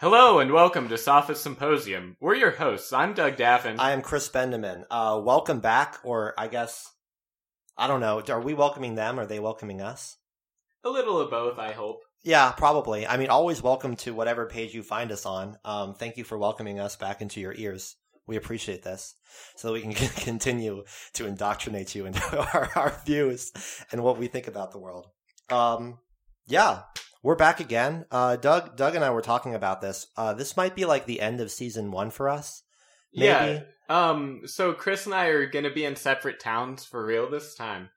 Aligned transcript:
Hello 0.00 0.38
and 0.38 0.50
welcome 0.50 0.88
to 0.88 0.96
Sophist 0.96 1.42
Symposium. 1.42 2.16
We're 2.20 2.34
your 2.34 2.52
hosts. 2.52 2.90
I'm 2.90 3.12
Doug 3.12 3.36
Daffin. 3.36 3.78
I 3.78 3.90
am 3.90 4.00
Chris 4.00 4.30
Bendeman. 4.30 4.84
Uh, 4.90 5.20
welcome 5.22 5.60
back, 5.60 5.98
or 6.04 6.32
I 6.38 6.48
guess, 6.48 6.90
I 7.76 7.86
don't 7.86 8.00
know. 8.00 8.22
Are 8.30 8.40
we 8.40 8.54
welcoming 8.54 8.94
them? 8.94 9.20
Or 9.20 9.24
are 9.24 9.26
they 9.26 9.40
welcoming 9.40 9.82
us? 9.82 10.16
A 10.84 10.88
little 10.88 11.20
of 11.20 11.28
both, 11.28 11.58
I 11.58 11.72
hope. 11.72 12.00
Yeah, 12.22 12.50
probably. 12.52 13.06
I 13.06 13.18
mean, 13.18 13.28
always 13.28 13.62
welcome 13.62 13.94
to 13.96 14.14
whatever 14.14 14.46
page 14.46 14.72
you 14.72 14.82
find 14.82 15.12
us 15.12 15.26
on. 15.26 15.58
Um, 15.66 15.92
thank 15.92 16.16
you 16.16 16.24
for 16.24 16.38
welcoming 16.38 16.80
us 16.80 16.96
back 16.96 17.20
into 17.20 17.38
your 17.38 17.52
ears. 17.52 17.96
We 18.26 18.36
appreciate 18.36 18.82
this 18.82 19.16
so 19.56 19.68
that 19.68 19.74
we 19.74 19.82
can 19.82 19.92
continue 20.16 20.84
to 21.12 21.26
indoctrinate 21.26 21.94
you 21.94 22.06
into 22.06 22.38
our, 22.54 22.70
our 22.74 23.02
views 23.04 23.52
and 23.92 24.02
what 24.02 24.16
we 24.16 24.28
think 24.28 24.48
about 24.48 24.72
the 24.72 24.80
world. 24.80 25.08
Um, 25.50 25.98
yeah, 26.46 26.84
we're 27.22 27.36
back 27.36 27.60
again. 27.60 28.04
Uh, 28.10 28.36
Doug, 28.36 28.76
Doug 28.76 28.94
and 28.94 29.04
I 29.04 29.10
were 29.10 29.22
talking 29.22 29.54
about 29.54 29.80
this. 29.80 30.06
Uh, 30.16 30.32
this 30.34 30.56
might 30.56 30.74
be 30.74 30.84
like 30.84 31.06
the 31.06 31.20
end 31.20 31.40
of 31.40 31.50
season 31.50 31.90
one 31.90 32.10
for 32.10 32.28
us. 32.28 32.62
Maybe. 33.14 33.26
Yeah. 33.26 33.60
Um. 33.88 34.42
So 34.46 34.72
Chris 34.72 35.06
and 35.06 35.14
I 35.14 35.26
are 35.26 35.46
going 35.46 35.64
to 35.64 35.70
be 35.70 35.84
in 35.84 35.96
separate 35.96 36.38
towns 36.40 36.84
for 36.84 37.04
real 37.04 37.28
this 37.28 37.54
time, 37.56 37.90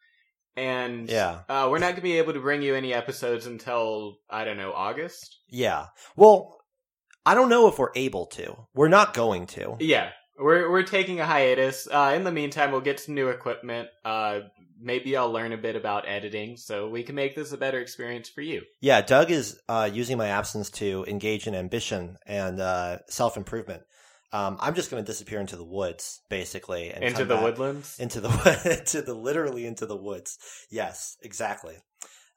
and 0.58 1.08
Yeah. 1.08 1.42
uh, 1.48 1.68
we're 1.70 1.78
not 1.80 1.88
going 1.92 1.98
to 1.98 2.02
be 2.02 2.18
able 2.18 2.34
to 2.34 2.40
bring 2.40 2.64
you 2.64 2.74
any 2.76 2.94
episodes 2.94 3.46
until 3.46 4.18
I 4.30 4.44
don't 4.44 4.58
know 4.58 4.74
August. 4.74 5.38
Yeah. 5.50 5.88
Well, 6.16 6.58
I 7.26 7.36
don't 7.36 7.50
know 7.50 7.68
if 7.68 7.78
we're 7.78 7.92
able 7.96 8.26
to. 8.28 8.58
We're 8.74 8.88
not 8.88 9.14
going 9.14 9.46
to. 9.48 9.78
Yeah, 9.80 10.10
we're 10.40 10.72
we're 10.72 10.82
taking 10.84 11.20
a 11.20 11.26
hiatus. 11.28 11.88
Uh, 11.90 12.14
in 12.16 12.24
the 12.24 12.32
meantime, 12.32 12.72
we'll 12.72 12.82
get 12.82 13.00
some 13.00 13.14
new 13.14 13.28
equipment. 13.30 13.88
Uh, 14.04 14.40
maybe 14.84 15.16
I'll 15.18 15.32
learn 15.32 15.54
a 15.54 15.58
bit 15.58 15.76
about 15.76 16.08
editing, 16.08 16.58
so 16.58 16.90
we 16.90 17.04
can 17.04 17.16
make 17.16 17.36
this 17.36 17.52
a 17.54 17.58
better 17.58 17.80
experience 17.80 18.30
for 18.30 18.42
you. 18.42 18.62
Yeah, 18.82 19.02
Doug 19.02 19.32
is 19.32 19.60
uh, 19.68 19.90
using 19.92 20.18
my 20.18 20.28
absence 20.28 20.70
to 20.72 21.06
engage 21.08 21.48
in 21.48 21.56
ambition 21.56 22.18
and 22.26 22.60
uh, 22.60 23.00
self 23.08 23.38
improvement. 23.38 23.84
Um, 24.32 24.58
I'm 24.60 24.74
just 24.74 24.90
going 24.90 25.04
to 25.04 25.06
disappear 25.12 25.40
into 25.40 25.56
the 25.56 25.64
woods, 25.64 26.20
basically, 26.30 26.90
and 26.90 27.04
Into 27.04 27.24
the 27.24 27.38
woodlands. 27.38 28.00
into 28.00 28.20
the 28.20 28.30
into 28.84 29.02
the 29.04 29.14
literally 29.14 29.66
into 29.66 29.86
the 29.86 29.96
woods. 29.96 30.38
Yes, 30.72 31.18
exactly. 31.22 31.76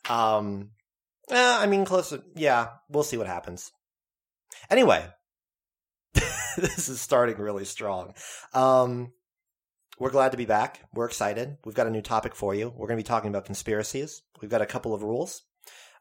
Um, 0.08 0.70
eh, 1.30 1.56
I 1.60 1.66
mean, 1.66 1.84
close. 1.84 2.10
To, 2.10 2.22
yeah, 2.34 2.68
we'll 2.90 3.02
see 3.02 3.16
what 3.16 3.26
happens. 3.26 3.72
Anyway, 4.70 5.06
this 6.14 6.88
is 6.88 7.00
starting 7.00 7.38
really 7.38 7.64
strong. 7.64 8.14
Um, 8.52 9.12
we're 9.98 10.10
glad 10.10 10.32
to 10.32 10.36
be 10.38 10.44
back. 10.46 10.80
We're 10.92 11.06
excited. 11.06 11.56
We've 11.64 11.74
got 11.74 11.86
a 11.86 11.90
new 11.90 12.02
topic 12.02 12.34
for 12.34 12.54
you. 12.54 12.68
We're 12.68 12.86
going 12.88 12.98
to 12.98 13.02
be 13.04 13.06
talking 13.08 13.30
about 13.30 13.44
conspiracies. 13.44 14.22
We've 14.40 14.50
got 14.50 14.62
a 14.62 14.66
couple 14.66 14.94
of 14.94 15.02
rules. 15.02 15.42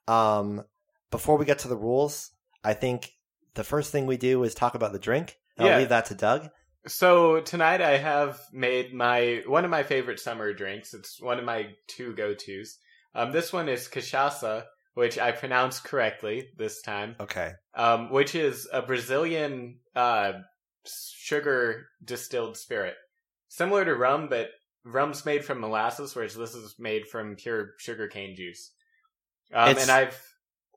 Um, 0.07 0.63
before 1.11 1.37
we 1.37 1.45
get 1.45 1.59
to 1.59 1.67
the 1.67 1.77
rules, 1.77 2.31
I 2.63 2.73
think 2.73 3.11
the 3.53 3.63
first 3.63 3.91
thing 3.91 4.05
we 4.05 4.17
do 4.17 4.43
is 4.43 4.53
talk 4.53 4.75
about 4.75 4.91
the 4.91 4.99
drink. 4.99 5.37
I'll 5.57 5.67
Yeah. 5.67 5.77
leave 5.77 5.89
that 5.89 6.05
to 6.07 6.15
Doug. 6.15 6.49
So 6.87 7.39
tonight 7.41 7.81
I 7.81 7.97
have 7.97 8.39
made 8.51 8.93
my 8.93 9.41
one 9.47 9.65
of 9.65 9.71
my 9.71 9.81
favorite 9.83 10.19
summer 10.19 10.53
drinks. 10.53 10.93
It's 10.93 11.19
one 11.19 11.39
of 11.39 11.45
my 11.45 11.69
two 11.87 12.13
go 12.13 12.33
tos. 12.35 12.77
Um, 13.15 13.31
this 13.31 13.51
one 13.51 13.69
is 13.69 13.87
cachaça, 13.87 14.65
which 14.93 15.17
I 15.17 15.31
pronounced 15.31 15.83
correctly 15.85 16.49
this 16.57 16.81
time. 16.83 17.15
Okay. 17.19 17.53
Um, 17.73 18.11
which 18.11 18.35
is 18.35 18.67
a 18.71 18.81
Brazilian 18.83 19.79
uh 19.95 20.33
sugar 20.85 21.87
distilled 22.03 22.57
spirit, 22.57 22.95
similar 23.55 23.85
to 23.85 23.95
rum, 23.95 24.27
but 24.29 24.49
rum's 24.83 25.25
made 25.25 25.45
from 25.45 25.59
molasses, 25.59 26.15
whereas 26.15 26.35
this 26.35 26.55
is 26.55 26.75
made 26.77 27.07
from 27.07 27.35
pure 27.35 27.71
sugarcane 27.79 28.35
juice. 28.35 28.71
Um, 29.53 29.77
and 29.77 29.89
I've 29.89 30.35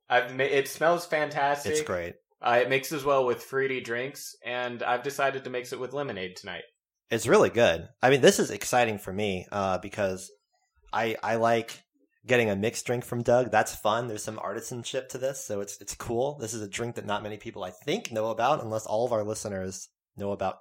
I've 0.09 0.35
ma- 0.35 0.45
it 0.45 0.69
smells 0.69 1.07
fantastic. 1.07 1.73
It's 1.73 1.83
great. 1.83 2.15
Uh, 2.41 2.61
it 2.63 2.69
mixes 2.69 3.05
well 3.05 3.27
with 3.27 3.43
fruity 3.43 3.81
drinks, 3.81 4.37
and 4.45 4.83
I've 4.83 5.03
decided 5.03 5.45
to 5.45 5.51
mix 5.51 5.73
it 5.73 5.81
with 5.81 5.93
lemonade 5.93 6.37
tonight. 6.37 6.63
It's 7.11 7.27
really 7.27 7.51
good. 7.51 7.89
I 8.03 8.11
mean, 8.11 8.21
this 8.21 8.39
is 8.39 8.51
exciting 8.51 8.99
for 8.99 9.13
me 9.13 9.47
uh, 9.51 9.79
because 9.79 10.31
I 10.93 11.17
I 11.23 11.37
like 11.37 11.83
getting 12.27 12.51
a 12.51 12.57
mixed 12.57 12.87
drink 12.87 13.05
from 13.05 13.23
Doug. 13.23 13.51
That's 13.51 13.75
fun. 13.75 14.07
There's 14.07 14.23
some 14.23 14.37
artisanship 14.37 15.09
to 15.09 15.19
this, 15.19 15.45
so 15.45 15.61
it's 15.61 15.81
it's 15.81 15.95
cool. 15.95 16.39
This 16.39 16.55
is 16.55 16.63
a 16.63 16.69
drink 16.69 16.97
that 16.97 17.07
not 17.07 17.23
many 17.23 17.39
people 17.39 17.65
I 17.65 17.71
think 17.71 18.13
know 18.13 18.31
about, 18.31 18.63
unless 18.63 18.87
all 18.87 19.05
of 19.05 19.13
our 19.13 19.25
listeners 19.25 19.89
know 20.17 20.33
about 20.33 20.59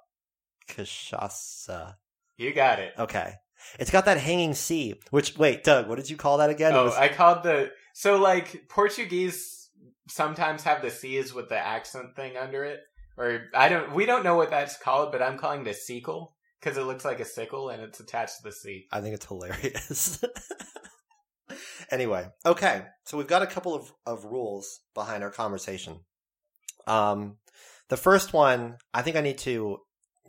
cachaça. 0.70 1.96
You 2.38 2.54
got 2.54 2.80
it. 2.80 2.94
Okay, 2.98 3.34
it's 3.80 3.92
got 3.92 4.06
that 4.06 4.18
hanging 4.18 4.54
C. 4.54 4.96
Which 5.10 5.38
wait, 5.38 5.64
Doug, 5.64 5.88
what 5.88 5.96
did 5.96 6.10
you 6.10 6.18
call 6.18 6.38
that 6.38 6.50
again? 6.50 6.74
Oh, 6.74 6.86
was- 6.86 6.96
I 6.96 7.10
called 7.10 7.44
the 7.44 7.72
so 7.94 8.18
like 8.18 8.68
Portuguese 8.70 9.70
sometimes 10.08 10.64
have 10.64 10.82
the 10.82 10.92
C's 10.92 11.34
with 11.34 11.50
the 11.50 11.58
accent 11.58 12.16
thing 12.16 12.38
under 12.38 12.64
it, 12.64 12.80
or 13.18 13.46
I 13.54 13.70
don't. 13.70 13.94
We 13.94 14.06
don't 14.06 14.24
know 14.24 14.36
what 14.36 14.52
that's 14.52 14.78
called, 14.78 15.12
but 15.12 15.22
I'm 15.22 15.38
calling 15.38 15.62
it 15.66 15.70
a 15.70 15.74
sickle 15.74 16.36
because 16.60 16.78
it 16.78 16.84
looks 16.84 17.06
like 17.06 17.20
a 17.20 17.26
sickle 17.26 17.70
and 17.70 17.82
it's 17.82 18.00
attached 18.00 18.38
to 18.38 18.44
the 18.44 18.52
C. 18.52 18.86
I 18.92 19.02
think 19.02 19.16
it's 19.16 19.26
hilarious. 19.26 20.24
anyway, 21.92 22.28
okay. 22.46 22.84
So 23.06 23.18
we've 23.18 23.28
got 23.28 23.42
a 23.42 23.48
couple 23.48 23.74
of, 23.76 23.92
of 24.06 24.26
rules 24.26 24.80
behind 24.94 25.24
our 25.24 25.32
conversation. 25.32 26.00
Um, 26.86 27.38
the 27.90 27.98
first 27.98 28.34
one, 28.34 28.78
I 28.94 29.02
think 29.02 29.16
I 29.16 29.22
need 29.22 29.38
to 29.40 29.80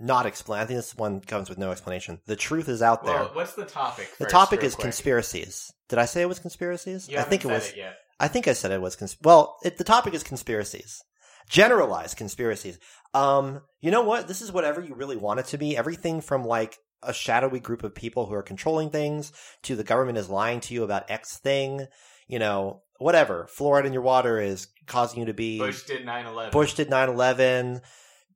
not 0.01 0.27
explain. 0.27 0.61
I 0.61 0.65
think 0.65 0.79
this 0.79 0.97
one 0.97 1.21
comes 1.21 1.49
with 1.49 1.59
no 1.59 1.71
explanation. 1.71 2.21
The 2.27 2.37
truth 2.37 2.69
is 2.69 2.83
out 2.83 3.05
there. 3.05 3.15
Well, 3.15 3.31
what's 3.35 3.55
the 3.55 3.65
topic? 3.65 4.11
the 4.19 4.27
topic 4.27 4.63
is 4.63 4.75
quick? 4.75 4.83
conspiracies. 4.83 5.73
Did 5.89 5.99
I 5.99 6.05
say 6.05 6.23
it 6.23 6.29
was 6.29 6.39
conspiracies? 6.39 7.09
You 7.09 7.19
I 7.19 7.23
think 7.23 7.45
it 7.45 7.49
was. 7.49 7.71
it 7.71 7.77
yet. 7.77 7.97
I 8.21 8.29
think 8.29 8.49
I 8.49 8.53
said 8.53 8.71
it 8.71 8.81
was 8.81 8.97
cons- 8.97 9.17
well. 9.23 9.57
It, 9.65 9.79
the 9.79 9.85
topic 9.85 10.15
is 10.15 10.23
conspiracies, 10.23 11.03
generalized 11.49 12.17
conspiracies. 12.17 12.79
Um, 13.15 13.63
you 13.81 13.91
know 13.91 14.03
what? 14.03 14.29
This 14.29 14.43
is 14.43 14.53
whatever 14.53 14.81
you 14.81 14.95
really 14.95 15.17
want 15.17 15.41
it 15.41 15.47
to 15.47 15.59
be. 15.59 15.77
Everything 15.77 16.21
from 16.21 16.45
like 16.45 16.77
a 17.03 17.13
shadowy 17.13 17.61
group 17.61 17.85
of 17.85 17.95
people 17.95 18.27
who 18.27 18.35
are 18.35 18.43
controlling 18.43 18.91
things 18.91 19.33
to 19.63 19.77
the 19.77 19.85
government 19.85 20.19
is 20.19 20.29
lying 20.29 20.61
to 20.61 20.75
you 20.75 20.83
about 20.85 21.11
X 21.11 21.39
thing. 21.39 21.87
You 22.27 22.39
know, 22.39 22.83
whatever. 22.99 23.49
Fluoride 23.57 23.87
in 23.87 23.93
your 23.93 24.03
water 24.03 24.41
is 24.41 24.69
causing 24.87 25.21
you 25.21 25.27
to 25.27 25.35
be. 25.35 25.59
Bush 25.59 25.85
did 25.85 26.05
9/11. 26.05 26.51
Bush 26.51 26.75
did 26.75 26.91
9/11. 26.91 27.81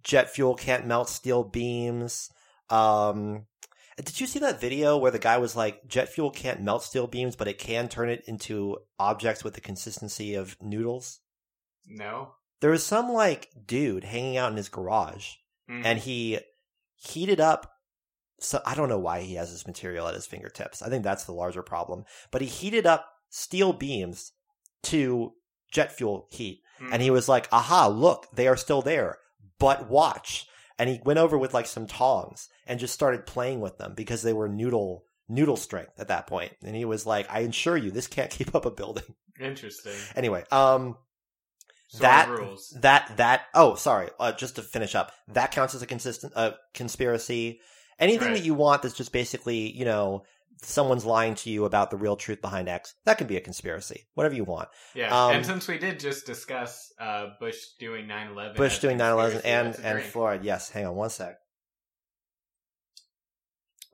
Jet 0.03 0.31
fuel 0.31 0.55
can't 0.55 0.87
melt 0.87 1.09
steel 1.09 1.45
beams. 1.45 2.31
Um, 2.71 3.47
did 3.97 4.21
you 4.21 4.27
see 4.27 4.39
that 4.41 4.61
video 4.61 4.97
where 4.97 5.11
the 5.11 5.19
guy 5.19 5.39
was 5.39 5.55
like, 5.55 5.87
jet 5.87 6.09
fuel 6.09 6.31
can't 6.31 6.63
melt 6.63 6.83
steel 6.83 7.07
beams, 7.07 7.37
but 7.37 7.47
it 7.49 7.59
can 7.59 7.89
turn 7.89 8.09
it 8.09 8.25
into 8.27 8.79
objects 8.99 9.45
with 9.45 9.55
the 9.55 9.61
consistency 9.61 10.35
of 10.35 10.57
noodles? 10.61 11.21
No. 11.87 12.35
There 12.61 12.71
was 12.71 12.85
some 12.87 13.11
like 13.13 13.49
dude 13.67 14.05
hanging 14.05 14.37
out 14.37 14.51
in 14.51 14.57
his 14.57 14.69
garage 14.69 15.35
Mhm. 15.69 15.85
and 15.85 15.99
he 15.99 16.39
heated 16.97 17.41
up. 17.41 17.71
So 18.41 18.61
I 18.67 18.75
don't 18.75 18.89
know 18.89 18.99
why 18.99 19.21
he 19.21 19.35
has 19.35 19.53
this 19.53 19.67
material 19.67 20.09
at 20.09 20.15
his 20.15 20.27
fingertips. 20.27 20.83
I 20.83 20.89
think 20.89 21.05
that's 21.05 21.25
the 21.25 21.33
larger 21.33 21.63
problem. 21.63 22.05
But 22.31 22.41
he 22.43 22.49
heated 22.49 22.87
up 22.87 23.07
steel 23.31 23.73
beams 23.73 24.33
to 24.85 25.35
jet 25.71 25.93
fuel 25.93 26.29
heat. 26.31 26.63
Mhm. 26.81 26.93
And 26.93 27.03
he 27.03 27.11
was 27.11 27.29
like, 27.29 27.49
aha, 27.53 27.87
look, 27.89 28.27
they 28.33 28.49
are 28.49 28.57
still 28.57 28.83
there. 28.83 29.19
But 29.59 29.89
watch. 29.89 30.47
And 30.79 30.89
he 30.89 31.01
went 31.05 31.19
over 31.19 31.39
with 31.39 31.55
like 31.55 31.67
some 31.67 31.87
tongs 31.87 32.49
and 32.67 32.81
just 32.81 32.95
started 32.95 33.27
playing 33.27 33.61
with 33.61 33.79
them 33.79 33.95
because 33.95 34.23
they 34.23 34.33
were 34.33 34.49
noodle 34.49 35.05
noodle 35.29 35.57
strength 35.57 35.99
at 35.99 36.09
that 36.09 36.27
point. 36.27 36.53
And 36.65 36.75
he 36.75 36.85
was 36.85 37.07
like, 37.07 37.31
I 37.31 37.41
assure 37.41 37.77
you, 37.77 37.91
this 37.91 38.07
can't 38.07 38.31
keep 38.39 38.55
up 38.55 38.67
a 38.67 38.71
building. 38.71 39.05
Interesting. 39.41 39.93
Anyway, 40.17 40.45
um, 40.51 40.97
So 41.89 41.99
that 41.99 42.29
rules. 42.29 42.77
that 42.81 43.13
that 43.19 43.43
oh 43.55 43.75
sorry 43.77 44.09
uh, 44.19 44.33
just 44.33 44.57
to 44.57 44.63
finish 44.63 44.95
up 44.95 45.13
that 45.29 45.53
counts 45.53 45.75
as 45.75 45.83
a 45.83 45.87
consistent 45.87 46.33
uh, 46.37 46.53
conspiracy 46.75 47.61
anything 47.99 48.29
Right. 48.29 48.39
that 48.39 48.45
you 48.45 48.55
want 48.55 48.83
that's 48.83 48.95
just 48.97 49.13
basically 49.13 49.71
you 49.77 49.85
know 49.85 50.25
someone's 50.61 51.05
lying 51.05 51.35
to 51.35 51.51
you 51.51 51.65
about 51.65 51.91
the 51.91 51.97
real 51.97 52.15
truth 52.17 52.41
behind 52.41 52.69
x 52.69 52.95
that 53.05 53.19
can 53.19 53.27
be 53.27 53.37
a 53.37 53.41
conspiracy 53.41 54.07
whatever 54.15 54.35
you 54.35 54.45
want 54.45 54.69
Yeah, 54.95 55.09
Um, 55.27 55.37
and 55.37 55.47
since 55.47 55.67
we 55.67 55.79
did 55.79 55.99
just 55.99 56.25
discuss 56.27 56.93
uh, 57.01 57.29
Bush 57.41 57.59
doing 57.81 58.07
9/11, 58.07 58.57
bush 58.57 58.79
doing 58.79 58.99
9-11 58.99 59.41
and 59.45 59.75
and 59.77 59.99
drink. 59.99 60.07
florida 60.13 60.45
yes 60.45 60.71
hang 60.71 60.87
on 60.87 60.95
one 60.95 61.11
sec 61.11 61.37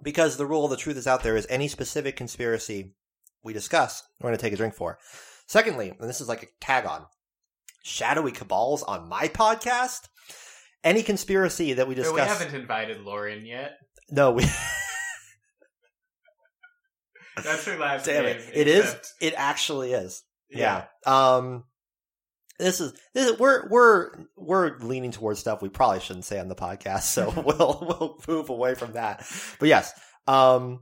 because 0.02 0.36
the 0.36 0.46
rule 0.46 0.64
of 0.64 0.70
the 0.70 0.76
truth 0.76 0.96
is 0.96 1.06
out 1.06 1.22
there 1.22 1.36
is 1.36 1.46
any 1.50 1.68
specific 1.68 2.16
conspiracy 2.16 2.94
we 3.42 3.52
discuss 3.52 4.02
we're 4.20 4.28
going 4.28 4.36
to 4.38 4.42
take 4.42 4.52
a 4.52 4.56
drink 4.56 4.74
for 4.74 4.98
secondly 5.46 5.92
and 5.98 6.08
this 6.08 6.20
is 6.20 6.28
like 6.28 6.42
a 6.42 6.46
tag 6.60 6.84
on 6.86 7.06
shadowy 7.82 8.32
cabals 8.32 8.82
on 8.82 9.08
my 9.08 9.28
podcast 9.28 10.08
any 10.84 11.02
conspiracy 11.02 11.72
that 11.72 11.88
we 11.88 11.94
No, 11.94 12.02
discuss 12.02 12.14
we 12.14 12.44
haven't 12.44 12.54
invited 12.60 13.00
Lauren 13.00 13.44
yet. 13.44 13.78
No, 14.10 14.30
we. 14.30 14.44
That's 17.44 17.64
her 17.64 17.78
last 17.78 18.06
Damn 18.06 18.24
name. 18.24 18.36
it! 18.36 18.50
It 18.54 18.68
is. 18.68 18.96
It 19.20 19.34
actually 19.36 19.92
is. 19.92 20.22
Yeah. 20.50 20.84
Yeah. 21.06 21.36
Um. 21.36 21.64
This 22.58 22.80
is 22.80 22.92
this 23.14 23.30
is, 23.30 23.38
we're 23.38 23.68
we're 23.68 24.10
we're 24.36 24.78
leaning 24.78 25.12
towards 25.12 25.38
stuff 25.38 25.62
we 25.62 25.68
probably 25.68 26.00
shouldn't 26.00 26.24
say 26.24 26.40
on 26.40 26.48
the 26.48 26.56
podcast, 26.56 27.02
so 27.02 27.30
we'll 27.36 27.78
we'll 27.80 28.18
move 28.26 28.48
away 28.50 28.74
from 28.74 28.92
that. 28.94 29.24
But 29.60 29.68
yes. 29.68 29.92
Um. 30.26 30.80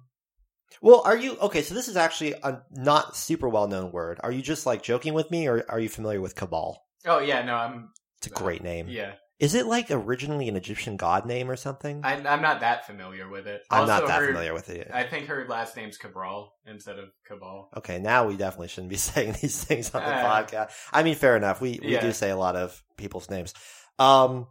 Well, 0.83 1.03
are 1.05 1.17
you 1.17 1.37
okay? 1.39 1.63
So 1.63 1.75
this 1.75 1.89
is 1.89 1.97
actually 1.97 2.35
a 2.43 2.61
not 2.71 3.17
super 3.17 3.49
well 3.49 3.69
known 3.69 3.93
word. 3.93 4.21
Are 4.23 4.33
you 4.33 4.43
just 4.43 4.67
like 4.67 4.83
joking 4.83 5.15
with 5.15 5.31
me, 5.31 5.49
or 5.49 5.65
are 5.69 5.81
you 5.81 5.89
familiar 5.89 6.21
with 6.21 6.35
cabal? 6.35 6.83
Oh 7.07 7.19
yeah, 7.19 7.43
no, 7.45 7.55
I'm 7.55 7.91
It's 8.19 8.27
a 8.27 8.31
great 8.31 8.63
name. 8.63 8.87
Yeah, 8.89 9.13
Is 9.39 9.55
it 9.55 9.67
like 9.67 9.91
originally 9.91 10.49
an 10.49 10.57
Egyptian 10.57 10.97
god 10.97 11.27
name 11.27 11.51
or 11.51 11.57
something? 11.57 12.01
I, 12.05 12.15
I'm 12.15 12.41
not 12.41 12.61
that 12.61 12.87
familiar 12.87 13.29
with 13.29 13.47
it. 13.47 13.63
I'm 13.71 13.83
Also, 13.83 13.93
not 13.93 14.07
that 14.07 14.21
her- 14.23 14.29
familiar 14.29 14.55
with 14.55 14.71
it. 14.71 14.91
I 14.93 15.03
think 15.05 15.27
her 15.27 15.47
last 15.47 15.77
name's 15.77 15.99
Cabral 15.99 16.55
instead 16.65 16.99
of 16.99 17.11
Cabal. 17.27 17.69
Okay, 17.77 17.99
now 17.99 18.27
we 18.27 18.37
definitely 18.39 18.69
shouldn't 18.69 18.89
be 18.91 18.97
saying 19.11 19.37
these 19.43 19.63
things 19.63 19.95
on 19.95 20.03
the 20.03 20.09
Uh, 20.09 20.25
podcast. 20.45 20.71
I 20.93 21.03
mean, 21.03 21.17
fair 21.17 21.37
enough. 21.37 21.61
We 21.61 21.79
we 21.83 21.93
Yeah. 21.93 22.01
do 22.01 22.13
say 22.13 22.31
a 22.31 22.37
lot 22.37 22.57
of 22.57 22.83
people's 22.97 23.29
names. 23.29 23.53
Um, 23.99 24.47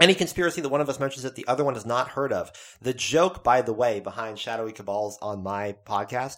any 0.00 0.14
conspiracy 0.14 0.60
that 0.62 0.70
one 0.70 0.80
of 0.80 0.88
us 0.88 0.98
mentions 0.98 1.22
that 1.24 1.34
the 1.36 1.46
other 1.46 1.62
one 1.62 1.74
has 1.74 1.84
not 1.86 2.08
heard 2.08 2.32
of. 2.32 2.50
The 2.80 2.94
joke, 2.94 3.44
by 3.44 3.60
the 3.62 3.72
way, 3.74 4.00
behind 4.00 4.38
shadowy 4.38 4.72
cabals 4.72 5.18
on 5.20 5.42
my 5.42 5.76
podcast, 5.86 6.36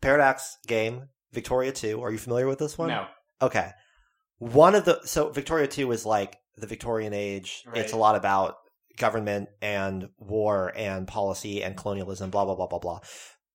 Paradox 0.00 0.58
game 0.66 1.08
Victoria 1.32 1.72
Two. 1.72 2.02
Are 2.02 2.10
you 2.12 2.18
familiar 2.18 2.46
with 2.46 2.58
this 2.58 2.76
one? 2.76 2.88
No, 2.88 3.06
Okay. 3.42 3.70
One 4.38 4.74
of 4.74 4.84
the 4.84 5.00
so 5.04 5.30
Victoria 5.30 5.66
2 5.66 5.90
is 5.92 6.04
like 6.04 6.36
the 6.56 6.66
Victorian 6.66 7.12
age. 7.12 7.64
It's 7.74 7.92
a 7.92 7.96
lot 7.96 8.16
about 8.16 8.56
government 8.96 9.48
and 9.60 10.08
war 10.18 10.72
and 10.76 11.06
policy 11.08 11.62
and 11.64 11.76
colonialism, 11.76 12.30
blah 12.30 12.44
blah 12.44 12.54
blah 12.54 12.66
blah 12.68 12.78
blah. 12.78 13.00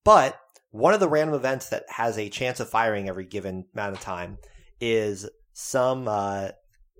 But 0.03 0.39
one 0.71 0.93
of 0.93 0.99
the 0.99 1.07
random 1.09 1.35
events 1.35 1.69
that 1.69 1.83
has 1.89 2.17
a 2.17 2.29
chance 2.29 2.59
of 2.59 2.69
firing 2.69 3.09
every 3.09 3.25
given 3.25 3.65
amount 3.73 3.95
of 3.95 4.01
time 4.01 4.37
is 4.81 5.29
some 5.53 6.07
uh 6.07 6.49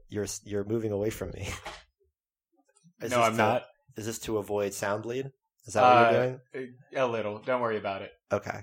you're 0.09 0.27
you're 0.43 0.65
moving 0.65 0.91
away 0.91 1.09
from 1.09 1.31
me. 1.31 1.47
Is 3.01 3.11
no, 3.11 3.17
this 3.19 3.25
I'm 3.27 3.31
to- 3.33 3.37
not. 3.37 3.63
Is 3.95 4.05
this 4.05 4.19
to 4.19 4.37
avoid 4.37 4.73
sound 4.73 5.03
bleed? 5.03 5.31
Is 5.65 5.73
that 5.73 5.81
what 5.83 6.11
you're 6.13 6.21
Uh, 6.21 6.37
doing? 6.53 6.73
A 6.95 7.05
little. 7.07 7.39
Don't 7.39 7.61
worry 7.61 7.77
about 7.77 8.01
it. 8.01 8.11
Okay. 8.31 8.61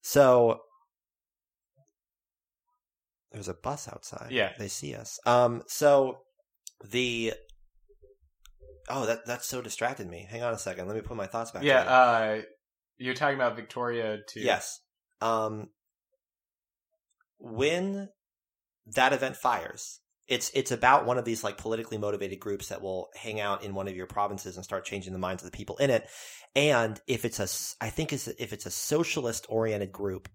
So 0.00 0.60
there's 3.32 3.48
a 3.48 3.54
bus 3.54 3.88
outside. 3.88 4.30
Yeah. 4.30 4.52
They 4.58 4.68
see 4.68 4.94
us. 4.94 5.18
Um 5.26 5.62
so 5.66 6.18
the 6.84 7.34
Oh, 8.88 9.06
that 9.06 9.24
that's 9.26 9.46
so 9.46 9.62
distracted 9.62 10.08
me. 10.08 10.26
Hang 10.28 10.42
on 10.42 10.52
a 10.52 10.58
second. 10.58 10.86
Let 10.86 10.96
me 10.96 11.02
put 11.02 11.16
my 11.16 11.26
thoughts 11.26 11.52
back. 11.52 11.62
yeah, 11.62 11.82
uh, 11.82 12.42
you're 12.98 13.14
talking 13.14 13.36
about 13.36 13.56
Victoria 13.56 14.18
Two. 14.28 14.40
Yes. 14.40 14.80
Um 15.20 15.68
when 17.38 18.08
that 18.94 19.12
event 19.12 19.36
fires, 19.36 20.00
it's 20.28 20.50
it's 20.54 20.70
about 20.70 21.06
one 21.06 21.18
of 21.18 21.24
these 21.24 21.42
like 21.42 21.58
politically 21.58 21.98
motivated 21.98 22.38
groups 22.40 22.68
that 22.68 22.82
will 22.82 23.08
hang 23.16 23.40
out 23.40 23.64
in 23.64 23.74
one 23.74 23.88
of 23.88 23.96
your 23.96 24.06
provinces 24.06 24.56
and 24.56 24.64
start 24.64 24.84
changing 24.84 25.12
the 25.12 25.18
minds 25.18 25.42
of 25.42 25.50
the 25.50 25.56
people 25.56 25.76
in 25.78 25.90
it. 25.90 26.06
And 26.54 27.00
if 27.06 27.24
it's 27.24 27.38
a, 27.40 27.84
I 27.84 27.90
think 27.90 28.12
is 28.12 28.28
if 28.38 28.52
it's 28.52 28.66
a 28.66 28.70
socialist 28.70 29.46
oriented 29.48 29.92
group, 29.92 30.28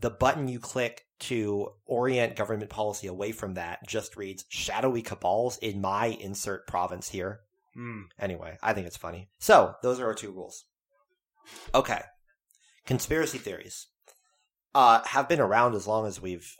the 0.00 0.10
button 0.10 0.48
you 0.48 0.58
click 0.58 1.06
to 1.20 1.68
orient 1.86 2.34
government 2.34 2.70
policy 2.70 3.06
away 3.06 3.32
from 3.32 3.54
that 3.54 3.86
just 3.86 4.16
reads 4.16 4.44
shadowy 4.48 5.02
cabals 5.02 5.58
in 5.58 5.80
my 5.80 6.06
insert 6.06 6.66
province 6.66 7.08
here. 7.08 7.40
Hmm. 7.74 8.02
Anyway, 8.18 8.58
I 8.62 8.72
think 8.72 8.86
it's 8.86 8.96
funny. 8.96 9.28
So, 9.38 9.74
those 9.82 10.00
are 10.00 10.06
our 10.06 10.14
two 10.14 10.32
rules. 10.32 10.64
Okay. 11.74 12.00
Conspiracy 12.84 13.38
theories 13.38 13.86
uh, 14.74 15.02
have 15.04 15.28
been 15.28 15.40
around 15.40 15.74
as 15.74 15.86
long 15.86 16.06
as 16.06 16.20
we've 16.20 16.56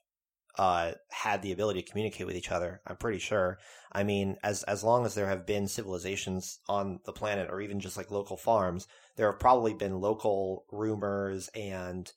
uh, 0.59 0.93
had 1.11 1.43
the 1.43 1.53
ability 1.53 1.83
to 1.83 1.91
communicate 1.91 2.27
with 2.27 2.37
each 2.37 2.51
other. 2.51 2.81
I'm 2.87 2.97
pretty 2.97 3.19
sure. 3.19 3.59
I 3.91 4.05
mean, 4.05 4.37
as 4.43 4.63
as 4.65 4.85
long 4.85 5.07
as 5.07 5.15
there 5.15 5.27
have 5.27 5.47
been 5.47 5.67
civilizations 5.67 6.61
on 6.69 7.01
the 7.05 7.13
planet, 7.13 7.49
or 7.51 7.61
even 7.61 7.81
just 7.81 7.97
like 7.97 8.11
local 8.11 8.37
farms, 8.37 8.87
there 9.17 9.31
have 9.31 9.41
probably 9.41 9.75
been 9.75 10.01
local 10.01 10.67
rumors 10.71 11.49
and 11.55 12.11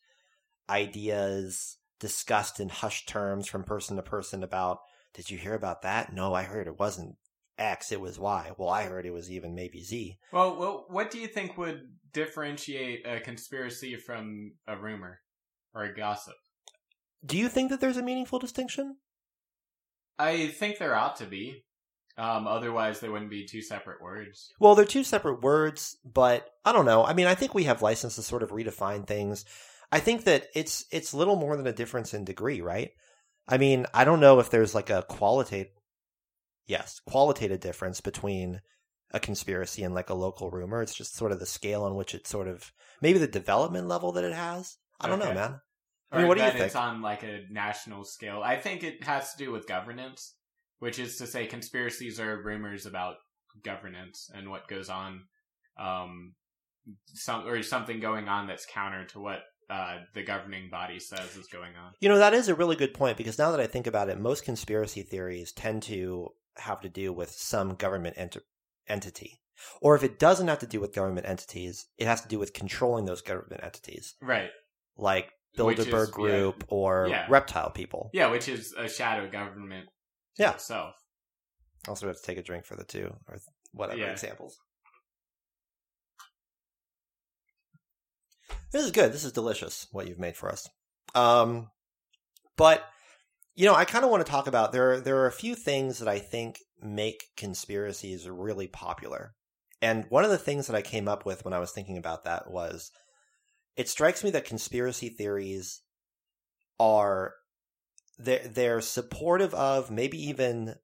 ideas 0.69 1.77
discussed 1.99 2.59
in 2.59 2.69
hushed 2.69 3.07
terms 3.07 3.47
from 3.47 3.63
person 3.63 3.95
to 3.97 4.03
person 4.03 4.43
about. 4.43 4.79
Did 5.13 5.29
you 5.29 5.37
hear 5.37 5.53
about 5.53 5.81
that? 5.83 6.13
No, 6.13 6.33
I 6.33 6.43
heard 6.43 6.67
it 6.67 6.79
wasn't 6.79 7.15
X, 7.57 7.91
it 7.91 8.01
was 8.01 8.19
Y. 8.19 8.51
Well, 8.57 8.69
I 8.69 8.83
heard 8.83 9.05
it 9.05 9.13
was 9.13 9.31
even 9.31 9.55
maybe 9.55 9.81
Z. 9.81 10.17
Well, 10.31 10.57
well, 10.57 10.85
what 10.89 11.09
do 11.09 11.19
you 11.19 11.27
think 11.27 11.57
would 11.57 11.81
differentiate 12.11 13.07
a 13.07 13.19
conspiracy 13.21 13.95
from 13.95 14.53
a 14.67 14.75
rumor 14.75 15.19
or 15.73 15.83
a 15.83 15.95
gossip? 15.95 16.35
Do 17.25 17.37
you 17.37 17.47
think 17.47 17.69
that 17.69 17.79
there's 17.79 17.97
a 17.97 18.03
meaningful 18.03 18.39
distinction? 18.39 18.97
I 20.19 20.47
think 20.47 20.77
there 20.77 20.95
ought 20.95 21.15
to 21.17 21.25
be. 21.25 21.63
Um, 22.17 22.47
otherwise, 22.47 22.99
they 22.99 23.09
wouldn't 23.09 23.31
be 23.31 23.45
two 23.45 23.61
separate 23.61 24.01
words. 24.01 24.53
Well, 24.59 24.75
they're 24.75 24.85
two 24.85 25.03
separate 25.03 25.41
words, 25.41 25.97
but 26.05 26.49
I 26.63 26.71
don't 26.71 26.85
know. 26.85 27.03
I 27.05 27.13
mean, 27.13 27.27
I 27.27 27.35
think 27.35 27.53
we 27.53 27.65
have 27.65 27.81
license 27.81 28.15
to 28.15 28.21
sort 28.21 28.43
of 28.43 28.51
redefine 28.51 29.05
things. 29.05 29.43
I 29.91 29.99
think 29.99 30.23
that 30.25 30.47
it's 30.55 30.85
it's 30.91 31.13
little 31.13 31.35
more 31.35 31.55
than 31.57 31.67
a 31.67 31.73
difference 31.73 32.13
in 32.13 32.25
degree, 32.25 32.61
right? 32.61 32.91
I 33.47 33.57
mean, 33.57 33.85
I 33.93 34.03
don't 34.05 34.19
know 34.19 34.39
if 34.39 34.49
there's 34.49 34.75
like 34.75 34.89
a 34.89 35.03
qualitative 35.03 35.71
yes, 36.67 36.99
qualitative 37.07 37.59
difference 37.59 38.01
between 38.01 38.61
a 39.11 39.19
conspiracy 39.19 39.83
and 39.83 39.93
like 39.93 40.09
a 40.09 40.15
local 40.15 40.49
rumor. 40.49 40.81
It's 40.81 40.95
just 40.95 41.15
sort 41.15 41.31
of 41.31 41.39
the 41.39 41.45
scale 41.45 41.83
on 41.83 41.95
which 41.95 42.15
it 42.15 42.27
sort 42.27 42.47
of 42.47 42.71
maybe 43.01 43.19
the 43.19 43.27
development 43.27 43.87
level 43.87 44.11
that 44.13 44.23
it 44.23 44.33
has. 44.33 44.77
I 44.99 45.07
don't 45.07 45.19
know, 45.19 45.33
man. 45.33 45.59
I 46.11 46.15
Or 46.15 46.19
mean, 46.19 46.27
what 46.27 46.37
do 46.37 46.43
you 46.43 46.49
that 46.49 46.55
It's 46.59 46.73
think? 46.73 46.83
on 46.83 47.01
like 47.01 47.23
a 47.23 47.43
national 47.51 48.03
scale. 48.03 48.41
I 48.43 48.57
think 48.57 48.83
it 48.83 49.03
has 49.03 49.31
to 49.33 49.37
do 49.37 49.51
with 49.51 49.67
governance, 49.67 50.35
which 50.79 50.99
is 50.99 51.17
to 51.17 51.27
say, 51.27 51.45
conspiracies 51.45 52.19
are 52.19 52.41
rumors 52.41 52.85
about 52.85 53.15
governance 53.63 54.29
and 54.33 54.49
what 54.49 54.67
goes 54.67 54.89
on, 54.89 55.23
um, 55.79 56.33
some 57.13 57.47
or 57.47 57.61
something 57.63 57.99
going 57.99 58.27
on 58.27 58.47
that's 58.47 58.65
counter 58.65 59.05
to 59.05 59.19
what 59.19 59.39
uh, 59.69 59.97
the 60.13 60.23
governing 60.23 60.69
body 60.69 60.99
says 60.99 61.35
is 61.35 61.47
going 61.47 61.75
on. 61.75 61.93
You 61.99 62.09
know, 62.09 62.17
that 62.19 62.33
is 62.33 62.47
a 62.49 62.55
really 62.55 62.75
good 62.75 62.93
point 62.93 63.17
because 63.17 63.37
now 63.39 63.51
that 63.51 63.59
I 63.59 63.67
think 63.67 63.87
about 63.87 64.09
it, 64.09 64.19
most 64.19 64.43
conspiracy 64.45 65.01
theories 65.01 65.51
tend 65.51 65.83
to 65.83 66.29
have 66.57 66.81
to 66.81 66.89
do 66.89 67.11
with 67.11 67.31
some 67.31 67.75
government 67.75 68.15
ent- 68.17 68.37
entity. 68.87 69.41
Or 69.81 69.95
if 69.95 70.03
it 70.03 70.19
doesn't 70.19 70.47
have 70.47 70.59
to 70.59 70.67
do 70.67 70.79
with 70.79 70.93
government 70.93 71.27
entities, 71.27 71.87
it 71.97 72.07
has 72.07 72.21
to 72.21 72.27
do 72.27 72.37
with 72.39 72.53
controlling 72.53 73.05
those 73.05 73.21
government 73.21 73.63
entities, 73.63 74.15
Right. 74.21 74.49
like 74.97 75.31
Which 75.57 75.79
is- 75.79 75.85
Bilderberg 75.87 76.07
yeah. 76.07 76.11
Group 76.13 76.65
or 76.67 77.07
Yeah. 77.09 77.25
reptile 77.29 77.71
people. 77.71 78.09
Yeah, 78.13 78.27
which 78.29 78.47
is 78.49 78.73
a 78.77 78.87
shadow 78.89 79.29
government 79.29 79.89
Yeah. 80.37 80.53
itself. 80.53 80.95
Also, 81.87 82.05
we 82.05 82.09
have 82.09 82.17
to 82.17 82.23
take 82.25 82.37
a 82.37 82.43
drink 82.43 82.65
for 82.65 82.75
the 82.75 82.83
two 82.83 83.15
or 83.27 83.39
whatever 83.71 83.99
Yeah. 83.99 84.11
examples. 84.11 84.59
This 88.71 88.83
is 88.83 88.91
good. 88.91 89.13
This 89.13 89.23
is 89.23 89.31
delicious. 89.31 89.87
What 89.91 90.07
you've 90.07 90.19
made 90.19 90.35
for 90.35 90.51
us. 90.51 90.67
Um, 91.13 91.69
but 92.57 92.83
you 93.55 93.65
know, 93.65 93.75
I 93.75 93.85
kind 93.85 94.03
of 94.03 94.11
want 94.11 94.25
to 94.25 94.29
talk 94.29 94.47
about 94.47 94.71
there. 94.71 94.99
There 94.99 95.17
are 95.19 95.27
a 95.27 95.31
few 95.31 95.55
things 95.55 95.99
that 95.99 96.07
I 96.07 96.19
think 96.19 96.59
make 96.81 97.23
conspiracies 97.37 98.27
really 98.27 98.67
popular, 98.67 99.33
and 99.81 100.05
one 100.09 100.25
of 100.25 100.29
the 100.29 100.37
things 100.37 100.67
that 100.67 100.75
I 100.75 100.81
came 100.81 101.07
up 101.07 101.25
with 101.25 101.45
when 101.45 101.53
I 101.53 101.59
was 101.59 101.71
thinking 101.71 101.97
about 101.97 102.25
that 102.25 102.51
was, 102.51 102.91
it 103.77 103.87
strikes 103.87 104.23
me 104.23 104.29
that 104.31 104.45
conspiracy 104.45 105.09
theories 105.09 105.81
are 106.79 107.33
they're 108.17 108.47
they're 108.47 108.81
supportive 108.81 109.53
of 109.53 109.89
maybe 109.89 110.21
even 110.29 110.75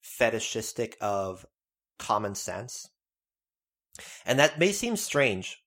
fetishistic 0.00 0.96
of 1.00 1.44
common 1.98 2.34
sense. 2.34 2.88
And 4.26 4.38
that 4.38 4.58
may 4.58 4.72
seem 4.72 4.96
strange 4.96 5.58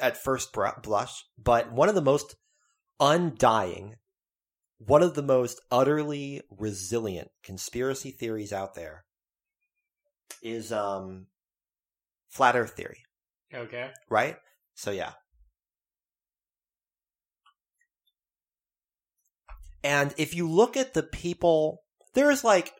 at 0.00 0.16
first 0.16 0.52
blush, 0.82 1.24
but 1.38 1.72
one 1.72 1.88
of 1.88 1.94
the 1.94 2.02
most 2.02 2.36
undying, 2.98 3.96
one 4.78 5.02
of 5.02 5.14
the 5.14 5.22
most 5.22 5.60
utterly 5.70 6.42
resilient 6.50 7.30
conspiracy 7.42 8.10
theories 8.10 8.52
out 8.52 8.74
there 8.74 9.04
is 10.42 10.72
um 10.72 11.26
flat 12.28 12.56
earth 12.56 12.72
theory, 12.72 13.02
Okay. 13.54 13.90
right? 14.08 14.36
So 14.74 14.90
yeah. 14.90 15.12
And 19.82 20.14
if 20.18 20.34
you 20.34 20.48
look 20.48 20.76
at 20.76 20.92
the 20.94 21.02
people, 21.02 21.82
there's 22.12 22.44
like, 22.44 22.70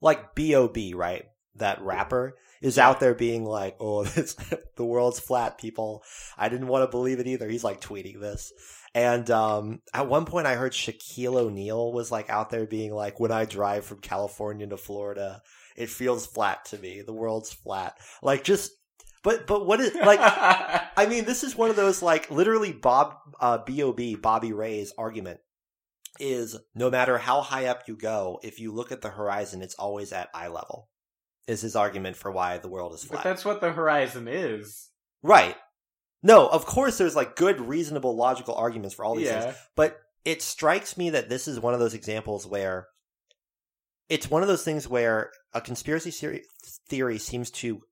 like 0.00 0.34
B.O.B., 0.34 0.94
right? 0.94 1.26
That 1.56 1.82
rapper 1.82 2.34
is 2.62 2.78
out 2.78 3.00
there 3.00 3.14
being 3.14 3.44
like, 3.44 3.76
oh, 3.80 4.04
this, 4.04 4.34
the 4.76 4.84
world's 4.84 5.20
flat, 5.20 5.58
people. 5.58 6.02
I 6.38 6.48
didn't 6.48 6.68
want 6.68 6.84
to 6.84 6.90
believe 6.90 7.20
it 7.20 7.26
either. 7.26 7.48
He's 7.48 7.64
like 7.64 7.80
tweeting 7.80 8.20
this. 8.20 8.52
And 8.94 9.30
um, 9.30 9.80
at 9.92 10.08
one 10.08 10.24
point, 10.24 10.46
I 10.46 10.54
heard 10.54 10.72
Shaquille 10.72 11.36
O'Neal 11.36 11.92
was 11.92 12.10
like 12.10 12.30
out 12.30 12.50
there 12.50 12.66
being 12.66 12.94
like, 12.94 13.18
when 13.18 13.32
I 13.32 13.44
drive 13.44 13.84
from 13.84 14.00
California 14.00 14.66
to 14.66 14.76
Florida, 14.76 15.42
it 15.76 15.88
feels 15.88 16.26
flat 16.26 16.66
to 16.66 16.78
me. 16.78 17.02
The 17.02 17.12
world's 17.12 17.52
flat. 17.52 17.96
Like 18.22 18.44
just, 18.44 18.72
but, 19.24 19.46
but 19.46 19.66
what 19.66 19.80
is, 19.80 19.94
like, 19.94 20.20
I 20.22 21.06
mean, 21.08 21.24
this 21.24 21.42
is 21.42 21.56
one 21.56 21.70
of 21.70 21.76
those 21.76 22.02
like 22.02 22.30
literally 22.30 22.72
Bob 22.72 23.16
uh, 23.40 23.58
Bob 23.58 24.00
Bobby 24.20 24.52
Ray's 24.52 24.92
argument 24.98 25.40
is 26.20 26.56
no 26.74 26.90
matter 26.90 27.16
how 27.16 27.40
high 27.40 27.66
up 27.66 27.84
you 27.88 27.96
go, 27.96 28.38
if 28.42 28.60
you 28.60 28.72
look 28.72 28.92
at 28.92 29.00
the 29.00 29.08
horizon, 29.08 29.62
it's 29.62 29.74
always 29.74 30.12
at 30.12 30.28
eye 30.34 30.48
level. 30.48 30.90
Is 31.48 31.60
his 31.60 31.74
argument 31.74 32.16
for 32.16 32.30
why 32.30 32.58
the 32.58 32.68
world 32.68 32.94
is 32.94 33.02
but 33.02 33.14
flat? 33.14 33.24
that's 33.24 33.44
what 33.44 33.60
the 33.60 33.72
horizon 33.72 34.28
is. 34.28 34.90
right. 35.22 35.56
No, 36.24 36.46
of 36.46 36.66
course 36.66 36.98
there's 36.98 37.16
like 37.16 37.34
good, 37.34 37.60
reasonable, 37.60 38.14
logical 38.14 38.54
arguments 38.54 38.94
for 38.94 39.04
all 39.04 39.16
these 39.16 39.28
things. 39.28 39.56
But 39.74 39.98
it 40.24 40.40
strikes 40.40 40.96
me 40.96 41.10
that 41.10 41.28
this 41.28 41.48
is 41.48 41.58
one 41.58 41.74
of 41.74 41.80
those 41.80 41.94
examples 41.94 42.46
where 42.46 42.86
it's 44.08 44.30
one 44.30 44.42
of 44.42 44.48
those 44.48 44.62
things 44.62 44.86
where 44.86 45.32
a 45.52 45.60
conspiracy 45.60 46.12
theory 46.88 47.18
seems 47.18 47.50
to 47.50 47.82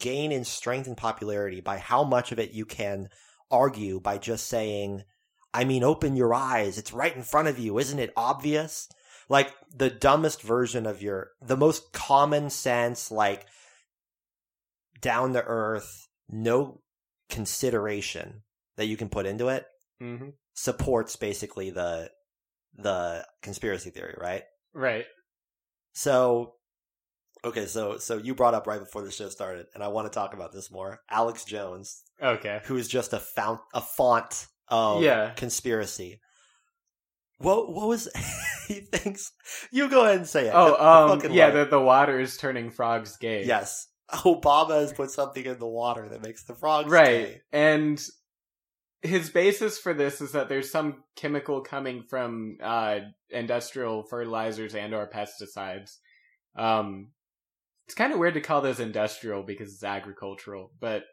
gain 0.00 0.32
in 0.32 0.44
strength 0.44 0.86
and 0.86 0.96
popularity 0.96 1.60
by 1.60 1.78
how 1.78 2.04
much 2.04 2.32
of 2.32 2.38
it 2.38 2.52
you 2.52 2.64
can 2.64 3.08
argue 3.50 4.00
by 4.00 4.18
just 4.18 4.46
saying, 4.46 5.02
I 5.52 5.64
mean, 5.64 5.84
open 5.84 6.16
your 6.16 6.32
eyes. 6.34 6.78
It's 6.78 6.92
right 6.92 7.14
in 7.14 7.22
front 7.22 7.48
of 7.48 7.58
you. 7.58 7.78
Isn't 7.78 7.98
it 7.98 8.12
obvious? 8.16 8.88
Like 9.28 9.52
the 9.74 9.90
dumbest 9.90 10.42
version 10.42 10.86
of 10.86 11.02
your, 11.02 11.30
the 11.40 11.56
most 11.56 11.92
common 11.92 12.50
sense, 12.50 13.10
like 13.10 13.46
down 15.00 15.32
to 15.34 15.42
earth, 15.42 16.06
no 16.28 16.80
consideration 17.28 18.42
that 18.76 18.86
you 18.86 18.96
can 18.96 19.08
put 19.08 19.26
into 19.26 19.48
it 19.48 19.66
hmm 20.00 20.30
supports 20.56 21.16
basically 21.16 21.70
the, 21.70 22.08
the 22.76 23.26
conspiracy 23.42 23.90
theory, 23.90 24.14
right? 24.20 24.44
Right. 24.72 25.04
So, 25.94 26.54
okay, 27.44 27.66
so 27.66 27.98
so 27.98 28.18
you 28.18 28.34
brought 28.34 28.54
up 28.54 28.66
right 28.66 28.78
before 28.80 29.02
the 29.02 29.10
show 29.10 29.28
started, 29.30 29.66
and 29.74 29.82
I 29.82 29.88
want 29.88 30.06
to 30.10 30.16
talk 30.16 30.32
about 30.32 30.52
this 30.52 30.70
more. 30.70 31.00
Alex 31.10 31.44
Jones, 31.44 32.02
Okay. 32.22 32.60
who 32.64 32.76
is 32.76 32.86
just 32.88 33.12
a 33.12 33.18
fount, 33.18 33.60
a 33.74 33.80
font 33.80 34.46
of 34.68 35.02
Yeah. 35.02 35.32
conspiracy. 35.34 36.20
What 37.38 37.72
what 37.72 37.88
was 37.88 38.08
he 38.68 38.74
thinks? 38.80 39.32
You 39.72 39.88
go 39.88 40.04
ahead 40.04 40.16
and 40.18 40.28
say 40.28 40.46
it. 40.48 40.52
Oh, 40.54 41.10
um, 41.12 41.32
yeah, 41.32 41.50
the, 41.50 41.64
the 41.64 41.80
water 41.80 42.18
is 42.20 42.36
turning 42.36 42.70
frogs 42.70 43.16
gay. 43.16 43.44
yes. 43.44 43.88
Obama 44.10 44.80
has 44.80 44.92
put 44.92 45.10
something 45.10 45.44
in 45.44 45.58
the 45.58 45.66
water 45.66 46.08
that 46.10 46.22
makes 46.22 46.44
the 46.44 46.54
frogs 46.54 46.90
Right. 46.90 47.06
gay. 47.06 47.40
And 47.52 48.00
his 49.02 49.30
basis 49.30 49.78
for 49.78 49.92
this 49.94 50.20
is 50.20 50.32
that 50.32 50.48
there's 50.48 50.70
some 50.70 51.02
chemical 51.16 51.62
coming 51.62 52.04
from 52.08 52.58
uh, 52.62 53.00
industrial 53.30 54.02
fertilizers 54.04 54.74
and 54.74 54.94
or 54.94 55.08
pesticides. 55.10 55.96
Um, 56.54 57.08
it's 57.86 57.94
kind 57.94 58.12
of 58.12 58.18
weird 58.18 58.34
to 58.34 58.40
call 58.40 58.60
those 58.60 58.78
industrial 58.80 59.42
because 59.42 59.72
it's 59.72 59.84
agricultural, 59.84 60.70
but 60.80 61.04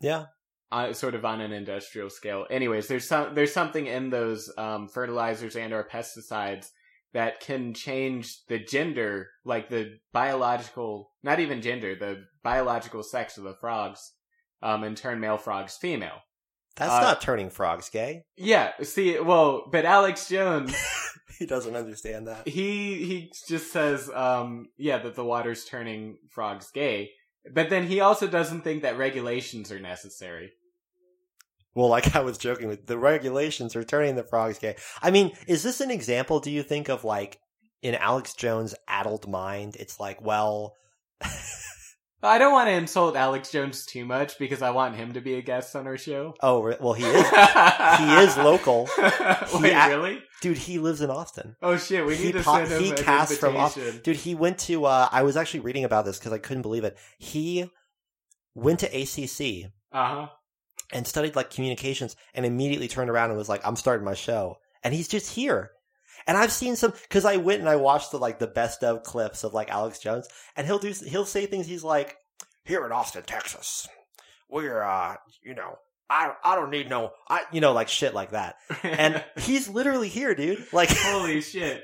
Yeah. 0.00 0.26
Uh, 0.72 0.92
sort 0.92 1.14
of 1.14 1.24
on 1.24 1.40
an 1.40 1.52
industrial 1.52 2.10
scale. 2.10 2.46
Anyways, 2.50 2.88
there's 2.88 3.06
some 3.06 3.34
there's 3.34 3.52
something 3.52 3.86
in 3.86 4.10
those 4.10 4.50
um, 4.58 4.88
fertilizers 4.88 5.54
and 5.54 5.72
or 5.72 5.84
pesticides 5.84 6.66
that 7.12 7.40
can 7.40 7.74
change 7.74 8.44
the 8.48 8.58
gender, 8.58 9.28
like 9.44 9.68
the 9.68 9.98
biological, 10.12 11.10
not 11.22 11.40
even 11.40 11.60
gender, 11.60 11.94
the 11.94 12.24
biological 12.42 13.02
sex 13.02 13.36
of 13.36 13.44
the 13.44 13.54
frogs, 13.60 14.12
um, 14.62 14.82
and 14.82 14.96
turn 14.96 15.20
male 15.20 15.36
frogs 15.38 15.76
female. 15.76 16.20
That's 16.76 16.90
Uh, 16.90 17.00
not 17.02 17.20
turning 17.20 17.50
frogs 17.50 17.90
gay. 17.90 18.24
Yeah, 18.38 18.72
see, 18.82 19.20
well, 19.20 19.66
but 19.70 19.84
Alex 19.84 20.26
Jones, 20.28 20.74
He 21.38 21.44
doesn't 21.46 21.76
understand 21.76 22.28
that. 22.28 22.48
he 22.48 23.04
he 23.04 23.32
just 23.46 23.72
says, 23.72 24.08
um, 24.14 24.68
yeah, 24.78 24.98
that 24.98 25.14
the 25.14 25.24
water's 25.24 25.64
turning 25.66 26.16
frogs 26.30 26.70
gay, 26.70 27.10
but 27.52 27.68
then 27.68 27.86
he 27.86 28.00
also 28.00 28.26
doesn't 28.26 28.62
think 28.62 28.82
that 28.82 28.96
regulations 28.96 29.70
are 29.70 29.80
necessary. 29.80 30.52
Well, 31.74 31.88
like 31.88 32.14
I 32.14 32.20
was 32.20 32.38
joking 32.38 32.68
with 32.68 32.86
the 32.86 32.98
regulations 32.98 33.74
are 33.76 33.84
turning 33.84 34.14
the 34.16 34.24
frogs 34.24 34.58
gay. 34.58 34.76
I 35.02 35.10
mean, 35.10 35.32
is 35.46 35.62
this 35.62 35.80
an 35.80 35.90
example, 35.90 36.40
do 36.40 36.50
you 36.50 36.62
think, 36.62 36.88
of 36.88 37.04
like 37.04 37.38
in 37.80 37.94
Alex 37.94 38.34
Jones' 38.34 38.74
addled 38.86 39.28
mind? 39.28 39.76
It's 39.78 39.98
like, 39.98 40.20
well, 40.22 40.74
I 42.24 42.38
don't 42.38 42.52
want 42.52 42.68
to 42.68 42.72
insult 42.74 43.16
Alex 43.16 43.50
Jones 43.50 43.84
too 43.84 44.04
much 44.04 44.38
because 44.38 44.62
I 44.62 44.70
want 44.70 44.94
him 44.94 45.14
to 45.14 45.20
be 45.20 45.34
a 45.34 45.42
guest 45.42 45.74
on 45.74 45.86
our 45.88 45.96
show. 45.96 46.34
oh, 46.40 46.72
well, 46.80 46.92
he 46.92 47.04
is. 47.04 47.28
he 47.98 48.14
is 48.24 48.36
local. 48.36 48.88
Wait, 49.60 49.72
ac- 49.74 49.88
really? 49.88 50.22
Dude, 50.40 50.56
he 50.58 50.78
lives 50.78 51.00
in 51.00 51.10
Austin. 51.10 51.56
Oh 51.62 51.76
shit, 51.76 52.04
we 52.06 52.14
He 52.16 52.26
need 52.26 52.32
to 52.34 52.42
po- 52.42 52.58
send 52.64 52.70
him 52.70 52.82
he 52.82 52.90
an 52.90 52.96
cast 52.96 53.40
from 53.40 53.56
invitation. 53.56 54.00
Dude, 54.04 54.16
he 54.16 54.34
went 54.36 54.58
to, 54.60 54.84
uh, 54.84 55.08
I 55.10 55.22
was 55.24 55.36
actually 55.36 55.60
reading 55.60 55.84
about 55.84 56.04
this 56.04 56.18
because 56.18 56.32
I 56.32 56.38
couldn't 56.38 56.62
believe 56.62 56.84
it. 56.84 56.96
He 57.18 57.68
went 58.54 58.80
to 58.80 58.86
ACC 58.86 59.72
Uh 59.90 60.14
huh. 60.14 60.26
And 60.92 61.06
studied 61.06 61.36
like 61.36 61.50
communications 61.50 62.16
and 62.34 62.44
immediately 62.46 62.88
turned 62.88 63.10
around 63.10 63.30
and 63.30 63.38
was 63.38 63.48
like, 63.48 63.66
I'm 63.66 63.76
starting 63.76 64.04
my 64.04 64.14
show. 64.14 64.56
And 64.84 64.92
he's 64.94 65.08
just 65.08 65.34
here. 65.34 65.70
And 66.26 66.36
I've 66.36 66.52
seen 66.52 66.76
some, 66.76 66.92
cause 67.10 67.24
I 67.24 67.36
went 67.36 67.60
and 67.60 67.68
I 67.68 67.76
watched 67.76 68.10
the 68.12 68.18
like 68.18 68.38
the 68.38 68.46
best 68.46 68.84
of 68.84 69.02
clips 69.02 69.42
of 69.44 69.54
like 69.54 69.70
Alex 69.70 69.98
Jones 69.98 70.28
and 70.56 70.66
he'll 70.66 70.78
do, 70.78 70.92
he'll 71.06 71.24
say 71.24 71.46
things 71.46 71.66
he's 71.66 71.82
like, 71.84 72.16
here 72.64 72.86
in 72.86 72.92
Austin, 72.92 73.24
Texas, 73.24 73.88
we're, 74.48 74.82
uh, 74.82 75.16
you 75.42 75.54
know, 75.54 75.76
I, 76.08 76.32
I 76.44 76.54
don't 76.54 76.70
need 76.70 76.88
no, 76.88 77.10
I, 77.28 77.42
you 77.52 77.60
know, 77.60 77.72
like 77.72 77.88
shit 77.88 78.14
like 78.14 78.30
that. 78.30 78.56
And 78.84 79.24
he's 79.38 79.68
literally 79.68 80.08
here, 80.08 80.34
dude. 80.34 80.64
Like, 80.72 80.90
holy 80.92 81.40
shit. 81.40 81.82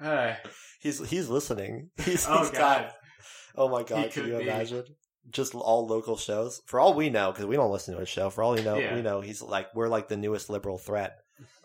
Uh, 0.00 0.34
he's, 0.80 1.06
he's 1.10 1.28
listening. 1.28 1.90
He's, 2.04 2.26
oh 2.26 2.38
he's 2.38 2.50
god. 2.50 2.84
got, 2.86 2.92
oh 3.56 3.68
my 3.68 3.80
He 3.80 3.84
God, 3.84 4.10
can 4.10 4.26
you 4.26 4.36
be. 4.38 4.44
imagine? 4.44 4.84
Just 5.28 5.54
all 5.54 5.86
local 5.86 6.16
shows. 6.16 6.62
For 6.66 6.80
all 6.80 6.94
we 6.94 7.10
know, 7.10 7.30
because 7.30 7.46
we 7.46 7.56
don't 7.56 7.70
listen 7.70 7.94
to 7.94 8.00
his 8.00 8.08
show. 8.08 8.30
For 8.30 8.42
all 8.42 8.52
we 8.54 8.62
know, 8.62 8.76
Yeah. 8.76 8.94
we 8.94 9.02
know 9.02 9.20
he's 9.20 9.42
like 9.42 9.74
we're 9.74 9.88
like 9.88 10.08
the 10.08 10.16
newest 10.16 10.48
liberal 10.50 10.78
threat 10.78 11.18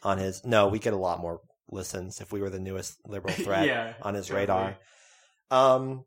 on 0.04 0.18
his. 0.18 0.46
No, 0.46 0.68
we 0.68 0.80
get 0.80 0.94
a 0.94 0.98
lot 0.98 1.20
more 1.20 1.42
listens 1.72 2.22
if 2.22 2.32
we 2.32 2.42
were 2.42 2.50
the 2.50 2.60
newest 2.60 2.98
liberal 3.08 3.34
threat 3.46 3.66
yeah. 3.66 3.94
on 4.02 4.14
his 4.14 4.28
totally. 4.28 4.42
radar. 4.42 4.78
Um, 5.50 6.06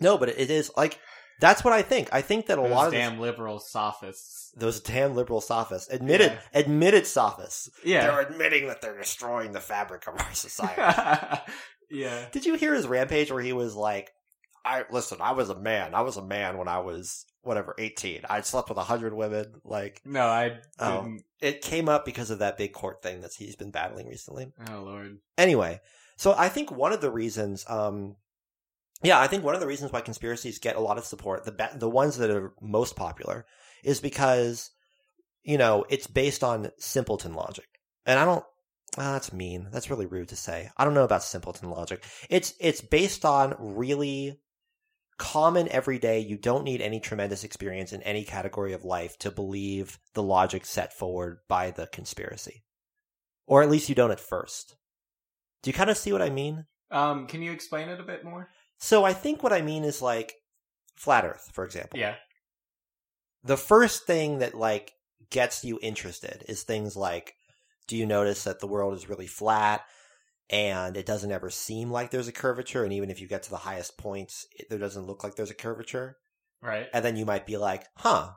no, 0.00 0.18
but 0.18 0.28
it 0.28 0.50
is 0.50 0.70
like 0.76 0.98
that's 1.40 1.62
what 1.64 1.72
I 1.72 1.82
think. 1.82 2.08
I 2.12 2.20
think 2.20 2.46
that 2.46 2.58
a 2.58 2.62
Those 2.62 2.70
lot 2.70 2.86
of 2.88 2.92
this- 2.92 3.00
damn 3.00 3.20
liberal 3.20 3.60
sophists. 3.60 4.50
those 4.56 4.80
damn 4.80 5.14
liberal 5.14 5.40
sophists 5.40 5.88
admitted 5.88 6.32
Yeah. 6.32 6.60
admitted 6.60 7.06
sophists. 7.06 7.70
Yeah. 7.84 8.02
They're 8.08 8.20
admitting 8.22 8.66
that 8.66 8.82
they're 8.82 8.98
destroying 8.98 9.52
the 9.52 9.60
fabric 9.60 10.06
of 10.08 10.18
our 10.20 10.32
society. 10.34 11.40
yeah. 11.90 12.26
Did 12.32 12.44
you 12.44 12.54
hear 12.54 12.74
his 12.74 12.86
rampage 12.88 13.30
where 13.30 13.42
he 13.42 13.52
was 13.52 13.74
like, 13.76 14.10
"I 14.64 14.84
listen, 14.90 15.18
I 15.20 15.32
was 15.32 15.50
a 15.50 15.58
man. 15.58 15.94
I 15.94 16.00
was 16.02 16.16
a 16.16 16.22
man 16.24 16.58
when 16.58 16.68
I 16.68 16.78
was 16.80 17.24
whatever 17.42 17.74
eighteen. 17.78 18.22
I 18.28 18.40
slept 18.42 18.68
with 18.68 18.78
a 18.78 18.82
hundred 18.84 19.14
women. 19.14 19.60
Like 19.64 20.00
No, 20.04 20.26
I 20.26 20.58
Oh. 20.78 21.02
didn't. 21.02 21.22
it 21.40 21.62
came 21.62 21.88
up 21.88 22.04
because 22.04 22.30
of 22.30 22.40
that 22.40 22.58
big 22.58 22.72
court 22.72 23.02
thing 23.02 23.20
that 23.22 23.32
he's 23.36 23.56
been 23.56 23.70
battling 23.70 24.06
recently. 24.08 24.52
Oh 24.70 24.82
lord. 24.82 25.18
Anyway, 25.36 25.80
so 26.16 26.34
I 26.36 26.48
think 26.48 26.70
one 26.70 26.92
of 26.92 27.00
the 27.00 27.10
reasons, 27.10 27.64
um, 27.68 28.16
yeah, 29.02 29.20
I 29.20 29.28
think 29.28 29.44
one 29.44 29.54
of 29.54 29.60
the 29.60 29.66
reasons 29.66 29.92
why 29.92 30.00
conspiracies 30.00 30.58
get 30.58 30.76
a 30.76 30.80
lot 30.80 30.98
of 30.98 31.04
support, 31.04 31.44
the 31.44 31.52
be- 31.52 31.76
the 31.78 31.88
ones 31.88 32.16
that 32.18 32.30
are 32.30 32.52
most 32.60 32.96
popular, 32.96 33.46
is 33.84 34.00
because 34.00 34.70
you 35.42 35.56
know 35.56 35.84
it's 35.88 36.06
based 36.08 36.42
on 36.44 36.70
simpleton 36.78 37.34
logic, 37.34 37.66
and 38.04 38.18
I 38.18 38.24
don't. 38.24 38.44
Well, 38.96 39.12
that's 39.12 39.32
mean. 39.34 39.68
That's 39.70 39.90
really 39.90 40.06
rude 40.06 40.30
to 40.30 40.36
say. 40.36 40.70
I 40.76 40.84
don't 40.84 40.94
know 40.94 41.04
about 41.04 41.22
simpleton 41.22 41.70
logic. 41.70 42.02
It's 42.28 42.54
it's 42.58 42.80
based 42.80 43.24
on 43.24 43.54
really 43.58 44.40
common 45.18 45.68
everyday. 45.68 46.20
You 46.20 46.38
don't 46.38 46.64
need 46.64 46.80
any 46.80 47.00
tremendous 47.00 47.44
experience 47.44 47.92
in 47.92 48.02
any 48.02 48.24
category 48.24 48.72
of 48.72 48.84
life 48.84 49.18
to 49.18 49.30
believe 49.30 49.98
the 50.14 50.22
logic 50.22 50.64
set 50.64 50.92
forward 50.92 51.38
by 51.48 51.70
the 51.70 51.86
conspiracy, 51.88 52.62
or 53.46 53.62
at 53.62 53.70
least 53.70 53.88
you 53.88 53.94
don't 53.94 54.12
at 54.12 54.20
first. 54.20 54.76
Do 55.62 55.70
you 55.70 55.74
kind 55.74 55.90
of 55.90 55.98
see 55.98 56.12
what 56.12 56.22
I 56.22 56.30
mean? 56.30 56.64
Um, 56.90 57.26
can 57.26 57.42
you 57.42 57.52
explain 57.52 57.88
it 57.88 58.00
a 58.00 58.04
bit 58.04 58.24
more? 58.24 58.48
So 58.78 59.04
I 59.04 59.12
think 59.12 59.42
what 59.42 59.52
I 59.52 59.60
mean 59.60 59.84
is 59.84 60.00
like 60.00 60.34
flat 60.96 61.24
Earth, 61.24 61.50
for 61.52 61.64
example. 61.64 61.98
Yeah. 61.98 62.14
The 63.44 63.56
first 63.56 64.06
thing 64.06 64.38
that 64.38 64.54
like 64.54 64.92
gets 65.30 65.64
you 65.64 65.78
interested 65.82 66.44
is 66.48 66.62
things 66.62 66.96
like, 66.96 67.34
do 67.86 67.96
you 67.96 68.06
notice 68.06 68.44
that 68.44 68.60
the 68.60 68.66
world 68.66 68.94
is 68.94 69.08
really 69.08 69.26
flat 69.26 69.82
and 70.50 70.96
it 70.96 71.06
doesn't 71.06 71.32
ever 71.32 71.50
seem 71.50 71.90
like 71.90 72.10
there's 72.10 72.28
a 72.28 72.32
curvature? 72.32 72.84
And 72.84 72.92
even 72.92 73.10
if 73.10 73.20
you 73.20 73.28
get 73.28 73.42
to 73.44 73.50
the 73.50 73.56
highest 73.58 73.98
points, 73.98 74.46
it, 74.56 74.68
there 74.70 74.78
doesn't 74.78 75.06
look 75.06 75.22
like 75.22 75.34
there's 75.34 75.50
a 75.50 75.54
curvature. 75.54 76.16
Right. 76.62 76.86
And 76.92 77.04
then 77.04 77.16
you 77.16 77.24
might 77.24 77.46
be 77.46 77.56
like, 77.56 77.84
huh, 77.96 78.30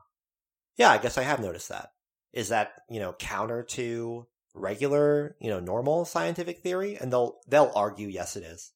yeah, 0.78 0.92
I 0.92 0.98
guess 0.98 1.18
I 1.18 1.24
have 1.24 1.40
noticed 1.40 1.70
that. 1.70 1.90
Is 2.34 2.50
that, 2.50 2.74
you 2.90 3.00
know, 3.00 3.14
counter 3.14 3.64
to 3.72 4.28
regular, 4.54 5.36
you 5.40 5.50
know, 5.50 5.60
normal 5.60 6.06
scientific 6.06 6.60
theory? 6.60 6.98
And 7.00 7.12
they'll, 7.12 7.38
they'll 7.48 7.72
argue, 7.76 8.08
yes, 8.08 8.36
it 8.36 8.44
is. 8.44 8.72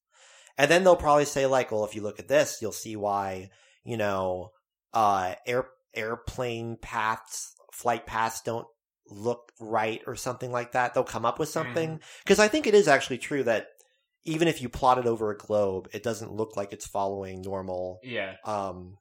And 0.57 0.71
then 0.71 0.83
they'll 0.83 0.95
probably 0.95 1.25
say 1.25 1.45
like, 1.45 1.71
well, 1.71 1.85
if 1.85 1.95
you 1.95 2.01
look 2.01 2.19
at 2.19 2.27
this, 2.27 2.59
you'll 2.61 2.71
see 2.71 2.95
why, 2.95 3.49
you 3.83 3.97
know, 3.97 4.51
uh, 4.93 5.35
air, 5.45 5.67
airplane 5.93 6.77
paths, 6.81 7.53
flight 7.73 8.05
paths 8.05 8.41
don't 8.41 8.67
look 9.09 9.51
right 9.59 10.01
or 10.07 10.15
something 10.15 10.51
like 10.51 10.71
that. 10.73 10.93
They'll 10.93 11.03
come 11.03 11.25
up 11.25 11.39
with 11.39 11.49
something. 11.49 11.99
Cause 12.25 12.39
I 12.39 12.47
think 12.47 12.67
it 12.67 12.73
is 12.73 12.87
actually 12.87 13.17
true 13.19 13.43
that 13.43 13.67
even 14.23 14.47
if 14.47 14.61
you 14.61 14.69
plot 14.69 14.97
it 14.97 15.05
over 15.05 15.29
a 15.29 15.37
globe, 15.37 15.87
it 15.93 16.01
doesn't 16.03 16.31
look 16.33 16.57
like 16.57 16.73
it's 16.73 16.87
following 16.87 17.41
normal 17.41 17.99
Yeah. 18.03 18.35
um, 18.43 18.97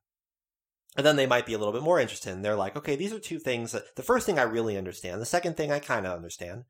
and 0.97 1.05
then 1.05 1.17
they 1.17 1.27
might 1.27 1.47
be 1.47 1.55
a 1.55 1.59
little 1.59 1.73
bit 1.73 1.83
more 1.83 1.99
interested. 1.99 2.33
And 2.33 2.45
they're 2.45 2.55
like, 2.55 2.77
okay, 2.77 2.95
these 2.95 3.13
are 3.13 3.19
two 3.19 3.39
things 3.41 3.73
that 3.73 3.97
the 3.97 4.03
first 4.03 4.27
thing 4.27 4.39
I 4.39 4.43
really 4.43 4.77
understand. 4.77 5.21
The 5.21 5.27
second 5.27 5.57
thing 5.57 5.73
I 5.73 5.81
kind 5.81 6.07
of 6.07 6.15
understand. 6.15 6.65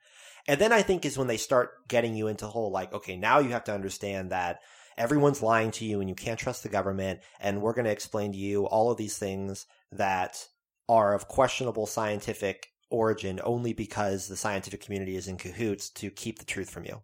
And 0.49 0.61
then 0.61 0.73
I 0.73 0.83
think 0.83 1.05
is 1.05 1.19
when 1.19 1.27
they 1.27 1.37
start 1.37 1.87
getting 1.89 2.15
you 2.15 2.29
into 2.29 2.47
whole 2.47 2.71
like, 2.71 2.93
okay, 2.95 3.17
now 3.17 3.39
you 3.41 3.51
have 3.51 3.65
to 3.65 3.75
understand 3.75 4.31
that 4.31 4.61
everyone's 4.97 5.43
lying 5.43 5.73
to 5.73 5.85
you 5.85 6.01
and 6.01 6.09
you 6.09 6.15
can't 6.15 6.39
trust 6.39 6.63
the 6.63 6.69
government. 6.71 7.21
And 7.41 7.61
we're 7.61 7.75
going 7.75 7.87
to 7.87 7.91
explain 7.91 8.33
to 8.33 8.39
you 8.39 8.67
all 8.67 8.91
of 8.91 8.97
these 8.97 9.19
things 9.19 9.67
that 9.93 10.47
are 10.89 11.15
of 11.15 11.29
questionable 11.29 11.87
scientific 11.87 12.69
origin 12.91 13.41
only 13.45 13.73
because 13.73 14.29
the 14.29 14.37
scientific 14.37 14.81
community 14.83 15.17
is 15.17 15.29
in 15.29 15.37
cahoots 15.37 15.91
to 15.91 16.11
keep 16.11 16.39
the 16.39 16.45
truth 16.45 16.71
from 16.71 16.85
you. 16.85 17.03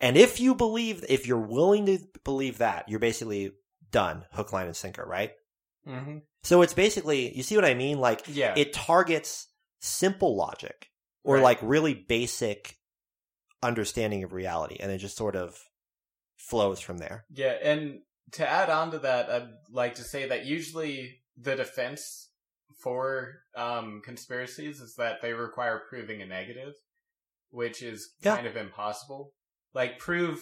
And 0.00 0.16
if 0.16 0.40
you 0.40 0.54
believe, 0.54 1.04
if 1.08 1.26
you're 1.26 1.38
willing 1.38 1.86
to 1.86 1.98
believe 2.24 2.58
that, 2.58 2.88
you're 2.88 2.98
basically 2.98 3.52
done, 3.90 4.24
hook, 4.32 4.52
line, 4.52 4.66
and 4.66 4.76
sinker, 4.76 5.04
right? 5.04 5.32
Mm-hmm. 5.86 6.18
So 6.42 6.62
it's 6.62 6.74
basically, 6.74 7.36
you 7.36 7.42
see 7.42 7.56
what 7.56 7.64
I 7.64 7.74
mean? 7.74 7.98
Like, 7.98 8.22
Yeah. 8.26 8.54
it 8.56 8.72
targets 8.72 9.48
simple 9.80 10.36
logic 10.36 10.90
or 11.22 11.36
Right. 11.36 11.42
like 11.42 11.58
really 11.62 11.94
basic 11.94 12.76
understanding 13.62 14.24
of 14.24 14.32
reality, 14.32 14.76
and 14.80 14.90
it 14.90 14.98
just 14.98 15.16
sort 15.16 15.36
of 15.36 15.58
flows 16.36 16.80
from 16.80 16.96
there. 16.98 17.26
Yeah, 17.30 17.58
and 17.62 18.00
to 18.32 18.48
add 18.48 18.70
on 18.70 18.92
to 18.92 18.98
that, 19.00 19.28
I'd 19.30 19.50
like 19.70 19.96
to 19.96 20.04
say 20.04 20.28
that 20.28 20.46
usually 20.46 21.20
the 21.36 21.56
defense 21.56 22.29
for 22.82 23.42
um, 23.56 24.00
conspiracies 24.04 24.80
is 24.80 24.94
that 24.96 25.20
they 25.22 25.32
require 25.32 25.82
proving 25.88 26.22
a 26.22 26.26
negative, 26.26 26.74
which 27.50 27.82
is 27.82 28.14
Yeah. 28.22 28.36
kind 28.36 28.46
of 28.46 28.56
impossible. 28.56 29.32
Like, 29.74 29.98
prove 29.98 30.40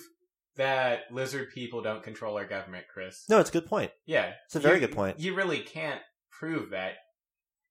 that 0.57 1.03
lizard 1.13 1.51
people 1.55 1.83
don't 1.83 2.03
control 2.03 2.37
our 2.37 2.47
government, 2.47 2.87
Chris. 2.93 3.25
No, 3.29 3.39
it's 3.41 3.51
a 3.51 3.53
good 3.53 3.67
point. 3.67 3.93
Yeah. 4.07 4.35
It's 4.47 4.57
a 4.57 4.61
very 4.61 4.81
You- 4.81 4.87
good 4.87 4.95
point. 4.97 5.19
You 5.21 5.35
really 5.35 5.61
can't 5.63 6.03
prove 6.31 6.71
that 6.71 6.95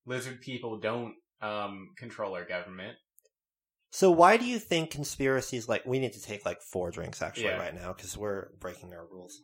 lizard 0.05 0.41
people 0.41 0.79
don't 0.79 1.15
um, 1.41 1.89
control 1.97 2.33
our 2.35 2.45
government. 2.45 2.97
So 3.91 4.09
why 4.09 4.37
do 4.37 4.45
you 4.45 4.57
think 4.59 4.89
conspiracies 4.91 5.69
like 5.69 5.85
we 5.85 5.99
need 5.99 6.13
to 6.13 6.21
take 6.21 6.45
like 6.45 6.61
four 6.61 6.89
drinks 6.91 7.21
actually 7.21 7.45
Yeah. 7.45 7.57
right 7.59 7.75
now 7.75 7.93
because 7.93 8.17
we're 8.17 8.49
breaking 8.59 8.93
our 8.93 9.05
rules. 9.05 9.39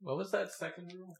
What 0.00 0.16
was 0.16 0.30
that 0.32 0.52
second 0.52 0.92
rule? 0.94 1.16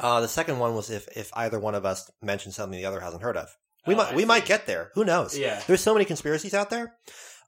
Uh, 0.00 0.20
the 0.20 0.28
second 0.28 0.58
one 0.58 0.74
was 0.74 0.90
if 0.90 1.08
if 1.16 1.30
either 1.34 1.58
one 1.58 1.74
of 1.74 1.84
us 1.84 2.10
mentioned 2.22 2.54
something 2.54 2.78
the 2.78 2.86
other 2.86 3.00
hasn't 3.00 3.22
heard 3.22 3.36
of. 3.36 3.54
We 3.86 3.94
Oh, 3.94 3.98
might 3.98 4.12
I 4.12 4.16
we 4.16 4.24
might 4.24 4.44
get 4.44 4.66
there. 4.66 4.90
Who 4.94 5.04
knows? 5.04 5.36
Yeah. 5.38 5.62
There's 5.66 5.80
so 5.80 5.92
many 5.94 6.04
conspiracies 6.04 6.54
out 6.54 6.70
there. 6.70 6.94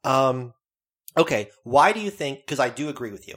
Um, 0.03 0.53
okay, 1.17 1.49
why 1.63 1.93
do 1.93 1.99
you 1.99 2.09
think? 2.09 2.39
Because 2.39 2.59
I 2.59 2.69
do 2.69 2.89
agree 2.89 3.11
with 3.11 3.27
you, 3.27 3.35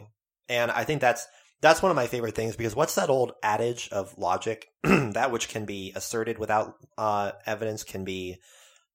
and 0.48 0.70
I 0.70 0.84
think 0.84 1.00
that's 1.00 1.26
that's 1.60 1.82
one 1.82 1.90
of 1.90 1.96
my 1.96 2.06
favorite 2.06 2.34
things. 2.34 2.56
Because 2.56 2.76
what's 2.76 2.94
that 2.96 3.10
old 3.10 3.32
adage 3.42 3.88
of 3.90 4.16
logic? 4.18 4.68
that 4.82 5.30
which 5.30 5.48
can 5.48 5.64
be 5.64 5.92
asserted 5.94 6.38
without 6.38 6.74
uh, 6.98 7.32
evidence 7.46 7.84
can 7.84 8.04
be 8.04 8.36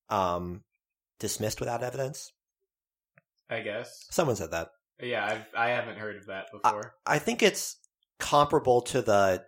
um, 0.10 0.64
dismissed 1.20 1.60
without 1.60 1.84
evidence. 1.84 2.32
I 3.50 3.62
guess. 3.62 4.08
Someone 4.12 4.36
said 4.36 4.52
that. 4.52 4.70
Yeah, 5.02 5.26
I've, 5.26 5.46
I 5.58 5.70
haven't 5.72 5.98
heard 5.98 6.16
of 6.16 6.28
that 6.28 6.52
before. 6.52 6.96
I 7.06 7.20
think 7.20 7.42
it's 7.44 7.78
comparable 8.20 8.82
to 8.84 9.02
the 9.02 9.44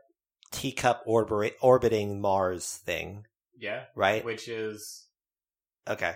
teacup 0.53 1.03
orbit- 1.05 1.57
orbiting 1.62 2.22
Mars 2.22 2.77
thing, 2.86 3.25
yeah. 3.57 3.86
right? 3.95 4.24
Which 4.24 4.48
is, 4.48 5.07
Okay. 5.88 6.13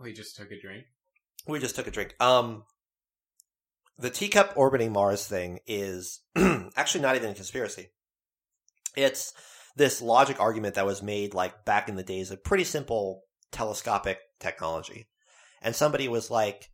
we 0.00 0.12
just 0.12 0.36
took 0.36 0.50
a 0.50 0.60
drink. 0.60 0.84
We 1.46 1.60
just 1.60 1.76
took 1.76 1.86
a 1.86 1.90
drink. 1.90 2.14
Um, 2.20 2.64
the 3.98 4.10
teacup 4.10 4.52
orbiting 4.56 4.92
Mars 4.92 5.26
thing 5.26 5.60
is 5.66 6.20
actually 6.76 7.02
not 7.02 7.16
even 7.16 7.30
a 7.30 7.34
conspiracy. 7.34 7.90
It's 8.96 9.32
this 9.76 10.02
logic 10.02 10.40
argument 10.40 10.74
that 10.74 10.86
was 10.86 11.02
made 11.02 11.34
like 11.34 11.64
back 11.64 11.88
in 11.88 11.96
the 11.96 12.02
days 12.02 12.30
of 12.30 12.42
pretty 12.42 12.64
simple 12.64 13.22
telescopic 13.52 14.18
technology. 14.40 15.08
And 15.62 15.74
somebody 15.76 16.08
was 16.08 16.30
like, 16.30 16.70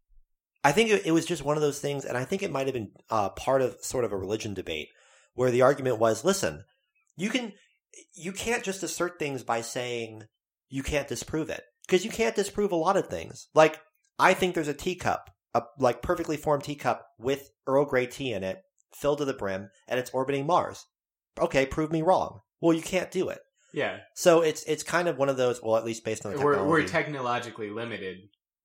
I 0.62 0.72
think 0.72 0.90
it, 0.90 1.06
it 1.06 1.12
was 1.12 1.26
just 1.26 1.44
one 1.44 1.56
of 1.56 1.62
those 1.62 1.80
things, 1.80 2.04
and 2.04 2.16
I 2.16 2.24
think 2.24 2.42
it 2.42 2.52
might 2.52 2.66
have 2.66 2.74
been 2.74 2.90
uh, 3.08 3.30
part 3.30 3.62
of 3.62 3.76
sort 3.80 4.04
of 4.04 4.12
a 4.12 4.16
religion 4.16 4.54
debate 4.54 4.88
where 5.34 5.50
the 5.50 5.62
argument 5.62 5.98
was, 5.98 6.24
listen, 6.24 6.64
you 7.16 7.30
can, 7.30 7.52
you 8.14 8.32
can't 8.32 8.62
just 8.62 8.82
assert 8.82 9.18
things 9.18 9.42
by 9.42 9.60
saying 9.60 10.24
you 10.68 10.82
can't 10.82 11.08
disprove 11.08 11.50
it 11.50 11.62
because 11.86 12.04
you 12.04 12.10
can't 12.10 12.36
disprove 12.36 12.72
a 12.72 12.76
lot 12.76 12.96
of 12.96 13.08
things. 13.08 13.48
Like 13.54 13.80
I 14.18 14.34
think 14.34 14.54
there's 14.54 14.68
a 14.68 14.74
teacup, 14.74 15.30
a 15.54 15.62
like 15.78 16.02
perfectly 16.02 16.36
formed 16.36 16.64
teacup 16.64 17.06
with 17.18 17.50
Earl 17.66 17.84
Grey 17.84 18.06
tea 18.06 18.32
in 18.32 18.44
it, 18.44 18.62
filled 18.94 19.18
to 19.18 19.24
the 19.24 19.34
brim, 19.34 19.70
and 19.88 19.98
it's 19.98 20.10
orbiting 20.10 20.46
Mars. 20.46 20.86
Okay, 21.38 21.66
prove 21.66 21.90
me 21.90 22.02
wrong. 22.02 22.40
Well, 22.60 22.76
you 22.76 22.82
can't 22.82 23.10
do 23.10 23.28
it. 23.28 23.40
Yeah. 23.72 23.98
So 24.14 24.42
it's 24.42 24.62
it's 24.64 24.82
kind 24.82 25.08
of 25.08 25.18
one 25.18 25.28
of 25.28 25.36
those. 25.36 25.60
Well, 25.62 25.76
at 25.76 25.84
least 25.84 26.04
based 26.04 26.24
on 26.24 26.32
the 26.32 26.40
We're, 26.40 26.64
we're 26.64 26.86
technologically 26.86 27.70
limited 27.70 28.18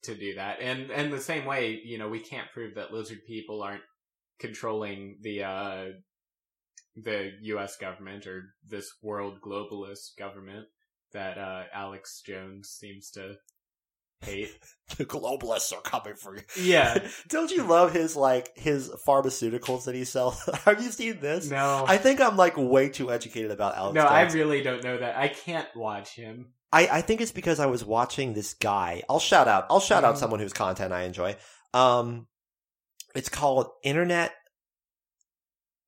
to 0.06 0.16
do 0.16 0.36
that. 0.36 0.60
And, 0.62 0.92
and 0.92 1.12
the 1.12 1.20
same 1.20 1.46
way, 1.46 1.80
you 1.84 1.98
know, 1.98 2.10
we 2.10 2.20
can't 2.20 2.52
prove 2.54 2.76
that 2.76 2.94
lizard 2.94 3.20
people 3.28 3.62
aren't 3.62 3.84
controlling 4.40 5.18
the, 5.22 5.44
uh, 5.44 5.86
the 6.96 7.32
U.S. 7.42 7.78
government 7.78 8.28
or 8.28 8.44
this 8.68 8.92
world 9.02 9.40
globalist 9.42 10.18
government 10.18 10.68
that, 11.14 11.38
uh, 11.38 11.64
Alex 11.74 12.22
Jones 12.26 12.70
seems 12.70 13.12
to 13.12 13.36
hate. 14.22 14.52
the 14.98 15.06
globalists 15.06 15.74
are 15.74 15.82
coming 15.82 16.16
for 16.16 16.36
you. 16.36 16.44
Yeah. 16.60 17.08
Don't 17.30 17.52
you 17.52 17.64
love 17.64 17.94
his 17.94 18.16
like 18.16 18.58
his 18.58 18.90
pharmaceuticals 19.08 19.86
that 19.86 19.96
he 19.96 20.04
sells? 20.04 20.48
Have 20.66 20.82
you 20.82 20.92
seen 20.92 21.20
this? 21.20 21.50
No. 21.50 21.86
I 21.88 21.98
think 21.98 22.22
I'm 22.22 22.38
like 22.38 22.56
way 22.58 22.90
too 22.90 23.12
educated 23.12 23.52
about 23.52 23.76
Alex. 23.76 23.96
no, 23.96 24.04
I 24.04 24.24
really 24.24 24.62
don't 24.62 24.84
know 24.84 24.98
that. 24.98 25.18
I 25.18 25.28
can't 25.30 25.68
watch 25.76 26.16
him. 26.16 26.48
I, 26.76 26.98
I 26.98 27.02
think 27.02 27.22
it's 27.22 27.32
because 27.32 27.60
I 27.60 27.66
was 27.68 27.84
watching 27.86 28.34
this 28.34 28.54
guy. 28.54 29.02
I'll 29.10 29.20
shout 29.20 29.48
out. 29.48 29.66
I'll 29.70 29.80
shout 29.80 30.04
out 30.04 30.16
Mhm. 30.16 30.20
someone 30.20 30.40
whose 30.42 30.54
content 30.54 30.92
I 30.94 31.04
enjoy. 31.04 31.38
Um, 31.74 32.28
it's 33.16 33.30
called 33.30 33.70
Internet 33.84 34.34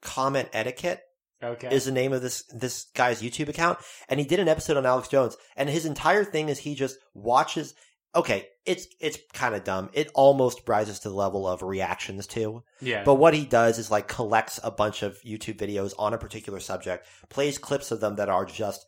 Comment 0.01 0.47
Etiquette 0.53 1.01
Okay. 1.43 1.67
is 1.75 1.85
the 1.85 1.91
name 1.91 2.13
of 2.13 2.21
this 2.21 2.43
this 2.53 2.85
guy's 2.95 3.21
YouTube 3.21 3.49
account, 3.49 3.79
and 4.09 4.19
he 4.19 4.25
did 4.25 4.39
an 4.39 4.47
episode 4.47 4.77
on 4.77 4.85
Alex 4.85 5.07
Jones, 5.07 5.35
and 5.55 5.69
his 5.69 5.85
entire 5.85 6.23
thing 6.23 6.49
is 6.49 6.59
he 6.59 6.73
just 6.75 6.97
watches. 7.13 7.73
Okay, 8.15 8.47
it's 8.65 8.87
it's 8.99 9.17
kind 9.33 9.53
of 9.53 9.63
dumb. 9.63 9.89
It 9.93 10.09
almost 10.15 10.61
rises 10.67 10.99
to 10.99 11.09
the 11.09 11.15
level 11.15 11.45
of 11.47 11.61
reactions 11.61 12.25
to. 12.27 12.63
yeah. 12.79 13.03
But 13.03 13.15
what 13.15 13.33
he 13.33 13.45
does 13.45 13.77
is 13.77 13.91
like 13.91 14.07
collects 14.07 14.59
a 14.63 14.71
bunch 14.71 15.03
of 15.03 15.21
YouTube 15.23 15.57
videos 15.57 15.93
on 15.99 16.13
a 16.13 16.17
particular 16.17 16.59
subject, 16.59 17.05
plays 17.29 17.57
clips 17.57 17.91
of 17.91 17.99
them 17.99 18.15
that 18.15 18.29
are 18.29 18.45
just 18.45 18.85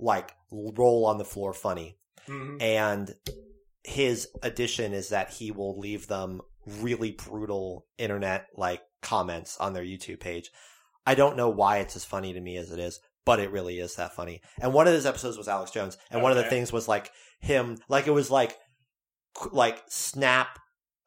like 0.00 0.32
roll 0.50 1.06
on 1.06 1.18
the 1.18 1.24
floor 1.24 1.52
funny. 1.52 1.98
Mhm. 2.26 2.60
And 2.60 3.14
his 3.84 4.28
addition 4.42 4.92
is 4.92 5.08
that 5.10 5.30
he 5.30 5.50
will 5.50 5.78
leave 5.78 6.06
them 6.06 6.40
really 6.66 7.12
brutal 7.12 7.86
internet 7.98 8.46
like 8.54 8.82
comments 9.02 9.56
on 9.58 9.72
their 9.72 9.84
YouTube 9.84 10.20
page. 10.20 10.50
I 11.06 11.14
don't 11.14 11.36
know 11.36 11.48
why 11.48 11.78
it's 11.78 11.96
as 11.96 12.04
funny 12.04 12.32
to 12.32 12.40
me 12.40 12.56
as 12.56 12.70
it 12.70 12.78
is, 12.78 13.00
but 13.24 13.40
it 13.40 13.50
really 13.50 13.78
is 13.78 13.96
that 13.96 14.14
funny. 14.14 14.42
And 14.60 14.74
one 14.74 14.86
of 14.86 14.92
his 14.92 15.06
episodes 15.06 15.38
was 15.38 15.48
Alex 15.48 15.70
Jones, 15.70 15.96
and 16.10 16.22
one 16.22 16.30
of 16.30 16.36
the 16.36 16.44
things 16.44 16.72
was 16.72 16.88
like 16.88 17.10
him, 17.40 17.78
like 17.88 18.06
it 18.06 18.12
was 18.12 18.30
like, 18.30 18.56
like 19.50 19.82
snap, 19.88 20.58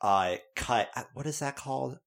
uh, 0.02 0.38
cut. 0.56 0.90
What 1.14 1.28
is 1.28 1.40
that 1.40 1.56
called? 1.56 2.00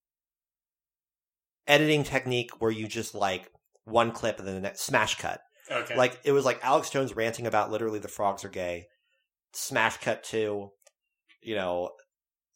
Editing 1.69 2.05
technique 2.05 2.61
where 2.61 2.71
you 2.71 2.87
just 2.89 3.15
like 3.15 3.51
one 3.85 4.13
clip 4.13 4.39
and 4.39 4.47
then 4.47 4.57
the 4.57 4.61
next 4.61 4.81
smash 4.81 5.17
cut. 5.17 5.41
Okay. 5.71 5.97
Like 5.97 6.21
it 6.25 6.33
was 6.33 6.45
like 6.45 6.61
Alex 6.63 6.91
Jones 6.91 7.17
ranting 7.17 7.47
about 7.47 7.71
literally 7.71 7.99
the 7.99 8.09
frogs 8.09 8.45
are 8.45 8.51
gay. 8.51 8.87
Smash 9.53 9.97
cut 9.99 10.23
to, 10.25 10.71
you 11.43 11.55
know, 11.55 11.91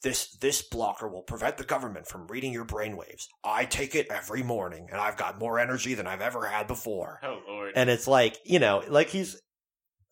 this 0.03 0.37
this 0.37 0.63
blocker 0.63 1.09
will 1.09 1.23
prevent 1.23 1.57
the 1.57 1.65
government 1.65 2.07
from 2.07 2.27
reading 2.29 2.53
your 2.53 2.65
brainwaves. 2.65 3.27
I 3.45 3.65
take 3.65 3.95
it 3.95 4.07
every 4.11 4.43
morning, 4.43 4.89
and 4.91 5.01
I've 5.01 5.17
got 5.17 5.39
more 5.39 5.59
energy 5.59 5.95
than 5.95 6.07
I've 6.07 6.21
ever 6.21 6.47
had 6.47 6.67
before. 6.67 7.21
oh 7.23 7.41
lord. 7.47 7.73
And 7.77 7.91
it's 7.91 8.07
like 8.07 8.37
you 8.45 8.59
know, 8.59 8.83
like 8.89 9.11
he's, 9.11 9.41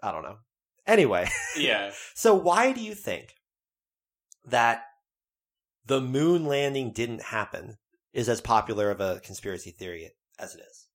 I 0.03 0.13
don't 0.13 0.23
know. 0.23 0.37
Anyway, 0.87 1.29
yeah. 1.57 1.93
so 2.15 2.35
why 2.35 2.73
do 2.73 2.81
you 2.81 2.95
think 2.95 3.35
that 4.47 4.83
the 5.87 6.01
moon 6.01 6.47
landing 6.47 6.93
didn't 6.93 7.23
happen 7.23 7.77
is 8.13 8.29
as 8.29 8.41
popular 8.41 8.91
of 8.91 9.01
a 9.01 9.21
conspiracy 9.21 9.71
theory 9.71 10.11
as 10.39 10.55
it 10.55 10.61
is? 10.61 10.88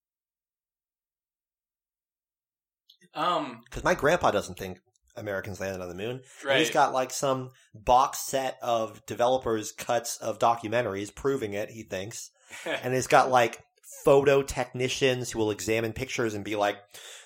Um. 3.15 3.61
Because 3.65 3.83
my 3.83 3.95
grandpa 3.95 4.31
doesn't 4.31 4.57
think 4.57 4.79
Americans 5.15 5.59
landed 5.59 5.81
on 5.81 5.89
the 5.89 5.95
moon. 5.95 6.11
And 6.11 6.45
Right. 6.45 6.59
He's 6.59 6.71
got 6.71 6.93
like 6.93 7.11
some 7.11 7.51
box 7.73 8.19
set 8.19 8.57
of 8.61 9.05
developers' 9.05 9.71
cuts 9.71 10.17
of 10.17 10.39
documentaries 10.39 11.13
proving 11.13 11.53
it, 11.53 11.69
he 11.69 11.83
thinks. 11.83 12.31
And 12.83 12.93
he's 12.93 13.07
got 13.07 13.31
like 13.31 13.63
photo 14.03 14.43
technicians 14.43 15.31
who 15.31 15.39
will 15.39 15.51
examine 15.51 15.93
pictures 15.93 16.33
and 16.33 16.43
be 16.43 16.55
like, 16.55 16.77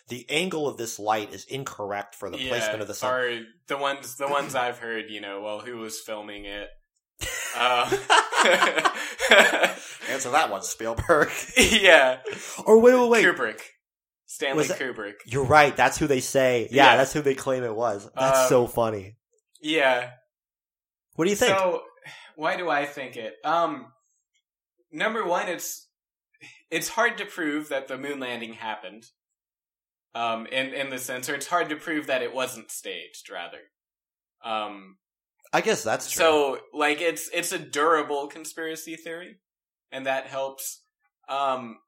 the 0.10 0.26
angle 0.30 0.68
of 0.68 0.78
this 0.78 1.00
light 1.00 1.34
is 1.34 1.44
incorrect 1.46 2.16
for 2.16 2.30
the 2.30 2.38
placement 2.48 2.82
of 2.82 2.88
the 2.88 2.94
sun. 2.94 3.14
Or 3.14 3.42
the 3.68 3.78
ones 3.78 4.16
the 4.16 4.28
ones 4.28 4.56
I've 4.56 4.80
heard, 4.80 5.10
you 5.10 5.20
know, 5.20 5.42
well, 5.42 5.60
who 5.60 5.78
was 5.78 6.00
filming 6.00 6.46
it? 6.46 6.70
Uh, 7.60 7.90
Answer 10.10 10.30
that 10.32 10.50
one, 10.52 10.62
Spielberg. 10.62 11.32
yeah, 11.58 12.20
or 12.66 12.80
wait, 12.80 12.94
wait, 12.94 13.10
wait. 13.10 13.26
Kubrick, 13.26 13.60
Stanley 14.28 14.58
Was 14.58 14.68
that- 14.68 14.80
Kubrick. 14.80 15.16
You're 15.26 15.46
right. 15.46 15.76
That's 15.76 15.98
who 15.98 16.06
they 16.06 16.20
say. 16.20 16.68
Yeah, 16.70 16.92
Yeah. 16.92 16.98
that's 16.98 17.14
who 17.14 17.22
they 17.22 17.34
claim 17.36 17.64
it 17.64 17.74
was. 17.76 18.10
That's 18.14 18.40
Um, 18.40 18.50
so 18.50 18.68
funny. 18.68 19.16
Yeah. 19.62 20.12
What 21.16 21.26
do 21.26 21.32
you 21.32 21.36
think? 21.36 21.58
So, 21.58 21.84
why 22.36 22.56
do 22.58 22.70
I 22.70 22.86
think 22.86 23.16
it? 23.18 23.36
Um, 23.44 23.92
number 24.92 25.24
one, 25.26 25.48
it's 25.48 25.88
it's 26.70 26.90
hard 26.90 27.18
to 27.18 27.26
prove 27.26 27.70
that 27.70 27.88
the 27.88 27.98
moon 27.98 28.20
landing 28.20 28.54
happened. 28.54 29.06
Um, 30.14 30.46
in 30.48 30.74
in 30.74 30.90
the 30.90 30.98
sense, 31.00 31.30
or 31.30 31.36
it's 31.36 31.48
hard 31.48 31.70
to 31.70 31.76
prove 31.76 32.08
that 32.08 32.22
it 32.22 32.34
wasn't 32.34 32.70
staged. 32.72 33.30
Rather, 33.30 33.62
um, 34.44 34.98
I 35.54 35.62
guess 35.62 35.84
that's 35.84 36.12
true. 36.12 36.20
so 36.20 36.62
like 36.74 37.02
it's 37.02 37.30
it's 37.30 37.52
a 37.52 37.60
durable 37.60 38.28
conspiracy 38.28 38.96
theory, 38.96 39.40
and 39.92 40.06
that 40.06 40.28
helps. 40.28 40.84
Um, 41.30 41.80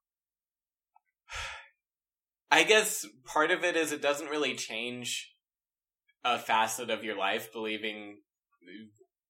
I 2.52 2.64
guess 2.64 3.06
part 3.26 3.52
of 3.52 3.64
it 3.64 3.76
is 3.76 3.92
it 3.92 4.02
doesn't 4.02 4.30
really 4.30 4.56
change 4.56 5.34
a 6.24 6.38
facet 6.38 6.90
of 6.90 7.04
your 7.04 7.18
life 7.18 7.52
believing 7.54 8.18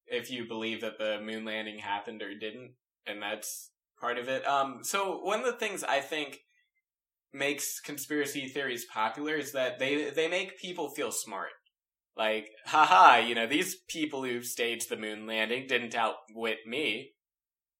if 0.07 0.31
you 0.31 0.47
believe 0.47 0.81
that 0.81 0.97
the 0.97 1.19
moon 1.21 1.45
landing 1.45 1.79
happened 1.79 2.21
or 2.21 2.33
didn't, 2.33 2.71
and 3.05 3.21
that's 3.21 3.71
part 3.99 4.17
of 4.17 4.27
it. 4.27 4.47
Um, 4.47 4.79
so 4.83 5.19
one 5.19 5.39
of 5.39 5.45
the 5.45 5.53
things 5.53 5.83
I 5.83 5.99
think 5.99 6.39
makes 7.33 7.79
conspiracy 7.79 8.47
theories 8.47 8.85
popular 8.85 9.35
is 9.35 9.51
that 9.51 9.79
they 9.79 10.09
they 10.09 10.27
make 10.27 10.59
people 10.59 10.89
feel 10.89 11.11
smart. 11.11 11.49
Like, 12.17 12.49
haha, 12.65 13.17
you 13.17 13.35
know, 13.35 13.47
these 13.47 13.77
people 13.87 14.23
who 14.23 14.41
staged 14.41 14.89
the 14.89 14.97
moon 14.97 15.25
landing 15.25 15.67
didn't 15.67 15.95
outwit 15.95 16.57
me. 16.67 17.11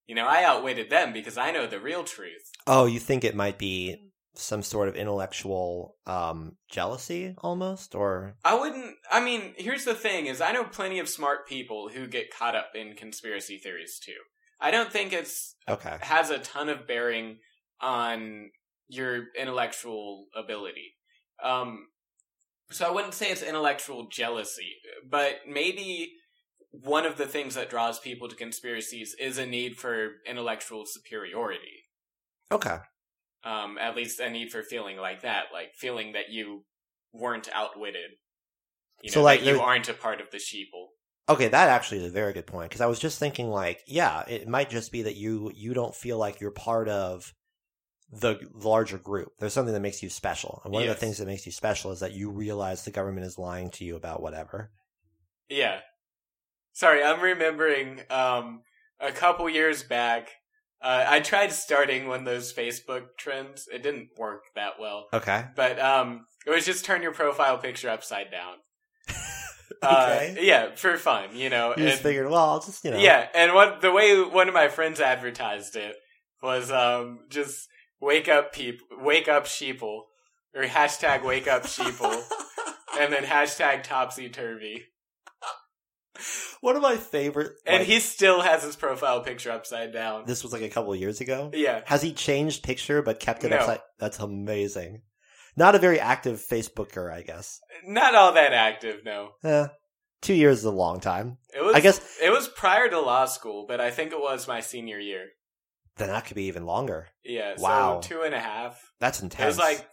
You 0.08 0.16
know, 0.16 0.26
I 0.26 0.44
outwitted 0.44 0.90
them 0.90 1.12
because 1.12 1.38
I 1.38 1.52
know 1.52 1.68
the 1.68 1.80
real 1.80 2.04
truth. 2.04 2.52
oh, 2.66 2.86
you 2.86 3.00
think 3.00 3.24
it 3.24 3.36
might 3.36 3.58
be 3.58 4.09
some 4.40 4.62
sort 4.62 4.88
of 4.88 4.96
intellectual 4.96 5.98
um, 6.06 6.58
jealousy, 6.70 7.36
almost, 7.40 7.96
or 7.96 8.36
I 8.44 8.56
wouldn't. 8.56 8.96
I 9.12 9.24
mean, 9.24 9.54
here's 9.58 9.86
the 9.86 9.96
thing: 9.96 10.26
is 10.28 10.42
I 10.42 10.52
know 10.52 10.64
plenty 10.64 11.00
of 11.00 11.10
smart 11.10 11.48
people 11.48 11.90
who 11.90 12.08
get 12.08 12.34
caught 12.34 12.56
up 12.56 12.72
in 12.76 12.96
conspiracy 12.96 13.58
theories 13.58 14.00
too. 14.04 14.14
I 14.62 14.72
don't 14.72 14.92
think 14.92 15.14
it's 15.14 15.56
okay? 15.68 15.98
has 16.02 16.30
a 16.30 16.40
ton 16.40 16.70
of 16.70 16.88
bearing 16.88 17.38
on 17.82 18.50
your 18.88 19.26
intellectual 19.40 20.28
ability. 20.36 20.96
Um, 21.44 21.88
so 22.72 22.88
I 22.88 22.92
wouldn't 22.92 23.14
say 23.14 23.32
it's 23.32 23.42
intellectual 23.42 24.08
jealousy, 24.10 24.76
but 25.10 25.38
maybe 25.48 26.12
one 26.72 27.06
of 27.06 27.18
the 27.18 27.26
things 27.26 27.56
that 27.56 27.70
draws 27.70 28.00
people 28.00 28.28
to 28.30 28.36
conspiracies 28.36 29.16
is 29.20 29.38
a 29.38 29.46
need 29.46 29.78
for 29.78 30.12
intellectual 30.28 30.84
superiority. 30.86 31.86
Okay. 32.52 32.78
Um, 33.44 33.78
at 33.80 33.96
least 33.96 34.20
a 34.20 34.30
need 34.30 34.52
for 34.52 34.64
feeling 34.64 34.98
like 34.98 35.22
that, 35.22 35.46
like 35.54 35.74
feeling 35.74 36.12
that 36.14 36.30
you 36.30 36.66
weren't 37.14 37.48
outwitted. 37.54 38.12
You 39.02 39.10
know, 39.10 39.14
So, 39.14 39.24
like, 39.24 39.42
that 39.44 39.54
you 39.54 39.62
aren't 39.62 39.88
a 39.88 39.94
part 39.94 40.20
of 40.20 40.30
the 40.32 40.38
sheeple. 40.38 40.88
Okay, 41.30 41.48
that 41.48 41.70
actually 41.70 42.00
is 42.00 42.12
a 42.12 42.14
very 42.14 42.34
good 42.34 42.48
point 42.48 42.70
because 42.70 42.82
I 42.82 42.88
was 42.88 43.00
just 43.00 43.20
thinking, 43.20 43.50
like, 43.50 43.82
yeah, 43.88 44.24
it 44.28 44.48
might 44.48 44.70
just 44.70 44.92
be 44.92 45.04
that 45.04 45.16
you 45.16 45.52
you 45.56 45.74
don't 45.74 45.96
feel 45.96 46.18
like 46.18 46.42
you're 46.42 46.52
part 46.52 46.90
of 46.90 47.34
the 48.12 48.40
larger 48.54 48.98
group. 48.98 49.30
There's 49.40 49.54
something 49.54 49.74
that 49.74 49.80
makes 49.80 50.02
you 50.02 50.10
special, 50.10 50.62
and 50.66 50.74
one 50.74 50.84
of 50.84 50.90
the 50.90 50.96
things 50.96 51.20
that 51.20 51.28
makes 51.28 51.46
you 51.46 51.52
special 51.52 51.92
is 51.92 52.00
that 52.00 52.14
you 52.14 52.32
realize 52.32 52.84
the 52.84 52.92
government 52.92 53.28
is 53.28 53.38
lying 53.38 53.70
to 53.72 53.86
you 53.86 53.96
about 53.96 54.22
whatever. 54.22 54.72
Yeah. 55.48 55.80
Sorry, 56.74 57.04
I'm 57.04 57.22
remembering 57.22 58.02
um, 58.10 58.64
a 59.00 59.12
couple 59.12 59.48
years 59.50 59.84
back. 59.84 60.30
Uh, 60.82 61.06
I 61.08 61.20
tried 61.20 61.52
starting 61.52 62.08
one 62.08 62.20
of 62.22 62.26
those 62.26 62.54
Facebook 62.54 63.18
trends. 63.18 63.68
It 63.72 63.84
didn't 63.84 64.10
work 64.18 64.44
that 64.56 64.74
well, 64.80 65.08
Okay. 65.14 65.46
but 65.56 65.78
um, 65.80 66.26
it 66.48 66.52
was 66.52 66.66
just 66.66 66.86
turn 66.86 67.02
your 67.02 67.12
profile 67.14 67.58
picture 67.58 67.90
upside 67.90 68.32
down. 68.32 68.56
Okay. 69.84 70.36
Uh, 70.38 70.42
yeah, 70.42 70.76
for 70.76 70.98
fun, 70.98 71.30
you 71.36 71.50
know. 71.50 71.70
You 71.78 71.84
just 71.84 71.98
and- 71.98 72.04
figured, 72.04 72.26
well, 72.30 72.50
I'll 72.50 72.60
just 72.60 72.84
you 72.84 72.92
know. 72.92 72.98
Yeah, 72.98 73.28
and 73.34 73.54
what 73.54 73.80
the 73.82 73.92
way 73.92 74.20
one 74.22 74.48
of 74.50 74.54
my 74.54 74.68
friends 74.68 75.00
advertised 75.00 75.76
it 75.76 75.96
was 76.42 76.70
um, 76.72 77.20
just 77.30 77.68
wake 78.02 78.28
up 78.28 78.52
peep, 78.52 78.82
wake 78.92 79.28
up 79.30 79.46
sheeple, 79.46 80.02
or 80.56 80.64
hashtag 80.64 81.24
wake 81.24 81.48
up 81.48 81.64
sheeple, 81.64 82.22
and 83.00 83.14
then 83.14 83.24
hashtag 83.24 83.84
topsy 83.84 84.28
turvy. 84.28 84.84
One 86.62 86.76
of 86.76 86.82
my 86.82 86.98
favorite, 86.98 87.54
And 87.66 87.80
like, 87.80 87.88
he 87.88 88.00
still 88.00 88.42
has 88.42 88.64
his 88.64 88.76
profile 88.76 89.22
picture 89.22 89.52
upside 89.52 89.94
down. 89.94 90.24
this 90.26 90.44
was 90.44 90.52
like 90.54 90.62
a 90.62 90.70
couple 90.70 90.94
of 90.94 91.00
years 91.00 91.22
ago. 91.22 91.52
Yeah. 91.54 91.82
Has 91.86 92.02
he 92.02 92.14
changed 92.14 92.64
picture 92.64 93.02
but 93.02 93.20
kept 93.20 93.44
it 93.44 93.50
No. 93.50 93.58
upside? 93.58 93.80
That's 94.00 94.20
amazing. 94.20 95.02
Not 95.56 95.76
a 95.76 95.80
very 95.80 96.00
active 96.00 96.42
Facebooker, 96.50 97.12
I 97.14 97.22
guess. 97.22 97.60
Not 97.86 98.16
all 98.16 98.34
that 98.34 98.54
active, 98.54 99.04
no. 99.04 99.32
Eh, 99.44 99.68
two 100.22 100.34
years 100.34 100.60
is 100.60 100.66
a 100.66 100.72
long 100.72 101.00
time. 101.00 101.38
It 101.54 101.62
was 101.64 101.76
I 101.76 101.80
guess 101.82 102.00
it 102.22 102.30
was 102.32 102.48
prior 102.48 102.88
to 102.90 103.00
law 103.00 103.26
school, 103.26 103.66
but 103.68 103.82
I 103.82 103.92
think 103.92 104.12
it 104.12 104.20
was 104.22 104.48
my 104.48 104.60
senior 104.62 105.00
year. 105.00 105.26
then 105.98 106.08
that 106.08 106.26
could 106.26 106.36
be 106.36 106.46
even 106.46 106.66
longer. 106.66 107.08
Yeah, 107.26 107.56
Wow. 107.58 108.00
so 108.00 108.08
two 108.08 108.22
and 108.22 108.34
a 108.34 108.40
half. 108.40 108.80
That's 109.02 109.20
It 109.20 109.24
intense. 109.24 109.48
was 109.48 109.58
like 109.58 109.86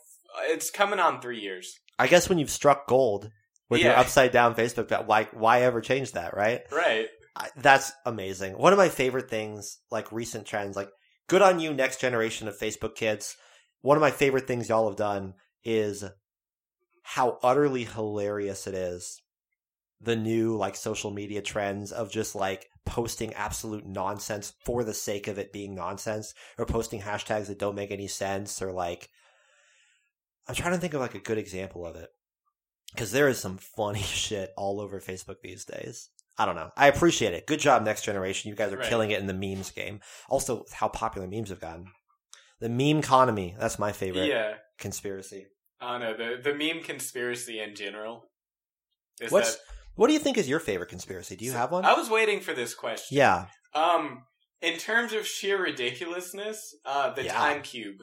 it's 0.43 0.71
coming 0.71 1.01
on 1.01 1.21
three 1.21 1.41
years. 1.41 1.75
I 1.99 2.07
guess 2.07 2.29
when 2.29 2.39
you've 2.39 2.51
struck 2.51 2.87
gold 2.87 3.31
with 3.69 3.81
your 3.81 3.97
upside 3.97 4.33
down 4.33 4.55
Facebook, 4.55 4.89
that 4.89 5.09
like 5.09 5.31
why 5.31 5.63
ever 5.63 5.81
change 5.81 6.13
that, 6.13 6.37
right? 6.37 6.63
Right. 6.71 7.09
I, 7.35 7.49
that's 7.57 7.93
amazing. 8.05 8.57
One 8.57 8.73
of 8.73 8.79
my 8.79 8.89
favorite 8.89 9.29
things, 9.29 9.79
like 9.91 10.11
recent 10.13 10.47
trends, 10.47 10.77
like 10.77 10.89
good 11.29 11.43
on 11.43 11.61
you, 11.61 11.75
next 11.75 12.01
generation 12.01 12.49
of 12.49 12.59
Facebook 12.59 12.95
kids. 12.95 13.37
One 13.83 13.97
of 13.97 14.01
my 14.01 14.11
favorite 14.11 14.47
things 14.47 14.69
y'all 14.69 14.89
have 14.89 14.97
done 14.97 15.35
is 15.65 16.05
how 17.03 17.39
utterly 17.43 17.85
hilarious 17.85 18.67
it 18.67 18.75
is. 18.75 19.21
The 20.01 20.17
new 20.17 20.57
like 20.57 20.77
social 20.77 21.11
media 21.11 21.43
trends 21.43 21.93
of 21.93 22.11
just 22.11 22.35
like 22.35 22.69
posting 22.87 23.35
absolute 23.35 23.85
nonsense 23.85 24.55
for 24.65 24.85
the 24.85 24.95
sake 24.95 25.27
of 25.29 25.39
it 25.39 25.53
being 25.53 25.75
nonsense 25.75 26.35
or 26.57 26.65
posting 26.65 27.01
hashtags 27.01 27.49
that 27.49 27.59
don't 27.59 27.75
make 27.75 27.91
any 27.91 28.07
sense 28.07 28.63
or 28.63 28.73
like 28.73 29.11
I'm 30.49 30.55
trying 30.55 30.73
to 30.73 30.79
think 30.79 30.95
of 30.95 31.01
like 31.01 31.17
a 31.17 31.21
good 31.21 31.39
example 31.39 31.85
of 31.85 31.97
it 31.97 32.09
because 32.97 33.13
there 33.13 33.29
is 33.29 33.39
some 33.39 33.59
funny 33.59 34.01
shit 34.03 34.51
all 34.57 34.81
over 34.81 35.01
Facebook 35.01 35.37
these 35.43 35.65
days. 35.65 36.09
I 36.39 36.45
don't 36.45 36.57
know. 36.57 36.71
I 36.77 36.89
appreciate 36.89 37.33
it. 37.35 37.47
Good 37.47 37.61
job, 37.61 37.83
next 37.85 38.03
generation. 38.03 38.51
You 38.51 38.57
guys 38.57 38.73
are 38.73 38.77
Right. 38.79 38.89
killing 38.89 39.11
it 39.11 39.21
in 39.21 39.27
the 39.27 39.33
memes 39.35 39.71
game. 39.71 40.01
Also, 40.29 40.65
how 40.73 40.89
popular 40.89 41.27
memes 41.27 41.49
have 41.51 41.61
gotten. 41.61 41.87
The 42.61 42.69
meme 42.69 42.99
economy. 42.99 43.55
That's 43.59 43.79
my 43.79 43.93
favorite 43.93 44.27
Yeah. 44.27 44.55
conspiracy. 44.79 45.47
I 45.81 45.93
don't 45.93 46.01
know 46.01 46.17
the 46.37 46.43
the 46.43 46.55
meme 46.55 46.83
conspiracy 46.83 47.61
in 47.61 47.75
general. 47.75 48.31
Is 49.21 49.31
What's 49.33 49.55
that, 49.57 49.63
what 49.95 50.09
do 50.09 50.13
you 50.15 50.19
think 50.19 50.37
is 50.39 50.49
your 50.49 50.61
favorite 50.61 50.89
conspiracy? 50.91 51.37
Do 51.37 51.45
you 51.45 51.53
have 51.53 51.71
one? 51.73 51.85
I 51.85 51.95
was 51.95 52.11
waiting 52.11 52.41
for 52.41 52.53
this 52.55 52.75
question. 52.75 53.17
yeah. 53.17 53.47
Um, 53.75 54.25
in 54.63 54.79
terms 54.79 55.13
of 55.13 55.27
sheer 55.27 55.63
ridiculousness, 55.63 56.75
uh, 56.87 57.11
the 57.15 57.25
Yeah. 57.25 57.33
time 57.35 57.63
cube, 57.63 57.97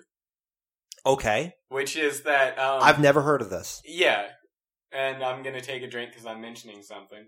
Okay. 1.05 1.53
which 1.69 1.95
is 1.95 2.23
that 2.23 2.57
um, 2.59 2.81
I've 2.81 2.99
never 2.99 3.21
heard 3.21 3.41
of 3.41 3.49
this. 3.49 3.81
Yeah. 3.85 4.29
And 4.95 5.23
I'm 5.23 5.41
going 5.43 5.55
to 5.55 5.61
take 5.61 5.81
a 5.83 5.87
drink 5.87 6.11
because 6.11 6.25
I'm 6.25 6.39
mentioning 6.41 6.83
something. 6.83 7.25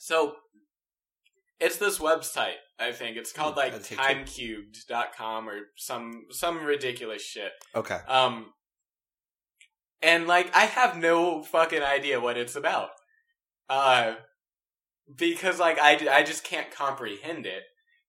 So, 0.00 0.36
it's 1.60 1.76
this 1.76 1.98
website, 1.98 2.54
I 2.78 2.92
think. 2.92 3.16
It's 3.16 3.32
called 3.32 3.54
Hmm, 3.54 3.58
like 3.60 3.72
that's 3.72 3.90
it, 3.92 3.96
too. 3.96 4.00
timecubed.com 4.02 5.48
or 5.48 5.58
some 5.76 6.26
some 6.30 6.64
ridiculous 6.64 7.22
shit. 7.22 7.50
Okay. 7.74 7.98
Um 8.06 8.52
and 10.00 10.28
like 10.28 10.54
I 10.54 10.66
have 10.66 10.96
no 10.96 11.42
fucking 11.42 11.82
idea 11.82 12.20
what 12.20 12.38
it's 12.38 12.54
about. 12.54 12.90
Uh 13.68 14.14
because 15.16 15.58
like 15.58 15.78
I, 15.80 15.98
I 16.10 16.22
just 16.22 16.44
can't 16.44 16.70
comprehend 16.70 17.44
it. 17.44 17.64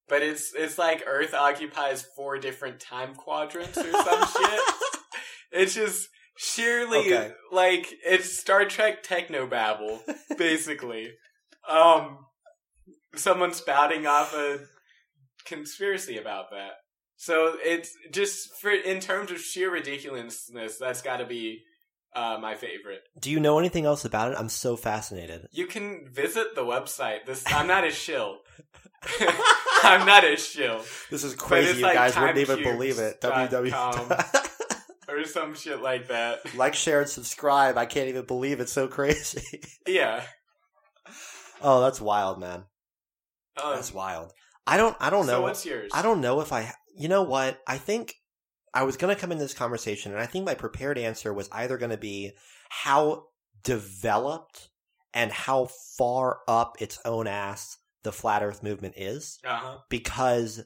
But 0.08 0.22
it's 0.22 0.54
it's 0.56 0.78
like 0.78 1.04
Earth 1.08 1.34
occupies 1.34 2.06
four 2.16 2.38
different 2.38 2.80
time 2.80 3.16
quadrants 3.16 3.80
or 3.80 3.92
some 3.92 4.28
shit. 4.38 4.62
It's 5.52 5.74
just 5.74 6.08
sheerly 6.42 7.00
Okay. 7.00 7.32
like 7.52 7.94
it's 8.06 8.40
Star 8.40 8.64
Trek 8.66 9.04
technobabble, 9.04 10.00
basically. 10.38 11.12
Um 11.68 12.20
someone 13.16 13.54
spouting 13.54 14.08
off 14.08 14.34
a 14.34 14.60
conspiracy 15.46 16.18
about 16.18 16.52
that. 16.52 16.72
So 17.18 17.58
it's 17.62 17.92
just 18.12 18.54
for 18.62 18.70
in 18.72 19.02
terms 19.02 19.32
of 19.32 19.42
sheer 19.42 19.70
ridiculousness, 19.72 20.78
that's 20.78 21.02
got 21.02 21.18
to 21.18 21.26
be 21.26 21.64
uh, 22.16 22.38
my 22.42 22.56
favorite. 22.56 23.02
Do 23.20 23.30
you 23.30 23.40
know 23.42 23.60
anything 23.60 23.86
else 23.86 24.06
about 24.06 24.32
it? 24.32 24.38
I'm 24.40 24.48
so 24.50 24.76
fascinated. 24.78 25.48
You 25.52 25.66
can 25.68 26.08
visit 26.10 26.56
the 26.56 26.64
website. 26.64 27.26
This 27.26 27.44
I'm 27.48 27.68
not 27.68 27.84
a 27.86 27.92
shill. 27.92 28.38
I'm 29.84 30.06
not 30.06 30.24
a 30.26 30.36
shill 30.36 30.84
This 31.10 31.24
is 31.24 31.36
crazy. 31.36 31.80
You 31.80 31.84
like 31.84 31.96
guys 31.96 32.16
wouldn't 32.18 32.38
even 32.38 32.64
believe 32.64 33.00
it. 33.00 33.20
www. 33.22 34.49
or 35.20 35.24
some 35.26 35.54
shit 35.56 35.82
like 35.82 36.08
that. 36.10 36.56
like, 36.56 36.74
share, 36.76 37.02
and 37.02 37.10
subscribe. 37.10 37.78
I 37.78 37.86
can't 37.86 38.10
even 38.10 38.26
believe 38.26 38.60
it's 38.60 38.72
so 38.72 38.88
crazy. 38.88 39.62
Yeah. 39.88 40.24
oh, 41.62 41.82
that's 41.82 42.00
wild, 42.00 42.40
man. 42.40 42.66
Um, 43.62 43.74
That's 43.76 43.94
wild. 43.94 44.32
I 44.68 44.78
don't. 44.78 44.96
I 45.00 45.10
don't 45.10 45.26
So 45.26 45.32
know. 45.32 45.42
what's 45.42 45.66
yours? 45.66 45.92
I 45.94 46.02
don't 46.04 46.22
know 46.22 46.42
if 46.42 46.54
I. 46.54 46.72
You 46.96 47.08
know 47.10 47.24
what? 47.24 47.60
I 47.68 47.78
think 47.78 48.14
I 48.74 48.84
was 48.84 48.98
going 48.98 49.14
to 49.14 49.20
come 49.20 49.32
in 49.32 49.40
this 49.40 49.54
conversation, 49.56 50.12
and 50.12 50.22
I 50.22 50.28
think 50.28 50.46
my 50.46 50.54
prepared 50.54 50.98
answer 51.00 51.34
was 51.34 51.50
either 51.52 51.78
going 51.78 51.90
to 51.90 51.98
be 51.98 52.32
how 52.70 53.24
developed 53.64 54.70
and 55.14 55.32
how 55.32 55.70
far 55.98 56.40
up 56.48 56.76
its 56.80 57.00
own 57.04 57.26
ass 57.26 57.78
the 58.04 58.12
flat 58.12 58.44
Earth 58.44 58.62
movement 58.64 58.94
is, 58.98 59.40
Uh 59.44 59.58
huh. 59.58 59.78
because. 59.90 60.64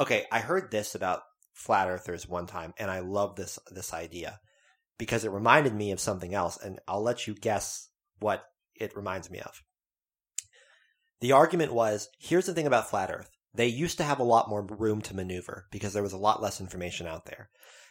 Okay, 0.00 0.24
I 0.32 0.38
heard 0.38 0.70
this 0.70 0.94
about 0.94 1.20
flat 1.52 1.88
earthers 1.88 2.28
one 2.28 2.46
time, 2.46 2.74
and 2.78 2.90
I 2.90 3.00
love 3.00 3.36
this 3.36 3.58
this 3.70 3.92
idea 3.92 4.40
because 4.98 5.24
it 5.24 5.30
reminded 5.30 5.74
me 5.74 5.90
of 5.92 6.00
something 6.00 6.34
else, 6.34 6.58
and 6.62 6.78
I'll 6.86 7.02
let 7.02 7.26
you 7.26 7.34
guess 7.34 7.88
what 8.20 8.44
it 8.74 8.96
reminds 8.96 9.30
me 9.30 9.40
of. 9.40 9.62
The 11.20 11.32
argument 11.32 11.72
was 11.72 12.08
here's 12.18 12.46
the 12.46 12.54
thing 12.54 12.66
about 12.66 12.90
flat 12.90 13.10
Earth. 13.10 13.30
They 13.54 13.66
used 13.66 13.98
to 13.98 14.04
have 14.04 14.18
a 14.18 14.24
lot 14.24 14.48
more 14.48 14.64
room 14.64 15.02
to 15.02 15.14
maneuver 15.14 15.66
because 15.70 15.92
there 15.92 16.02
was 16.02 16.14
a 16.14 16.18
lot 16.18 16.42
less 16.42 16.60
information 16.60 17.06
out 17.06 17.26
there. 17.26 17.50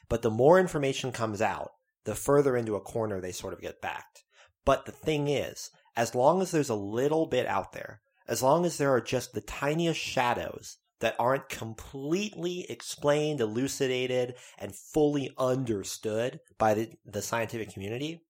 But 0.09 0.23
the 0.23 0.31
more 0.31 0.59
information 0.59 1.11
comes 1.11 1.41
out, 1.41 1.71
the 2.03 2.15
further 2.15 2.57
into 2.57 2.75
a 2.75 2.81
corner 2.81 3.21
they 3.21 3.31
sort 3.31 3.53
of 3.53 3.61
get 3.61 3.81
backed. 3.81 4.23
But 4.65 4.85
the 4.85 4.91
thing 4.91 5.27
is, 5.27 5.69
as 5.95 6.15
long 6.15 6.41
as 6.41 6.51
there's 6.51 6.69
a 6.69 6.75
little 6.75 7.27
bit 7.27 7.45
out 7.45 7.73
there, 7.73 8.01
as 8.27 8.41
long 8.41 8.65
as 8.65 8.77
there 8.77 8.91
are 8.91 9.01
just 9.01 9.33
the 9.33 9.41
tiniest 9.41 9.99
shadows 9.99 10.77
that 11.01 11.15
aren't 11.19 11.49
completely 11.49 12.65
explained, 12.69 13.41
elucidated, 13.41 14.35
and 14.57 14.75
fully 14.75 15.31
understood 15.37 16.39
by 16.57 16.73
the, 16.73 16.89
the 17.05 17.21
scientific 17.21 17.73
community, 17.73 18.23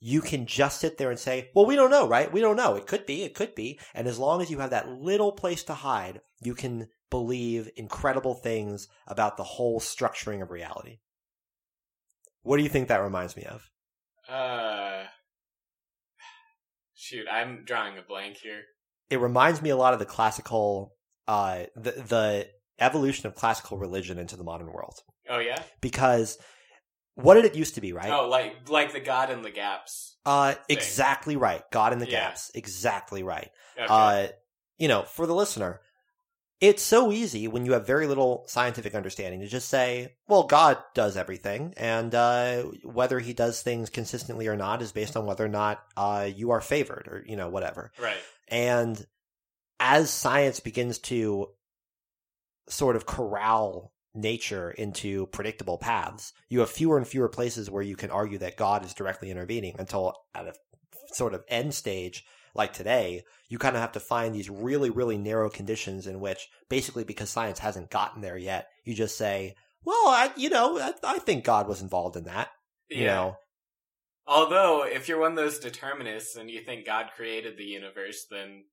you 0.00 0.20
can 0.20 0.46
just 0.46 0.80
sit 0.80 0.98
there 0.98 1.10
and 1.10 1.18
say, 1.18 1.50
well, 1.54 1.66
we 1.66 1.76
don't 1.76 1.90
know, 1.90 2.08
right? 2.08 2.32
We 2.32 2.40
don't 2.40 2.56
know. 2.56 2.76
It 2.76 2.86
could 2.86 3.06
be, 3.06 3.22
it 3.22 3.34
could 3.34 3.54
be. 3.54 3.80
And 3.94 4.06
as 4.06 4.18
long 4.18 4.42
as 4.42 4.50
you 4.50 4.58
have 4.58 4.70
that 4.70 4.88
little 4.88 5.32
place 5.32 5.62
to 5.64 5.74
hide, 5.74 6.20
you 6.42 6.54
can 6.54 6.88
believe 7.10 7.70
incredible 7.76 8.34
things 8.34 8.88
about 9.06 9.36
the 9.36 9.44
whole 9.44 9.80
structuring 9.80 10.42
of 10.42 10.50
reality. 10.50 10.98
What 12.42 12.58
do 12.58 12.62
you 12.62 12.68
think 12.68 12.88
that 12.88 13.02
reminds 13.02 13.36
me 13.36 13.44
of? 13.44 13.70
Uh, 14.28 15.04
shoot, 16.94 17.26
I'm 17.30 17.64
drawing 17.64 17.98
a 17.98 18.02
blank 18.02 18.38
here. 18.38 18.62
It 19.08 19.20
reminds 19.20 19.62
me 19.62 19.70
a 19.70 19.76
lot 19.76 19.92
of 19.92 19.98
the 19.98 20.04
classical, 20.04 20.95
uh, 21.28 21.64
the, 21.74 21.90
the 21.92 22.48
evolution 22.78 23.26
of 23.26 23.34
classical 23.34 23.78
religion 23.78 24.18
into 24.18 24.36
the 24.36 24.44
modern 24.44 24.72
world. 24.72 25.00
Oh 25.28 25.38
yeah. 25.38 25.62
Because 25.80 26.38
what 27.14 27.34
did 27.34 27.44
it 27.46 27.54
used 27.54 27.76
to 27.76 27.80
be, 27.80 27.92
right? 27.92 28.10
Oh, 28.10 28.28
like 28.28 28.68
like 28.68 28.92
the 28.92 29.00
God 29.00 29.30
in 29.30 29.42
the 29.42 29.50
gaps. 29.50 30.16
Uh, 30.24 30.52
thing. 30.52 30.64
exactly 30.76 31.36
right. 31.36 31.62
God 31.70 31.92
in 31.92 31.98
the 31.98 32.06
Yeah. 32.06 32.28
gaps. 32.28 32.50
Exactly 32.54 33.22
right. 33.22 33.50
Okay. 33.76 33.86
Uh, 33.88 34.26
you 34.78 34.88
know, 34.88 35.02
for 35.02 35.26
the 35.26 35.34
listener, 35.34 35.80
it's 36.60 36.82
so 36.82 37.12
easy 37.12 37.48
when 37.48 37.64
you 37.66 37.72
have 37.72 37.86
very 37.86 38.06
little 38.06 38.44
scientific 38.48 38.94
understanding 38.94 39.40
to 39.40 39.46
just 39.46 39.68
say, 39.68 40.14
well, 40.26 40.44
God 40.44 40.78
does 40.94 41.16
everything, 41.16 41.74
and 41.76 42.14
uh, 42.14 42.62
whether 42.82 43.18
he 43.20 43.32
does 43.34 43.60
things 43.62 43.90
consistently 43.90 44.46
or 44.46 44.56
not 44.56 44.80
is 44.80 44.90
based 44.92 45.16
on 45.16 45.26
whether 45.26 45.44
or 45.44 45.48
not 45.48 45.82
uh, 45.96 46.28
you 46.34 46.50
are 46.52 46.60
favored 46.62 47.08
or, 47.08 47.22
you 47.26 47.36
know, 47.36 47.48
whatever. 47.50 47.92
right. 48.00 48.16
And 48.48 49.04
as 49.80 50.10
science 50.10 50.60
begins 50.60 50.98
to 50.98 51.48
sort 52.68 52.96
of 52.96 53.06
corral 53.06 53.92
nature 54.14 54.70
into 54.70 55.26
predictable 55.26 55.78
paths, 55.78 56.32
you 56.48 56.60
have 56.60 56.70
fewer 56.70 56.96
and 56.96 57.06
fewer 57.06 57.28
places 57.28 57.70
where 57.70 57.82
you 57.82 57.96
can 57.96 58.10
argue 58.10 58.38
that 58.38 58.56
God 58.56 58.84
is 58.84 58.94
directly 58.94 59.30
intervening 59.30 59.76
until 59.78 60.14
at 60.34 60.46
a 60.46 60.54
sort 61.12 61.34
of 61.34 61.44
end 61.48 61.74
stage 61.74 62.24
like 62.54 62.72
today, 62.72 63.22
you 63.48 63.58
kind 63.58 63.76
of 63.76 63.82
have 63.82 63.92
to 63.92 64.00
find 64.00 64.34
these 64.34 64.48
really, 64.48 64.90
really 64.90 65.18
narrow 65.18 65.50
conditions 65.50 66.06
in 66.06 66.20
which 66.20 66.48
basically 66.68 67.04
because 67.04 67.28
science 67.28 67.58
hasn't 67.58 67.90
gotten 67.90 68.22
there 68.22 68.38
yet, 68.38 68.68
you 68.84 68.94
just 68.94 69.18
say, 69.18 69.54
well, 69.84 70.08
I, 70.08 70.30
you 70.36 70.48
know, 70.48 70.78
I, 70.78 70.92
I 71.04 71.18
think 71.18 71.44
God 71.44 71.68
was 71.68 71.82
involved 71.82 72.16
in 72.16 72.24
that, 72.24 72.48
you 72.88 73.04
know. 73.04 73.36
Although, 74.26 74.84
if 74.84 75.08
you're 75.08 75.20
one 75.20 75.32
of 75.32 75.36
those 75.36 75.60
determinists 75.60 76.34
and 76.34 76.50
you 76.50 76.60
think 76.60 76.84
God 76.84 77.10
created 77.14 77.56
the 77.56 77.64
universe, 77.64 78.26
then 78.28 78.64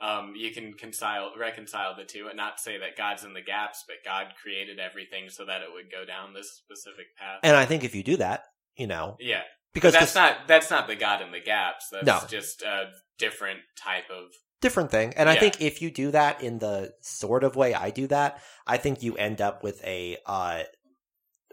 um, 0.00 0.34
you 0.36 0.50
can 0.52 0.72
reconcile 0.72 1.32
reconcile 1.38 1.96
the 1.96 2.04
two 2.04 2.26
and 2.28 2.36
not 2.36 2.60
say 2.60 2.78
that 2.78 2.96
God's 2.96 3.24
in 3.24 3.32
the 3.32 3.42
gaps, 3.42 3.84
but 3.86 3.96
God 4.04 4.34
created 4.42 4.78
everything 4.78 5.28
so 5.28 5.44
that 5.46 5.62
it 5.62 5.68
would 5.72 5.90
go 5.90 6.04
down 6.04 6.34
this 6.34 6.50
specific 6.50 7.16
path. 7.16 7.40
And 7.42 7.56
I 7.56 7.64
think 7.64 7.84
if 7.84 7.94
you 7.94 8.02
do 8.02 8.16
that, 8.16 8.44
you 8.76 8.86
know, 8.86 9.16
yeah, 9.20 9.42
because 9.72 9.92
that's 9.92 10.06
this- 10.06 10.14
not 10.14 10.48
that's 10.48 10.70
not 10.70 10.86
the 10.86 10.96
God 10.96 11.22
in 11.22 11.30
the 11.32 11.40
gaps. 11.40 11.88
That's 11.90 12.06
No. 12.06 12.20
just 12.28 12.62
a 12.62 12.90
different 13.18 13.60
type 13.76 14.10
of 14.10 14.32
different 14.60 14.90
thing. 14.90 15.12
And 15.16 15.28
I 15.28 15.36
think 15.36 15.60
if 15.60 15.82
you 15.82 15.90
do 15.90 16.10
that 16.10 16.42
in 16.42 16.58
the 16.58 16.94
sort 17.02 17.44
of 17.44 17.54
way 17.54 17.74
I 17.74 17.90
do 17.90 18.06
that, 18.08 18.42
I 18.66 18.78
think 18.78 19.02
you 19.02 19.14
end 19.16 19.40
up 19.40 19.62
with 19.62 19.84
a 19.84 20.16
uh, 20.26 20.64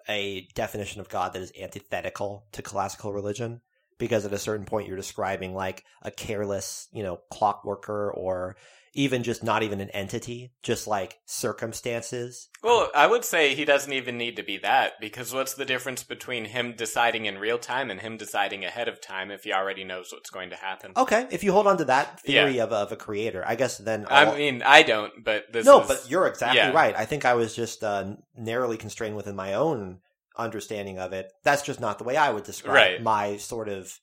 a 0.10 0.47
definition 0.56 0.99
of 0.99 1.10
God 1.10 1.34
that 1.34 1.41
is 1.41 1.51
antithetical 1.60 2.47
to 2.54 2.62
classical 2.62 3.13
religion. 3.13 3.62
Because 4.02 4.26
at 4.26 4.34
a 4.34 4.40
certain 4.40 4.66
point, 4.66 4.88
you're 4.88 4.98
describing 4.98 5.54
like 5.54 5.86
a 6.02 6.10
careless, 6.10 6.88
you 6.92 7.04
know, 7.04 7.20
clockworker, 7.30 8.12
or 8.12 8.56
even 8.94 9.22
just 9.22 9.44
not 9.44 9.62
even 9.62 9.80
an 9.80 9.92
entity, 9.92 10.52
just 10.64 10.88
like 10.88 11.20
circumstances. 11.26 12.50
Well, 12.64 12.90
I 12.96 13.06
would 13.06 13.24
say 13.24 13.54
he 13.54 13.64
doesn't 13.64 13.94
even 13.94 14.18
need 14.18 14.38
to 14.38 14.44
be 14.44 14.58
that 14.58 14.94
because 15.00 15.32
what's 15.34 15.54
the 15.54 15.66
difference 15.66 16.02
between 16.02 16.46
him 16.46 16.74
deciding 16.76 17.28
in 17.28 17.38
real 17.38 17.60
time 17.60 17.92
and 17.92 18.02
him 18.02 18.18
deciding 18.18 18.66
ahead 18.66 18.88
of 18.88 19.00
time 19.00 19.30
if 19.30 19.44
he 19.44 19.54
already 19.54 19.84
knows 19.84 20.12
what's 20.12 20.32
going 20.32 20.50
to 20.50 20.56
happen? 20.56 20.94
Okay, 20.98 21.28
if 21.30 21.44
you 21.44 21.52
hold 21.52 21.68
on 21.68 21.78
to 21.78 21.86
that 21.86 22.22
theory 22.22 22.60
of, 22.60 22.74
of 22.74 22.92
a 22.92 22.98
creator, 22.98 23.44
I 23.46 23.54
guess 23.54 23.78
then 23.78 24.08
I 24.10 24.26
all- 24.26 24.36
mean, 24.36 24.64
I 24.64 24.82
don't, 24.82 25.24
but 25.24 25.54
this 25.54 25.64
no, 25.66 25.82
is, 25.82 25.88
but 25.88 26.10
you're 26.10 26.26
exactly 26.26 26.58
yeah. 26.58 26.72
right. 26.72 26.96
I 26.98 27.06
think 27.06 27.24
I 27.24 27.36
was 27.36 27.56
just 27.56 27.84
uh, 27.84 28.16
narrowly 28.36 28.78
constrained 28.78 29.16
within 29.16 29.36
my 29.36 29.54
own 29.54 30.00
understanding 30.38 31.00
of 31.00 31.13
it. 31.13 31.32
That's 31.44 31.62
just 31.62 31.80
not 31.80 31.98
the 31.98 32.04
way 32.04 32.17
I 32.17 32.32
would 32.32 32.44
describe 32.44 32.76
Right. 32.76 33.02
my 33.04 33.38
sort 33.38 33.70
of 33.70 33.98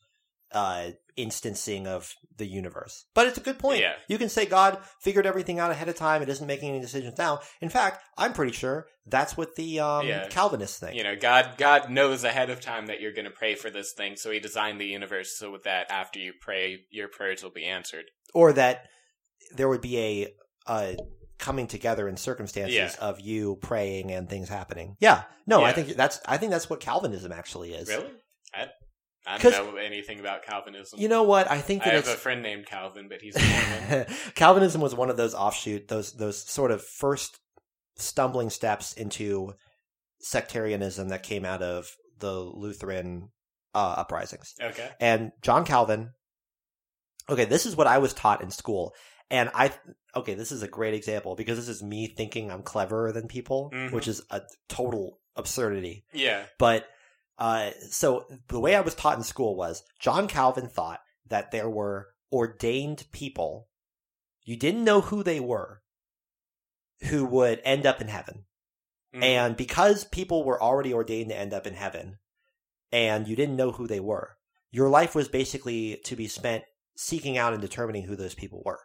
uh, 0.53 0.91
instancing 1.17 1.87
of 1.87 2.15
the 2.39 2.47
universe. 2.47 3.05
But 3.15 3.27
it's 3.27 3.37
a 3.37 3.43
good 3.43 3.59
point. 3.59 3.81
Yeah. 3.81 3.95
You 4.09 4.17
can 4.17 4.31
say 4.31 4.47
God 4.47 4.79
figured 5.03 5.27
everything 5.27 5.59
out 5.59 5.71
ahead 5.71 5.91
of 5.91 5.97
time. 5.97 6.23
It 6.23 6.29
isn't 6.31 6.47
making 6.47 6.71
any 6.71 6.81
decisions 6.81 7.19
now. 7.19 7.41
In 7.61 7.69
fact, 7.69 8.03
I'm 8.17 8.33
pretty 8.33 8.53
sure 8.53 8.87
that's 9.05 9.37
what 9.37 9.57
the 9.57 9.81
um, 9.81 10.07
Yeah. 10.07 10.27
Calvinists 10.29 10.79
think. 10.79 10.97
you 10.97 11.03
know, 11.05 11.17
God 11.17 11.55
God 11.59 11.91
knows 11.91 12.25
ahead 12.25 12.49
of 12.49 12.61
time 12.61 12.87
that 12.87 13.01
you're 13.01 13.13
going 13.13 13.27
to 13.27 13.31
pray 13.31 13.57
for 13.57 13.69
this 13.69 13.93
thing, 13.93 14.17
so 14.17 14.31
He 14.31 14.41
designed 14.41 14.81
the 14.81 14.87
universe 14.87 15.37
so 15.37 15.59
that 15.65 15.91
after 15.91 16.19
you 16.19 16.33
pray, 16.41 16.79
your 16.91 17.09
prayers 17.09 17.43
will 17.43 17.51
be 17.51 17.65
answered. 17.67 18.05
or 18.33 18.53
that 18.55 18.85
there 19.55 19.69
would 19.69 19.81
be 19.83 19.99
a 19.99 20.29
uh, 20.67 20.93
coming 21.39 21.67
together 21.67 22.09
in 22.09 22.17
circumstances 22.17 22.75
Yeah. 22.75 22.95
of 23.01 23.21
you 23.21 23.57
praying 23.63 24.11
and 24.13 24.29
things 24.29 24.49
happening. 24.49 24.97
Yeah, 25.01 25.23
no, 25.47 25.63
I 25.63 25.73
think 25.73 25.89
that's 25.97 26.21
I 26.27 26.37
think 26.37 26.51
that's 26.53 26.69
what 26.69 26.81
Calvinism 26.81 27.33
actually 27.33 27.73
is. 27.75 27.89
Really? 27.89 28.11
I, 28.55 28.67
I 29.27 29.39
don't 29.39 29.75
know 29.75 29.77
anything 29.77 30.21
about 30.21 30.43
Calvinism. 30.43 30.99
You 30.99 31.09
know 31.09 31.23
what? 31.23 31.51
I 31.51 31.61
think 31.61 31.85
that 31.85 31.93
I 31.93 31.97
have 31.97 32.09
a 32.09 32.15
friend 32.15 32.43
named 32.43 32.67
Calvin, 32.67 33.09
but 33.09 33.21
he's. 33.21 33.37
Calvinism 34.35 34.81
was 34.81 34.95
one 34.95 35.11
of 35.11 35.17
those 35.17 35.35
offshoot, 35.35 35.89
those 35.89 36.13
those 36.15 36.49
sort 36.51 36.71
of 36.71 36.83
first 36.83 37.39
stumbling 37.97 38.49
steps 38.49 38.93
into 38.95 39.53
sectarianism 40.21 41.09
that 41.09 41.23
came 41.23 41.45
out 41.45 41.63
of 41.63 41.91
the 42.19 42.33
Lutheran 42.33 43.29
uh, 43.75 43.95
uprisings. 43.99 44.55
okay. 44.61 44.89
And 45.01 45.31
John 45.43 45.65
Calvin, 45.65 46.11
okay, 47.29 47.45
this 47.45 47.67
is 47.67 47.77
what 47.77 47.87
I 47.87 47.99
was 47.99 48.13
taught 48.15 48.43
in 48.43 48.51
school. 48.51 48.95
And 49.31 49.51
I, 49.55 49.73
okay, 50.15 50.35
this 50.35 50.53
is 50.53 50.63
a 50.63 50.69
great 50.69 50.95
example 50.95 51.35
because 51.37 51.59
this 51.59 51.69
is 51.69 51.83
me 51.83 52.07
thinking 52.07 52.51
I'm 52.51 52.63
cleverer 52.63 53.13
than 53.13 53.29
people, 53.29 53.71
Mhm. 53.73 53.93
which 53.93 54.09
is 54.09 54.23
a 54.31 54.43
total 54.69 55.21
absurdity. 55.37 56.05
Yeah. 56.13 56.47
But, 56.59 56.87
uh, 57.39 57.73
so 57.91 58.27
the 58.49 58.59
way 58.59 58.75
I 58.75 58.81
was 58.81 58.95
taught 58.95 59.19
in 59.19 59.25
school 59.25 59.55
was 59.55 59.85
John 59.99 60.29
Calvin 60.29 60.69
thought 60.69 61.01
that 61.27 61.51
there 61.51 61.69
were 61.69 62.09
ordained 62.33 63.07
people. 63.13 63.69
You 64.43 64.57
didn't 64.57 64.85
know 64.85 65.03
who 65.03 65.23
they 65.23 65.41
were 65.41 65.83
who 67.11 67.25
would 67.27 67.61
end 67.65 67.87
up 67.87 68.01
in 68.01 68.09
heaven. 68.09 68.45
Mhm. 69.15 69.23
And 69.23 69.57
because 69.57 70.05
people 70.05 70.43
were 70.45 70.61
already 70.61 70.93
ordained 70.93 71.31
to 71.31 71.37
end 71.37 71.53
up 71.55 71.67
in 71.67 71.75
heaven 71.75 72.19
and 72.91 73.29
you 73.29 73.37
didn't 73.37 73.57
know 73.57 73.73
who 73.73 73.87
they 73.87 74.01
were, 74.01 74.37
your 74.71 74.89
life 74.89 75.15
was 75.15 75.29
basically 75.29 75.99
to 76.05 76.17
be 76.17 76.27
spent 76.29 76.65
seeking 76.97 77.39
out 77.39 77.53
and 77.53 77.63
determining 77.63 78.03
who 78.03 78.17
those 78.17 78.35
people 78.35 78.63
were. 78.65 78.81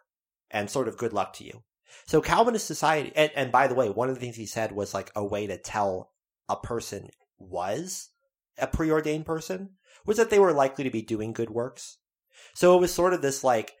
And 0.50 0.70
sort 0.70 0.88
of 0.88 0.96
good 0.96 1.12
luck 1.12 1.32
to 1.34 1.44
you. 1.44 1.62
So 2.06 2.20
Calvinist 2.20 2.66
society, 2.66 3.12
and, 3.14 3.30
and 3.34 3.52
by 3.52 3.66
the 3.66 3.74
way, 3.74 3.88
one 3.88 4.08
of 4.08 4.14
the 4.14 4.20
things 4.20 4.36
he 4.36 4.46
said 4.46 4.72
was 4.72 4.94
like 4.94 5.10
a 5.14 5.24
way 5.24 5.46
to 5.46 5.58
tell 5.58 6.10
a 6.48 6.56
person 6.56 7.08
was 7.38 8.10
a 8.58 8.66
preordained 8.66 9.26
person 9.26 9.70
was 10.06 10.16
that 10.16 10.30
they 10.30 10.38
were 10.38 10.52
likely 10.52 10.84
to 10.84 10.90
be 10.90 11.02
doing 11.02 11.32
good 11.32 11.50
works. 11.50 11.98
So 12.54 12.76
it 12.76 12.80
was 12.80 12.92
sort 12.92 13.14
of 13.14 13.22
this 13.22 13.42
like 13.42 13.72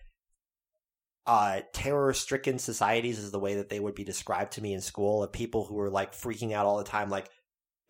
uh, 1.26 1.60
terror 1.72 2.12
stricken 2.12 2.58
societies 2.58 3.18
is 3.18 3.30
the 3.30 3.40
way 3.40 3.54
that 3.56 3.68
they 3.68 3.80
would 3.80 3.94
be 3.94 4.04
described 4.04 4.52
to 4.52 4.62
me 4.62 4.74
in 4.74 4.80
school 4.80 5.22
of 5.22 5.32
people 5.32 5.64
who 5.64 5.74
were 5.74 5.90
like 5.90 6.12
freaking 6.12 6.52
out 6.52 6.66
all 6.66 6.78
the 6.78 6.84
time, 6.84 7.08
like, 7.08 7.28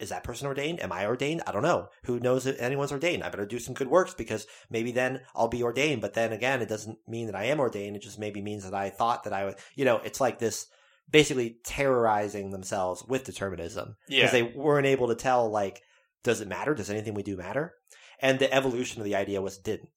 is 0.01 0.09
that 0.09 0.25
person 0.25 0.47
ordained? 0.47 0.83
Am 0.83 0.91
I 0.93 1.07
ordained? 1.07 1.43
I 1.47 1.53
don't 1.53 1.63
know. 1.63 1.89
Who 2.05 2.19
knows 2.19 2.47
if 2.47 2.61
anyone's 2.61 2.91
ordained? 2.93 3.23
I 3.23 3.29
better 3.29 3.47
do 3.47 3.59
some 3.61 3.75
good 3.75 3.89
works 3.89 4.13
because 4.15 4.47
maybe 4.69 4.91
then 4.93 5.21
I'll 5.35 5.49
be 5.49 5.63
ordained. 5.63 6.01
But 6.01 6.15
then 6.15 6.33
again, 6.33 6.61
it 6.63 6.69
doesn't 6.69 6.99
mean 7.07 7.27
that 7.27 7.37
I 7.37 7.45
am 7.45 7.61
ordained. 7.61 7.95
It 7.97 8.03
just 8.03 8.19
maybe 8.19 8.43
means 8.43 8.65
that 8.65 8.75
I 8.75 8.91
thought 8.91 9.25
that 9.25 9.33
I 9.33 9.45
would, 9.45 9.55
you 9.77 9.85
know, 9.85 9.99
it's 10.05 10.21
like 10.21 10.39
this 10.39 10.67
basically 11.11 11.59
terrorizing 11.65 12.51
themselves 12.51 13.05
with 13.07 13.25
determinism 13.25 13.97
Yeah. 14.09 14.21
because 14.23 14.33
they 14.33 14.43
weren't 14.43 14.87
able 14.87 15.09
to 15.09 15.15
tell, 15.15 15.49
like, 15.51 15.83
does 16.23 16.41
it 16.41 16.49
matter? 16.49 16.75
Does 16.75 16.91
anything 16.91 17.15
we 17.15 17.23
do 17.23 17.37
matter? 17.37 17.75
And 18.21 18.39
the 18.39 18.53
evolution 18.53 19.01
of 19.01 19.05
the 19.05 19.15
idea 19.15 19.43
was 19.43 19.59
didn't. 19.59 19.91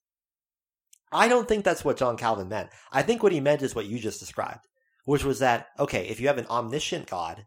I 1.11 1.27
don't 1.29 1.47
think 1.47 1.63
that's 1.63 1.85
what 1.85 1.97
John 1.97 2.17
Calvin 2.17 2.49
meant. 2.49 2.69
I 2.91 3.01
think 3.01 3.23
what 3.23 3.31
he 3.31 3.39
meant 3.39 3.61
is 3.61 3.73
what 3.73 3.85
you 3.85 3.97
just 3.97 4.19
described, 4.19 4.67
which 5.05 5.23
was 5.23 5.39
that, 5.39 5.67
okay, 5.79 6.07
if 6.07 6.19
you 6.19 6.27
have 6.27 6.37
an 6.37 6.47
omniscient 6.47 7.09
God, 7.09 7.45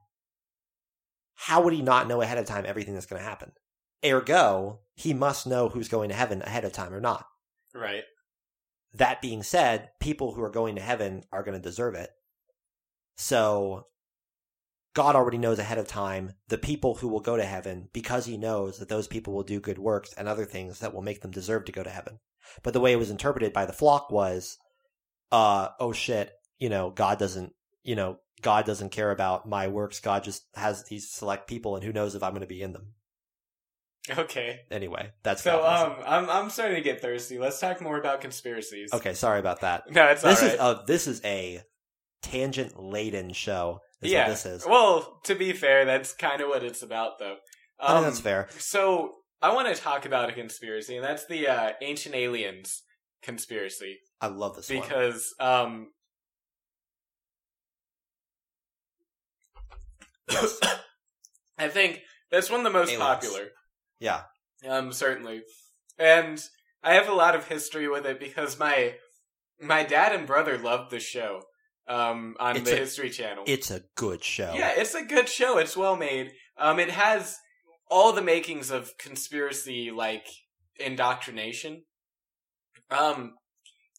how 1.42 1.62
would 1.62 1.72
he 1.72 1.80
not 1.80 2.06
know 2.06 2.20
ahead 2.20 2.36
of 2.36 2.44
time 2.44 2.66
everything 2.66 2.92
that's 2.92 3.06
going 3.06 3.22
to 3.22 3.26
happen? 3.26 3.52
Ergo, 4.04 4.80
he 4.94 5.14
must 5.14 5.46
know 5.46 5.70
who's 5.70 5.88
going 5.88 6.10
to 6.10 6.14
heaven 6.14 6.42
ahead 6.42 6.66
of 6.66 6.72
time 6.74 6.92
or 6.92 7.00
not. 7.00 7.24
Right. 7.74 8.02
That 8.92 9.22
being 9.22 9.42
said, 9.42 9.88
people 10.00 10.34
who 10.34 10.42
are 10.42 10.50
going 10.50 10.76
to 10.76 10.82
heaven 10.82 11.24
are 11.32 11.42
going 11.42 11.56
to 11.56 11.62
deserve 11.62 11.94
it. 11.94 12.10
So 13.16 13.86
God 14.92 15.16
already 15.16 15.38
knows 15.38 15.58
ahead 15.58 15.78
of 15.78 15.88
time 15.88 16.34
the 16.48 16.58
people 16.58 16.96
who 16.96 17.08
will 17.08 17.20
go 17.20 17.38
to 17.38 17.44
heaven 17.44 17.88
because 17.94 18.26
he 18.26 18.36
knows 18.36 18.76
that 18.76 18.90
those 18.90 19.06
people 19.06 19.32
will 19.32 19.42
do 19.42 19.60
good 19.60 19.78
works 19.78 20.12
and 20.18 20.28
other 20.28 20.44
things 20.44 20.80
that 20.80 20.92
will 20.92 21.00
make 21.00 21.22
them 21.22 21.30
deserve 21.30 21.64
to 21.64 21.72
go 21.72 21.82
to 21.82 21.88
heaven. 21.88 22.18
But 22.62 22.74
the 22.74 22.80
way 22.80 22.92
it 22.92 22.98
was 22.98 23.10
interpreted 23.10 23.54
by 23.54 23.64
the 23.64 23.72
flock 23.72 24.10
was, 24.10 24.58
uh, 25.32 25.68
oh 25.80 25.92
shit, 25.92 26.32
you 26.58 26.68
know, 26.68 26.90
God 26.90 27.18
doesn't, 27.18 27.54
you 27.82 27.96
know, 27.96 28.18
God 28.42 28.64
doesn't 28.64 28.90
care 28.90 29.10
about 29.10 29.48
my 29.48 29.68
works. 29.68 30.00
God 30.00 30.24
just 30.24 30.44
has 30.54 30.84
these 30.84 31.10
select 31.10 31.48
people 31.48 31.76
and 31.76 31.84
who 31.84 31.92
knows 31.92 32.14
if 32.14 32.22
I'm 32.22 32.32
going 32.32 32.42
to 32.42 32.46
be 32.46 32.62
in 32.62 32.72
them. 32.72 32.94
Okay. 34.08 34.60
Anyway, 34.70 35.10
that's 35.22 35.42
So 35.42 35.64
um, 35.64 35.96
I'm 36.06 36.30
I'm 36.30 36.50
starting 36.50 36.76
to 36.76 36.82
get 36.82 37.00
thirsty. 37.00 37.38
Let's 37.38 37.60
talk 37.60 37.80
more 37.80 37.98
about 37.98 38.20
conspiracies. 38.20 38.92
okay, 38.92 39.14
sorry 39.14 39.40
about 39.40 39.60
that. 39.60 39.84
No, 39.90 40.06
it's 40.06 40.22
this 40.22 40.58
all 40.58 40.72
is 40.72 40.82
a 40.82 40.84
this 40.86 41.06
is 41.06 41.20
a 41.24 41.62
tangent 42.22 42.82
laden 42.82 43.32
show. 43.32 43.80
Is 44.00 44.10
yeah. 44.10 44.22
what 44.22 44.30
this 44.30 44.46
is. 44.46 44.66
Well, 44.66 45.20
to 45.24 45.34
be 45.34 45.52
fair, 45.52 45.84
that's 45.84 46.14
kind 46.14 46.40
of 46.40 46.48
what 46.48 46.64
it's 46.64 46.82
about, 46.82 47.18
though. 47.18 47.36
I 47.78 47.88
think 47.88 47.98
Um, 47.98 48.04
that's 48.04 48.20
fair. 48.20 48.48
So 48.56 49.16
I 49.42 49.54
want 49.54 49.74
to 49.74 49.80
talk 49.80 50.06
about 50.06 50.30
a 50.30 50.32
conspiracy, 50.32 50.96
and 50.96 51.04
that's 51.04 51.26
the 51.26 51.48
uh, 51.48 51.72
ancient 51.82 52.14
aliens 52.14 52.82
conspiracy, 53.22 53.98
I 54.20 54.28
love 54.28 54.56
this 54.56 54.70
one. 54.70 54.80
because 54.80 55.34
um, 55.40 55.88
I 61.58 61.68
think 61.68 62.00
that's 62.30 62.50
one 62.50 62.60
of 62.60 62.64
the 62.64 62.70
most 62.78 62.90
Aliens. 62.90 63.02
popular. 63.02 63.48
Yeah. 63.98 64.22
Um, 64.68 64.92
certainly, 64.92 65.42
and 65.98 66.42
I 66.82 66.94
have 66.94 67.08
a 67.08 67.14
lot 67.14 67.34
of 67.34 67.48
history 67.48 67.88
with 67.88 68.06
it 68.06 68.18
because 68.20 68.58
my 68.58 68.94
my 69.60 69.82
dad 69.82 70.14
and 70.14 70.26
brother 70.26 70.56
loved 70.58 70.90
the 70.90 71.00
show 71.00 71.42
um, 71.88 72.34
on 72.38 72.56
It's 72.56 72.70
the 72.70 72.76
a- 72.76 72.80
History 72.80 73.10
Channel. 73.10 73.44
It's 73.46 73.70
a 73.70 73.82
good 73.96 74.22
show. 74.24 74.54
Yeah, 74.54 74.72
it's 74.76 74.94
a 74.94 75.04
good 75.04 75.28
show. 75.28 75.58
It's 75.58 75.76
well 75.76 75.96
made. 75.96 76.32
Um, 76.56 76.78
it 76.78 76.90
has 76.90 77.36
all 77.90 78.12
the 78.12 78.22
makings 78.22 78.70
of 78.70 78.96
conspiracy, 78.98 79.90
like 79.90 80.26
indoctrination. 80.78 81.82
Um, 82.90 83.34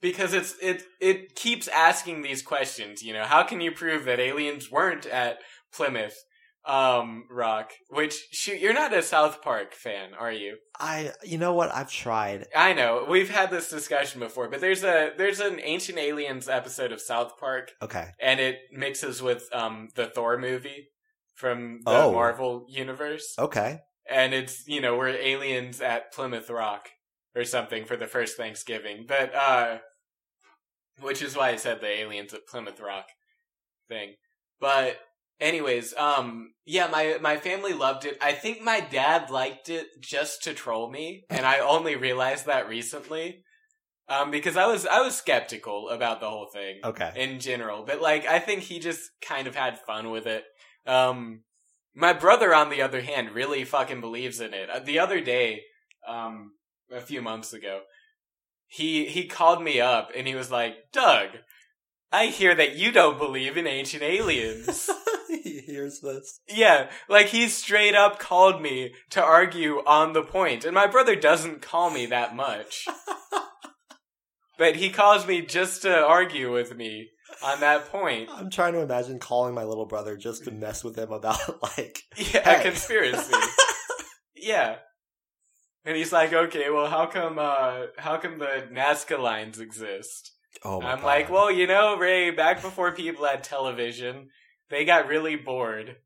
because 0.01 0.33
it's 0.33 0.55
it 0.61 0.83
it 0.99 1.35
keeps 1.35 1.67
asking 1.67 2.21
these 2.21 2.41
questions. 2.41 3.03
You 3.03 3.13
know, 3.13 3.23
how 3.25 3.43
can 3.43 3.61
you 3.61 3.71
prove 3.71 4.05
that 4.05 4.19
aliens 4.19 4.71
weren't 4.71 5.05
at 5.05 5.37
Plymouth 5.73 6.17
um, 6.65 7.23
Rock? 7.31 7.71
Which 7.89 8.27
shoot, 8.31 8.59
you're 8.59 8.73
not 8.73 8.93
a 8.93 9.01
South 9.01 9.41
Park 9.41 9.73
fan, 9.73 10.09
are 10.17 10.31
you? 10.31 10.57
I 10.79 11.11
you 11.23 11.37
know 11.39 11.53
what? 11.53 11.73
I've 11.73 11.91
tried. 11.91 12.45
I 12.55 12.73
know 12.73 13.05
we've 13.09 13.29
had 13.31 13.49
this 13.49 13.69
discussion 13.69 14.19
before, 14.19 14.47
but 14.49 14.61
there's 14.61 14.83
a 14.83 15.11
there's 15.17 15.39
an 15.39 15.59
Ancient 15.63 15.97
Aliens 15.97 16.47
episode 16.47 16.91
of 16.91 17.01
South 17.01 17.37
Park 17.39 17.71
Okay. 17.81 18.09
and 18.19 18.39
it 18.39 18.59
mixes 18.71 19.21
with 19.21 19.49
um 19.53 19.89
the 19.95 20.05
Thor 20.07 20.37
movie 20.37 20.89
from 21.33 21.79
the 21.83 21.91
Oh. 21.91 22.11
Marvel 22.13 22.65
universe. 22.69 23.33
Okay. 23.39 23.79
And 24.09 24.33
it's, 24.33 24.67
you 24.67 24.81
know, 24.81 24.97
we're 24.97 25.09
aliens 25.09 25.79
at 25.81 26.11
Plymouth 26.13 26.49
Rock 26.49 26.89
or 27.35 27.43
something 27.45 27.85
for 27.85 27.95
the 27.95 28.07
first 28.07 28.37
Thanksgiving. 28.37 29.05
But 29.07 29.33
uh 29.33 29.77
which 30.99 31.21
is 31.23 31.35
why 31.35 31.49
I 31.49 31.55
said 31.55 31.81
the 31.81 31.87
aliens 31.87 32.33
at 32.33 32.45
Plymouth 32.45 32.79
Rock 32.79 33.07
thing. 33.89 34.13
But 34.59 34.97
anyways, 35.41 35.93
um 35.95 36.53
yeah, 36.65 36.87
my 36.87 37.17
my 37.21 37.37
family 37.37 37.73
loved 37.73 38.05
it. 38.05 38.17
I 38.21 38.31
think 38.33 38.61
my 38.61 38.79
dad 38.79 39.29
liked 39.29 39.67
it 39.69 39.87
just 39.99 40.43
to 40.43 40.53
troll 40.53 40.89
me, 40.89 41.25
and 41.29 41.45
I 41.45 41.59
only 41.59 41.95
realized 41.95 42.45
that 42.45 42.69
recently. 42.69 43.43
Um 44.07 44.31
because 44.31 44.55
I 44.55 44.67
was 44.67 44.85
I 44.85 45.01
was 45.01 45.17
skeptical 45.17 45.89
about 45.89 46.19
the 46.21 46.29
whole 46.29 46.47
thing 46.53 46.79
Okay. 46.83 47.11
in 47.15 47.39
general, 47.39 47.83
but 47.85 48.01
like 48.01 48.25
I 48.25 48.39
think 48.39 48.61
he 48.61 48.79
just 48.79 49.01
kind 49.21 49.47
of 49.47 49.55
had 49.55 49.79
fun 49.79 50.11
with 50.11 50.27
it. 50.27 50.43
Um, 50.85 51.43
my 51.93 52.13
brother, 52.13 52.55
on 52.55 52.69
the 52.69 52.81
other 52.81 53.01
hand, 53.01 53.31
really 53.31 53.65
fucking 53.65 53.99
believes 54.01 54.39
in 54.39 54.53
it. 54.53 54.85
The 54.85 54.99
other 54.99 55.19
day, 55.19 55.63
um, 56.07 56.53
a 56.89 57.01
few 57.01 57.21
months 57.21 57.51
ago, 57.53 57.81
he 58.67 59.05
he 59.05 59.27
called 59.27 59.61
me 59.61 59.81
up 59.81 60.11
and 60.15 60.25
he 60.27 60.35
was 60.35 60.49
like, 60.49 60.75
"Doug, 60.93 61.29
I 62.11 62.27
hear 62.27 62.53
that 62.55 62.75
you 62.75 62.91
don't 62.91 63.17
believe 63.17 63.57
in 63.57 63.67
ancient 63.67 64.03
aliens." 64.03 64.89
he 65.29 65.59
hears 65.61 66.01
this. 66.01 66.39
yeah, 66.47 66.89
like 67.09 67.27
he 67.27 67.47
straight 67.47 67.95
up 67.95 68.19
called 68.19 68.61
me 68.61 68.93
to 69.11 69.23
argue 69.23 69.77
on 69.85 70.13
the 70.13 70.23
point, 70.23 70.65
and 70.65 70.73
my 70.75 70.87
brother 70.87 71.15
doesn't 71.15 71.61
call 71.61 71.89
me 71.89 72.05
that 72.07 72.35
much. 72.35 72.85
But 74.57 74.75
he 74.75 74.91
calls 74.91 75.25
me 75.25 75.41
just 75.41 75.81
to 75.83 76.05
argue 76.05 76.53
with 76.53 76.75
me 76.75 77.09
on 77.43 77.61
that 77.61 77.89
point. 77.89 78.29
I'm 78.31 78.51
trying 78.51 78.73
to 78.73 78.81
imagine 78.81 79.17
calling 79.17 79.55
my 79.55 79.63
little 79.63 79.87
brother 79.87 80.15
just 80.17 80.43
to 80.43 80.51
mess 80.51 80.83
with 80.83 80.95
him 80.95 81.11
about 81.11 81.39
like 81.77 82.03
Yeah, 82.15 82.43
Hey. 82.43 82.59
a 82.59 82.61
conspiracy. 82.61 83.33
yeah. 84.35 84.75
And 85.83 85.97
he's 85.97 86.11
like, 86.13 86.31
okay, 86.31 86.69
well, 86.69 86.85
how 86.87 87.07
come, 87.07 87.39
uh, 87.39 87.87
how 87.97 88.17
come 88.17 88.37
the 88.37 88.67
Nazca 88.71 89.17
lines 89.17 89.59
exist? 89.59 90.31
Oh 90.63 90.81
I'm 90.81 90.99
God. 90.99 91.05
like, 91.05 91.29
well, 91.29 91.51
you 91.51 91.67
know, 91.67 91.97
Ray, 91.97 92.31
back 92.31 92.61
before 92.61 92.91
people 92.91 93.25
had 93.25 93.43
television, 93.43 94.29
they 94.69 94.85
got 94.85 95.07
really 95.07 95.35
bored. 95.35 95.97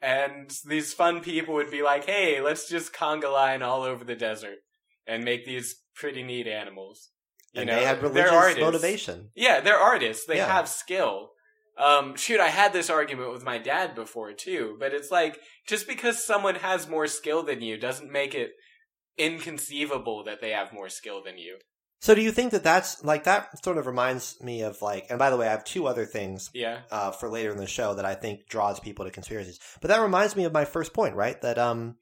And 0.00 0.50
these 0.66 0.92
fun 0.92 1.20
people 1.20 1.54
would 1.54 1.70
be 1.70 1.82
like, 1.82 2.06
hey, 2.06 2.40
let's 2.40 2.68
just 2.68 2.92
conga 2.92 3.32
line 3.32 3.62
all 3.62 3.82
over 3.84 4.04
the 4.04 4.16
desert 4.16 4.58
and 5.06 5.24
make 5.24 5.46
these 5.46 5.76
pretty 5.94 6.24
neat 6.24 6.48
animals. 6.48 7.10
You 7.52 7.60
and 7.60 7.68
know, 7.70 7.76
they 7.76 7.84
had 7.84 8.02
religious 8.02 8.32
artists. 8.32 8.60
motivation. 8.60 9.30
Yeah, 9.36 9.60
they're 9.60 9.78
artists. 9.78 10.26
They 10.26 10.38
Yeah. 10.38 10.52
have 10.52 10.68
skill. 10.68 11.30
Um, 11.78 12.16
shoot, 12.16 12.40
I 12.40 12.48
had 12.48 12.72
this 12.72 12.90
argument 12.90 13.32
with 13.32 13.44
my 13.44 13.58
dad 13.58 13.94
before 13.94 14.32
too, 14.32 14.76
but 14.80 14.92
it's 14.92 15.10
like 15.10 15.38
just 15.66 15.86
because 15.86 16.24
someone 16.24 16.56
has 16.56 16.88
more 16.88 17.06
skill 17.06 17.42
than 17.44 17.62
you 17.62 17.76
doesn't 17.78 18.10
make 18.10 18.34
it 18.34 18.50
inconceivable 19.16 20.24
that 20.24 20.40
they 20.40 20.50
have 20.50 20.72
more 20.72 20.88
skill 20.88 21.22
than 21.22 21.38
you. 21.38 21.58
So 22.02 22.16
do 22.16 22.20
you 22.20 22.32
think 22.32 22.50
that 22.50 22.64
that's 22.64 23.04
like 23.04 23.24
that 23.24 23.62
sort 23.64 23.78
of 23.78 23.86
reminds 23.86 24.42
me 24.42 24.62
of 24.62 24.82
like 24.82 25.06
and 25.08 25.20
by 25.20 25.30
the 25.30 25.36
way 25.36 25.46
I 25.46 25.52
have 25.52 25.62
two 25.64 25.86
other 25.86 26.04
things 26.04 26.50
Yeah. 26.52 26.80
uh, 26.90 27.12
for 27.12 27.28
later 27.28 27.52
in 27.52 27.58
the 27.58 27.66
show 27.68 27.94
that 27.94 28.04
I 28.04 28.14
think 28.14 28.48
draws 28.48 28.80
people 28.80 29.04
to 29.04 29.12
conspiracies. 29.12 29.60
But 29.80 29.86
that 29.88 30.00
reminds 30.00 30.34
me 30.34 30.44
of 30.44 30.52
my 30.52 30.64
first 30.64 30.92
point, 30.92 31.14
right? 31.14 31.40
That 31.42 31.58
um, 31.58 31.96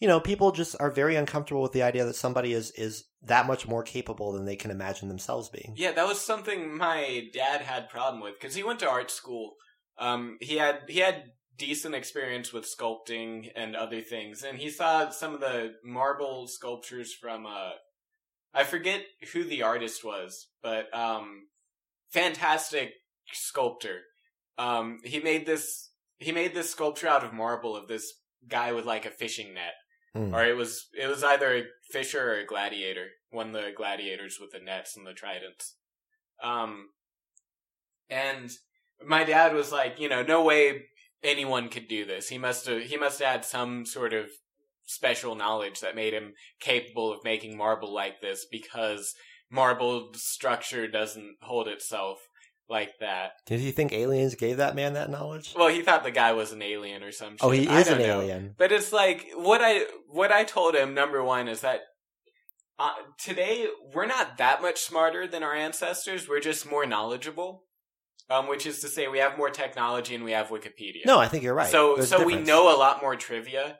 you 0.00 0.06
know, 0.06 0.20
people 0.20 0.52
just 0.52 0.76
are 0.78 0.90
very 0.90 1.16
uncomfortable 1.16 1.62
with 1.62 1.72
the 1.72 1.82
idea 1.82 2.04
that 2.04 2.14
somebody 2.14 2.52
is 2.52 2.70
is 2.72 3.04
that 3.22 3.46
much 3.46 3.66
more 3.66 3.82
capable 3.82 4.32
than 4.32 4.44
they 4.44 4.54
can 4.54 4.70
imagine 4.70 5.08
themselves 5.08 5.48
being. 5.48 5.72
Yeah, 5.76 5.92
that 5.92 6.06
was 6.06 6.20
something 6.20 6.76
my 6.76 7.28
dad 7.32 7.62
had 7.62 7.88
problem 7.88 8.22
with 8.22 8.34
because 8.38 8.54
he 8.54 8.62
went 8.62 8.80
to 8.80 8.88
art 8.88 9.10
school. 9.10 9.54
Um, 9.98 10.36
he 10.42 10.58
had 10.58 10.82
he 10.88 10.98
had 11.00 11.24
decent 11.56 11.94
experience 11.94 12.52
with 12.52 12.66
sculpting 12.66 13.50
and 13.56 13.74
other 13.74 14.02
things, 14.02 14.42
and 14.42 14.58
he 14.58 14.68
saw 14.68 15.08
some 15.08 15.32
of 15.32 15.40
the 15.40 15.72
marble 15.82 16.46
sculptures 16.46 17.14
from 17.14 17.46
uh, 17.46 17.70
I 18.54 18.64
forget 18.64 19.02
who 19.32 19.44
the 19.44 19.62
artist 19.62 20.04
was, 20.04 20.48
but 20.62 20.92
um, 20.96 21.48
fantastic 22.10 22.92
sculptor. 23.32 24.00
Um, 24.56 24.98
he 25.04 25.20
made 25.20 25.46
this 25.46 25.90
he 26.18 26.32
made 26.32 26.54
this 26.54 26.70
sculpture 26.70 27.06
out 27.08 27.24
of 27.24 27.32
marble 27.32 27.76
of 27.76 27.86
this 27.86 28.12
guy 28.48 28.72
with 28.72 28.84
like 28.84 29.06
a 29.06 29.10
fishing 29.10 29.54
net 29.54 29.74
Hmm. 30.14 30.34
or 30.34 30.44
it 30.44 30.56
was 30.56 30.88
it 30.98 31.06
was 31.06 31.22
either 31.22 31.54
a 31.54 31.64
fisher 31.92 32.32
or 32.32 32.40
a 32.40 32.46
gladiator, 32.46 33.08
one 33.30 33.48
of 33.48 33.52
the 33.52 33.72
gladiators 33.76 34.38
with 34.40 34.52
the 34.52 34.58
nets 34.58 34.96
and 34.96 35.06
the 35.06 35.12
tridents. 35.12 35.76
Um, 36.42 36.88
and 38.08 38.50
my 39.06 39.24
dad 39.24 39.54
was 39.54 39.70
like, 39.70 40.00
you 40.00 40.08
know, 40.08 40.22
no 40.22 40.42
way 40.42 40.86
anyone 41.22 41.68
could 41.68 41.88
do 41.88 42.06
this. 42.06 42.28
He 42.28 42.38
must 42.38 42.66
have 42.66 42.82
he 42.82 42.96
must 42.96 43.20
have 43.20 43.32
had 43.32 43.44
some 43.44 43.84
sort 43.84 44.14
of 44.14 44.30
special 44.88 45.34
knowledge 45.34 45.80
that 45.80 45.94
made 45.94 46.14
him 46.14 46.32
capable 46.60 47.12
of 47.12 47.22
making 47.22 47.56
marble 47.56 47.92
like 47.92 48.20
this 48.20 48.46
because 48.50 49.14
marble 49.50 50.10
structure 50.14 50.88
doesn't 50.88 51.36
hold 51.42 51.68
itself 51.68 52.18
like 52.68 52.98
that. 53.00 53.32
Did 53.46 53.60
you 53.60 53.70
think 53.70 53.92
aliens 53.92 54.34
gave 54.34 54.56
that 54.56 54.74
man 54.74 54.94
that 54.94 55.10
knowledge? 55.10 55.54
Well, 55.56 55.68
he 55.68 55.82
thought 55.82 56.04
the 56.04 56.10
guy 56.10 56.32
was 56.32 56.52
an 56.52 56.62
alien 56.62 57.02
or 57.02 57.12
some 57.12 57.32
shit. 57.32 57.38
Oh, 57.42 57.50
he 57.50 57.68
is 57.68 57.88
an 57.88 57.98
know. 57.98 58.20
alien. 58.20 58.54
But 58.58 58.72
it's 58.72 58.92
like 58.92 59.26
what 59.34 59.60
I 59.62 59.84
what 60.08 60.32
I 60.32 60.44
told 60.44 60.74
him. 60.74 60.94
Number 60.94 61.22
one 61.22 61.48
is 61.48 61.60
that 61.60 61.80
uh, 62.78 62.90
today 63.18 63.66
we're 63.94 64.06
not 64.06 64.38
that 64.38 64.62
much 64.62 64.80
smarter 64.80 65.26
than 65.26 65.42
our 65.42 65.54
ancestors. 65.54 66.28
We're 66.28 66.40
just 66.40 66.68
more 66.68 66.86
knowledgeable. 66.86 67.64
Um, 68.30 68.46
which 68.46 68.66
is 68.66 68.80
to 68.80 68.88
say, 68.88 69.08
we 69.08 69.20
have 69.20 69.38
more 69.38 69.48
technology 69.48 70.14
and 70.14 70.22
we 70.22 70.32
have 70.32 70.48
Wikipedia. 70.48 71.06
No, 71.06 71.18
I 71.18 71.28
think 71.28 71.42
you're 71.42 71.54
right. 71.54 71.70
So 71.70 71.96
There's 71.96 72.10
so 72.10 72.22
we 72.26 72.36
know 72.36 72.70
a 72.70 72.76
lot 72.76 73.00
more 73.00 73.16
trivia. 73.16 73.78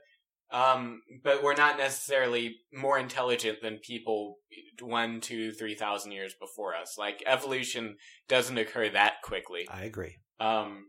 Um, 0.51 1.03
but 1.23 1.43
we're 1.43 1.55
not 1.55 1.77
necessarily 1.77 2.57
more 2.73 2.99
intelligent 2.99 3.59
than 3.61 3.79
people 3.79 4.37
one, 4.81 5.21
two, 5.21 5.53
three 5.53 5.75
thousand 5.75 6.13
years 6.13 6.35
before 6.41 6.75
us. 6.75 6.97
Like 6.97 7.23
evolution 7.27 7.97
doesn't 8.29 8.57
occur 8.57 8.89
that 8.91 9.23
quickly. 9.23 9.69
I 9.71 9.85
agree. 9.85 10.17
Um, 10.41 10.87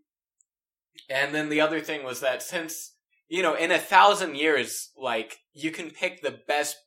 and 1.10 1.36
then 1.36 1.49
the 1.49 1.62
other 1.62 1.82
thing 1.82 2.03
was 2.03 2.22
that 2.22 2.41
since 2.41 2.93
you 3.30 3.43
know, 3.43 3.53
in 3.53 3.72
a 3.72 3.78
thousand 3.78 4.36
years, 4.36 4.89
like 4.97 5.38
you 5.53 5.72
can 5.72 5.91
pick 5.91 6.22
the 6.22 6.39
best 6.47 6.78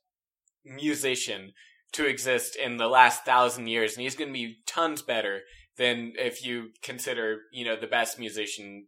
musician 0.65 1.53
to 1.93 2.05
exist 2.05 2.55
in 2.55 2.77
the 2.77 2.87
last 2.87 3.23
thousand 3.23 3.67
years, 3.67 3.93
and 3.93 4.03
he's 4.03 4.15
going 4.15 4.29
to 4.29 4.33
be 4.33 4.57
tons 4.67 5.01
better 5.01 5.41
than 5.77 6.13
if 6.17 6.45
you 6.45 6.69
consider, 6.83 7.39
you 7.51 7.63
know, 7.65 7.79
the 7.79 7.87
best 7.87 8.19
musician 8.19 8.87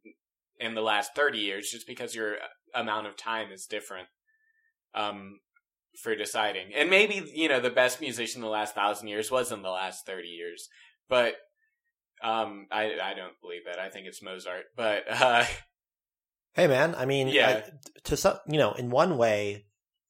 in 0.59 0.75
the 0.75 0.81
last 0.81 1.15
30 1.15 1.39
years, 1.39 1.69
just 1.71 1.87
because 1.87 2.13
your 2.13 2.35
amount 2.75 3.07
of 3.07 3.15
time 3.17 3.51
is 3.51 3.65
different. 3.65 4.07
Um, 4.93 5.39
for 6.01 6.13
deciding. 6.15 6.73
And 6.75 6.89
maybe, 6.89 7.23
you 7.33 7.47
know, 7.47 7.61
the 7.61 7.69
best 7.69 8.01
musician 8.01 8.39
in 8.39 8.43
the 8.43 8.49
last 8.51 8.75
thousand 8.75 9.07
years 9.07 9.31
was 9.31 9.51
in 9.51 9.61
the 9.61 9.69
last 9.69 10.05
30 10.05 10.27
years. 10.27 10.67
But, 11.07 11.35
um, 12.21 12.67
I, 12.69 12.97
I 13.01 13.13
don't 13.13 13.39
believe 13.41 13.61
that. 13.65 13.79
I 13.79 13.87
think 13.89 14.05
it's 14.05 14.21
Mozart. 14.21 14.65
But, 14.75 15.03
uh, 15.09 15.45
Hey, 16.53 16.67
man. 16.67 16.95
I 16.95 17.05
mean, 17.05 17.29
Yeah. 17.29 17.61
I, 17.65 17.69
to 18.05 18.17
some, 18.17 18.37
you 18.49 18.57
know, 18.57 18.73
in 18.73 18.89
one 18.89 19.17
way, 19.17 19.65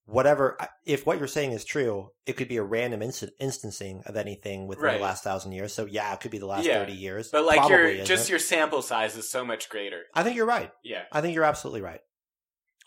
whatever. 0.06 0.58
If 0.86 1.06
what 1.06 1.20
you're 1.20 1.28
saying 1.28 1.52
is 1.52 1.66
true, 1.66 2.10
it 2.26 2.34
could 2.34 2.48
be 2.48 2.58
a 2.58 2.64
random 2.64 3.02
inst- 3.04 3.32
instancing 3.40 4.02
of 4.08 4.16
anything 4.16 4.68
within 4.68 4.84
Right. 4.86 4.98
the 4.98 5.04
last 5.04 5.24
thousand 5.24 5.52
years. 5.52 5.74
So 5.74 5.86
yeah, 5.86 6.14
it 6.14 6.20
could 6.20 6.32
be 6.32 6.38
the 6.40 6.46
last 6.48 6.66
Yeah. 6.66 6.80
thirty 6.80 6.94
years. 6.94 7.30
but 7.32 7.46
like 7.46 7.58
Probably, 7.60 7.98
your, 7.98 8.06
just 8.06 8.28
it? 8.28 8.30
your 8.32 8.40
sample 8.40 8.82
size 8.82 9.16
is 9.18 9.30
so 9.30 9.44
much 9.46 9.70
greater. 9.70 10.02
I 10.14 10.24
think 10.24 10.36
you're 10.36 10.46
right. 10.46 10.72
Yeah. 10.84 11.04
I 11.12 11.22
think 11.22 11.34
you're 11.36 11.44
absolutely 11.44 11.82
right. 11.82 12.02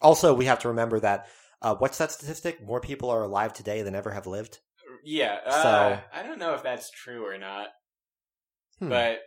Also, 0.01 0.35
we 0.35 0.45
have 0.47 0.61
to 0.61 0.69
remember 0.69 1.01
that 1.01 1.27
uh, 1.61 1.75
what's 1.75 1.99
that 1.99 2.13
statistic? 2.13 2.65
More 2.65 2.81
people 2.81 3.11
are 3.11 3.23
alive 3.23 3.53
today 3.53 3.83
than 3.83 3.95
ever 3.97 4.13
have 4.13 4.27
lived. 4.27 4.59
Yeah. 5.05 5.39
Uh, 5.45 5.63
So- 5.63 6.01
I 6.13 6.23
don't 6.23 6.39
know 6.39 6.55
if 6.55 6.63
that's 6.63 6.91
true 6.91 7.27
or 7.27 7.37
not, 7.39 7.69
Hmm. 8.79 8.89
but 8.91 9.21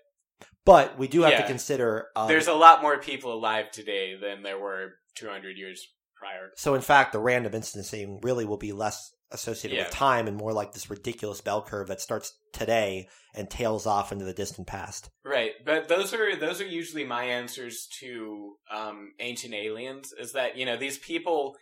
But 0.64 0.98
we 0.98 1.08
do 1.08 1.22
have 1.24 1.38
to 1.38 1.48
consider. 1.48 2.10
Um, 2.16 2.28
there's 2.28 2.48
a 2.48 2.54
lot 2.54 2.82
more 2.82 2.98
people 3.00 3.34
alive 3.34 3.72
today 3.72 4.16
than 4.16 4.44
there 4.44 4.60
were 4.60 4.94
200 5.16 5.58
years 5.58 5.86
prior. 6.16 6.52
so, 6.56 6.74
in 6.76 6.82
fact, 6.82 7.12
the 7.14 7.20
random 7.20 7.54
instancing 7.54 8.20
really 8.22 8.46
will 8.46 8.58
be 8.58 8.72
less 8.72 9.12
associated 9.32 9.78
Yeah. 9.78 9.84
with 9.86 9.94
time 9.94 10.28
and 10.28 10.38
more 10.38 10.54
like 10.54 10.74
this 10.74 10.90
ridiculous 10.90 11.42
bell 11.42 11.62
curve 11.62 11.88
that 11.88 12.02
starts 12.02 12.34
today 12.52 13.08
and 13.34 13.50
tails 13.50 13.86
off 13.86 14.12
into 14.12 14.26
the 14.26 14.34
distant 14.34 14.68
past. 14.68 15.10
Right, 15.24 15.54
but 15.66 15.88
those 15.88 16.14
are 16.14 16.36
those 16.36 16.60
are 16.62 16.66
usually 16.68 17.06
my 17.06 17.24
answers 17.26 17.88
to 18.00 18.56
um, 18.70 19.14
ancient 19.20 19.54
aliens. 19.54 20.14
Is 20.18 20.34
that 20.34 20.58
you 20.58 20.66
know 20.66 20.78
these 20.78 20.98
people 20.98 21.56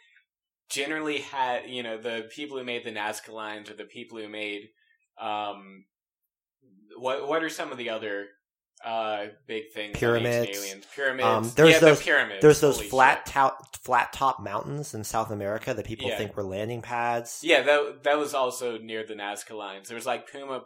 generally 0.69 1.19
had 1.19 1.69
you 1.69 1.83
know 1.83 1.97
the 1.97 2.27
people 2.35 2.57
who 2.57 2.63
made 2.63 2.83
the 2.83 2.91
Nazca 2.91 3.29
lines 3.29 3.69
or 3.69 3.73
the 3.73 3.85
people 3.85 4.17
who 4.17 4.29
made 4.29 4.69
um, 5.19 5.85
what 6.97 7.27
what 7.27 7.43
are 7.43 7.49
some 7.49 7.71
of 7.71 7.77
the 7.77 7.89
other 7.89 8.27
uh, 8.85 9.25
big 9.47 9.71
things? 9.73 9.97
Pyramids. 9.97 10.57
aliens, 10.57 10.85
pyramids. 10.95 11.25
Um, 11.25 11.51
there's 11.55 11.71
yeah, 11.73 11.79
those- 11.79 11.99
the 11.99 12.05
pyramids. 12.05 12.41
There's 12.41 12.61
those 12.61 12.77
Holy 12.77 12.89
flat 12.89 13.23
shit. 13.27 13.33
to- 13.33 13.53
flat 13.83 14.11
top 14.13 14.39
mountains 14.41 14.93
in 14.93 15.03
South 15.03 15.31
America 15.31 15.73
that 15.73 15.85
people 15.85 16.09
Yeah. 16.09 16.17
think 16.17 16.35
were 16.37 16.43
landing 16.43 16.81
pads. 16.81 17.39
Yeah, 17.43 17.61
that 17.63 18.03
that 18.03 18.17
was 18.17 18.33
also 18.33 18.77
near 18.77 19.05
the 19.05 19.13
Nazca 19.15 19.51
lines. 19.57 19.87
There 19.87 19.95
was 19.95 20.05
like 20.05 20.29
Puma 20.31 20.63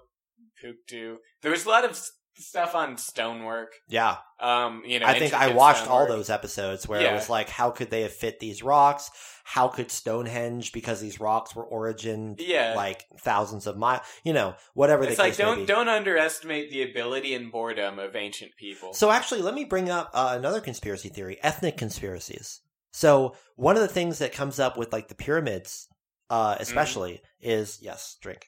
Punku. 0.64 1.18
There 1.42 1.52
was 1.52 1.66
a 1.66 1.70
lot 1.70 1.86
of 1.86 2.00
stuff 2.36 2.76
on 2.76 2.98
stonework. 2.98 3.74
Yeah. 3.88 4.18
Um, 4.40 4.84
you 4.86 5.00
know, 5.00 5.06
I 5.06 5.20
think 5.20 5.34
I 5.34 5.54
watched 5.54 5.88
all 5.88 6.08
those 6.08 6.30
episodes 6.30 6.88
where 6.88 7.02
it 7.02 7.14
was 7.14 7.30
like, 7.30 7.50
how 7.50 7.70
could 7.70 7.90
they 7.90 8.02
have 8.02 8.14
fit 8.14 8.40
these 8.40 8.64
rocks? 8.64 9.10
How 9.46 9.68
could 9.68 9.92
Stonehenge, 9.92 10.72
because 10.72 11.02
these 11.02 11.20
rocks 11.20 11.56
were 11.56 11.66
origin 11.66 12.36
Yeah, 12.40 12.74
like 12.76 13.06
thousands 13.20 13.68
of 13.68 13.78
miles, 13.78 14.02
you 14.24 14.32
know, 14.32 14.56
whatever 14.74 15.04
it's 15.04 15.20
like 15.20 15.36
don't 15.36 15.66
don't 15.66 15.90
underestimate 15.90 16.72
the 16.72 16.84
ability 16.84 17.34
and 17.36 17.52
boredom 17.52 18.00
of 18.00 18.16
ancient 18.16 18.52
people. 18.58 18.94
So 18.94 19.12
actually, 19.12 19.42
let 19.42 19.54
me 19.54 19.66
bring 19.66 19.90
up 19.90 20.12
uh, 20.14 20.34
another 20.38 20.62
conspiracy 20.62 21.10
theory: 21.10 21.40
ethnic 21.44 21.76
conspiracies. 21.76 22.62
So 22.92 23.36
one 23.56 23.76
of 23.76 23.82
the 23.82 23.88
things 23.88 24.20
that 24.20 24.32
comes 24.32 24.60
up 24.60 24.78
with 24.78 24.94
like 24.94 25.10
the 25.10 25.16
pyramids, 25.16 25.88
uh, 26.30 26.56
especially, 26.60 27.22
is 27.42 27.80
yes, 27.82 28.18
drink. 28.22 28.48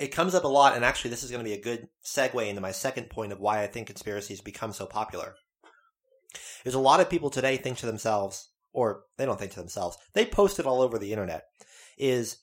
It 0.00 0.08
comes 0.08 0.34
up 0.34 0.44
a 0.44 0.48
lot, 0.48 0.74
and 0.74 0.84
actually, 0.84 1.10
this 1.10 1.22
is 1.22 1.30
going 1.30 1.44
to 1.44 1.48
be 1.48 1.56
a 1.56 1.62
good 1.62 1.88
segue 2.04 2.48
into 2.48 2.60
my 2.60 2.72
second 2.72 3.10
point 3.10 3.32
of 3.32 3.40
why 3.40 3.62
I 3.62 3.66
think 3.66 3.86
conspiracies 3.86 4.40
become 4.40 4.72
so 4.72 4.86
popular. 4.86 5.34
There's 6.64 6.74
a 6.74 6.80
lot 6.80 7.00
of 7.00 7.10
people 7.10 7.30
today 7.30 7.56
think 7.56 7.78
to 7.78 7.86
themselves, 7.86 8.50
or 8.72 9.02
they 9.18 9.26
don't 9.26 9.38
think 9.38 9.52
to 9.52 9.60
themselves, 9.60 9.98
they 10.14 10.24
post 10.24 10.58
it 10.58 10.66
all 10.66 10.80
over 10.80 10.98
the 10.98 11.12
internet, 11.12 11.44
is 11.98 12.38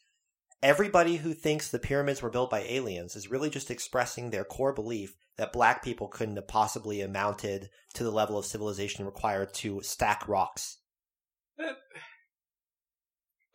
everybody 0.61 1.17
who 1.17 1.33
thinks 1.33 1.69
the 1.69 1.79
pyramids 1.79 2.21
were 2.21 2.29
built 2.29 2.51
by 2.51 2.61
aliens 2.61 3.15
is 3.15 3.31
really 3.31 3.49
just 3.49 3.71
expressing 3.71 4.29
their 4.29 4.43
core 4.43 4.73
belief 4.73 5.15
that 5.37 5.53
black 5.53 5.83
people 5.83 6.07
couldn't 6.07 6.35
have 6.35 6.47
possibly 6.47 7.01
amounted 7.01 7.69
to 7.93 8.03
the 8.03 8.11
level 8.11 8.37
of 8.37 8.45
civilization 8.45 9.05
required 9.05 9.53
to 9.53 9.81
stack 9.81 10.27
rocks. 10.27 10.77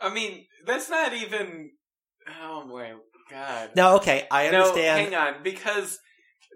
I 0.01 0.13
mean, 0.13 0.47
that's 0.67 0.91
not 0.91 1.13
even. 1.13 1.71
Oh 2.43 2.65
my 2.65 2.95
god! 3.31 3.71
Now, 3.75 3.97
okay, 3.97 4.27
I 4.31 4.51
No, 4.51 4.63
understand. 4.63 5.01
hang 5.01 5.15
on, 5.15 5.43
because 5.43 5.99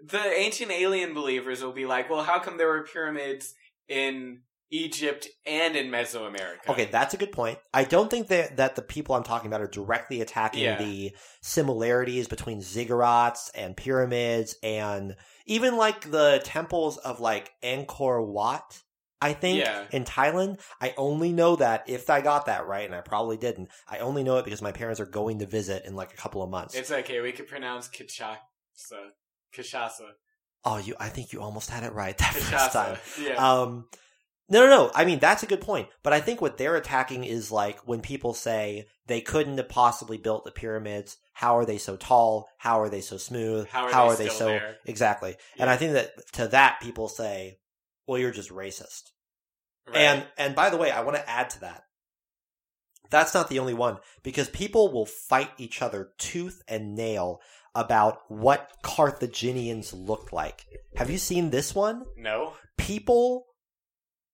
the 0.05 0.21
ancient 0.39 0.71
alien 0.71 1.13
believers 1.13 1.63
will 1.63 1.73
be 1.73 1.85
like, 1.85 2.09
"Well, 2.09 2.23
how 2.23 2.39
come 2.39 2.57
there 2.57 2.67
were 2.67 2.83
pyramids 2.83 3.53
in 3.87 4.41
Egypt 4.71 5.27
and 5.45 5.75
in 5.75 5.89
Mesoamerica?" 5.89 6.69
Okay, 6.69 6.85
that's 6.85 7.13
a 7.13 7.17
good 7.17 7.31
point. 7.31 7.59
I 7.73 7.83
don't 7.83 8.09
think 8.09 8.27
that 8.27 8.57
that 8.57 8.75
the 8.75 8.81
people 8.81 9.15
I'm 9.15 9.23
talking 9.23 9.47
about 9.47 9.61
are 9.61 9.67
directly 9.67 10.21
attacking 10.21 10.61
Yeah. 10.61 10.77
the 10.77 11.11
similarities 11.41 12.27
between 12.27 12.59
ziggurats 12.61 13.49
and 13.55 13.75
pyramids 13.75 14.55
and 14.63 15.15
even 15.45 15.75
like 15.75 16.11
the 16.11 16.39
temples 16.43 16.97
of 16.97 17.19
like 17.19 17.51
Angkor 17.63 18.25
Wat. 18.25 18.81
I 19.21 19.33
think 19.33 19.59
Yeah. 19.59 19.85
in 19.91 20.05
Thailand, 20.05 20.61
I 20.79 20.93
only 20.97 21.33
know 21.33 21.57
that 21.57 21.83
if 21.89 22.09
I 22.09 22.21
got 22.21 22.45
that 22.45 22.67
right, 22.67 22.85
and 22.85 22.95
I 22.95 23.01
probably 23.01 23.37
didn't. 23.37 23.69
I 23.87 23.99
only 23.99 24.23
know 24.23 24.37
it 24.37 24.45
because 24.45 24.61
my 24.61 24.71
parents 24.71 24.99
are 25.01 25.05
going 25.05 25.39
to 25.39 25.45
visit 25.45 25.85
in 25.85 25.95
like 25.95 26.13
a 26.13 26.17
couple 26.17 26.41
of 26.41 26.49
months. 26.49 26.73
It's 26.75 26.91
okay. 26.91 27.19
We 27.19 27.31
could 27.33 27.47
pronounce 27.47 27.89
Kinshasa. 27.89 28.37
Kinshasa. 29.53 30.09
oh, 30.65 30.77
you! 30.77 30.95
I 30.99 31.09
think 31.09 31.33
you 31.33 31.41
almost 31.41 31.69
had 31.69 31.83
it 31.83 31.93
right 31.93 32.17
that 32.19 32.33
first 32.33 32.71
time. 32.73 32.97
Yeah. 33.21 33.33
Um, 33.35 33.87
no, 34.51 34.61
no, 34.65 34.69
no. 34.69 34.91
I 34.95 35.05
mean, 35.05 35.19
that's 35.19 35.43
a 35.43 35.47
good 35.47 35.61
point. 35.61 35.89
But 36.01 36.13
I 36.13 36.21
think 36.21 36.41
what 36.41 36.57
they're 36.57 36.75
attacking 36.75 37.23
is 37.23 37.51
like 37.51 37.79
when 37.87 38.01
people 38.01 38.33
say 38.33 38.87
they 39.05 39.21
couldn't 39.21 39.57
have 39.57 39.69
possibly 39.69 40.17
built 40.17 40.43
the 40.45 40.51
pyramids. 40.51 41.17
How 41.33 41.57
are 41.57 41.65
they 41.65 41.77
so 41.77 41.95
tall? 41.95 42.47
How 42.57 42.81
are 42.81 42.89
they 42.89 43.01
so 43.01 43.17
smooth? 43.17 43.67
How 43.69 44.07
are 44.07 44.15
they 44.15 44.27
so 44.29 44.47
there? 44.47 44.77
exactly? 44.85 45.35
And 45.57 45.69
I 45.69 45.77
think 45.77 45.93
that 45.93 46.11
to 46.33 46.47
that 46.49 46.79
people 46.81 47.07
say, 47.09 47.59
"Well, 48.09 48.19
you're 48.19 48.31
just 48.31 48.49
racist." 48.49 49.11
Right. 49.87 49.97
And 49.97 50.27
and 50.37 50.55
by 50.55 50.69
the 50.69 50.77
way, 50.77 50.91
I 50.91 51.01
want 51.01 51.15
to 51.17 51.29
add 51.29 51.49
to 51.51 51.59
that. 51.61 51.83
That's 53.09 53.33
not 53.33 53.49
the 53.49 53.59
only 53.59 53.73
one 53.73 53.97
because 54.23 54.49
people 54.49 54.91
will 54.91 55.05
fight 55.05 55.49
each 55.57 55.81
other 55.81 56.11
tooth 56.17 56.61
and 56.67 56.95
nail 56.95 57.41
about 57.73 58.19
what 58.29 58.71
Carthaginians 58.83 59.93
looked 59.93 60.31
like. 60.33 60.65
Have 60.95 61.09
you 61.09 61.17
seen 61.17 61.49
this 61.51 61.73
one? 61.75 62.05
no. 62.17 62.53
people 62.77 63.45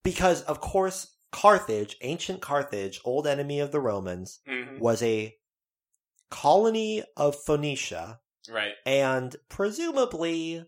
because 0.03 0.41
of 0.43 0.61
course 0.61 1.13
Carthage, 1.32 1.97
ancient 2.01 2.41
Carthage, 2.41 3.01
old 3.03 3.28
enemy 3.28 3.59
of 3.59 3.71
the 3.71 3.80
Romans, 3.82 4.39
Mhm. 4.47 4.80
was 4.80 5.01
a 5.03 5.36
colony 6.30 7.03
of 7.17 7.36
Phoenicia 7.43 8.19
Right. 8.49 8.73
and 8.86 9.36
presumably 9.49 10.65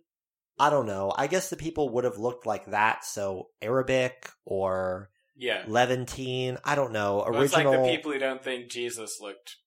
I 0.60 0.70
don't 0.70 0.88
know, 0.88 1.14
I 1.16 1.28
guess 1.28 1.50
the 1.50 1.56
people 1.56 1.90
would 1.90 2.04
have 2.04 2.18
looked 2.18 2.46
like 2.46 2.66
that, 2.72 3.06
so 3.06 3.50
Arabic 3.62 4.30
or 4.46 5.10
Yeah. 5.36 5.64
Levantine, 5.68 6.58
I 6.64 6.76
don't 6.76 6.94
know, 6.94 7.24
Well, 7.28 7.42
it's 7.42 7.54
like 7.54 7.66
original 7.66 7.86
the 7.86 7.96
people 7.96 8.12
who 8.12 8.20
don't 8.20 8.44
think 8.44 8.70
Jesus 8.70 9.20
looked 9.22 9.58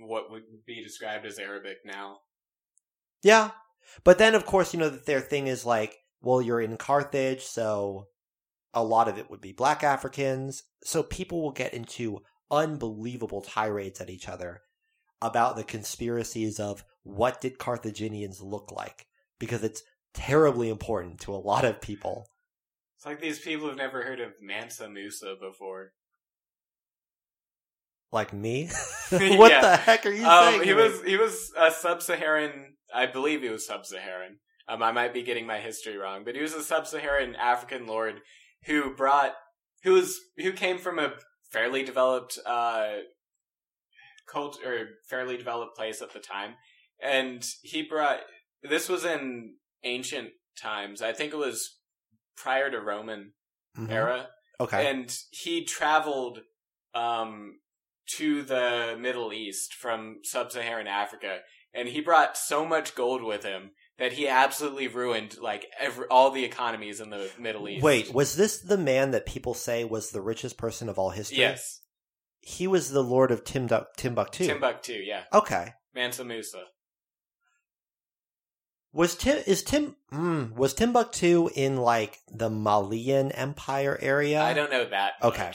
what 0.00 0.30
would 0.30 0.64
be 0.64 0.82
described 0.82 1.26
as 1.26 1.38
Arabic 1.38 1.78
now. 1.84 2.20
Yeah. 3.22 3.50
But 4.04 4.18
then 4.18 4.34
of 4.34 4.46
course, 4.46 4.72
you 4.72 4.80
know 4.80 4.90
that 4.90 5.06
their 5.06 5.20
thing 5.20 5.46
is 5.48 5.66
like, 5.66 5.96
well, 6.20 6.40
you're 6.40 6.60
in 6.60 6.76
Carthage, 6.76 7.42
so 7.42 8.08
a 8.74 8.84
lot 8.84 9.08
of 9.08 9.18
it 9.18 9.30
would 9.30 9.40
be 9.40 9.52
black 9.52 9.82
Africans. 9.82 10.62
So 10.84 11.02
people 11.02 11.42
will 11.42 11.52
get 11.52 11.74
into 11.74 12.22
unbelievable 12.50 13.42
tirades 13.42 14.00
at 14.00 14.10
each 14.10 14.28
other 14.28 14.62
about 15.20 15.56
the 15.56 15.64
conspiracies 15.64 16.60
of 16.60 16.84
what 17.02 17.40
did 17.40 17.58
Carthaginians 17.58 18.40
look 18.40 18.70
like 18.70 19.06
because 19.38 19.64
it's 19.64 19.82
terribly 20.14 20.68
important 20.68 21.20
to 21.20 21.34
a 21.34 21.36
lot 21.36 21.64
of 21.64 21.80
people. 21.80 22.26
It's 22.96 23.06
like 23.06 23.20
these 23.20 23.38
people 23.38 23.68
who've 23.68 23.76
never 23.76 24.02
heard 24.02 24.20
of 24.20 24.32
Mansa 24.42 24.88
Musa 24.88 25.34
before. 25.40 25.92
Like 28.10 28.32
me? 28.32 28.66
what 29.10 29.50
Yeah. 29.50 29.60
the 29.60 29.76
heck 29.76 30.06
are 30.06 30.10
you 30.10 30.26
Um, 30.26 30.54
saying? 30.54 30.62
he 30.64 30.74
was 30.74 31.02
he 31.04 31.16
was 31.16 31.52
a 31.56 31.70
sub-Saharan. 31.70 32.74
I 32.92 33.06
believe 33.06 33.42
he 33.42 33.48
was 33.50 33.66
sub-Saharan. 33.66 34.38
Um, 34.66 34.82
I 34.82 34.92
might 34.92 35.14
be 35.14 35.22
getting 35.22 35.46
my 35.46 35.58
history 35.60 35.96
wrong, 35.96 36.24
but 36.24 36.34
he 36.34 36.42
was 36.42 36.54
a 36.54 36.62
sub-Saharan 36.62 37.36
African 37.36 37.86
lord 37.86 38.20
who 38.64 38.94
brought 38.94 39.34
who 39.84 39.92
was 39.92 40.18
who 40.38 40.52
came 40.52 40.78
from 40.78 40.98
a 40.98 41.12
fairly 41.52 41.82
developed 41.84 42.38
uh 42.44 42.96
cult 44.26 44.58
or 44.64 44.88
fairly 45.08 45.36
developed 45.36 45.76
place 45.76 46.02
at 46.02 46.12
the 46.12 46.18
time, 46.20 46.54
and 47.00 47.44
he 47.62 47.82
brought 47.82 48.20
this 48.62 48.88
was 48.88 49.04
in 49.04 49.54
ancient 49.84 50.30
times. 50.60 51.02
I 51.02 51.12
think 51.12 51.32
it 51.32 51.36
was 51.36 51.78
prior 52.36 52.70
to 52.70 52.80
Roman 52.80 53.32
Mhm. 53.76 53.90
era, 53.90 54.30
Okay. 54.60 54.86
and 54.90 55.16
he 55.30 55.64
traveled 55.64 56.40
um, 56.94 57.60
to 58.16 58.42
the 58.42 58.96
Middle 58.98 59.32
East 59.32 59.74
from 59.74 60.20
sub-Saharan 60.24 60.86
Africa, 60.88 61.40
and 61.74 61.86
he 61.88 62.00
brought 62.00 62.36
so 62.36 62.64
much 62.64 62.94
gold 62.94 63.22
with 63.22 63.44
him 63.44 63.70
that 63.98 64.14
he 64.14 64.26
absolutely 64.26 64.88
ruined 64.88 65.36
like 65.38 65.66
every, 65.78 66.06
all 66.06 66.30
the 66.30 66.44
economies 66.44 66.98
in 67.00 67.10
the 67.10 67.30
Middle 67.38 67.68
East. 67.68 67.82
Wait, 67.84 68.12
was 68.12 68.36
this 68.36 68.58
the 68.62 68.78
man 68.78 69.10
that 69.10 69.26
people 69.26 69.52
say 69.54 69.84
was 69.84 70.10
the 70.10 70.22
richest 70.22 70.56
person 70.56 70.88
of 70.88 70.98
all 70.98 71.10
history? 71.10 71.38
yes, 71.38 71.82
He 72.40 72.66
was 72.66 72.90
the 72.90 73.02
Lord 73.02 73.30
of 73.30 73.44
Timbuktu. 73.44 74.46
Timbuktu, 74.46 74.94
yeah, 74.94 75.24
okay. 75.32 75.74
Mansa 75.94 76.24
Musa. 76.24 76.64
Was 78.98 79.14
Tim 79.14 79.40
is 79.46 79.62
Tim 79.62 79.94
mm, 80.12 80.52
was 80.56 80.74
Timbuktu 80.74 81.48
in 81.54 81.76
like 81.76 82.18
the 82.32 82.50
Malian 82.50 83.30
Empire 83.30 83.96
area? 84.02 84.42
I 84.42 84.54
don't 84.54 84.72
know 84.72 84.86
that. 84.90 85.12
Okay. 85.22 85.52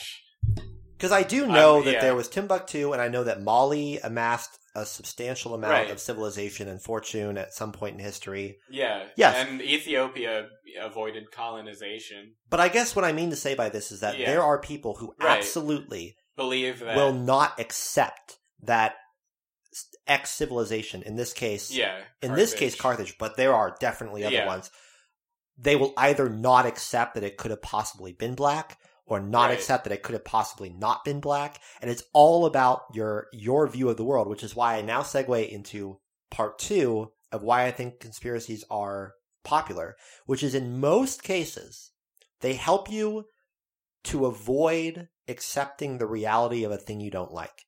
Because 0.96 1.12
I 1.12 1.24
do 1.24 1.46
know 1.46 1.80
Um, 1.80 1.86
that 1.86 1.94
yeah. 1.96 2.02
there 2.02 2.16
was 2.16 2.30
Timbuktu, 2.30 2.94
and 2.94 3.02
I 3.02 3.10
know 3.10 3.26
that 3.26 3.42
Mali 3.42 4.00
amassed 4.00 4.58
a 4.74 4.86
substantial 4.86 5.54
amount 5.54 5.74
Right. 5.74 5.92
of 5.92 6.00
civilization 6.00 6.70
and 6.70 6.82
fortune 6.82 7.38
at 7.38 7.54
some 7.54 7.74
point 7.74 7.96
in 7.98 8.00
history. 8.04 8.60
Yeah. 8.70 9.08
Yes. 9.18 9.36
And 9.46 9.62
Ethiopia 9.62 10.48
avoided 10.82 11.30
colonization. 11.32 12.36
But 12.50 12.62
I 12.62 12.70
guess 12.70 12.96
what 12.96 13.04
I 13.04 13.12
mean 13.12 13.30
to 13.32 13.36
say 13.36 13.56
by 13.56 13.68
this 13.68 13.92
is 13.92 14.00
that 14.00 14.18
Yeah. 14.18 14.28
there 14.28 14.42
are 14.42 14.58
people 14.62 14.96
who 14.96 15.14
Right. 15.20 15.38
absolutely 15.38 16.16
Believe 16.38 16.80
that. 16.80 16.96
will 16.96 17.12
not 17.14 17.60
accept 17.60 18.38
that 18.62 18.96
X 20.08 20.32
civilization, 20.32 21.02
in 21.04 21.16
this 21.16 21.34
case, 21.34 21.72
yeah. 21.72 22.02
in 22.22 22.34
this 22.34 22.54
case 22.54 22.76
Carthage. 22.76 23.08
Carthage, 23.08 23.18
but 23.18 23.38
there 23.38 23.54
are 23.54 23.76
definitely 23.80 24.24
other 24.26 24.36
Yeah. 24.36 24.48
ones. 24.48 24.70
They 25.58 25.76
will 25.76 25.94
either 25.98 26.30
not 26.30 26.66
accept 26.66 27.14
that 27.16 27.24
it 27.24 27.38
could 27.38 27.52
have 27.52 27.62
possibly 27.62 28.12
been 28.12 28.36
black 28.36 28.80
or 29.06 29.20
not 29.20 29.50
Right. 29.50 29.58
accept 29.58 29.84
that 29.84 29.94
it 29.94 30.02
could 30.04 30.14
have 30.14 30.26
possibly 30.26 30.70
not 30.70 31.06
been 31.06 31.20
black. 31.20 31.62
And 31.82 31.92
it's 31.92 32.04
all 32.14 32.46
about 32.46 32.84
your 32.94 33.28
your 33.32 33.68
view 33.68 33.90
of 33.90 33.98
the 33.98 34.04
world, 34.04 34.28
which 34.28 34.44
is 34.44 34.56
why 34.56 34.76
I 34.76 34.82
now 34.82 35.02
segue 35.02 35.48
into 35.50 36.00
part 36.32 36.58
two 36.58 37.12
of 37.32 37.44
why 37.44 37.66
I 37.66 37.72
think 37.72 38.00
conspiracies 38.00 38.64
are 38.70 39.14
popular, 39.44 39.96
which 40.26 40.42
is 40.44 40.56
in 40.56 40.80
most 40.80 41.22
cases, 41.24 41.92
they 42.42 42.54
help 42.56 42.90
you 42.90 43.26
to 44.06 44.26
avoid 44.26 45.10
accepting 45.28 45.98
the 45.98 46.08
reality 46.08 46.64
of 46.64 46.72
a 46.72 46.78
thing 46.78 47.00
you 47.00 47.12
don't 47.12 47.32
like. 47.32 47.66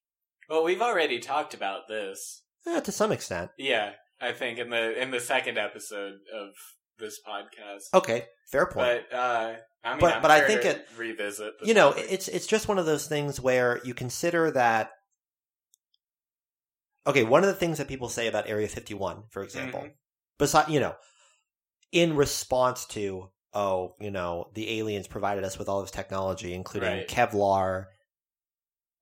Well, 0.50 0.64
we've 0.64 0.82
already 0.82 1.20
talked 1.20 1.54
about 1.54 1.88
this. 1.88 2.44
Eh, 2.68 2.80
to 2.82 2.92
some 2.92 3.12
extent. 3.12 3.52
Yeah, 3.58 3.94
I 4.20 4.32
think 4.32 4.60
in 4.60 4.70
the 4.70 5.00
in 5.02 5.12
the 5.12 5.20
second 5.20 5.58
episode 5.58 6.16
of 6.34 6.50
this 6.98 7.20
podcast. 7.28 7.94
Okay, 7.94 8.26
fair 8.52 8.66
point. 8.66 9.04
But 9.12 9.16
uh 9.18 9.56
I 9.84 9.92
mean, 9.92 10.00
But- 10.00 10.16
I'm 10.16 10.22
but 10.22 10.32
I 10.32 10.42
think 10.48 10.66
it- 10.66 10.88
revisit. 10.98 11.54
You 11.64 11.74
know, 11.76 11.92
topic. 11.92 12.08
it's 12.10 12.28
it's 12.28 12.48
just 12.48 12.68
one 12.68 12.80
of 12.80 12.86
those 12.86 13.08
things 13.08 13.40
where 13.40 13.80
you 13.84 13.94
consider 13.94 14.50
that. 14.52 14.92
Okay, 17.08 17.24
one 17.24 17.44
of 17.44 17.48
the 17.48 17.54
things 17.56 17.78
that 17.78 17.88
people 17.88 18.10
say 18.10 18.28
about 18.28 18.50
Area 18.50 18.68
51, 18.68 19.26
for 19.30 19.44
example, 19.44 19.82
Mhm. 19.82 19.94
beside 20.40 20.70
you 20.70 20.80
know, 20.80 20.96
in 21.92 22.16
response 22.16 22.86
to 22.88 23.32
oh, 23.58 23.96
you 24.02 24.12
know, 24.12 24.50
the 24.54 24.80
aliens 24.80 25.08
provided 25.08 25.44
us 25.46 25.58
with 25.58 25.70
all 25.70 25.80
this 25.82 25.90
technology, 25.92 26.54
including 26.54 26.90
Right. 26.90 27.08
Kevlar, 27.08 27.86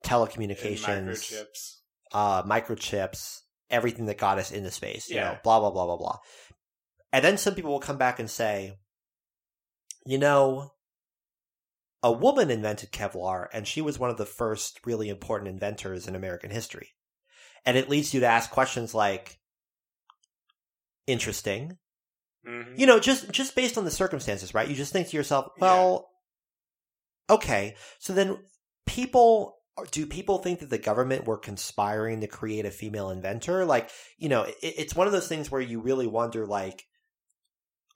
telecommunications, 0.03 1.07
microchips. 1.07 1.75
uh, 2.11 2.43
microchips, 2.43 3.39
everything 3.69 4.05
that 4.07 4.17
got 4.17 4.37
us 4.37 4.51
into 4.51 4.69
space, 4.71 5.09
you 5.09 5.15
know, 5.21 5.37
blah, 5.43 5.59
blah, 5.59 5.71
blah, 5.71 5.85
blah, 5.85 5.97
blah. 5.97 6.17
And 7.11 7.23
then 7.23 7.37
some 7.37 7.55
people 7.55 7.71
will 7.71 7.79
come 7.79 7.97
back 7.97 8.19
and 8.19 8.29
say, 8.29 8.73
you 10.05 10.17
know, 10.17 10.71
a 12.01 12.11
woman 12.11 12.51
invented 12.51 12.91
Kevlar 12.91 13.47
and 13.53 13.65
she 13.67 13.81
was 13.81 13.97
one 13.97 14.09
of 14.09 14.17
the 14.17 14.25
first 14.25 14.79
really 14.85 15.07
important 15.09 15.49
inventors 15.49 16.07
in 16.07 16.15
American 16.15 16.51
history. 16.51 16.89
And 17.65 17.77
it 17.77 17.89
leads 17.89 18.13
you 18.13 18.19
to 18.19 18.25
ask 18.25 18.51
questions 18.51 18.93
like, 18.93 19.39
interesting. 21.07 21.77
Mhm. 22.45 22.77
You 22.77 22.85
know, 22.87 22.99
just, 22.99 23.31
just 23.31 23.55
based 23.55 23.77
on 23.77 23.85
the 23.85 23.91
circumstances, 23.91 24.53
right? 24.53 24.67
You 24.67 24.75
just 24.75 24.91
think 24.91 25.07
to 25.09 25.17
yourself, 25.17 25.47
well, 25.59 26.09
okay. 27.29 27.75
So 27.99 28.11
then 28.11 28.37
people 28.85 29.55
do 29.91 30.05
people 30.05 30.37
think 30.37 30.59
that 30.59 30.69
the 30.69 30.77
government 30.77 31.25
were 31.25 31.37
conspiring 31.37 32.21
to 32.21 32.27
create 32.27 32.65
a 32.65 32.71
female 32.71 33.09
inventor 33.09 33.65
like 33.65 33.89
you 34.17 34.29
know 34.29 34.43
it, 34.43 34.55
it's 34.61 34.95
one 34.95 35.07
of 35.07 35.13
those 35.13 35.27
things 35.27 35.49
where 35.49 35.61
you 35.61 35.79
really 35.79 36.07
wonder 36.07 36.45
like 36.45 36.83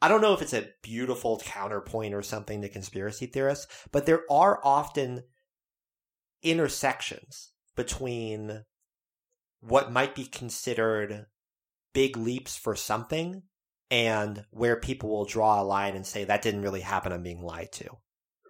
i 0.02 0.08
don't 0.08 0.22
know 0.22 0.34
if 0.34 0.42
it's 0.42 0.54
a 0.54 0.68
beautiful 0.82 1.40
counterpoint 1.46 2.14
or 2.14 2.22
something 2.22 2.62
to 2.62 2.70
conspiracy 2.70 3.28
theorists 3.28 3.68
but 3.92 4.06
there 4.06 4.24
are 4.30 4.60
often 4.64 5.24
intersections 6.42 7.52
between 7.76 8.64
what 9.60 9.92
might 9.92 10.16
be 10.16 10.26
considered 10.26 11.26
big 11.94 12.18
leaps 12.18 12.56
for 12.56 12.76
something 12.76 13.44
and 13.90 14.46
where 14.52 14.76
people 14.76 15.10
will 15.10 15.26
draw 15.26 15.62
a 15.62 15.64
line 15.64 15.96
and 15.96 16.06
say 16.06 16.24
that 16.24 16.42
didn't 16.42 16.62
really 16.62 16.82
happen 16.82 17.12
i'm 17.12 17.24
being 17.24 17.42
lied 17.42 17.72
to 17.72 17.88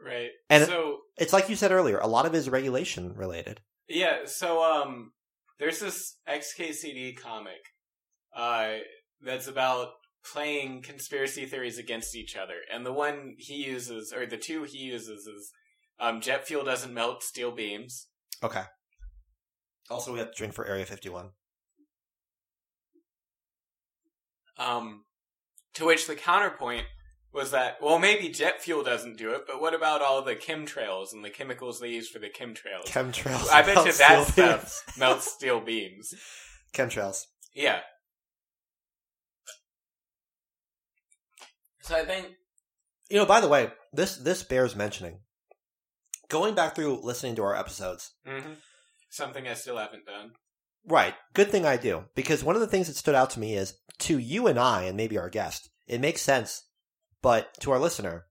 Right. 0.03 0.30
And- 0.49 0.65
so 0.65 0.99
it's 1.18 1.34
like 1.34 1.49
you 1.49 1.55
said 1.55 1.72
earlier 1.72 1.97
a 1.99 2.07
lot 2.07 2.26
of 2.26 2.34
it 2.34 2.38
is 2.38 2.49
regulation 2.49 3.13
related 3.15 3.61
Yeah, 3.88 4.26
so 4.26 4.63
um 4.63 5.11
there's 5.59 5.80
this 5.80 6.18
XKCD 6.28 7.18
comic 7.20 7.61
uh 8.36 8.76
that's 9.22 9.47
about 9.47 9.89
playing 10.32 10.82
conspiracy 10.82 11.45
theories 11.45 11.78
against 11.78 12.15
each 12.15 12.36
other. 12.36 12.55
And 12.74 12.86
the 12.86 12.93
one 12.93 13.36
he 13.38 13.55
uses 13.65 14.13
or 14.13 14.26
the 14.26 14.38
two 14.38 14.63
he 14.63 14.78
uses 14.78 15.26
is 15.26 15.51
um 15.99 16.22
jet 16.22 16.45
fuel 16.45 16.63
doesn't 16.63 16.93
melt 16.93 17.24
steel 17.24 17.51
beams. 17.51 18.07
Okay. 18.43 18.63
Also, 19.89 20.11
we 20.11 20.20
have 20.20 20.32
to 20.32 20.38
drink 20.38 20.53
for 20.53 20.65
Area 20.65 20.86
51. 20.86 21.30
Um 24.57 25.05
to 25.74 25.86
which 25.86 26.07
the 26.07 26.15
counterpoint 26.15 26.86
was 27.38 27.51
that 27.51 27.77
well 27.81 27.99
maybe 27.99 28.29
jet 28.29 28.61
fuel 28.61 28.83
doesn't 28.83 29.17
do 29.17 29.31
it, 29.31 29.43
but 29.47 29.61
what 29.61 29.73
about 29.73 30.01
all 30.01 30.21
the 30.21 30.35
chemtrails 30.35 31.13
and 31.13 31.23
the 31.23 31.29
chemicals 31.29 31.79
they 31.79 31.89
use 31.89 32.09
for 32.09 32.19
the 32.19 32.29
chemtrails? 32.29 32.85
Chemtrails. 32.85 33.47
I 33.49 33.61
bet 33.61 33.85
you 33.85 33.93
that 33.93 34.27
stuff 34.27 34.83
melts 34.97 35.31
steel 35.31 35.61
beams. 35.61 36.13
Chemtrails. 36.73 37.25
Yeah. 37.53 37.79
So 41.81 41.95
I 41.95 42.03
think 42.05 42.27
You 43.09 43.17
know, 43.17 43.25
by 43.25 43.39
the 43.39 43.47
way, 43.47 43.71
this 43.93 44.17
this 44.17 44.43
bears 44.43 44.75
mentioning. 44.75 45.19
Going 46.29 46.55
back 46.55 46.75
through 46.75 47.01
listening 47.03 47.35
to 47.35 47.43
our 47.43 47.55
episodes, 47.55 48.11
hmm 48.25 48.53
Something 49.09 49.47
I 49.47 49.53
still 49.53 49.77
haven't 49.77 50.05
done. 50.05 50.31
right? 50.85 51.13
Good 51.33 51.49
thing 51.49 51.65
I 51.65 51.77
do 51.77 52.03
because 52.15 52.43
one 52.43 52.55
of 52.55 52.61
the 52.61 52.67
things 52.67 52.88
that 52.88 52.97
stood 52.97 53.15
out 53.15 53.29
to 53.31 53.39
me 53.39 53.55
is 53.55 53.75
to 53.99 54.17
you 54.19 54.47
and 54.47 54.59
I, 54.59 54.83
and 54.83 54.97
maybe 54.97 55.17
our 55.17 55.29
guest, 55.29 55.69
it 55.88 56.01
makes 56.01 56.21
sense, 56.21 56.63
but 57.22 57.53
to 57.61 57.72
our 57.72 57.80
listener, 57.80 58.26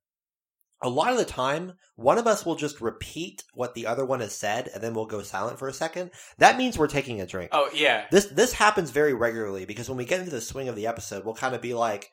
a 0.82 0.88
lot 0.88 1.12
of 1.12 1.18
the 1.18 1.24
time, 1.24 1.72
one 1.96 2.18
of 2.18 2.26
us 2.26 2.44
will 2.44 2.56
just 2.56 2.80
repeat 2.80 3.44
what 3.54 3.74
the 3.74 3.86
other 3.86 4.04
one 4.04 4.20
has 4.20 4.34
said, 4.34 4.68
and 4.72 4.82
then 4.82 4.94
we'll 4.94 5.06
go 5.06 5.22
silent 5.22 5.58
for 5.58 5.68
a 5.68 5.72
second. 5.72 6.10
That 6.38 6.58
means 6.58 6.76
we're 6.76 6.86
taking 6.86 7.20
a 7.20 7.26
drink. 7.26 7.50
Oh 7.52 7.70
yeah, 7.74 8.06
This 8.10 8.26
this 8.26 8.52
happens 8.52 8.90
very 8.90 9.14
regularly 9.14 9.64
because 9.64 9.88
when 9.88 9.98
we 9.98 10.04
get 10.04 10.20
into 10.20 10.32
the 10.32 10.40
swing 10.40 10.68
of 10.68 10.76
the 10.76 10.86
episode, 10.86 11.24
we'll 11.24 11.34
kind 11.34 11.54
of 11.54 11.62
be 11.62 11.74
like, 11.74 12.10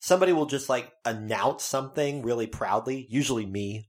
somebody 0.00 0.32
will 0.32 0.46
just 0.46 0.68
like 0.68 0.90
announce 1.04 1.64
something 1.64 2.22
really 2.22 2.46
proudly. 2.48 3.06
Usually 3.08 3.46
me, 3.46 3.88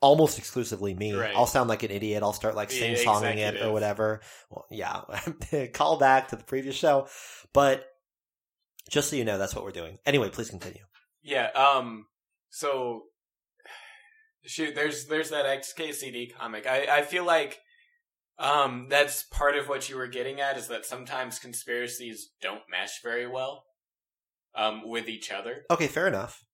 almost 0.00 0.38
exclusively 0.38 0.94
me. 0.94 1.12
Right. 1.14 1.34
I'll 1.36 1.46
sound 1.46 1.68
like 1.68 1.82
an 1.82 1.90
idiot. 1.90 2.22
I'll 2.22 2.32
start 2.32 2.56
like 2.56 2.70
sing 2.70 2.94
songing 2.94 3.36
it 3.36 3.60
or 3.60 3.72
whatever. 3.72 4.20
Well, 4.50 4.66
yeah, 4.70 5.02
call 5.74 5.98
back 5.98 6.28
to 6.28 6.36
the 6.36 6.44
previous 6.44 6.74
show, 6.74 7.08
but 7.52 7.84
just 8.88 9.10
so 9.10 9.16
you 9.16 9.24
know, 9.24 9.36
that's 9.36 9.54
what 9.54 9.64
we're 9.64 9.72
doing. 9.72 9.98
Anyway, 10.06 10.30
please 10.30 10.48
continue. 10.48 10.82
Yeah. 11.28 11.50
Um. 11.50 12.06
So 12.50 13.04
shoot, 14.44 14.74
there's 14.74 15.06
there's 15.06 15.30
that 15.30 15.44
XKCD 15.44 16.34
comic. 16.34 16.66
I 16.66 16.98
I 16.98 17.02
feel 17.02 17.24
like 17.24 17.60
um 18.38 18.86
that's 18.88 19.24
part 19.24 19.56
of 19.56 19.68
what 19.68 19.88
you 19.88 19.96
were 19.96 20.06
getting 20.06 20.40
at 20.40 20.56
is 20.56 20.68
that 20.68 20.86
sometimes 20.86 21.38
conspiracies 21.38 22.30
don't 22.40 22.62
mesh 22.70 23.02
very 23.02 23.26
well 23.26 23.64
um 24.54 24.88
with 24.88 25.08
each 25.08 25.30
other. 25.30 25.64
Okay, 25.70 25.86
fair 25.86 26.06
enough. 26.06 26.44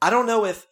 I 0.00 0.10
don't 0.10 0.26
know 0.26 0.44
if. 0.44 0.66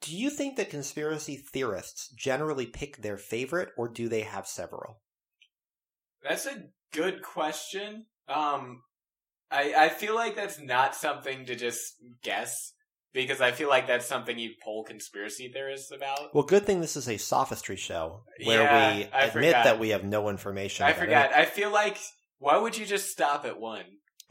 Do 0.00 0.16
you 0.16 0.30
think 0.30 0.56
that 0.56 0.70
conspiracy 0.70 1.36
theorists 1.36 2.08
generally 2.16 2.66
pick 2.66 2.98
their 2.98 3.16
favorite, 3.16 3.70
or 3.76 3.88
do 3.88 4.08
they 4.08 4.22
have 4.22 4.46
several? 4.46 5.00
That's 6.22 6.46
a 6.46 6.64
good 6.92 7.22
question. 7.22 8.06
Um, 8.28 8.82
I 9.50 9.74
I 9.76 9.88
feel 9.88 10.14
like 10.14 10.36
that's 10.36 10.60
not 10.60 10.94
something 10.94 11.46
to 11.46 11.54
just 11.54 11.94
guess 12.22 12.72
because 13.14 13.40
I 13.40 13.52
feel 13.52 13.68
like 13.68 13.86
that's 13.86 14.06
something 14.06 14.38
you 14.38 14.50
poll 14.62 14.84
conspiracy 14.84 15.50
theorists 15.52 15.90
about. 15.90 16.34
Well, 16.34 16.44
good 16.44 16.66
thing 16.66 16.80
this 16.80 16.96
is 16.96 17.08
a 17.08 17.16
sophistry 17.16 17.76
show 17.76 18.24
where 18.44 18.62
Yeah, 18.62 18.96
we 18.96 19.04
I 19.12 19.24
admit 19.24 19.32
forgot. 19.52 19.64
that 19.64 19.78
we 19.78 19.88
have 19.90 20.04
no 20.04 20.28
information. 20.28 20.86
I 20.86 20.92
forgot. 20.92 21.32
I 21.32 21.44
feel 21.44 21.70
like 21.72 21.98
why 22.38 22.58
would 22.58 22.76
you 22.76 22.86
just 22.86 23.10
stop 23.10 23.44
at 23.44 23.58
one? 23.58 23.84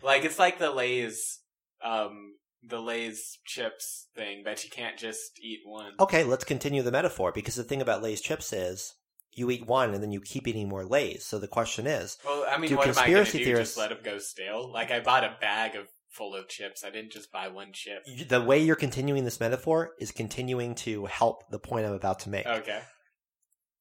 Like 0.03 0.24
it's 0.26 0.39
like 0.39 0.59
the 0.59 0.72
Lay's 0.72 1.39
um 1.84 2.34
the 2.63 2.80
Lay's 2.80 3.38
chips 3.45 4.07
thing, 4.15 4.41
but 4.43 4.63
you 4.63 4.70
can't 4.70 4.97
just 4.97 5.39
eat 5.41 5.59
one. 5.65 5.93
Okay, 5.99 6.24
let's 6.24 6.43
continue 6.43 6.82
the 6.84 6.91
metaphor 6.91 7.32
because 7.32 7.55
the 7.55 7.63
thing 7.63 7.82
about 7.82 8.03
Lay's 8.03 8.22
chips 8.22 8.51
is 8.53 8.93
you 9.38 9.49
eat 9.51 9.65
one 9.67 9.93
and 9.93 10.01
then 10.03 10.11
you 10.11 10.21
keep 10.21 10.47
eating 10.47 10.67
more 10.67 10.85
Lay's. 10.85 11.25
So 11.25 11.39
the 11.39 11.47
question 11.47 11.88
is, 11.88 12.17
Well, 12.25 12.45
I 12.49 12.57
mean, 12.57 12.69
Do 12.69 12.77
what 12.77 12.85
am 12.88 12.91
I 12.91 12.93
conspiracy 13.03 13.38
do? 13.39 13.45
theorists- 13.45 13.75
Just 13.75 13.89
let 13.89 13.89
them 13.89 13.99
go 14.03 14.17
stale? 14.19 14.71
Like 14.71 14.91
I 14.91 14.99
bought 14.99 15.23
a 15.23 15.38
bag 15.39 15.75
of 15.75 15.88
full 16.09 16.35
of 16.35 16.47
chips. 16.47 16.83
I 16.83 16.89
didn't 16.89 17.11
just 17.11 17.31
buy 17.31 17.47
one 17.47 17.71
chip. 17.73 18.03
the 18.27 18.41
way 18.41 18.59
you're 18.63 18.75
continuing 18.75 19.23
this 19.23 19.39
metaphor 19.39 19.91
is 19.99 20.11
continuing 20.11 20.73
to 20.75 21.05
help 21.05 21.49
the 21.51 21.59
point 21.59 21.85
I'm 21.85 21.93
about 21.93 22.19
to 22.21 22.29
make. 22.29 22.47
Okay. 22.47 22.81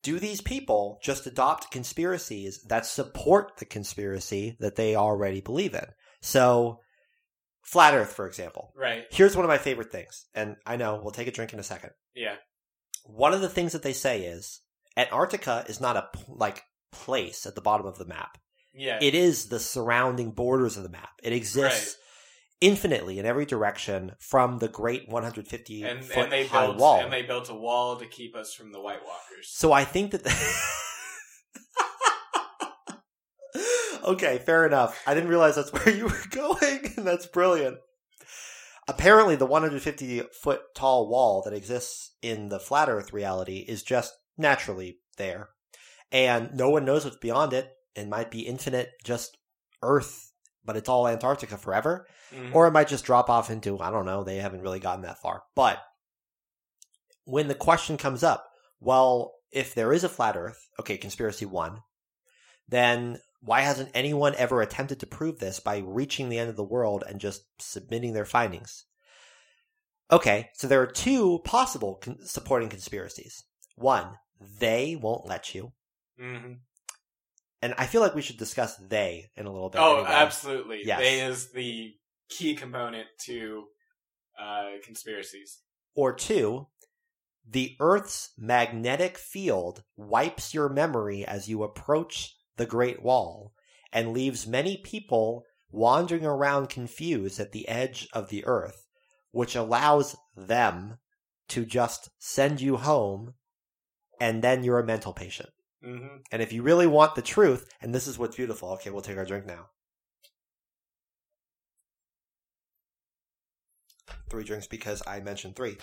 Do 0.03 0.19
these 0.21 0.41
people 0.41 1.01
just 1.03 1.27
adopt 1.27 1.71
conspiracies 1.73 2.63
that 2.69 2.87
support 2.87 3.53
the 3.59 3.65
conspiracy 3.65 4.57
that 4.61 4.77
they 4.77 4.95
already 4.95 5.41
believe 5.41 5.75
in? 5.75 5.87
So, 6.21 6.81
flat 7.65 7.95
Earth, 7.95 8.13
for 8.13 8.27
example. 8.29 8.73
Right. 8.77 9.05
Here's 9.11 9.35
one 9.35 9.45
of 9.45 9.49
my 9.49 9.59
favorite 9.59 9.91
things, 9.91 10.27
and 10.35 10.57
I 10.67 10.77
know 10.77 11.01
we'll 11.03 11.13
take 11.13 11.27
a 11.29 11.33
drink 11.33 11.53
in 11.53 11.59
a 11.59 11.65
second. 11.65 11.91
Yeah. 12.15 12.37
One 13.05 13.33
of 13.35 13.41
the 13.41 13.49
things 13.49 13.73
that 13.73 13.83
they 13.83 13.93
say 13.93 14.23
is 14.27 14.61
Antarctica 14.97 15.65
is 15.69 15.81
not 15.81 15.97
a 15.97 16.09
like 16.29 16.65
place 16.93 17.47
at 17.47 17.55
the 17.55 17.61
bottom 17.61 17.87
of 17.87 17.99
the 17.99 18.07
map. 18.07 18.39
Yeah. 18.75 18.99
It 19.01 19.15
is 19.15 19.47
the 19.47 19.61
surrounding 19.61 20.33
borders 20.33 20.77
of 20.77 20.83
the 20.83 20.89
map. 20.89 21.11
It 21.23 21.33
exists 21.33 21.97
infinitely 22.61 23.19
in 23.19 23.27
every 23.27 23.45
direction 23.45 24.13
from 24.19 24.59
the 24.59 24.69
great 24.69 25.09
150 25.09 25.83
and 25.83 26.05
foot 26.05 26.25
and 26.25 26.33
they 26.33 26.47
high 26.47 26.67
built 26.67 26.79
wall. 26.79 27.01
and 27.01 27.13
they 27.13 27.23
built 27.23 27.51
a 27.51 27.55
wall 27.55 27.97
to 27.97 28.07
keep 28.07 28.35
us 28.35 28.55
from 28.55 28.73
the 28.73 28.81
White 28.81 29.05
Walkers. 29.05 29.49
So 29.49 29.73
I 29.73 29.85
think 29.85 30.13
that. 30.13 30.27
okay, 34.05 34.39
fair 34.39 34.67
enough. 34.67 35.01
I 35.07 35.15
didn't 35.15 35.29
realize 35.29 35.57
that's 35.57 35.73
where 35.73 35.91
you 35.95 36.05
were 36.05 36.23
going, 36.31 36.95
and 36.97 37.07
that's 37.07 37.27
brilliant. 37.27 37.79
Apparently, 38.89 39.35
the 39.35 39.47
150 39.47 40.23
foot 40.43 40.61
tall 40.75 41.09
wall 41.09 41.43
that 41.43 41.53
exists 41.53 42.13
in 42.23 42.49
the 42.49 42.61
flat 42.61 42.89
Earth 42.89 43.13
reality 43.13 43.65
is 43.67 43.83
just 43.83 44.15
naturally 44.37 44.99
there, 45.17 45.51
and 46.13 46.55
no 46.55 46.71
one 46.71 46.85
knows 46.85 47.05
what's 47.05 47.17
beyond 47.17 47.53
it. 47.53 47.71
It 47.95 48.09
might 48.09 48.31
be 48.31 48.47
infinite, 48.47 48.91
just 49.05 49.37
Earth, 49.83 50.33
but 50.65 50.77
it's 50.77 50.89
all 50.89 51.09
Antarctica 51.09 51.57
forever. 51.57 52.07
Mhm. 52.33 52.55
Or 52.55 52.67
it 52.67 52.73
might 52.73 52.89
just 52.89 53.05
drop 53.05 53.31
off 53.31 53.51
into, 53.51 53.79
I 53.79 53.91
don't 53.91 54.05
know, 54.05 54.25
they 54.25 54.37
haven't 54.37 54.63
really 54.63 54.81
gotten 54.81 55.03
that 55.03 55.21
far. 55.21 55.45
But 55.55 55.83
when 57.25 57.49
the 57.49 57.55
question 57.55 57.97
comes 57.97 58.23
up, 58.23 58.49
well, 58.81 59.35
if 59.51 59.75
there 59.75 59.93
is 59.93 60.05
a 60.05 60.09
flat 60.09 60.37
earth, 60.37 60.69
okay, 60.81 60.99
conspiracy 60.99 61.47
one, 61.47 61.83
then 62.69 63.21
why 63.41 63.61
hasn't 63.61 63.91
anyone 63.95 64.35
ever 64.37 64.61
attempted 64.61 65.01
to 65.01 65.07
prove 65.07 65.39
this 65.39 65.61
by 65.61 65.79
reaching 65.79 66.29
the 66.29 66.39
end 66.39 66.51
of 66.51 66.57
the 66.57 66.65
world 66.65 67.05
and 67.09 67.21
just 67.21 67.45
submitting 67.59 68.13
their 68.13 68.25
findings? 68.25 68.87
Okay, 70.11 70.51
so 70.55 70.67
there 70.67 70.83
are 70.83 70.87
two 70.87 71.41
possible 71.45 71.97
con- 71.97 72.19
supporting 72.25 72.69
conspiracies. 72.69 73.45
One, 73.77 74.19
they 74.41 74.97
won't 74.97 75.27
let 75.27 75.55
you. 75.55 75.73
Mhm. 76.21 76.61
And 77.63 77.75
I 77.79 77.87
feel 77.87 78.01
like 78.01 78.15
we 78.15 78.23
should 78.23 78.37
discuss 78.37 78.77
they 78.77 79.31
in 79.35 79.47
a 79.47 79.53
little 79.53 79.71
bit. 79.71 79.81
Oh, 79.81 79.97
anyway. 79.97 80.11
absolutely. 80.11 80.83
Yes. 80.85 80.99
They 81.01 81.21
is 81.21 81.53
the 81.53 81.95
key 82.29 82.55
component 82.55 83.09
to 83.21 83.65
uh, 84.39 84.73
conspiracies. 84.85 85.63
Or 85.95 86.13
two, 86.13 86.69
the 87.49 87.77
Earth's 87.81 88.33
magnetic 88.37 89.17
field 89.17 89.85
wipes 89.97 90.53
your 90.53 90.69
memory 90.69 91.25
as 91.25 91.49
you 91.49 91.63
approach 91.63 92.37
the 92.57 92.67
Great 92.67 93.03
Wall 93.03 93.55
and 93.93 94.13
leaves 94.13 94.47
many 94.47 94.77
people 94.77 95.45
wandering 95.71 96.27
around 96.27 96.69
confused 96.69 97.41
at 97.41 97.53
the 97.53 97.67
edge 97.69 98.09
of 98.13 98.29
the 98.29 98.45
Earth, 98.45 98.87
which 99.31 99.57
allows 99.57 100.17
them 100.37 100.99
to 101.49 101.65
just 101.65 102.11
send 102.19 102.61
you 102.61 102.77
home 102.77 103.35
and 104.21 104.43
then 104.43 104.63
you're 104.65 104.79
a 104.79 104.87
mental 104.87 105.13
patient. 105.13 105.51
hmm 105.83 106.17
And 106.33 106.43
if 106.43 106.53
you 106.53 106.63
really 106.63 106.87
want 106.87 107.15
the 107.15 107.23
truth, 107.23 107.69
and 107.81 107.95
this 107.95 108.07
is 108.07 108.19
what's 108.19 108.37
beautiful, 108.37 108.71
okay, 108.73 108.91
we'll 108.91 109.03
take 109.03 109.17
our 109.19 109.25
drink 109.25 109.47
now. 109.47 109.67
Three 114.31 114.45
drinks 114.45 114.67
because 114.67 115.03
I 115.07 115.21
mentioned 115.21 115.57
three. 115.57 115.77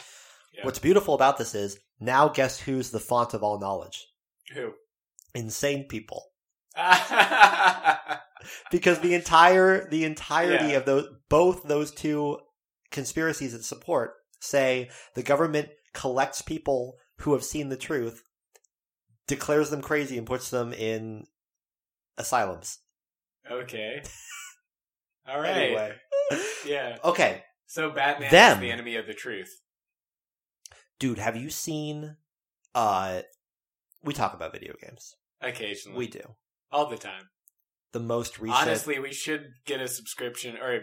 Yeah. 0.54 0.66
What's 0.66 0.80
beautiful 0.80 1.14
about 1.14 1.38
this 1.38 1.56
is 1.56 1.78
now 2.00 2.28
guess 2.30 2.60
who's 2.60 2.92
the 2.92 3.00
font 3.00 3.34
of 3.34 3.44
all 3.44 3.60
knowledge? 3.60 4.06
Who? 4.54 4.74
Insane 5.34 5.86
people. 5.88 6.24
Because 8.72 9.00
the 9.00 9.14
entire 9.14 9.90
the 9.90 10.04
entirety 10.04 10.72
Yeah. 10.72 10.78
of 10.78 10.86
those 10.86 11.08
both 11.30 11.64
those 11.64 11.92
two 11.92 12.40
conspiracies 12.92 13.54
that 13.54 13.64
support 13.64 14.16
say 14.42 14.90
the 15.16 15.24
government 15.24 15.70
collects 15.94 16.42
people 16.42 16.98
who 17.20 17.34
have 17.34 17.44
seen 17.44 17.70
the 17.70 17.78
truth, 17.78 18.24
declares 19.28 19.70
them 19.70 19.82
crazy 19.82 20.18
and 20.18 20.28
puts 20.28 20.50
them 20.50 20.74
in 20.74 21.26
asylums. 22.18 22.80
Okay. 23.50 24.02
All 25.28 25.40
right. 25.40 25.56
Anyway. 25.58 25.96
Yeah. 26.66 26.98
Okay, 27.04 27.44
So 27.66 27.90
Batman 27.92 28.32
Them. 28.32 28.58
is 28.58 28.62
the 28.62 28.72
enemy 28.72 28.96
of 28.96 29.06
the 29.08 29.14
truth. 29.14 29.62
dude, 31.00 31.20
have 31.20 31.36
you 31.36 31.50
seen 31.50 32.16
uh 32.74 33.22
we 34.04 34.14
talk 34.14 34.34
about 34.34 34.52
video 34.52 34.74
games. 34.82 35.16
Occasionally. 35.42 35.98
We 35.98 36.08
do. 36.08 36.22
All 36.72 36.88
the 36.90 36.98
time. 36.98 37.30
The 37.94 38.00
most 38.00 38.40
recent 38.40 38.62
Honestly, 38.62 39.00
we 39.00 39.14
should 39.14 39.54
get 39.66 39.80
a 39.80 39.88
subscription 39.88 40.58
or 40.58 40.76
a 40.76 40.80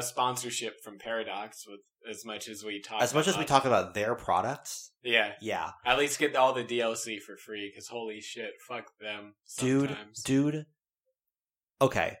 sponsorship 0.00 0.80
from 0.82 0.98
Paradox 0.98 1.66
with 1.66 1.80
as 2.08 2.24
much 2.24 2.48
as 2.48 2.62
we 2.64 2.80
talk. 2.80 3.02
as 3.02 3.14
much 3.14 3.26
as 3.26 3.34
we 3.36 3.44
about- 3.44 3.48
talk 3.48 3.64
about 3.64 3.94
their 3.94 4.14
products, 4.14 4.92
Yeah. 5.02 5.34
yeah. 5.40 5.70
At 5.84 5.98
least 5.98 6.18
get 6.18 6.36
all 6.36 6.52
the 6.52 6.64
DLC 6.64 7.18
for 7.20 7.36
free 7.36 7.70
because 7.70 7.88
holy 7.88 8.20
shit, 8.20 8.52
fuck 8.68 8.86
them. 9.00 9.34
Dude, 9.58 9.88
Sometimes. 9.90 10.22
dude. 10.22 10.66
Okay. 11.80 12.16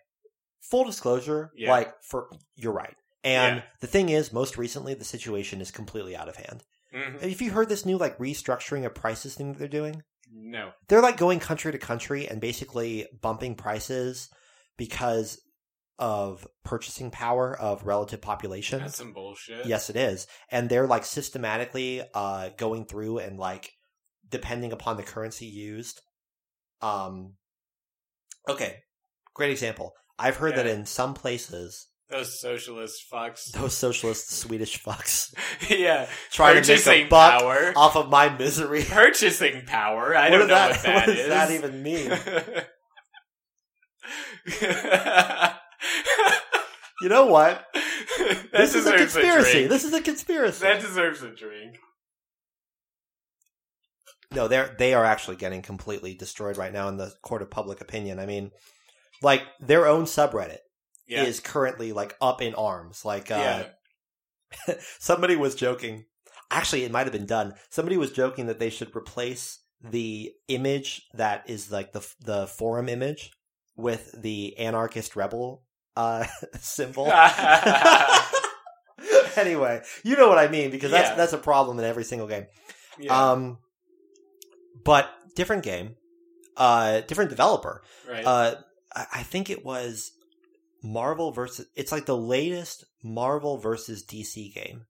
Full 0.62 0.84
disclosure, 0.84 1.52
Yeah. 1.56 1.70
like 1.70 2.02
for 2.02 2.30
you're 2.54 2.72
right. 2.72 2.96
And 3.22 3.58
Yeah. 3.58 3.62
the 3.80 3.86
thing 3.86 4.08
is, 4.08 4.32
most 4.32 4.56
recently 4.56 4.94
the 4.94 5.04
situation 5.04 5.60
is 5.60 5.70
completely 5.70 6.16
out 6.16 6.28
of 6.28 6.36
hand. 6.36 6.64
Mhm. 6.92 7.20
Have 7.20 7.40
you 7.40 7.50
heard 7.50 7.68
this 7.68 7.84
new 7.84 7.98
like 7.98 8.16
restructuring 8.18 8.84
of 8.86 8.94
prices 8.94 9.34
thing 9.34 9.52
that 9.52 9.58
they're 9.58 9.68
doing? 9.68 10.02
No. 10.30 10.72
They're 10.88 11.02
like 11.02 11.16
going 11.16 11.38
country 11.40 11.70
to 11.72 11.78
country 11.78 12.26
and 12.26 12.40
basically 12.40 13.06
bumping 13.20 13.54
prices 13.54 14.28
because 14.76 15.40
of 15.98 16.46
purchasing 16.64 17.10
power 17.10 17.58
of 17.58 17.84
relative 17.86 18.20
populations. 18.20 18.82
That's 18.82 18.96
some 18.98 19.12
bullshit. 19.12 19.66
Yes, 19.66 19.88
it 19.90 19.96
is. 19.96 20.26
And 20.50 20.68
they're 20.68 20.86
like 20.86 21.04
systematically 21.04 22.02
uh 22.14 22.50
going 22.56 22.84
through 22.86 23.18
and 23.18 23.38
like 23.38 23.70
depending 24.28 24.72
upon 24.72 24.96
the 24.96 25.02
currency 25.02 25.46
used. 25.46 26.00
Um 26.82 27.34
Okay. 28.48 28.76
Great 29.34 29.50
example. 29.50 29.92
I've 30.18 30.36
heard 30.36 30.56
that 30.56 30.66
in 30.66 30.86
some 30.86 31.14
places 31.14 31.88
Those 32.10 32.40
socialist 32.40 33.04
fucks. 33.12 33.50
those 33.52 33.74
socialist 33.74 34.30
Swedish 34.32 34.82
fucks 34.82 35.34
yeah. 35.70 36.08
trying 36.30 36.62
to 36.62 36.68
make 36.72 36.86
a 36.86 37.08
buck 37.08 37.40
power. 37.40 37.72
off 37.74 37.96
of 37.96 38.10
my 38.10 38.28
misery. 38.28 38.84
Purchasing 38.88 39.64
power. 39.66 40.14
I 40.14 40.30
what 40.30 40.38
don't 40.38 40.48
know 40.48 40.54
that, 40.54 40.70
what 40.70 40.82
that 40.82 40.94
what 40.94 41.06
does 41.16 41.28
that 41.28 41.50
even 41.50 41.82
mean? 41.82 42.10
You 47.02 47.08
know 47.08 47.26
what? 47.26 47.64
This 48.52 48.74
is 48.74 48.86
a 48.86 48.96
conspiracy. 48.96 49.52
drink. 49.52 49.68
This 49.70 49.84
is 49.84 49.92
a 49.92 50.00
conspiracy. 50.00 50.62
that 50.62 50.80
deserves 50.80 51.22
a 51.22 51.30
drink. 51.30 51.76
No, 54.32 54.48
they're 54.48 54.74
they 54.78 54.94
are 54.94 55.04
actually 55.04 55.36
getting 55.36 55.62
completely 55.62 56.14
destroyed 56.14 56.56
right 56.56 56.72
now 56.72 56.88
in 56.88 56.96
the 56.96 57.12
court 57.22 57.42
of 57.42 57.50
public 57.50 57.80
opinion. 57.80 58.18
I 58.18 58.26
mean, 58.26 58.50
like 59.22 59.42
their 59.60 59.86
own 59.86 60.04
subreddit 60.04 60.58
Yeah. 61.06 61.24
is 61.24 61.40
currently 61.40 61.92
like 61.92 62.16
up 62.20 62.42
in 62.42 62.54
arms. 62.54 63.04
Like 63.04 63.30
uh 63.30 63.64
yeah. 64.66 64.74
somebody 64.98 65.36
was 65.36 65.54
joking. 65.54 66.06
Actually, 66.50 66.84
it 66.84 66.92
might 66.92 67.04
have 67.04 67.12
been 67.12 67.26
done. 67.26 67.54
Somebody 67.70 67.96
was 67.96 68.12
joking 68.12 68.46
that 68.46 68.58
they 68.58 68.70
should 68.70 68.94
replace 68.96 69.60
the 69.82 70.32
image 70.48 71.02
that 71.14 71.48
is 71.48 71.70
like 71.70 71.92
the 71.92 72.06
the 72.24 72.46
forum 72.46 72.88
image 72.88 73.30
with 73.76 74.10
the 74.20 74.56
anarchist 74.58 75.14
rebel 75.16 75.62
uh 75.96 76.26
symbol. 76.60 77.10
anyway, 79.36 79.82
you 80.04 80.16
know 80.16 80.28
what 80.28 80.38
I 80.38 80.48
mean 80.48 80.70
because 80.70 80.90
that's 80.90 81.10
Yeah. 81.10 81.16
that's 81.16 81.32
a 81.32 81.38
problem 81.38 81.78
in 81.78 81.84
every 81.84 82.04
single 82.04 82.28
game. 82.28 82.46
yeah. 82.98 83.30
Um, 83.32 83.58
but 84.84 85.10
different 85.34 85.62
game, 85.64 85.96
uh, 86.56 87.00
different 87.02 87.30
developer. 87.30 87.82
right. 88.08 88.24
Uh, 88.24 88.54
I, 88.94 89.06
I 89.16 89.22
think 89.22 89.50
it 89.50 89.64
was 89.64 90.12
Marvel 90.82 91.32
versus. 91.32 91.66
It's 91.74 91.92
like 91.92 92.06
the 92.06 92.16
latest 92.16 92.84
Marvel 93.02 93.58
versus 93.58 94.04
DC 94.04 94.54
game. 94.54 94.86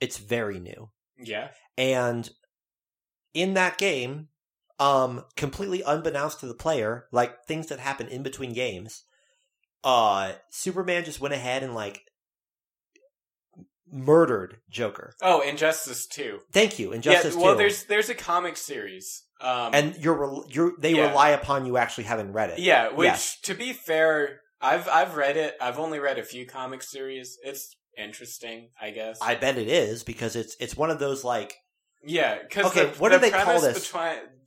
It's 0.00 0.18
very 0.18 0.60
new, 0.60 0.90
yeah. 1.18 1.48
and 1.78 2.28
in 3.32 3.54
that 3.54 3.78
game, 3.78 4.28
um, 4.78 5.24
completely 5.36 5.82
unbeknownst 5.86 6.40
to 6.40 6.46
the 6.46 6.54
player, 6.54 7.06
like 7.12 7.44
things 7.46 7.68
that 7.68 7.78
happen 7.80 8.06
in 8.08 8.22
between 8.22 8.52
games, 8.52 9.04
uh, 9.86 10.32
Superman 10.50 11.04
just 11.04 11.20
went 11.20 11.32
ahead 11.32 11.62
and 11.62 11.74
like 11.74 12.02
murdered 13.90 14.56
Joker. 14.68 15.14
Oh, 15.22 15.40
Injustice 15.40 16.06
Two. 16.06 16.40
Thank 16.52 16.78
you, 16.78 16.92
Injustice 16.92 17.34
yeah, 17.36 17.40
well, 17.42 17.52
2. 17.54 17.58
there's 17.58 17.84
there's 17.84 18.08
a 18.10 18.14
comic 18.14 18.56
series. 18.56 19.22
Um, 19.40 19.70
and 19.74 19.96
you're 19.98 20.44
you're 20.48 20.72
they 20.78 20.94
Yeah. 20.94 21.08
rely 21.08 21.30
upon 21.30 21.66
you 21.66 21.76
actually 21.76 22.04
having 22.04 22.32
read 22.32 22.50
it. 22.50 22.58
yeah, 22.58 22.88
which 22.88 23.06
Yes. 23.06 23.38
to 23.42 23.54
be 23.54 23.72
fair, 23.72 24.40
I've 24.60 24.88
I've 24.88 25.16
read 25.16 25.36
it. 25.36 25.54
I've 25.60 25.78
only 25.78 25.98
read 26.00 26.18
a 26.18 26.24
few 26.24 26.46
comic 26.46 26.82
series. 26.82 27.38
It's 27.44 27.76
interesting, 27.96 28.70
I 28.80 28.90
guess. 28.90 29.18
I 29.22 29.34
bet 29.36 29.56
it 29.56 29.68
is 29.68 30.02
because 30.02 30.34
it's 30.36 30.56
it's 30.58 30.76
one 30.76 30.90
of 30.90 30.98
those 30.98 31.22
like 31.22 31.54
Yeah, 32.02 32.38
because 32.42 32.66
Okay, 32.66 32.86
the, 32.86 32.98
what 32.98 33.12
the 33.12 33.18
do 33.18 33.20
they 33.22 33.30
call 33.30 33.60
this? 33.60 33.90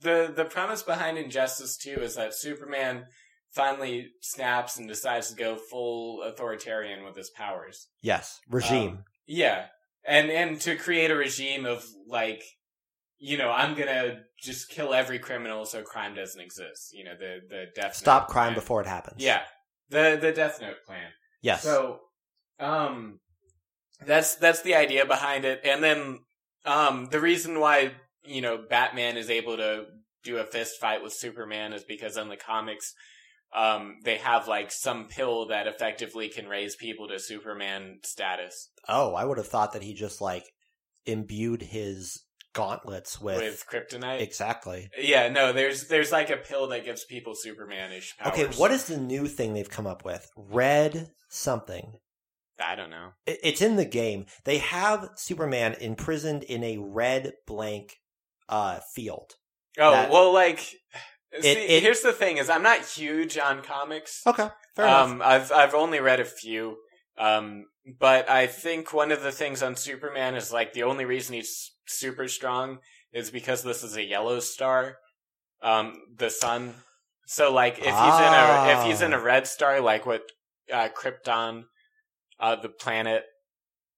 the 0.02 0.32
the 0.34 0.44
premise 0.44 0.82
behind 0.82 1.16
Injustice 1.18 1.76
Two 1.78 2.00
is 2.02 2.16
that 2.16 2.34
Superman 2.34 3.06
finally 3.52 4.10
snaps 4.20 4.76
and 4.76 4.88
decides 4.88 5.30
to 5.30 5.36
go 5.36 5.56
full 5.56 6.22
authoritarian 6.22 7.04
with 7.04 7.16
his 7.16 7.30
powers. 7.30 7.88
yes 8.02 8.40
regime. 8.48 8.90
Um, 8.90 9.04
yeah, 9.26 9.66
and 10.06 10.30
and 10.30 10.60
to 10.62 10.76
create 10.76 11.10
a 11.10 11.14
regime 11.14 11.64
of 11.66 11.84
like, 12.08 12.42
you 13.18 13.38
know, 13.38 13.50
I'm 13.50 13.74
gonna 13.74 14.20
just 14.42 14.70
kill 14.70 14.92
every 14.94 15.18
criminal 15.18 15.64
so 15.64 15.82
crime 15.82 16.14
doesn't 16.14 16.40
exist. 16.40 16.92
You 16.92 17.04
know, 17.04 17.14
the 17.18 17.40
the 17.48 17.64
death 17.74 17.94
Stop 17.94 18.28
crime 18.28 18.48
plan. 18.48 18.54
before 18.54 18.80
it 18.80 18.86
happens. 18.86 19.22
Yeah, 19.22 19.42
the 19.90 20.18
the 20.20 20.32
Death 20.32 20.60
Note 20.60 20.78
plan. 20.86 21.10
Yes. 21.42 21.62
So, 21.62 22.00
um, 22.58 23.20
that's 24.04 24.34
that's 24.36 24.62
the 24.62 24.74
idea 24.74 25.06
behind 25.06 25.44
it, 25.44 25.60
and 25.64 25.82
then 25.82 26.18
um, 26.64 27.08
the 27.10 27.20
reason 27.20 27.60
why 27.60 27.92
you 28.24 28.40
know 28.40 28.58
Batman 28.68 29.16
is 29.16 29.30
able 29.30 29.56
to 29.56 29.84
do 30.24 30.38
a 30.38 30.44
fist 30.44 30.80
fight 30.80 31.02
with 31.02 31.12
Superman 31.12 31.72
is 31.72 31.84
because 31.84 32.16
in 32.16 32.28
the 32.28 32.36
comics, 32.36 32.94
um, 33.54 33.96
they 34.04 34.16
have 34.18 34.46
like 34.48 34.70
some 34.70 35.06
pill 35.06 35.46
that 35.48 35.66
effectively 35.66 36.28
can 36.28 36.48
raise 36.48 36.76
people 36.76 37.08
to 37.08 37.18
Superman 37.18 37.98
status 38.04 38.70
oh, 38.88 39.14
I 39.14 39.24
would 39.24 39.38
have 39.38 39.48
thought 39.48 39.72
that 39.72 39.82
he 39.82 39.94
just 39.94 40.20
like 40.20 40.44
imbued 41.06 41.62
his 41.62 42.24
gauntlets 42.52 43.20
with, 43.20 43.38
with, 43.38 43.64
kryptonite. 43.70 44.20
exactly. 44.20 44.88
yeah, 44.98 45.28
no, 45.28 45.52
there's 45.52 45.86
there's 45.88 46.10
like 46.12 46.30
a 46.30 46.36
pill 46.36 46.68
that 46.68 46.84
gives 46.84 47.04
people 47.04 47.34
Supermanish 47.34 48.16
powers. 48.18 48.38
Okay, 48.38 48.58
what 48.58 48.70
is 48.70 48.86
the 48.86 48.98
new 48.98 49.26
thing 49.26 49.54
they've 49.54 49.70
come 49.70 49.86
up 49.86 50.04
with? 50.04 50.28
Red 50.36 51.10
something. 51.28 51.92
I 52.62 52.74
don't 52.74 52.90
know. 52.90 53.10
It- 53.26 53.38
It's 53.42 53.62
in 53.62 53.76
the 53.76 53.84
game. 53.84 54.26
They 54.44 54.58
have 54.58 55.10
Superman 55.16 55.74
imprisoned 55.80 56.42
in 56.42 56.62
a 56.64 56.78
red 56.78 57.32
blank 57.46 57.94
uh, 58.48 58.80
field. 58.94 59.32
Oh 59.78 59.92
That- 59.92 60.10
well, 60.10 60.32
like. 60.32 60.74
See, 61.40 61.48
it- 61.48 61.82
here's 61.82 62.00
the 62.00 62.12
thing: 62.12 62.38
is 62.38 62.50
I'm 62.50 62.62
not 62.62 62.84
huge 62.84 63.38
on 63.38 63.62
comics. 63.62 64.22
Okay, 64.26 64.48
fair 64.74 64.86
enough. 64.86 65.08
Um, 65.10 65.22
I've 65.22 65.52
I've 65.52 65.74
only 65.74 66.00
read 66.00 66.20
a 66.20 66.24
few, 66.24 66.78
um, 67.18 67.66
but 67.98 68.28
I 68.28 68.46
think 68.46 68.92
one 68.92 69.12
of 69.12 69.22
the 69.22 69.32
things 69.32 69.62
on 69.62 69.76
Superman 69.76 70.34
is 70.34 70.52
like 70.52 70.72
the 70.72 70.82
only 70.82 71.04
reason 71.04 71.34
he's 71.34 71.72
super 71.86 72.26
strong 72.28 72.78
is 73.12 73.30
because 73.30 73.62
this 73.62 73.82
is 73.82 73.96
a 73.96 74.04
yellow 74.04 74.40
star, 74.40 74.96
um, 75.62 75.94
the 76.16 76.30
sun. 76.30 76.74
So 77.26 77.52
like 77.52 77.74
if 77.78 77.84
he's 77.84 77.86
in 77.94 77.94
a 77.94 78.76
if 78.78 78.84
he's 78.86 79.02
in 79.02 79.12
a 79.12 79.18
Ah. 79.18 79.22
red 79.22 79.46
star, 79.46 79.80
like 79.80 80.04
what 80.06 80.22
uh, 80.72 80.88
Krypton, 80.88 81.64
uh, 82.40 82.56
the 82.56 82.68
planet 82.68 83.22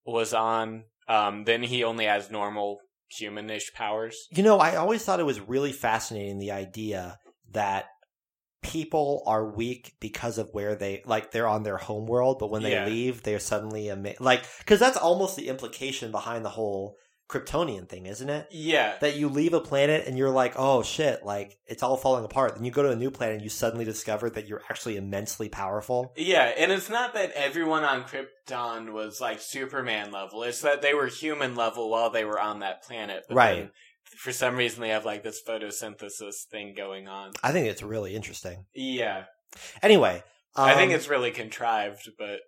was 0.05 0.35
on, 0.35 0.85
um, 1.09 1.45
then 1.45 1.63
he 1.63 1.83
only 1.85 2.05
has 2.07 2.31
normal 2.31 2.79
humanish 3.21 3.73
powers. 3.75 4.17
You 4.31 4.43
know, 4.43 4.59
I 4.59 4.77
always 4.77 5.05
thought 5.05 5.21
it 5.21 5.25
was 5.25 5.41
really 5.41 5.73
fascinating 5.73 6.39
the 6.39 6.51
idea 6.51 7.19
that 7.53 7.87
people 8.63 9.23
are 9.27 9.45
weak 9.45 9.95
because 10.01 10.39
of 10.39 10.49
where 10.53 10.77
they 10.77 11.03
like 11.05 11.33
they're 11.33 11.49
on 11.49 11.65
their 11.65 11.79
home 11.79 12.07
world, 12.07 12.39
but 12.39 12.51
when 12.51 12.63
they 12.63 12.73
Yeah. 12.73 12.87
leave, 12.87 13.23
they're 13.23 13.41
suddenly 13.41 13.91
ama- 13.91 14.15
like 14.21 14.45
because 14.59 14.79
that's 14.79 14.97
almost 14.97 15.37
the 15.37 15.49
implication 15.49 16.11
behind 16.13 16.45
the 16.45 16.51
whole 16.51 16.97
Kryptonian 17.29 17.89
thing, 17.89 18.05
isn't 18.05 18.29
it? 18.29 18.47
Yeah, 18.51 18.99
That 19.01 19.17
you 19.17 19.31
leave 19.31 19.55
a 19.55 19.61
planet 19.61 20.07
and 20.07 20.19
you're 20.19 20.29
like, 20.31 20.53
oh 20.57 20.83
shit, 20.83 21.25
like 21.25 21.57
it's 21.67 21.83
all 21.83 21.97
falling 21.97 22.25
apart. 22.27 22.55
Then 22.55 22.65
you 22.65 22.71
go 22.71 22.83
to 22.83 22.91
a 22.91 22.97
new 22.97 23.11
planet 23.11 23.37
and 23.37 23.43
you 23.43 23.49
suddenly 23.49 23.87
discover 23.87 24.29
that 24.31 24.47
you're 24.49 24.61
actually 24.69 24.99
immensely 24.99 25.49
powerful. 25.49 26.13
Yeah, 26.15 26.53
and 26.59 26.71
it's 26.71 26.91
not 26.91 27.15
that 27.15 27.33
everyone 27.33 27.85
on 27.85 28.05
Krypton 28.05 28.93
was 28.93 29.19
like 29.19 29.41
Superman 29.41 30.13
level. 30.13 30.43
It's 30.43 30.61
that 30.61 30.83
they 30.83 30.93
were 30.93 31.07
human 31.07 31.57
level 31.57 31.89
while 31.89 32.11
they 32.11 32.25
were 32.27 32.39
on 32.41 32.59
that 32.61 32.83
planet. 32.83 33.25
But 33.29 33.35
Right. 33.35 33.71
For 34.19 34.33
some 34.33 34.57
reason, 34.57 34.81
they 34.81 34.91
have 34.91 35.05
like 35.05 35.23
this 35.23 35.41
photosynthesis 35.47 36.45
thing 36.51 36.75
going 36.77 37.09
on. 37.09 37.33
I 37.43 37.53
think 37.53 37.67
it's 37.67 37.83
really 37.83 38.15
interesting. 38.15 38.67
Yeah, 38.75 39.25
Anyway, 39.83 40.23
I 40.57 40.75
think 40.75 40.91
um, 40.91 40.97
it's 40.97 41.09
really 41.09 41.31
contrived, 41.31 42.11
but 42.19 42.41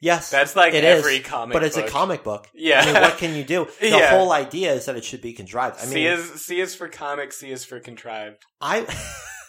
yes, 0.00 0.30
that's 0.30 0.56
like 0.56 0.74
It 0.74 0.84
is, 0.84 0.98
every 1.04 1.20
comic. 1.20 1.52
but 1.52 1.62
it's 1.62 1.76
a 1.76 1.86
comic 1.86 2.24
book. 2.24 2.48
Yeah. 2.54 2.80
I 2.80 2.84
mean, 2.86 2.94
what 3.02 3.18
can 3.18 3.34
you 3.36 3.44
do? 3.44 3.66
The 3.80 3.88
Yeah. 3.88 4.10
whole 4.10 4.32
idea 4.32 4.72
is 4.72 4.86
that 4.86 4.96
it 4.96 5.04
should 5.04 5.20
be 5.22 5.32
contrived. 5.32 5.76
I 5.80 5.84
mean, 5.84 5.92
C 5.94 6.06
is 6.06 6.44
C 6.44 6.60
is 6.60 6.74
for 6.74 6.88
comic. 6.88 7.32
C 7.32 7.50
is 7.50 7.64
for 7.64 7.80
contrived. 7.80 8.42
I 8.60 8.86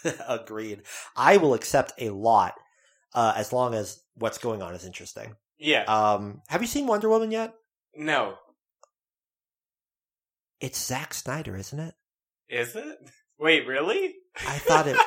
agreed. 0.28 0.82
I 1.16 1.36
will 1.38 1.54
accept 1.54 1.92
a 1.98 2.10
lot 2.10 2.54
uh, 3.14 3.32
as 3.36 3.52
long 3.52 3.74
as 3.74 4.00
what's 4.14 4.38
going 4.38 4.62
on 4.62 4.74
is 4.74 4.84
interesting. 4.84 5.34
Yeah. 5.58 5.84
Um, 5.84 6.42
have 6.48 6.60
you 6.60 6.68
seen 6.68 6.86
Wonder 6.86 7.08
Woman 7.08 7.30
yet? 7.30 7.54
no. 7.96 8.34
It's 10.60 10.84
Zack 10.84 11.14
Snyder, 11.14 11.56
isn't 11.56 11.78
it? 11.78 11.94
Is 12.48 12.76
it? 12.76 12.98
Wait, 13.38 13.66
really? 13.66 14.14
I 14.46 14.58
thought 14.58 14.86
it. 14.86 14.96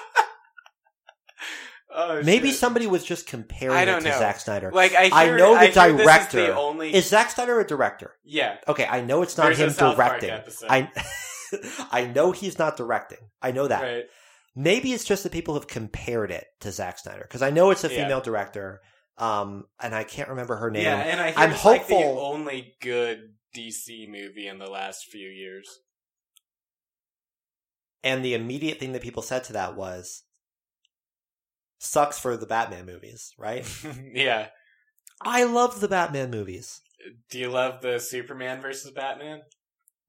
oh, 1.95 2.21
maybe 2.23 2.49
shit. 2.49 2.57
somebody 2.57 2.87
was 2.87 3.03
just 3.03 3.27
comparing 3.27 3.77
I 3.77 3.83
it 3.83 3.85
don't 3.85 4.03
to 4.03 4.09
know. 4.09 4.19
Zack 4.19 4.39
Snyder. 4.39 4.71
Like 4.71 4.93
I, 4.93 5.09
I 5.11 5.37
know 5.37 5.53
the 5.53 5.59
I 5.59 5.65
hear 5.67 5.91
this 5.93 5.99
is 5.99 6.05
director 6.05 6.41
the 6.47 6.55
only 6.55 6.93
Is 6.93 7.07
Zack 7.07 7.31
Snyder 7.31 7.59
a 7.59 7.65
director? 7.67 8.13
yeah. 8.23 8.57
Okay, 8.67 8.85
I 8.85 9.01
know 9.01 9.21
it's 9.21 9.37
not 9.37 9.55
There's 9.55 9.77
him 9.77 9.95
directing. 9.95 10.31
I 10.69 10.91
I 11.91 12.05
know 12.05 12.31
he's 12.33 12.59
not 12.59 12.77
directing. 12.77 13.19
I 13.41 13.51
know 13.51 13.67
that. 13.67 13.81
right. 13.81 14.03
Maybe 14.55 14.91
it's 14.91 15.05
just 15.05 15.23
that 15.23 15.31
people 15.31 15.53
have 15.53 15.67
compared 15.67 16.31
it 16.31 16.45
to 16.61 16.71
Zack 16.71 16.99
Snyder 16.99 17.21
because 17.21 17.41
I 17.41 17.51
know 17.51 17.71
it's 17.71 17.83
a 17.83 17.93
Yeah. 17.93 18.03
female 18.03 18.21
director. 18.21 18.81
Um, 19.19 19.65
and 19.81 19.95
I 19.95 20.03
can't 20.03 20.29
remember 20.29 20.57
her 20.57 20.69
name. 20.69 20.83
Yeah, 20.83 20.97
and 20.97 21.19
I 21.19 21.27
hear 21.31 21.33
I'm 21.37 21.51
it's 21.51 21.65
like 21.65 21.87
the 21.87 21.95
hopeful- 21.95 22.19
only 22.19 22.75
good 22.81 23.33
DC 23.55 24.07
movie 24.09 24.47
in 24.47 24.59
the 24.59 24.69
last 24.69 25.05
few 25.05 25.27
years. 25.29 25.79
And 28.03 28.23
the 28.23 28.33
immediate 28.33 28.79
thing 28.79 28.93
that 28.93 29.01
people 29.01 29.23
said 29.23 29.43
to 29.45 29.53
that 29.53 29.75
was, 29.75 30.23
sucks 31.79 32.19
for 32.19 32.37
the 32.37 32.45
Batman 32.45 32.85
movies, 32.85 33.33
right? 33.37 33.65
yeah. 34.13 34.47
I 35.21 35.43
love 35.43 35.79
the 35.79 35.87
Batman 35.87 36.29
movies. 36.31 36.81
Do 37.29 37.39
you 37.39 37.49
love 37.49 37.81
the 37.81 37.99
Superman 37.99 38.61
versus 38.61 38.91
Batman? 38.91 39.41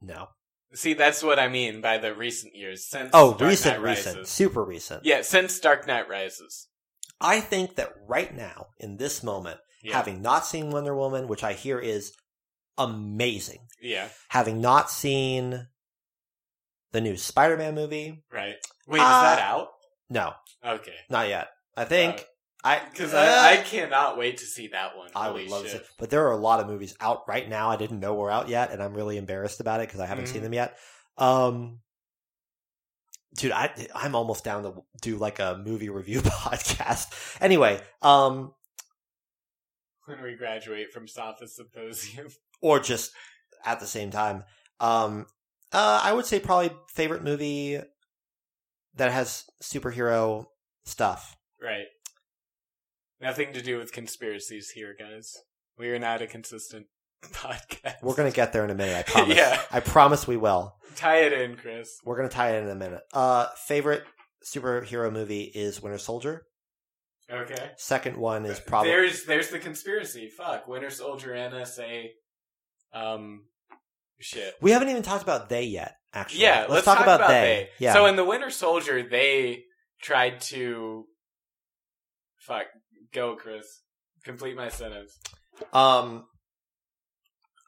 No. 0.01 0.29
See, 0.75 0.93
that's 0.95 1.23
what 1.23 1.39
I 1.39 1.49
mean 1.49 1.81
by 1.81 1.97
the 1.99 2.15
recent 2.15 2.55
years. 2.55 2.87
Since 2.87 3.11
Oh, 3.15 3.31
Dark 3.31 3.51
recent, 3.51 3.83
recent. 3.83 4.29
Super 4.29 4.63
recent. 4.63 5.05
Yeah, 5.05 5.23
since 5.23 5.59
Dark 5.59 5.87
Knight 5.87 6.09
Rises. 6.09 6.69
I 7.21 7.41
think 7.41 7.77
that 7.77 7.95
right 8.07 8.35
now, 8.35 8.67
in 8.79 8.99
this 8.99 9.23
moment, 9.23 9.59
Yeah. 9.83 9.97
having 9.97 10.21
not 10.21 10.45
seen 10.47 10.71
Wonder 10.71 10.95
Woman, 10.95 11.27
which 11.27 11.43
I 11.43 11.55
hear 11.55 11.79
is 11.79 12.13
amazing, 12.79 13.61
yeah, 13.83 14.09
having 14.29 14.61
not 14.61 14.91
seen 14.91 15.67
the 16.93 17.01
new 17.01 17.17
Spider 17.17 17.57
Man 17.57 17.75
movie, 17.75 18.23
right. 18.33 18.55
Wait, 18.87 19.01
Uh, 19.01 19.05
is 19.05 19.21
that 19.21 19.39
out? 19.41 19.69
no, 20.09 20.33
Okay. 20.65 20.95
not 21.11 21.29
yet. 21.29 21.49
I 21.77 21.85
think 21.85 22.25
I 22.65 22.81
Because 22.91 23.13
uh, 23.15 23.19
I, 23.19 23.53
I 23.53 23.57
cannot 23.63 24.17
wait 24.19 24.39
to 24.39 24.45
see 24.47 24.69
that 24.69 24.97
one. 24.97 25.11
I 25.15 25.27
Holy 25.29 25.43
would 25.43 25.51
love 25.51 25.63
shit. 25.65 25.73
to 25.73 25.79
see. 25.79 25.85
But 25.99 26.11
there 26.11 26.27
are 26.27 26.33
a 26.33 26.37
lot 26.37 26.61
of 26.61 26.67
movies 26.67 26.97
out 27.01 27.29
right 27.29 27.49
now. 27.49 27.71
I 27.71 27.77
didn't 27.77 28.01
know 28.01 28.15
were 28.15 28.31
out 28.31 28.49
yet, 28.49 28.71
and 28.73 28.83
I'm 28.83 28.95
really 28.95 29.17
embarrassed 29.17 29.61
about 29.61 29.81
it 29.81 29.89
because 29.89 30.01
I 30.01 30.07
haven't 30.07 30.25
Mhm. 30.25 30.33
seen 30.33 30.43
them 30.43 30.55
yet. 30.55 30.77
Um, 31.19 31.81
dude, 33.37 33.53
I 33.53 33.71
I'm 33.95 34.15
almost 34.17 34.43
down 34.45 34.63
to 34.65 34.83
do 35.03 35.17
like 35.19 35.39
a 35.39 35.61
movie 35.65 35.89
review 35.91 36.21
podcast. 36.23 37.37
Anyway, 37.41 37.81
um, 38.03 38.55
When 40.07 40.23
we 40.23 40.35
graduate 40.37 40.91
from 40.93 41.07
Sophist 41.07 41.57
Symposium. 41.57 42.29
Or 42.61 42.81
just 42.81 43.13
at 43.65 43.81
the 43.81 43.87
same 43.87 44.11
time, 44.11 44.45
um, 44.81 45.27
uh, 45.73 46.01
I 46.03 46.13
would 46.13 46.27
say 46.27 46.41
probably 46.41 46.71
favorite 46.95 47.23
movie 47.23 47.79
that 48.95 49.13
has 49.13 49.45
superhero 49.63 50.47
stuff. 50.85 51.37
right. 51.63 51.87
Nothing 53.21 53.53
to 53.55 53.61
do 53.63 53.79
with 53.79 53.93
conspiracies 53.93 54.71
here, 54.71 54.95
guys. 54.97 55.37
We 55.77 55.89
are 55.91 55.99
not 55.99 56.23
a 56.23 56.27
consistent 56.29 56.87
podcast. 57.33 57.97
We're 58.03 58.15
gonna 58.15 58.31
get 58.31 58.53
there 58.53 58.65
in 58.65 58.71
a 58.71 58.75
minute. 58.77 58.97
I 58.97 59.03
promise. 59.11 59.37
Yeah. 59.37 59.61
I 59.73 59.81
promise 59.81 60.27
we 60.29 60.37
will. 60.37 60.77
tie 60.95 61.23
it 61.23 61.33
in, 61.33 61.57
Chris. 61.57 61.99
We're 62.05 62.17
gonna 62.17 62.29
tie 62.29 62.57
it 62.57 62.63
in 62.63 62.69
a 62.71 62.75
minute. 62.77 63.03
Uh, 63.13 63.47
favorite 63.67 64.05
superhero 64.47 65.13
movie 65.13 65.43
is 65.43 65.83
Winter 65.83 65.99
Soldier. 65.99 66.47
Okay. 67.31 67.73
Second 67.77 68.17
one 68.17 68.47
is 68.47 68.61
probably 68.61 68.91
There's 68.93 69.25
there's 69.25 69.49
the 69.51 69.59
conspiracy. 69.59 70.29
Fuck. 70.29 70.69
Winter 70.69 70.91
Soldier 70.91 71.31
NSA. 71.31 72.07
Um 72.93 73.45
shit. 74.21 74.55
we 74.61 74.71
haven't 74.73 74.89
even 74.89 75.03
talked 75.03 75.23
about 75.23 75.49
they 75.49 75.65
yet. 75.65 75.95
Actually, 76.15 76.41
Yeah, 76.43 76.67
let's, 76.69 76.85
talk, 76.87 77.01
about, 77.01 77.29
they. 77.29 77.69
Yeah. 77.79 77.93
So 77.93 78.07
in 78.07 78.17
the 78.17 78.25
Winter 78.25 78.49
Soldier, 78.51 79.03
they 79.09 79.65
tried 80.01 80.41
to 80.43 81.05
fuck. 82.39 82.65
Go, 83.13 83.37
Chris. 83.37 83.83
Complete 84.25 84.57
my 84.57 84.69
sentence. 84.69 85.19
um, 85.73 86.25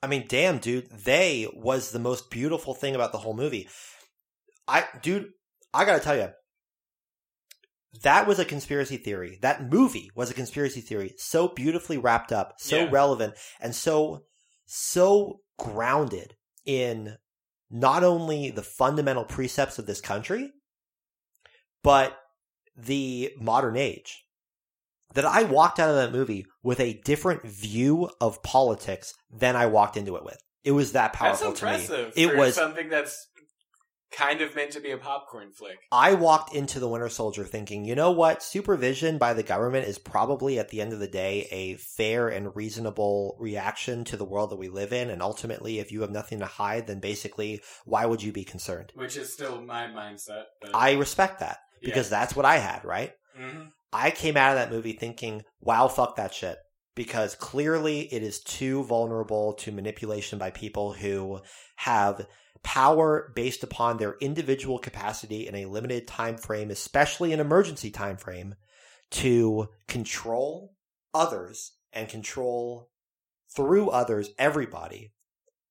I 0.02 0.06
mean, 0.06 0.24
damn, 0.28 0.58
dude, 0.58 0.88
they 0.90 1.48
was 1.54 1.90
the 1.92 1.98
most 1.98 2.30
beautiful 2.30 2.72
thing 2.74 2.94
about 2.94 3.12
the 3.12 3.18
whole 3.18 3.34
movie. 3.34 3.68
I, 4.66 4.84
dude, 5.02 5.28
I 5.74 5.84
gotta 5.84 6.00
tell 6.00 6.16
you, 6.16 6.28
that 8.02 8.26
was 8.26 8.38
a 8.38 8.44
conspiracy 8.44 8.96
theory. 8.96 9.38
That 9.42 9.70
movie 9.70 10.10
was 10.14 10.30
a 10.30 10.34
conspiracy 10.34 10.80
theory, 10.80 11.14
so 11.18 11.48
beautifully 11.48 11.98
wrapped 11.98 12.32
up, 12.32 12.54
so 12.58 12.76
Yeah. 12.84 12.88
relevant, 12.90 13.34
and 13.60 13.74
so, 13.74 14.24
so 14.72 15.40
grounded 15.58 16.36
in 16.64 17.16
not 17.70 18.04
only 18.04 18.50
the 18.50 18.62
fundamental 18.62 19.24
precepts 19.24 19.80
of 19.80 19.86
this 19.86 20.00
country, 20.00 20.52
but 21.82 22.16
the 22.76 23.32
modern 23.40 23.76
age. 23.76 24.24
That 25.14 25.24
I 25.24 25.42
walked 25.42 25.80
out 25.80 25.90
of 25.90 25.96
that 25.96 26.12
movie 26.12 26.46
with 26.62 26.78
a 26.78 27.00
different 27.04 27.42
view 27.42 28.10
of 28.20 28.44
politics 28.44 29.12
than 29.28 29.56
I 29.56 29.66
walked 29.66 29.96
into 29.96 30.14
it 30.14 30.24
with. 30.24 30.38
It 30.62 30.70
was 30.70 30.92
that 30.92 31.14
powerful 31.14 31.52
to 31.52 31.64
me. 31.64 31.72
impressive. 31.72 32.12
It 32.14 32.36
was 32.36 32.54
something 32.54 32.88
that's 32.88 33.26
kind 34.10 34.40
of 34.40 34.54
meant 34.54 34.72
to 34.72 34.80
be 34.80 34.90
a 34.90 34.98
popcorn 34.98 35.52
flick. 35.52 35.78
I 35.92 36.14
walked 36.14 36.54
into 36.54 36.80
the 36.80 36.88
Winter 36.88 37.08
Soldier 37.08 37.44
thinking, 37.44 37.84
you 37.84 37.94
know 37.94 38.10
what? 38.10 38.42
Supervision 38.42 39.18
by 39.18 39.34
the 39.34 39.42
government 39.42 39.86
is 39.86 39.98
probably 39.98 40.58
at 40.58 40.68
the 40.68 40.80
end 40.80 40.92
of 40.92 40.98
the 40.98 41.08
day 41.08 41.46
a 41.50 41.76
fair 41.76 42.28
and 42.28 42.54
reasonable 42.54 43.36
reaction 43.38 44.04
to 44.04 44.16
the 44.16 44.24
world 44.24 44.50
that 44.50 44.58
we 44.58 44.68
live 44.68 44.92
in. 44.92 45.10
And 45.10 45.22
ultimately, 45.22 45.78
if 45.78 45.92
you 45.92 46.00
have 46.02 46.10
nothing 46.10 46.40
to 46.40 46.46
hide, 46.46 46.86
then 46.86 47.00
basically, 47.00 47.60
why 47.84 48.06
would 48.06 48.22
you 48.22 48.32
be 48.32 48.44
concerned? 48.44 48.92
Which 48.94 49.16
is 49.16 49.32
still 49.32 49.60
my 49.60 49.86
mindset. 49.86 50.44
But 50.60 50.70
I 50.74 50.92
respect 50.92 51.40
that 51.40 51.58
because 51.82 52.10
that's 52.10 52.36
what 52.36 52.44
I 52.44 52.58
had, 52.58 52.84
right? 52.84 53.12
hmm 53.36 53.68
I 53.92 54.12
came 54.12 54.36
out 54.36 54.52
of 54.52 54.58
that 54.58 54.70
movie 54.70 54.92
thinking, 54.92 55.42
wow, 55.60 55.88
fuck 55.88 56.14
that 56.14 56.32
shit. 56.32 56.58
Because 56.94 57.34
clearly 57.34 58.02
it 58.12 58.22
is 58.22 58.40
too 58.40 58.84
vulnerable 58.84 59.54
to 59.54 59.72
manipulation 59.72 60.38
by 60.38 60.50
people 60.50 60.92
who 60.92 61.40
have 61.76 62.26
power 62.62 63.32
based 63.34 63.62
upon 63.62 63.96
their 63.96 64.16
individual 64.20 64.78
capacity 64.78 65.46
in 65.46 65.54
a 65.54 65.66
limited 65.66 66.06
time 66.06 66.36
frame, 66.36 66.70
especially 66.70 67.32
an 67.32 67.40
emergency 67.40 67.90
time 67.90 68.16
frame, 68.16 68.54
to 69.10 69.68
control 69.88 70.74
others 71.12 71.72
and 71.92 72.08
control 72.08 72.90
through 73.54 73.90
others 73.90 74.30
everybody 74.38 75.12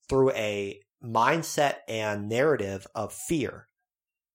through 0.10 0.32
a 0.32 0.82
mindset 1.04 1.76
and 1.88 2.28
narrative 2.28 2.86
of 2.94 3.14
fear 3.14 3.68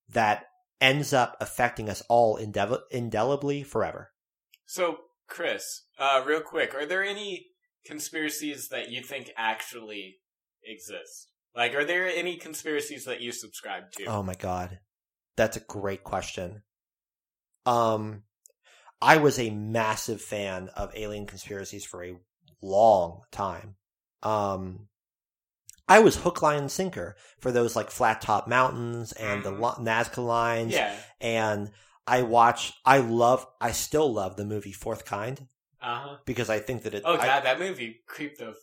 that 0.09 0.45
ends 0.81 1.13
up 1.13 1.37
affecting 1.41 1.89
us 1.89 2.03
all 2.09 2.39
indel- 2.39 2.83
indelibly 2.91 3.63
forever. 3.63 4.13
So, 4.67 4.99
Chris, 5.29 5.83
uh, 5.99 6.23
real 6.25 6.41
quick, 6.41 6.75
are 6.75 6.87
there 6.87 7.05
any 7.05 7.49
conspiracies 7.85 8.69
that 8.69 8.91
you 8.91 9.03
think 9.03 9.31
actually 9.37 10.19
exist? 10.63 11.29
Like, 11.57 11.75
are 11.75 11.85
there 11.85 12.07
any 12.09 12.37
conspiracies 12.37 13.05
that 13.05 13.21
you 13.21 13.31
subscribe 13.33 13.93
to? 13.93 14.05
Oh 14.07 14.23
my 14.23 14.35
god. 14.35 14.79
That's 15.37 15.57
a 15.57 15.61
great 15.61 16.03
question. 16.05 16.63
Um 17.67 18.23
I 19.01 19.19
was 19.19 19.39
a 19.39 19.51
massive 19.51 20.23
fan 20.23 20.71
of 20.77 20.93
alien 20.95 21.27
conspiracies 21.27 21.85
for 21.85 22.05
a 22.05 22.17
long 22.63 23.23
time. 23.31 23.77
Um 24.23 24.89
I 25.87 26.01
was 26.01 26.17
hook 26.17 26.41
line 26.41 26.61
and 26.61 26.71
sinker 26.73 27.17
for 27.41 27.53
those 27.53 27.77
like 27.77 27.91
flat 27.91 28.21
top 28.23 28.49
mountains 28.49 29.13
and 29.13 29.43
the 29.43 29.53
Mhm. 29.53 29.61
lo- 29.61 29.75
Nazca 29.79 30.25
lines 30.25 30.73
yeah. 30.73 30.97
and 31.21 31.71
I 32.07 32.23
watch 32.23 32.73
I 32.85 32.99
love 32.99 33.47
I 33.61 33.73
still 33.73 34.13
love 34.13 34.37
the 34.37 34.45
movie 34.47 34.73
Fourth 34.73 35.05
Kind 35.05 35.47
Uh 35.83 36.01
huh. 36.01 36.17
because 36.25 36.49
I 36.51 36.59
think 36.59 36.83
that 36.85 36.95
it 36.95 37.03
Oh 37.05 37.15
I- 37.15 37.27
god, 37.27 37.45
that 37.45 37.59
movie 37.59 38.03
creeped 38.07 38.39
the 38.39 38.55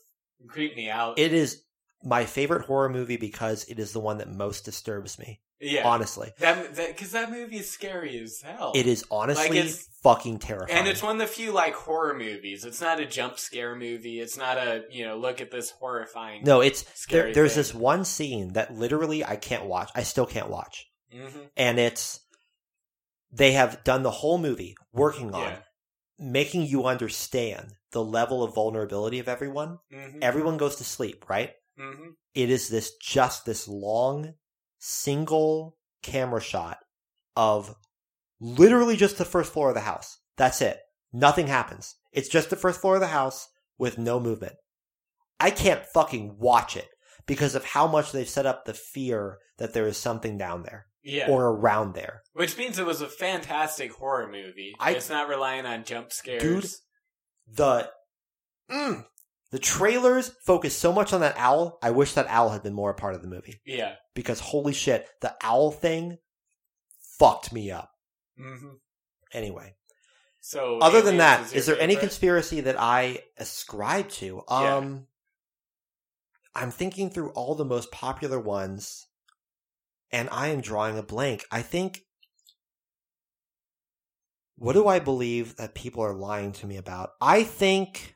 creeped 0.47 0.75
me 0.75 0.89
out. 0.89 1.19
it 1.19 1.33
is 1.33 1.63
my 2.03 2.25
favorite 2.25 2.65
horror 2.65 2.89
movie 2.89 3.17
because 3.17 3.63
it 3.65 3.79
is 3.79 3.93
the 3.93 3.99
one 3.99 4.17
that 4.19 4.29
most 4.29 4.65
disturbs 4.65 5.19
me. 5.19 5.39
yeah. 5.59 5.87
Honestly. 5.87 6.31
That 6.39 6.75
because 6.75 7.11
that, 7.11 7.29
movie 7.31 7.57
is 7.57 7.69
scary 7.69 8.17
as 8.19 8.41
hell. 8.41 8.71
It 8.75 8.87
is 8.87 9.05
honestly 9.11 9.57
it's- 9.59 9.87
fucking 10.01 10.39
terrifying. 10.39 10.79
and 10.79 10.87
it's 10.87 11.03
one 11.03 11.13
of 11.13 11.19
the 11.19 11.27
few 11.31 11.51
like 11.51 11.75
horror 11.75 12.15
movies. 12.17 12.65
It's 12.65 12.81
not 12.81 12.99
a 12.99 13.05
jump 13.05 13.37
scare 13.37 13.75
movie. 13.75 14.19
It's 14.19 14.35
not 14.37 14.57
a 14.57 14.83
you 14.89 15.05
know 15.05 15.17
look 15.17 15.41
at 15.41 15.51
this 15.51 15.69
horrifying. 15.69 16.43
No, 16.43 16.61
it's 16.61 16.83
Scary 16.99 17.25
there, 17.25 17.33
there's 17.33 17.53
thing. 17.53 17.59
this 17.59 17.73
one 17.75 18.03
scene 18.05 18.53
that 18.53 18.73
literally 18.73 19.23
I 19.23 19.35
can't 19.35 19.65
watch. 19.65 19.91
I 19.95 20.01
still 20.03 20.25
can't 20.25 20.49
watch. 20.49 20.87
hmm 21.11 21.27
And 21.55 21.77
it's 21.79 22.19
they 23.31 23.51
have 23.53 23.83
done 23.83 24.03
the 24.03 24.11
whole 24.11 24.37
movie 24.39 24.75
working 24.91 25.33
on 25.35 25.41
Yeah. 25.51 25.57
making 26.17 26.63
you 26.63 26.85
understand 26.85 27.73
the 27.91 28.03
level 28.03 28.43
of 28.43 28.55
vulnerability 28.55 29.19
of 29.19 29.27
everyone. 29.29 29.77
hmm 29.93 30.17
Everyone 30.23 30.57
goes 30.57 30.77
to 30.77 30.83
sleep, 30.83 31.29
right? 31.29 31.51
Hmm 31.77 32.09
It 32.33 32.49
is 32.49 32.69
this 32.69 32.95
just 33.01 33.45
this 33.45 33.67
long 33.67 34.33
single 34.79 35.77
camera 36.03 36.41
shot 36.41 36.77
of 37.35 37.75
literally 38.39 38.97
just 38.97 39.17
the 39.17 39.25
first 39.25 39.53
floor 39.53 39.69
of 39.69 39.75
the 39.75 39.81
house. 39.81 40.17
That's 40.37 40.61
it. 40.61 40.79
Nothing 41.13 41.47
happens. 41.47 41.95
It's 42.11 42.29
just 42.29 42.49
the 42.49 42.55
first 42.55 42.81
floor 42.81 42.95
of 42.95 43.01
the 43.01 43.07
house 43.07 43.47
with 43.77 43.97
no 43.97 44.19
movement. 44.19 44.53
I 45.39 45.51
can't 45.51 45.85
fucking 45.93 46.37
watch 46.39 46.75
it 46.77 46.87
because 47.25 47.55
of 47.55 47.63
how 47.65 47.87
much 47.87 48.11
they've 48.11 48.27
set 48.27 48.45
up 48.45 48.65
the 48.65 48.73
fear 48.73 49.37
that 49.57 49.73
there 49.73 49.87
is 49.87 49.97
something 49.97 50.37
down 50.37 50.63
there 50.63 50.87
Yeah. 51.03 51.29
or 51.29 51.47
around 51.49 51.93
there. 51.93 52.23
Which 52.33 52.57
means 52.57 52.79
it 52.79 52.85
was 52.85 53.01
a 53.01 53.07
fantastic 53.07 53.91
horror 53.93 54.27
movie. 54.27 54.73
I- 54.79 54.91
it's 54.91 55.09
not 55.09 55.29
relying 55.29 55.65
on 55.65 55.83
jump 55.83 56.11
scares. 56.11 56.41
Dude. 56.41 56.69
The 57.57 57.91
mm, 58.69 59.05
the 59.51 59.59
trailers 59.59 60.29
focus 60.45 60.75
so 60.75 60.91
much 60.93 61.13
on 61.13 61.21
that 61.21 61.35
owl. 61.37 61.77
I 61.83 61.91
wish 61.91 62.13
that 62.13 62.27
owl 62.27 62.49
had 62.49 62.63
been 62.63 62.73
more 62.73 62.91
a 62.91 62.95
part 62.95 63.15
of 63.15 63.21
the 63.21 63.27
movie 63.27 63.61
Yeah. 63.65 63.95
because 64.15 64.39
holy 64.39 64.73
shit, 64.73 65.07
the 65.21 65.35
owl 65.41 65.71
thing 65.71 66.17
fucked 67.19 67.51
me 67.53 67.69
up. 67.71 67.91
hmm 68.37 68.75
Anyway, 69.33 69.75
So 70.41 70.79
other 70.79 71.01
than 71.01 71.17
that, 71.17 71.45
is, 71.47 71.53
is, 71.53 71.65
there 71.65 71.79
any 71.79 71.95
conspiracy 71.95 72.61
that 72.61 72.75
I 72.77 73.19
ascribe 73.37 74.09
to? 74.09 74.43
Yeah. 74.49 74.75
Um, 74.75 75.07
I'm 76.53 76.71
thinking 76.71 77.09
through 77.09 77.29
all 77.29 77.55
the 77.55 77.63
most 77.63 77.91
popular 77.91 78.37
ones, 78.39 79.07
and 80.11 80.27
I 80.31 80.47
am 80.47 80.59
drawing 80.59 80.97
a 80.97 81.03
blank. 81.03 81.45
I 81.49 81.61
think. 81.61 82.01
What 84.57 84.73
do 84.73 84.87
I 84.87 84.99
believe 84.99 85.55
that 85.55 85.73
people 85.75 86.03
are 86.03 86.13
lying 86.13 86.51
to 86.53 86.67
me 86.67 86.75
about? 86.77 87.11
I 87.21 87.43
think. 87.43 88.15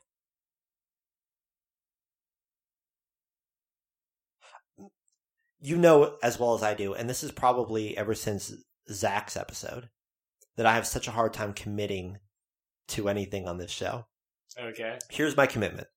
You 5.66 5.76
know 5.76 6.16
as 6.22 6.38
well 6.38 6.54
as 6.54 6.62
I 6.62 6.74
do, 6.74 6.94
and 6.94 7.10
this 7.10 7.24
is 7.24 7.32
probably 7.32 7.98
ever 7.98 8.14
since 8.14 8.54
Zach's 8.88 9.36
episode, 9.36 9.88
that 10.54 10.64
I 10.64 10.74
have 10.74 10.86
such 10.86 11.08
a 11.08 11.10
hard 11.10 11.32
time 11.32 11.52
committing 11.54 12.18
to 12.90 13.08
anything 13.08 13.48
on 13.48 13.58
this 13.58 13.72
show. 13.72 14.06
Okay. 14.56 14.96
Here's 15.10 15.36
my 15.36 15.48
commitment. 15.48 15.88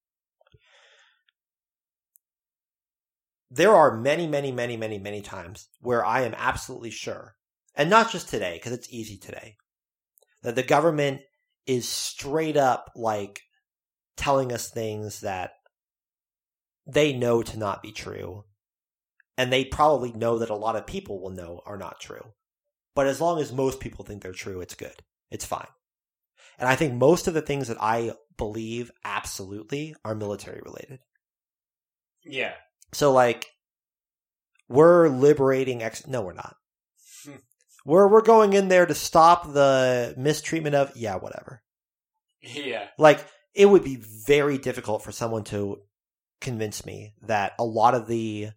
There 3.52 3.76
are 3.76 3.96
many, 3.96 4.26
many, 4.26 4.52
many, 4.52 4.76
many, 4.76 4.98
many 4.98 5.22
times 5.22 5.70
where 5.82 6.04
I 6.04 6.22
am 6.22 6.34
absolutely 6.36 6.90
sure, 6.90 7.36
and 7.76 7.92
not 7.92 8.12
just 8.12 8.28
today, 8.28 8.56
because 8.56 8.72
it's 8.72 8.92
easy 8.92 9.20
today, 9.20 9.58
that 10.42 10.56
the 10.56 10.64
government 10.64 11.22
is 11.68 11.88
straight 11.88 12.58
up 12.58 12.90
like 12.96 13.42
telling 14.18 14.52
us 14.52 14.72
things 14.72 15.22
that 15.22 15.52
they 16.88 17.14
know 17.14 17.44
to 17.44 17.60
not 17.60 17.84
be 17.84 17.92
true. 17.92 18.46
And 19.40 19.54
they 19.54 19.64
probably 19.64 20.12
know 20.12 20.40
that 20.40 20.50
a 20.50 20.56
lot 20.56 20.76
of 20.76 20.86
people 20.86 21.22
will 21.22 21.30
know 21.30 21.62
are 21.66 21.78
not 21.78 22.02
true. 22.02 22.34
But 22.94 23.08
as 23.08 23.22
long 23.22 23.40
as 23.40 23.54
most 23.54 23.80
people 23.80 24.04
think 24.04 24.22
they're 24.22 24.34
true, 24.34 24.60
it's 24.60 24.76
good. 24.76 25.02
It's 25.32 25.46
fine. 25.46 25.70
And 26.58 26.68
I 26.68 26.76
think 26.76 26.96
most 26.96 27.26
of 27.26 27.34
the 27.34 27.42
things 27.42 27.70
that 27.70 27.82
I 27.82 28.12
believe 28.38 28.92
absolutely 29.06 29.96
are 30.04 30.14
military 30.14 30.60
related. 30.62 31.00
Yeah. 32.26 32.52
So 32.92 33.14
like 33.14 33.46
we're 34.68 35.08
liberating 35.08 35.82
ex 35.82 36.06
no 36.06 36.22
we're 36.22 36.34
not. 36.34 36.58
Hmm. 37.24 37.36
we're 37.86 38.10
we're 38.10 38.22
going 38.22 38.52
in 38.52 38.68
there 38.68 38.86
to 38.86 38.94
stop 38.94 39.54
the 39.54 40.16
mistreatment 40.18 40.76
of 40.76 40.92
yeah, 40.98 41.16
whatever. 41.16 41.64
Yeah. 42.42 42.88
Like 42.98 43.26
it 43.54 43.68
would 43.68 43.86
be 43.86 44.04
very 44.28 44.58
difficult 44.58 45.02
for 45.02 45.14
someone 45.14 45.46
to 45.46 45.78
convince 46.42 46.86
me 46.86 47.14
that 47.22 47.54
a 47.58 47.64
lot 47.64 47.96
of 47.96 48.06
the 48.06 48.50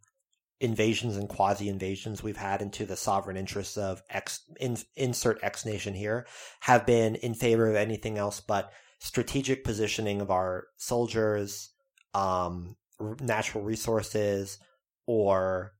invasions 0.62 1.16
and 1.16 1.28
quasi 1.28 1.68
invasions 1.68 2.22
we've 2.22 2.36
had 2.36 2.62
into 2.62 2.86
the 2.86 2.96
sovereign 2.96 3.36
interests 3.36 3.76
of 3.76 4.00
X 4.08 4.40
in, 4.60 4.76
insert 4.96 5.42
X 5.42 5.66
nation 5.66 5.92
here 5.94 6.26
have 6.60 6.86
been 6.86 7.16
in 7.16 7.34
favor 7.34 7.68
of 7.68 7.76
anything 7.76 8.16
else 8.16 8.40
but 8.40 8.70
strategic 9.00 9.64
positioning 9.64 10.20
of 10.20 10.30
our 10.30 10.68
soldiers, 10.76 11.72
um, 12.14 12.76
r- 13.00 13.16
natural 13.20 13.64
resources, 13.64 14.58
or 15.06 15.72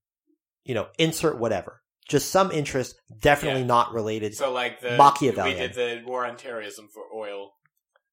you 0.64 0.74
know, 0.74 0.88
insert 0.98 1.38
whatever. 1.38 1.80
Just 2.08 2.30
some 2.30 2.50
interest, 2.50 2.96
definitely 3.20 3.60
Yeah. 3.62 3.66
not 3.68 3.92
related. 3.92 4.34
So 4.34 4.52
like 4.52 4.80
the 4.80 4.96
Machiavellian. 4.96 5.56
we 5.56 5.66
did 5.68 5.74
the 5.74 6.02
war 6.04 6.26
on 6.26 6.36
terrorism 6.36 6.88
for 6.92 7.04
oil 7.14 7.52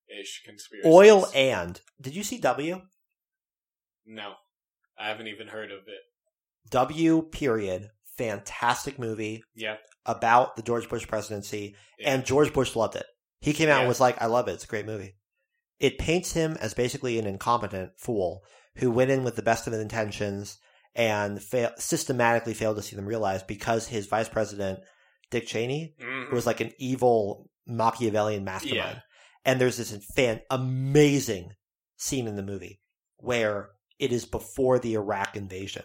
ish 0.07 0.43
conspiracy. 0.45 0.87
Oil 0.87 1.27
and 1.33 1.81
did 1.99 2.15
you 2.15 2.23
see 2.23 2.37
W? 2.39 2.81
no. 4.05 4.33
I 5.01 5.07
haven't 5.07 5.27
even 5.27 5.47
heard 5.47 5.71
of 5.71 5.79
it. 5.87 6.01
W 6.69 7.23
period. 7.31 7.89
Fantastic 8.17 8.99
movie 8.99 9.43
Yeah. 9.55 9.77
about 10.05 10.55
the 10.55 10.61
George 10.61 10.89
Bush 10.89 11.07
presidency, 11.07 11.75
Yeah. 11.97 12.13
and 12.13 12.25
George 12.25 12.53
Bush 12.53 12.75
loved 12.75 12.95
it. 12.95 13.05
He 13.39 13.53
came 13.53 13.69
out 13.69 13.79
and 13.79 13.87
was 13.87 14.01
like, 14.01 14.21
"I 14.21 14.25
love 14.25 14.47
it. 14.47 14.53
It's 14.53 14.65
a 14.65 14.67
great 14.67 14.85
movie." 14.85 15.15
It 15.79 15.97
paints 15.97 16.33
him 16.33 16.57
as 16.59 16.73
basically 16.73 17.17
an 17.17 17.25
incompetent 17.25 17.91
fool 17.97 18.43
who 18.75 18.91
went 18.91 19.11
in 19.11 19.23
with 19.23 19.35
the 19.37 19.41
best 19.41 19.65
of 19.67 19.73
intentions 19.73 20.57
and 20.95 21.41
fail- 21.41 21.71
systematically 21.77 22.53
failed 22.53 22.75
to 22.75 22.81
see 22.83 22.95
them 22.97 23.05
realized 23.05 23.47
because 23.47 23.87
his 23.87 24.07
vice 24.07 24.27
president 24.27 24.79
Dick 25.31 25.47
Cheney 25.47 25.95
Mhm. 26.01 26.31
was 26.33 26.45
like 26.45 26.59
an 26.59 26.73
evil 26.79 27.49
Machiavellian 27.65 28.43
mastermind. 28.43 28.75
Yeah. 28.95 29.01
And 29.45 29.61
there's 29.61 29.77
this 29.77 29.95
fan 30.15 30.41
amazing 30.49 31.53
scene 31.97 32.27
in 32.27 32.35
the 32.35 32.43
movie 32.43 32.81
where 33.17 33.69
it 33.99 34.11
is 34.11 34.25
before 34.25 34.79
the 34.79 34.95
Iraq 34.95 35.35
invasion. 35.37 35.83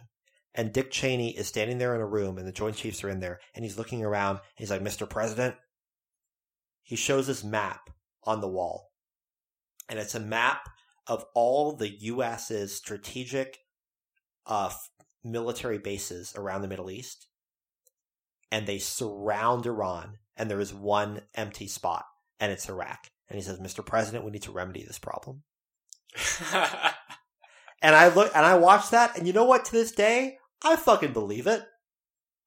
And 0.55 0.72
Dick 0.72 0.90
Cheney 0.90 1.36
is 1.36 1.48
standing 1.48 1.78
there 1.78 1.94
in 1.94 2.00
a 2.00 2.07
room 2.07 2.38
and 2.38 2.46
the 2.46 2.52
Joint 2.52 2.76
Chiefs 2.76 3.02
are 3.02 3.09
in 3.09 3.20
there 3.20 3.40
and 3.55 3.64
he's 3.64 3.78
looking 3.78 4.05
around. 4.05 4.38
He's 4.55 4.70
like, 4.70 4.82
Mr. 4.82 5.09
President. 5.09 5.57
He 6.82 6.96
shows 6.96 7.26
this 7.26 7.42
map 7.42 7.90
on 8.24 8.40
the 8.40 8.48
wall. 8.48 8.90
And 9.88 9.98
it's 9.98 10.14
a 10.14 10.20
map 10.20 10.68
of 11.07 11.24
all 11.34 11.72
the 11.72 11.88
US's 11.88 12.76
strategic 12.76 13.59
uh, 14.46 14.70
military 15.24 15.78
bases 15.78 16.34
around 16.36 16.62
the 16.62 16.68
Middle 16.68 16.90
East. 16.90 17.26
And 18.52 18.66
they 18.66 18.78
surround 18.78 19.66
Iran. 19.66 20.18
And 20.36 20.50
there 20.50 20.61
is 20.61 20.74
one 20.74 21.22
empty 21.34 21.66
spot. 21.66 22.05
And 22.38 22.52
it's 22.52 22.68
Iraq. 22.68 23.09
And 23.28 23.36
he 23.36 23.42
says, 23.42 23.59
Mr. 23.59 23.84
President, 23.84 24.24
we 24.24 24.30
need 24.30 24.42
to 24.42 24.52
remedy 24.52 24.84
this 24.84 24.98
problem. 24.98 25.42
And 27.84 27.94
I 27.94 28.09
look 28.09 28.34
and 28.34 28.46
I 28.46 28.57
watch 28.57 28.90
that, 28.90 29.18
and 29.18 29.26
you 29.26 29.34
know 29.34 29.44
what? 29.44 29.66
To 29.66 29.72
this 29.72 29.92
day, 29.92 30.38
I 30.65 30.77
fucking 30.77 31.12
believe 31.12 31.47
it. 31.47 31.62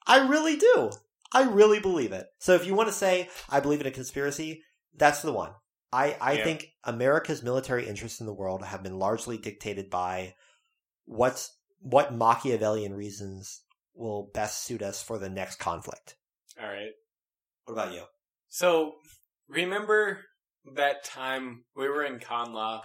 I 0.05 0.27
really 0.27 0.55
do. 0.57 0.91
I 1.31 1.43
really 1.43 1.79
believe 1.79 2.11
it. 2.13 2.27
So 2.39 2.53
if 2.55 2.65
you 2.65 2.73
want 2.73 2.89
to 2.89 2.93
say 2.93 3.29
I 3.49 3.59
believe 3.59 3.81
in 3.81 3.87
a 3.87 3.91
conspiracy, 3.91 4.63
that's 4.95 5.21
the 5.21 5.33
one. 5.33 5.51
I, 5.91 6.17
I 6.19 6.33
Yeah. 6.33 6.43
think 6.43 6.67
America's 6.83 7.43
military 7.43 7.87
interests 7.87 8.19
in 8.19 8.25
the 8.25 8.33
world 8.33 8.63
have 8.63 8.83
been 8.83 8.97
largely 8.99 9.37
dictated 9.37 9.89
by 9.89 10.35
what's 11.05 11.55
what 11.79 12.13
Machiavellian 12.13 12.93
reasons 12.93 13.61
will 13.93 14.29
best 14.33 14.63
suit 14.63 14.81
us 14.81 15.01
for 15.01 15.17
the 15.17 15.29
next 15.29 15.57
conflict. 15.57 16.15
All 16.59 16.67
right. 16.67 16.91
What 17.65 17.73
about 17.73 17.93
you? 17.93 18.03
So, 18.49 18.95
remember 19.47 20.21
that 20.75 21.03
time 21.03 21.65
we 21.75 21.87
were 21.87 22.03
in 22.03 22.19
con 22.19 22.53
law, 22.53 22.81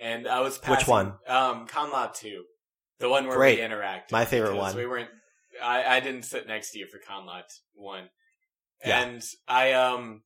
and 0.00 0.26
I 0.26 0.40
was 0.40 0.58
passing, 0.58 0.76
Which 0.78 0.88
one? 0.88 1.14
Um, 1.26 1.66
con 1.66 1.90
law 1.90 2.06
two, 2.08 2.44
the 3.00 3.08
one 3.08 3.26
where 3.26 3.36
Great. 3.36 3.58
we 3.58 3.64
interacted. 3.64 4.12
My 4.12 4.24
favorite 4.24 4.56
one. 4.56 4.76
We 4.76 4.86
weren't. 4.86 5.10
I 5.62 5.96
I 5.96 6.00
didn't 6.00 6.22
sit 6.24 6.46
next 6.46 6.70
to 6.72 6.78
you 6.78 6.86
for 6.86 6.98
con 6.98 7.26
law 7.26 7.40
t- 7.40 7.46
one, 7.74 8.08
Yeah. 8.84 9.00
and 9.02 9.22
I 9.48 9.72
um 9.72 10.22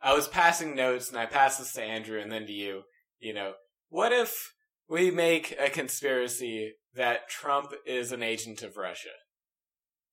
I 0.00 0.14
was 0.14 0.28
passing 0.28 0.74
notes, 0.76 1.08
and 1.08 1.18
I 1.18 1.26
passed 1.26 1.58
this 1.58 1.72
to 1.72 1.82
Andrew, 1.82 2.20
and 2.20 2.30
then 2.30 2.46
to 2.46 2.52
you. 2.52 2.82
You 3.18 3.34
know, 3.34 3.52
what 3.88 4.12
if 4.12 4.52
we 4.88 5.10
make 5.10 5.54
a 5.58 5.68
conspiracy 5.70 6.74
that 6.94 7.28
Trump 7.28 7.72
is 7.86 8.12
an 8.12 8.22
agent 8.22 8.62
of 8.62 8.76
Russia? 8.76 9.10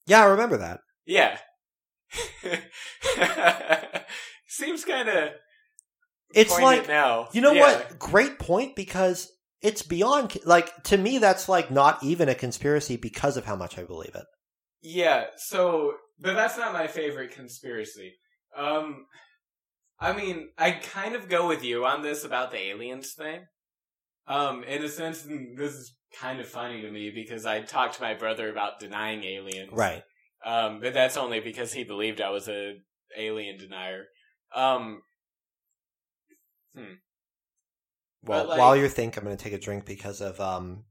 Yeah, 0.05 0.21
I 0.23 0.25
remember 0.25 0.57
that. 0.57 0.79
Yeah. 1.05 1.37
Seems 4.47 4.85
kind 4.85 5.09
of 5.09 5.29
It's 6.33 6.57
like 6.59 6.87
now. 6.87 7.29
You 7.33 7.41
know 7.41 7.53
Yeah. 7.53 7.61
what? 7.61 7.99
Great 7.99 8.39
point 8.39 8.75
because 8.75 9.31
it's 9.61 9.81
beyond 9.81 10.37
like 10.45 10.83
to 10.83 10.97
me 10.97 11.17
that's 11.17 11.49
like 11.49 11.71
not 11.71 12.03
even 12.03 12.29
a 12.29 12.35
conspiracy 12.35 12.95
because 12.95 13.37
of 13.37 13.45
how 13.45 13.55
much 13.55 13.77
I 13.77 13.83
believe 13.83 14.15
it. 14.15 14.25
Yeah. 14.81 15.25
So, 15.37 15.93
but 16.19 16.33
that's 16.33 16.57
not 16.57 16.73
my 16.73 16.87
favorite 16.87 17.31
conspiracy. 17.31 18.13
Um, 18.55 19.05
I 19.99 20.13
mean, 20.13 20.49
I 20.57 20.71
kind 20.71 21.15
of 21.15 21.29
go 21.29 21.47
with 21.47 21.63
you 21.63 21.85
on 21.85 22.03
this 22.03 22.23
about 22.23 22.51
the 22.51 22.59
aliens 22.59 23.13
thing. 23.13 23.41
Um, 24.27 24.63
in 24.63 24.83
a 24.83 24.89
sense, 24.89 25.25
this 25.55 25.73
is 25.73 25.95
kind 26.19 26.39
of 26.39 26.47
funny 26.47 26.81
to 26.81 26.91
me 26.91 27.11
because 27.13 27.45
I 27.45 27.61
talked 27.61 27.95
to 27.95 28.01
my 28.01 28.13
brother 28.13 28.49
about 28.49 28.79
denying 28.79 29.23
aliens. 29.23 29.71
Right. 29.71 30.03
Um, 30.45 30.79
but 30.81 30.93
that's 30.93 31.17
only 31.17 31.39
because 31.39 31.73
he 31.73 31.83
believed 31.83 32.21
I 32.21 32.29
was 32.29 32.47
a 32.47 32.75
alien 33.17 33.57
denier. 33.57 34.05
Um, 34.53 35.01
Well, 38.23 38.47
like- 38.47 38.59
while 38.59 38.75
you 38.75 38.89
think 38.89 39.17
I'm 39.17 39.23
going 39.23 39.37
to 39.37 39.43
take 39.43 39.53
a 39.53 39.59
drink 39.59 39.85
because 39.85 40.21
of 40.21 40.39
um 40.39 40.83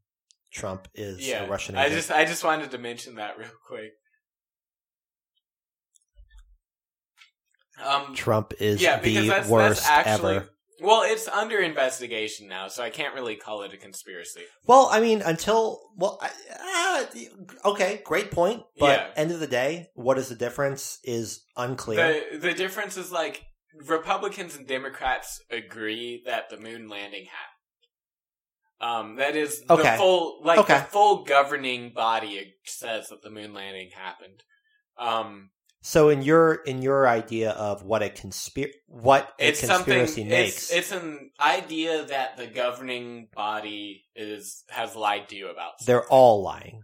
Trump 0.52 0.88
is 0.94 1.26
yeah. 1.26 1.44
a 1.44 1.48
Russian 1.48 1.76
Agent. 1.76 1.92
I 1.92 1.94
just, 1.94 2.10
I 2.10 2.24
just 2.24 2.44
wanted 2.44 2.70
to 2.70 2.78
mention 2.78 3.16
that 3.16 3.36
real 3.38 3.48
quick. 3.66 3.92
Um, 7.84 8.14
Trump 8.14 8.54
is 8.58 8.80
yeah, 8.80 8.98
because 8.98 9.24
the 9.24 9.28
that's, 9.28 9.48
worst 9.48 9.82
that's 9.82 10.08
actually 10.08 10.36
ever. 10.36 10.48
well, 10.80 11.02
it's 11.02 11.28
under 11.28 11.58
investigation 11.58 12.48
now, 12.48 12.68
so 12.68 12.82
I 12.82 12.88
can't 12.88 13.14
really 13.14 13.36
call 13.36 13.62
it 13.62 13.74
a 13.74 13.76
conspiracy. 13.76 14.44
Well, 14.66 14.88
I 14.90 15.00
mean, 15.00 15.20
until 15.20 15.80
well, 15.94 16.18
I, 16.22 17.04
uh, 17.12 17.68
okay, 17.70 18.00
great 18.02 18.30
point. 18.30 18.62
But 18.78 18.98
Yeah. 18.98 19.22
end 19.22 19.30
of 19.30 19.40
the 19.40 19.46
day, 19.46 19.88
what 19.94 20.16
is 20.16 20.30
the 20.30 20.34
difference 20.34 21.00
is 21.04 21.44
unclear. 21.56 22.24
The 22.32 22.38
the 22.38 22.54
difference 22.54 22.96
is 22.96 23.12
like 23.12 23.44
Republicans 23.84 24.56
and 24.56 24.66
Democrats 24.66 25.40
agree 25.50 26.22
that 26.26 26.48
the 26.50 26.56
moon 26.56 26.88
landing 26.88 27.26
happened. 27.26 27.52
Um, 28.80 29.16
that 29.16 29.36
is 29.36 29.62
Okay. 29.70 29.82
the 29.92 29.96
full 29.98 30.40
like 30.44 30.58
Okay. 30.60 30.78
the 30.78 30.84
full 30.84 31.24
governing 31.24 31.92
body 31.94 32.54
says 32.64 33.08
that 33.08 33.22
the 33.22 33.30
moon 33.30 33.54
landing 33.54 33.90
happened. 33.90 34.42
Um, 34.98 35.50
so, 35.82 36.08
in 36.08 36.22
your 36.22 36.54
in 36.64 36.82
your 36.82 37.06
idea 37.08 37.52
of 37.52 37.84
what 37.84 38.02
a 38.02 38.08
conspir 38.10 38.70
what 38.86 39.32
a 39.38 39.48
it's 39.48 39.60
something. 39.60 39.84
conspiracy 39.84 40.24
makes, 40.24 40.70
It's, 40.70 40.72
it's 40.72 40.92
an 40.92 41.30
idea 41.40 42.04
that 42.06 42.36
the 42.36 42.46
governing 42.46 43.28
body 43.34 44.04
is 44.14 44.64
has 44.68 44.94
lied 44.96 45.28
to 45.30 45.36
you 45.36 45.48
about. 45.48 45.72
they're 45.86 46.06
all 46.08 46.42
lying. 46.42 46.82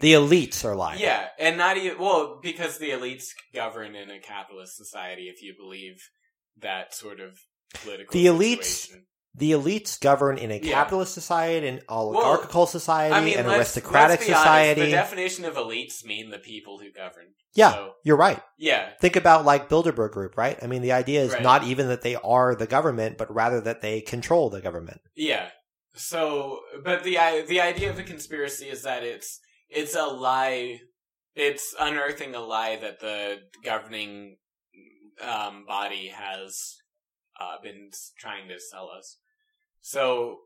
The 0.00 0.12
elites 0.14 0.64
are 0.64 0.74
lying. 0.76 1.00
Yeah, 1.00 1.28
and 1.38 1.56
not 1.58 1.76
even 1.76 1.98
well 1.98 2.38
because 2.42 2.78
the 2.78 2.90
elites 2.90 3.28
govern 3.54 3.94
in 3.96 4.10
a 4.10 4.20
capitalist 4.20 4.76
society. 4.76 5.28
If 5.28 5.42
you 5.42 5.54
believe 5.58 5.96
that 6.60 6.94
sort 6.94 7.20
of 7.20 7.38
political, 7.82 8.12
The 8.12 8.26
elites- 8.26 8.64
situation. 8.64 9.06
The 9.34 9.52
elites 9.52 9.98
govern 9.98 10.36
in 10.36 10.50
a 10.50 10.56
Yeah. 10.62 10.72
capitalist 10.74 11.14
society, 11.14 11.66
an 11.66 11.80
oligarchical 11.88 12.66
society, 12.66 13.14
I 13.14 13.22
mean, 13.24 13.38
an 13.38 13.46
let's- 13.46 13.60
aristocratic 13.74 14.18
let's 14.20 14.26
be 14.26 14.32
honest, 14.34 14.42
society. 14.44 14.80
the 14.82 14.90
definition 14.90 15.44
of 15.46 15.54
elites 15.54 16.04
mean 16.04 16.28
the 16.30 16.38
people 16.38 16.78
who 16.80 16.92
govern. 16.92 17.32
yeah, 17.54 17.72
So, 17.72 17.94
you're 18.04 18.18
right. 18.18 18.42
yeah, 18.58 18.90
Think 19.00 19.16
about 19.16 19.46
like 19.46 19.70
Bilderberg 19.70 20.10
Group, 20.12 20.36
right? 20.36 20.58
I 20.62 20.66
mean, 20.66 20.82
the 20.82 20.92
idea 20.92 21.22
is 21.22 21.32
Right. 21.32 21.42
not 21.42 21.64
even 21.64 21.88
that 21.88 22.02
they 22.02 22.14
are 22.16 22.54
the 22.54 22.66
government, 22.66 23.16
but 23.16 23.34
rather 23.34 23.58
that 23.62 23.80
they 23.80 24.02
control 24.02 24.50
the 24.50 24.60
government. 24.60 25.00
yeah. 25.14 25.50
So, 25.94 26.60
but 26.84 27.02
the 27.04 27.14
the 27.46 27.60
idea 27.60 27.88
of 27.90 27.96
the 27.96 28.02
conspiracy 28.02 28.68
is 28.68 28.82
that 28.82 29.02
it's 29.02 29.40
it's 29.74 29.94
a 29.94 30.04
lie. 30.06 30.80
It's 31.34 31.74
unearthing 31.78 32.34
a 32.34 32.40
lie 32.40 32.76
that 32.76 33.00
the 33.00 33.38
governing 33.64 34.36
um, 35.20 35.64
body 35.66 36.08
has 36.08 36.76
uh, 37.40 37.56
been 37.62 37.90
trying 38.18 38.48
to 38.48 38.58
sell 38.60 38.90
us. 38.96 39.18
So, 39.80 40.38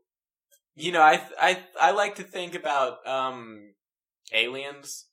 you 0.75 0.91
know, 0.91 1.01
I 1.01 1.21
I 1.39 1.63
I 1.79 1.91
like 1.91 2.15
to 2.15 2.23
think 2.23 2.55
about 2.55 3.05
um, 3.07 3.73
aliens 4.33 5.07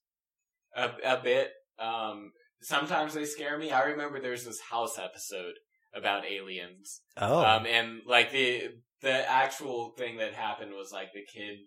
a, 0.76 0.90
a 1.04 1.20
bit. 1.22 1.50
Um, 1.78 2.32
sometimes 2.62 3.14
they 3.14 3.24
scare 3.24 3.58
me. 3.58 3.70
I 3.70 3.82
remember 3.82 4.20
there's 4.20 4.44
this 4.44 4.60
House 4.70 4.98
episode 4.98 5.54
about 5.94 6.24
aliens, 6.24 7.02
Oh, 7.16 7.44
um, 7.44 7.66
and 7.66 8.00
like 8.06 8.32
the 8.32 8.68
the 9.00 9.30
actual 9.30 9.92
thing 9.98 10.16
that 10.18 10.34
happened 10.34 10.72
was 10.72 10.90
like 10.92 11.08
the 11.12 11.24
kid 11.32 11.58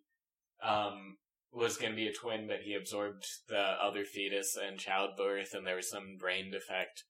um 0.64 1.18
was 1.52 1.78
going 1.78 1.92
to 1.92 1.96
be 1.96 2.08
a 2.08 2.14
twin, 2.14 2.48
but 2.48 2.62
he 2.64 2.74
absorbed 2.76 3.26
the 3.48 3.58
other 3.58 4.04
fetus 4.06 4.58
in 4.58 4.78
childbirth, 4.78 5.54
and 5.54 5.66
there 5.66 5.76
was 5.76 5.90
some 5.90 6.18
brain 6.20 6.52
defect. 6.52 7.04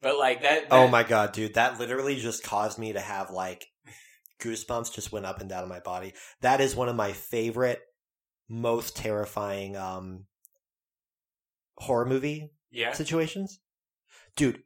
But 0.00 0.18
like 0.18 0.42
that. 0.42 0.66
oh 0.70 0.88
my 0.88 1.02
god, 1.04 1.32
dude, 1.32 1.54
that 1.54 1.78
literally 1.78 2.16
just 2.16 2.42
caused 2.42 2.78
me 2.78 2.92
to 2.92 3.00
have 3.00 3.30
like 3.30 3.66
goosebumps 4.40 4.92
just 4.92 5.12
went 5.12 5.26
up 5.26 5.40
and 5.40 5.48
down 5.48 5.68
my 5.68 5.78
body. 5.80 6.14
That 6.40 6.60
is 6.60 6.74
one 6.74 6.88
of 6.88 6.96
my 6.96 7.12
favorite, 7.12 7.80
most 8.48 8.96
terrifying 8.96 9.76
um 9.76 10.24
horror 11.76 12.04
movie 12.06 12.50
Yeah. 12.70 12.92
situations. 12.92 13.60
Dude, 14.36 14.62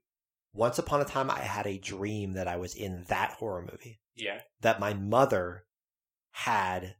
once 0.54 0.78
upon 0.78 1.00
a 1.02 1.04
time 1.04 1.30
I 1.30 1.40
had 1.40 1.66
a 1.66 1.78
dream 1.78 2.32
that 2.32 2.48
I 2.48 2.56
was 2.56 2.74
in 2.74 3.04
that 3.08 3.32
horror 3.32 3.66
movie. 3.70 4.00
Yeah. 4.14 4.40
that 4.62 4.80
my 4.80 4.94
mother 4.94 5.64
had 6.30 6.94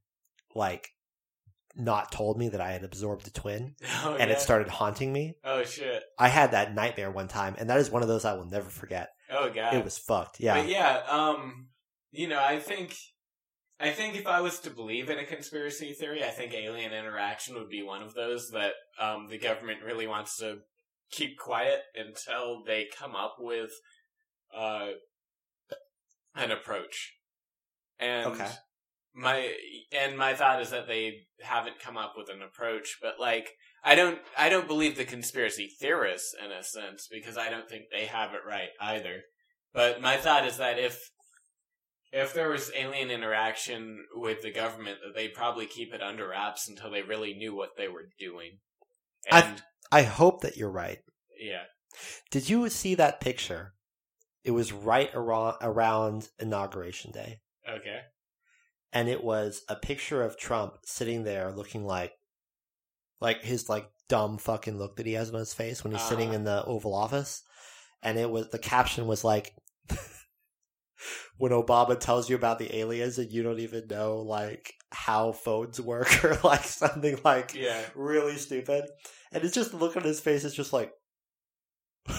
like 0.54 0.90
not 1.76 2.10
told 2.10 2.38
me 2.38 2.48
that 2.48 2.60
I 2.60 2.72
had 2.72 2.84
absorbed 2.84 3.26
a 3.26 3.30
twin 3.30 3.74
Oh, 4.04 4.16
and 4.18 4.30
yeah. 4.30 4.36
it 4.36 4.40
started 4.40 4.68
haunting 4.68 5.12
me. 5.12 5.34
Oh 5.44 5.62
shit. 5.64 6.02
I 6.18 6.28
had 6.28 6.52
that 6.52 6.74
nightmare 6.74 7.10
one 7.10 7.28
time 7.28 7.54
and 7.58 7.68
that 7.70 7.78
is 7.78 7.90
one 7.90 8.02
of 8.02 8.08
those 8.08 8.24
I 8.24 8.32
will 8.34 8.46
never 8.46 8.70
forget. 8.70 9.10
Oh 9.30 9.50
god. 9.50 9.74
It 9.74 9.84
was 9.84 9.98
fucked. 9.98 10.40
Yeah. 10.40 10.54
But 10.60 10.68
yeah, 10.68 11.02
um, 11.08 11.68
you 12.10 12.28
know, 12.28 12.42
I 12.42 12.58
think 12.58 12.94
I 13.78 13.90
think 13.90 14.16
if 14.16 14.26
I 14.26 14.40
was 14.40 14.58
to 14.60 14.70
believe 14.70 15.10
in 15.10 15.18
a 15.18 15.26
conspiracy 15.26 15.92
theory, 15.92 16.24
I 16.24 16.28
think 16.30 16.54
alien 16.54 16.92
interaction 16.94 17.56
would 17.56 17.68
be 17.68 17.82
one 17.82 18.02
of 18.02 18.14
those 18.14 18.50
that 18.52 18.72
um, 18.98 19.26
the 19.28 19.36
government 19.38 19.82
really 19.84 20.06
wants 20.06 20.38
to 20.38 20.60
keep 21.10 21.38
quiet 21.38 21.80
until 21.94 22.62
they 22.66 22.86
come 22.98 23.14
up 23.14 23.36
with 23.38 23.70
uh, 24.56 24.88
an 26.34 26.50
approach. 26.50 27.14
And 27.98 28.32
Okay. 28.32 28.48
My 29.16 29.52
and 29.92 30.16
my 30.16 30.34
thought 30.34 30.60
is 30.60 30.70
that 30.70 30.86
they 30.86 31.26
haven't 31.40 31.80
come 31.80 31.96
up 31.96 32.12
with 32.16 32.28
an 32.28 32.42
approach, 32.42 32.98
but 33.00 33.14
like 33.18 33.48
I 33.82 33.94
don't 33.94 34.18
I 34.36 34.48
don't 34.50 34.68
believe 34.68 34.96
the 34.96 35.04
conspiracy 35.04 35.68
theorists 35.80 36.34
in 36.44 36.52
a 36.52 36.62
sense 36.62 37.08
because 37.10 37.38
I 37.38 37.48
don't 37.48 37.68
think 37.68 37.84
they 37.90 38.06
have 38.06 38.34
it 38.34 38.42
right 38.46 38.68
either. 38.80 39.22
But 39.72 40.00
my 40.02 40.16
thought 40.18 40.46
is 40.46 40.58
that 40.58 40.78
if 40.78 41.10
if 42.12 42.34
there 42.34 42.50
was 42.50 42.70
alien 42.76 43.10
interaction 43.10 44.04
with 44.14 44.42
the 44.42 44.52
government, 44.52 44.98
that 45.04 45.14
they'd 45.14 45.34
probably 45.34 45.66
keep 45.66 45.92
it 45.92 46.02
under 46.02 46.28
wraps 46.28 46.68
until 46.68 46.90
they 46.90 47.02
really 47.02 47.34
knew 47.34 47.54
what 47.54 47.70
they 47.76 47.88
were 47.88 48.08
doing. 48.18 48.58
I- 49.30 49.40
And 49.40 49.62
I 49.90 50.02
hope 50.02 50.40
that 50.42 50.56
you're 50.56 50.70
right. 50.70 50.98
yeah, 51.38 51.64
Did 52.30 52.48
you 52.48 52.68
see 52.68 52.94
that 52.94 53.20
picture? 53.20 53.74
It 54.44 54.52
was 54.52 54.72
right 54.72 55.10
around, 55.14 55.56
around 55.60 56.28
inauguration 56.38 57.10
day, 57.10 57.40
okay, 57.68 58.02
and 58.96 59.10
it 59.10 59.22
was 59.22 59.62
a 59.68 59.76
picture 59.76 60.22
of 60.22 60.38
Trump 60.38 60.72
sitting 60.86 61.22
there 61.24 61.52
looking 61.52 61.84
like, 61.84 62.12
like 63.20 63.42
his 63.42 63.68
like 63.68 63.86
dumb 64.08 64.38
fucking 64.38 64.78
look 64.78 64.96
that 64.96 65.04
he 65.04 65.12
has 65.12 65.30
on 65.30 65.38
his 65.38 65.52
face 65.52 65.84
when 65.84 65.92
he's 65.92 66.00
sitting 66.02 66.28
Uh-huh. 66.28 66.36
in 66.36 66.44
the 66.44 66.64
Oval 66.64 66.94
Office, 66.94 67.42
and 68.02 68.18
it 68.18 68.30
was 68.30 68.48
the 68.48 68.58
caption 68.58 69.06
was 69.06 69.22
like, 69.22 69.52
when 71.36 71.52
Obama 71.52 71.98
tells 72.00 72.30
you 72.30 72.36
about 72.36 72.58
the 72.58 72.74
aliens 72.74 73.18
and 73.18 73.30
you 73.30 73.42
don't 73.42 73.58
even 73.60 73.86
know 73.88 74.16
like 74.22 74.72
how 74.90 75.32
phones 75.32 75.78
work 75.78 76.24
or 76.24 76.38
like 76.42 76.64
something 76.64 77.18
like 77.22 77.54
yeah. 77.54 77.82
really 77.94 78.36
stupid, 78.36 78.84
and 79.30 79.44
it's 79.44 79.54
just 79.54 79.72
the 79.72 79.76
look 79.76 79.96
on 79.96 80.04
his 80.04 80.20
face 80.20 80.42
is 80.44 80.54
just 80.54 80.72
like. 80.72 80.90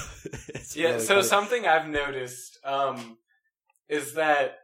Yeah, 0.75 0.89
really 0.89 0.99
so 0.99 1.15
funny. 1.15 1.27
something 1.27 1.65
I've 1.65 1.87
noticed 1.87 2.59
um, 2.65 3.17
is 3.87 4.13
that 4.15 4.57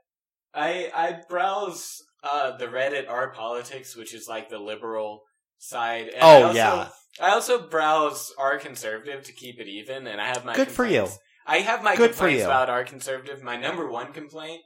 I 0.53 0.91
I 0.93 1.19
browse 1.29 2.01
uh, 2.23 2.57
the 2.57 2.67
Reddit 2.67 3.09
R 3.09 3.31
Politics, 3.31 3.95
which 3.95 4.13
is 4.13 4.27
like 4.27 4.49
the 4.49 4.59
liberal 4.59 5.21
side. 5.57 6.07
And 6.09 6.23
I 6.23 6.35
Oh, 6.35 6.43
also, 6.45 6.55
yeah. 6.57 6.87
I 7.21 7.29
also 7.31 7.67
browse 7.67 8.33
R 8.37 8.57
Conservative 8.59 9.23
to 9.25 9.31
keep 9.33 9.59
it 9.59 9.67
even, 9.67 10.07
and 10.07 10.19
I 10.21 10.27
have 10.27 10.45
my 10.45 10.55
Good 10.55 10.69
for 10.71 10.85
you. 10.85 11.07
I 11.45 11.57
have 11.59 11.83
my 11.83 11.95
Good 11.95 12.11
for 12.11 12.17
complaints 12.19 12.39
you. 12.41 12.45
about 12.45 12.69
R 12.69 12.83
Conservative. 12.83 13.41
My 13.43 13.57
number 13.57 13.89
one 13.89 14.13
complaint 14.13 14.61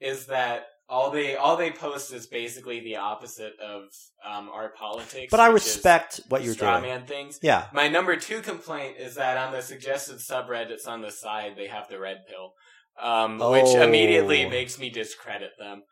is 0.00 0.26
that 0.26 0.66
all 0.86 1.10
they 1.10 1.34
all 1.36 1.56
they 1.56 1.70
post 1.70 2.12
is 2.12 2.26
basically 2.26 2.80
the 2.80 2.96
opposite 2.96 3.54
of 3.58 3.84
um, 4.24 4.50
R 4.52 4.72
Politics. 4.76 5.30
But 5.30 5.40
I 5.40 5.46
respect 5.46 6.20
what 6.28 6.42
you're 6.44 6.52
straw 6.52 6.78
doing. 6.80 6.90
man 6.92 7.06
things. 7.06 7.38
Yeah. 7.42 7.66
My 7.72 7.88
number 7.88 8.16
two 8.16 8.40
complaint 8.42 8.96
is 8.98 9.14
that 9.14 9.38
on 9.38 9.52
the 9.52 9.62
suggested 9.62 10.16
subreddits 10.16 10.86
on 10.86 11.00
the 11.00 11.10
side, 11.10 11.54
they 11.56 11.68
have 11.68 11.88
the 11.88 11.98
red 11.98 12.18
pill, 12.28 12.52
um, 13.00 13.38
which 13.38 13.64
Oh. 13.66 13.82
immediately 13.82 14.48
makes 14.48 14.78
me 14.78 14.90
discredit 14.90 15.50
them. 15.58 15.82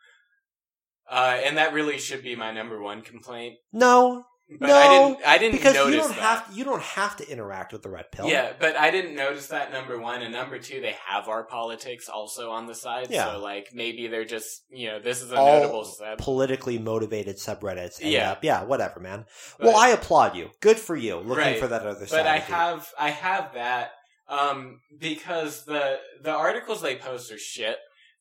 Uh, 1.09 1.37
and 1.43 1.57
that 1.57 1.73
really 1.73 1.97
should 1.99 2.23
be 2.23 2.35
my 2.35 2.51
number 2.51 2.81
one 2.81 3.01
complaint. 3.01 3.55
No, 3.71 4.25
But 4.59 4.67
No, 4.67 4.75
I 4.75 4.87
didn't. 4.89 5.27
I 5.27 5.37
didn't 5.37 5.51
because 5.57 5.73
notice 5.73 5.93
you 5.95 5.99
don't 6.01 6.09
that. 6.09 6.19
have 6.45 6.57
you 6.57 6.63
don't 6.65 6.81
have 6.81 7.15
to 7.17 7.29
interact 7.29 7.71
with 7.71 7.81
the 7.81 7.89
red 7.89 8.11
pill. 8.11 8.27
Yeah, 8.27 8.51
but 8.59 8.75
I 8.75 8.91
didn't 8.91 9.15
notice 9.15 9.47
that 9.47 9.71
number 9.71 9.97
one 9.97 10.21
and 10.21 10.33
number 10.33 10.59
two. 10.59 10.81
They 10.81 10.95
have 11.07 11.27
R 11.29 11.45
Politics 11.45 12.09
also 12.09 12.51
on 12.51 12.67
the 12.67 12.75
side, 12.75 13.07
Yeah. 13.09 13.31
so 13.33 13.39
like 13.39 13.69
maybe 13.73 14.07
they're 14.07 14.25
just 14.25 14.63
you 14.69 14.89
know 14.89 14.99
this 14.99 15.21
is 15.21 15.31
a 15.31 15.37
All 15.37 15.59
notable 15.61 15.85
sub. 15.85 16.17
politically 16.19 16.77
motivated 16.77 17.37
subreddits. 17.37 17.99
Yeah. 18.01 18.31
up- 18.33 18.43
yeah, 18.43 18.63
whatever, 18.63 18.99
man. 18.99 19.25
But- 19.59 19.67
well, 19.67 19.77
I 19.77 19.89
applaud 19.89 20.35
you. 20.35 20.51
Good 20.59 20.77
for 20.79 20.95
you. 20.95 21.15
Looking 21.17 21.35
Right. 21.45 21.59
for 21.59 21.67
that 21.67 21.81
other 21.85 22.01
but 22.01 22.09
side. 22.09 22.27
I 22.27 22.37
have 22.39 22.87
I 22.99 23.09
have 23.11 23.53
that 23.53 23.91
um, 24.27 24.79
because 24.99 25.65
the 25.65 25.97
the 26.21 26.31
articles 26.31 26.81
they 26.81 26.95
post 26.95 27.31
are 27.31 27.37
shit, 27.37 27.77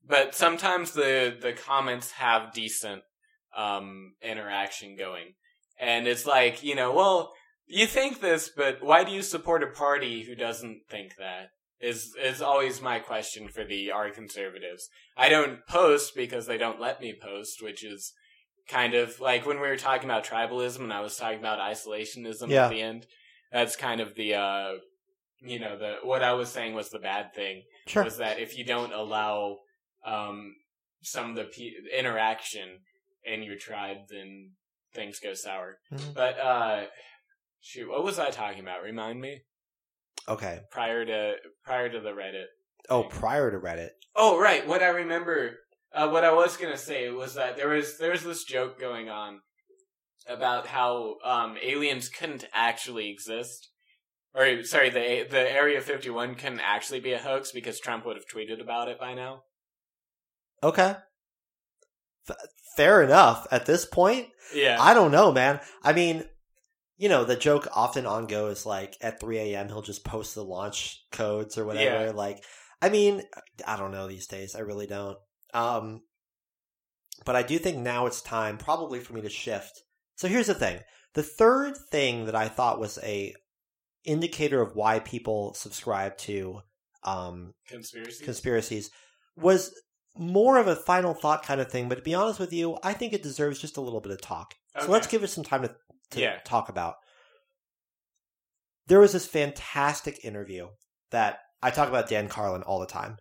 but 0.06 0.34
sometimes 0.34 0.92
the 0.92 1.36
the 1.40 1.52
comments 1.52 2.12
have 2.12 2.52
decent 2.52 3.02
um, 3.56 4.14
interaction 4.22 4.96
going, 4.96 5.34
and 5.78 6.06
it's 6.06 6.26
like 6.26 6.62
you 6.62 6.74
know, 6.74 6.92
well, 6.92 7.32
you 7.66 7.86
think 7.86 8.20
this, 8.20 8.50
but 8.54 8.78
why 8.82 9.04
do 9.04 9.12
you 9.12 9.22
support 9.22 9.62
a 9.62 9.66
party 9.68 10.24
who 10.24 10.34
doesn't 10.34 10.82
think 10.90 11.12
that? 11.18 11.48
Is 11.80 12.14
is 12.22 12.40
always 12.40 12.80
my 12.80 13.00
question 13.00 13.48
for 13.48 13.64
the 13.64 13.90
R 13.90 14.10
conservatives. 14.10 14.88
I 15.16 15.28
don't 15.28 15.66
post 15.66 16.14
because 16.14 16.46
they 16.46 16.56
don't 16.58 16.80
let 16.80 17.00
me 17.00 17.14
post, 17.20 17.60
which 17.60 17.84
is 17.84 18.12
kind 18.68 18.94
of 18.94 19.18
like 19.18 19.44
when 19.44 19.60
we 19.60 19.66
were 19.66 19.76
talking 19.76 20.08
about 20.08 20.24
tribalism 20.24 20.80
and 20.80 20.92
I 20.92 21.00
was 21.00 21.16
talking 21.16 21.40
about 21.40 21.58
isolationism 21.58 22.48
Yeah. 22.48 22.66
at 22.66 22.70
the 22.70 22.80
end. 22.80 23.06
That's 23.50 23.74
kind 23.74 24.00
of 24.00 24.14
the 24.14 24.34
uh 24.36 24.72
you 25.44 25.58
know 25.58 25.76
the 25.78 25.96
what 26.02 26.22
I 26.22 26.32
was 26.34 26.48
saying 26.50 26.74
was 26.74 26.90
the 26.90 26.98
bad 26.98 27.34
thing 27.34 27.62
Sure. 27.86 28.04
was 28.04 28.18
that 28.18 28.38
if 28.38 28.56
you 28.56 28.64
don't 28.64 28.92
allow 28.92 29.58
um 30.06 30.54
some 31.02 31.30
of 31.30 31.36
the 31.36 31.44
pe- 31.44 31.98
interaction 31.98 32.78
in 33.24 33.42
your 33.42 33.56
tribe 33.56 33.98
then 34.10 34.52
things 34.94 35.18
go 35.20 35.34
sour. 35.34 35.78
Mhm. 35.92 36.14
But 36.14 36.38
uh 36.38 36.84
shoot, 37.60 37.88
what 37.88 38.04
was 38.04 38.18
I 38.18 38.30
talking 38.30 38.60
about? 38.60 38.82
Remind 38.82 39.20
me 39.20 39.42
Okay. 40.28 40.60
prior 40.70 41.04
to 41.04 41.34
prior 41.64 41.88
to 41.88 42.00
the 42.00 42.10
Reddit. 42.10 42.46
Oh, 42.88 43.02
thing. 43.02 43.10
prior 43.10 43.50
to 43.50 43.58
Reddit. 43.58 43.90
Oh, 44.14 44.38
right. 44.38 44.66
What 44.66 44.82
I 44.82 44.88
remember, 44.88 45.58
uh, 45.92 46.08
what 46.08 46.24
I 46.24 46.32
was 46.32 46.56
gonna 46.56 46.76
say 46.76 47.08
was 47.10 47.34
that 47.34 47.56
there 47.56 47.68
was 47.68 47.98
there 47.98 48.10
was 48.12 48.22
this 48.22 48.44
joke 48.44 48.78
going 48.78 49.08
on 49.08 49.40
about 50.28 50.68
how 50.68 51.16
um, 51.24 51.56
aliens 51.60 52.08
couldn't 52.08 52.44
actually 52.52 53.08
exist, 53.10 53.70
or 54.34 54.62
sorry, 54.64 54.90
the 54.90 55.26
the 55.30 55.52
Area 55.52 55.80
Fifty 55.80 56.10
One 56.10 56.34
couldn't 56.34 56.60
actually 56.60 57.00
be 57.00 57.12
a 57.12 57.18
hoax 57.18 57.52
because 57.52 57.80
Trump 57.80 58.06
would 58.06 58.16
have 58.16 58.26
tweeted 58.26 58.60
about 58.60 58.88
it 58.88 58.98
by 58.98 59.14
now. 59.14 59.42
Okay. 60.62 60.96
F- 62.28 62.36
fair 62.76 63.02
enough. 63.02 63.46
At 63.50 63.66
this 63.66 63.84
point, 63.84 64.28
Yeah, 64.54 64.76
I 64.80 64.94
don't 64.94 65.10
know, 65.10 65.32
man. 65.32 65.60
I 65.82 65.92
mean, 65.92 66.24
you 66.96 67.08
know, 67.08 67.24
the 67.24 67.36
joke 67.36 67.66
often 67.74 68.06
on 68.06 68.26
go 68.26 68.46
is 68.46 68.64
like 68.64 68.96
at 69.00 69.20
3 69.20 69.38
a.m. 69.38 69.68
he'll 69.68 69.82
just 69.82 70.04
post 70.04 70.34
the 70.34 70.44
launch 70.44 71.04
codes 71.10 71.58
or 71.58 71.64
whatever. 71.64 72.06
Yeah. 72.06 72.12
Like, 72.12 72.44
I 72.80 72.88
mean, 72.90 73.22
I 73.66 73.76
don't 73.76 73.90
know 73.90 74.06
these 74.06 74.28
days. 74.28 74.54
I 74.54 74.60
really 74.60 74.86
don't. 74.86 75.18
Um, 75.52 76.02
but 77.24 77.36
I 77.36 77.42
do 77.42 77.58
think 77.58 77.78
now 77.78 78.06
it's 78.06 78.22
time 78.22 78.56
probably 78.56 79.00
for 79.00 79.12
me 79.14 79.20
to 79.22 79.28
shift. 79.28 79.82
So 80.16 80.28
here's 80.28 80.46
the 80.46 80.54
thing. 80.54 80.80
The 81.14 81.22
third 81.22 81.76
thing 81.90 82.26
that 82.26 82.34
I 82.36 82.48
thought 82.48 82.80
was 82.80 82.98
a 83.02 83.34
indicator 84.04 84.60
of 84.60 84.74
why 84.74 84.98
people 85.00 85.54
subscribe 85.54 86.16
to 86.18 86.60
um, 87.04 87.52
conspiracy. 87.68 88.24
conspiracies 88.24 88.90
was 89.36 89.74
more 90.16 90.58
of 90.58 90.66
a 90.68 90.76
final 90.76 91.14
thought 91.14 91.42
kind 91.44 91.60
of 91.60 91.70
thing. 91.70 91.88
But 91.88 91.96
to 91.96 92.02
be 92.02 92.14
honest 92.14 92.38
with 92.38 92.52
you, 92.52 92.78
I 92.82 92.92
think 92.92 93.12
it 93.12 93.22
deserves 93.22 93.58
just 93.60 93.76
a 93.76 93.80
little 93.80 94.00
bit 94.00 94.12
of 94.12 94.20
talk. 94.20 94.54
So 94.80 94.90
let's 94.90 95.06
give 95.06 95.22
it 95.22 95.28
some 95.28 95.44
time 95.44 95.62
to, 95.62 95.74
to 96.12 96.20
Yeah. 96.20 96.38
talk 96.44 96.68
about. 96.68 96.96
There 98.86 99.00
was 99.00 99.12
this 99.12 99.26
fantastic 99.26 100.24
interview 100.24 100.68
that 101.10 101.38
I 101.62 101.70
talk 101.70 101.88
about 101.88 102.08
Dan 102.08 102.28
Carlin 102.28 102.62
all 102.62 102.80
the 102.80 102.86
time. 102.86 103.16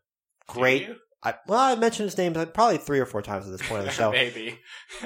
Great. 0.47 0.89
I, 1.23 1.35
well, 1.47 1.59
I 1.59 1.75
mentioned 1.75 2.05
his 2.09 2.17
name 2.17 2.33
probably 2.33 2.77
three 2.79 2.99
or 2.99 3.05
four 3.05 3.21
times 3.21 3.45
at 3.45 3.51
this 3.51 3.61
point 3.67 3.81
of 3.81 3.85
the 3.85 3.91
show. 4.01 4.11
Maybe. 4.11 4.57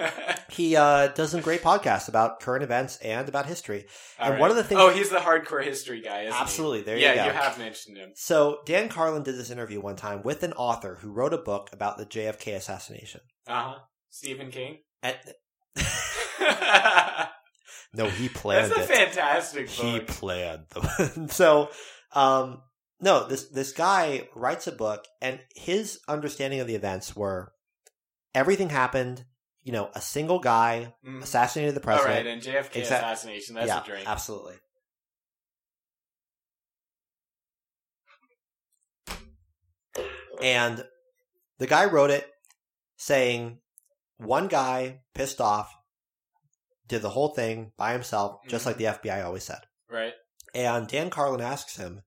he 0.50 0.76
uh, 0.78 1.08
does 1.08 1.32
some 1.32 1.42
great 1.42 1.62
podcasts 1.62 2.08
about 2.08 2.40
current 2.40 2.64
events 2.64 2.96
and 2.98 3.28
about 3.28 3.46
history. 3.48 3.86
And 4.18 4.40
one 4.40 4.50
of 4.50 4.56
the 4.56 4.64
things- 4.64 4.80
Oh, 4.80 4.90
he's 4.92 5.10
the 5.10 5.18
hardcore 5.18 5.62
history 5.64 6.02
guy. 6.02 6.22
Isn't 6.22 6.34
he? 6.34 6.40
Absolutely, 6.42 6.82
there 6.84 6.98
yeah, 6.98 7.10
you 7.10 7.16
go. 7.16 7.22
Yeah, 7.22 7.28
you 7.28 7.34
have 7.34 7.58
mentioned 7.60 7.98
him. 7.98 8.12
So 8.16 8.60
Dan 8.66 8.88
Carlin 8.88 9.24
did 9.24 9.36
this 9.38 9.50
interview 9.52 9.82
one 9.82 9.98
time 9.98 10.22
with 10.24 10.44
an 10.44 10.54
author 10.54 10.96
who 11.02 11.12
wrote 11.12 11.34
a 11.34 11.38
book 11.38 11.70
about 11.74 11.98
the 11.98 12.06
JFK 12.06 12.56
assassination. 12.56 13.20
Uh 13.48 13.62
huh. 13.74 13.76
Stephen 14.10 14.52
King. 14.52 14.78
And, 15.04 15.18
no, 17.94 18.10
he 18.10 18.30
planned 18.30 18.72
a 18.72 18.80
it. 18.82 18.88
fantastic 18.88 19.68
he 19.70 20.00
book. 20.00 20.08
planned 20.08 20.64
them. 20.70 21.28
so, 21.30 21.70
um, 22.14 22.62
no, 23.00 23.28
this 23.28 23.50
this 23.50 23.72
guy 23.72 24.30
writes 24.36 24.68
a 24.68 24.72
book, 24.72 25.06
and 25.22 25.40
his 25.56 26.00
understanding 26.08 26.60
of 26.60 26.68
the 26.68 26.76
events 26.76 27.16
were 27.16 27.54
everything 28.34 28.70
happened. 28.70 29.26
You 29.64 29.72
know, 29.72 29.90
a 29.96 30.02
single 30.02 30.40
guy 30.40 30.94
Mhm. 31.06 31.24
assassinated 31.24 31.76
the 31.76 31.80
president. 31.80 32.16
right, 32.16 32.28
and 32.28 32.42
JFK 32.42 32.80
Exact- 32.82 33.04
assassination. 33.04 33.56
That's 33.56 33.68
yeah, 33.68 33.82
a 33.82 33.86
drink. 33.86 34.08
absolutely. 34.08 34.56
And 40.42 40.84
the 41.60 41.68
guy 41.68 41.86
wrote 41.86 42.12
it 42.12 42.30
saying 42.98 43.60
one 44.18 44.48
guy 44.48 45.02
pissed 45.14 45.42
off 45.42 45.74
did 46.88 47.02
the 47.02 47.10
whole 47.10 47.30
thing 47.34 47.72
by 47.78 47.94
himself, 47.94 48.42
just 48.48 48.64
Mhm. 48.64 48.68
like 48.68 48.78
the 48.78 48.88
FBI 48.88 49.22
always 49.24 49.44
said. 49.44 49.62
Right. 49.90 50.14
And 50.54 50.88
Dan 50.88 51.10
Carlin 51.10 51.42
asks 51.42 51.78
him, 51.78 52.04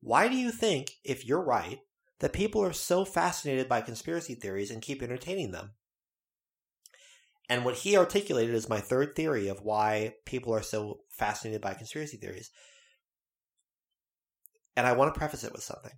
Why 0.00 0.28
do 0.28 0.36
you 0.36 0.50
think, 0.50 0.92
if 1.04 1.26
you're 1.26 1.42
right, 1.42 1.78
that 2.20 2.32
people 2.32 2.62
are 2.62 2.72
so 2.72 3.04
fascinated 3.04 3.68
by 3.68 3.80
conspiracy 3.80 4.34
theories 4.34 4.70
and 4.70 4.82
keep 4.82 5.02
entertaining 5.02 5.52
them? 5.52 5.72
And 7.48 7.64
what 7.64 7.76
he 7.76 7.96
articulated 7.96 8.54
is 8.54 8.68
my 8.68 8.80
third 8.80 9.14
theory 9.16 9.48
of 9.48 9.62
why 9.62 10.14
people 10.26 10.54
are 10.54 10.62
so 10.62 11.00
fascinated 11.10 11.62
by 11.62 11.74
conspiracy 11.74 12.18
theories. 12.18 12.50
And 14.76 14.86
I 14.86 14.92
want 14.92 15.12
to 15.12 15.18
preface 15.18 15.44
it 15.44 15.52
with 15.52 15.62
something. 15.62 15.92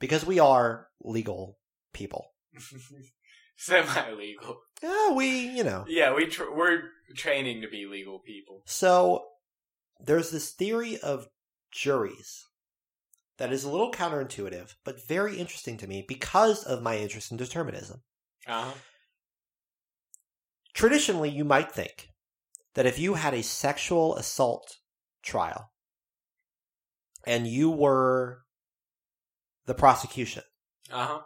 Because 0.00 0.26
we 0.26 0.40
are 0.40 0.88
legal 1.00 1.58
people. 1.92 2.32
Semi 3.56 4.12
legal. 4.12 4.60
Yeah, 4.82 5.12
we, 5.12 5.28
you 5.28 5.62
know. 5.62 5.84
Yeah, 5.86 6.14
we 6.14 6.26
tr- 6.26 6.52
we're 6.54 6.80
training 7.14 7.60
to 7.62 7.68
be 7.68 7.86
legal 7.86 8.18
people. 8.18 8.62
So 8.64 9.26
there's 10.00 10.30
this 10.30 10.50
theory 10.50 10.98
of 10.98 11.28
juries 11.70 12.46
that 13.40 13.54
is 13.54 13.64
a 13.64 13.70
little 13.70 13.90
counterintuitive, 13.90 14.74
but 14.84 15.02
very 15.08 15.38
interesting 15.38 15.78
to 15.78 15.86
me 15.86 16.04
because 16.06 16.62
of 16.62 16.82
my 16.82 16.98
interest 16.98 17.30
in 17.30 17.38
determinism. 17.38 18.02
Uh-huh. 18.46 18.72
Traditionally, 20.74 21.30
you 21.30 21.42
might 21.42 21.72
think 21.72 22.10
that 22.74 22.84
if 22.84 22.98
you 22.98 23.14
had 23.14 23.32
a 23.32 23.42
sexual 23.42 24.14
assault 24.16 24.76
trial 25.22 25.72
and 27.26 27.46
you 27.46 27.70
were 27.70 28.42
the 29.64 29.74
prosecution, 29.74 30.42
Uh-huh. 30.92 31.22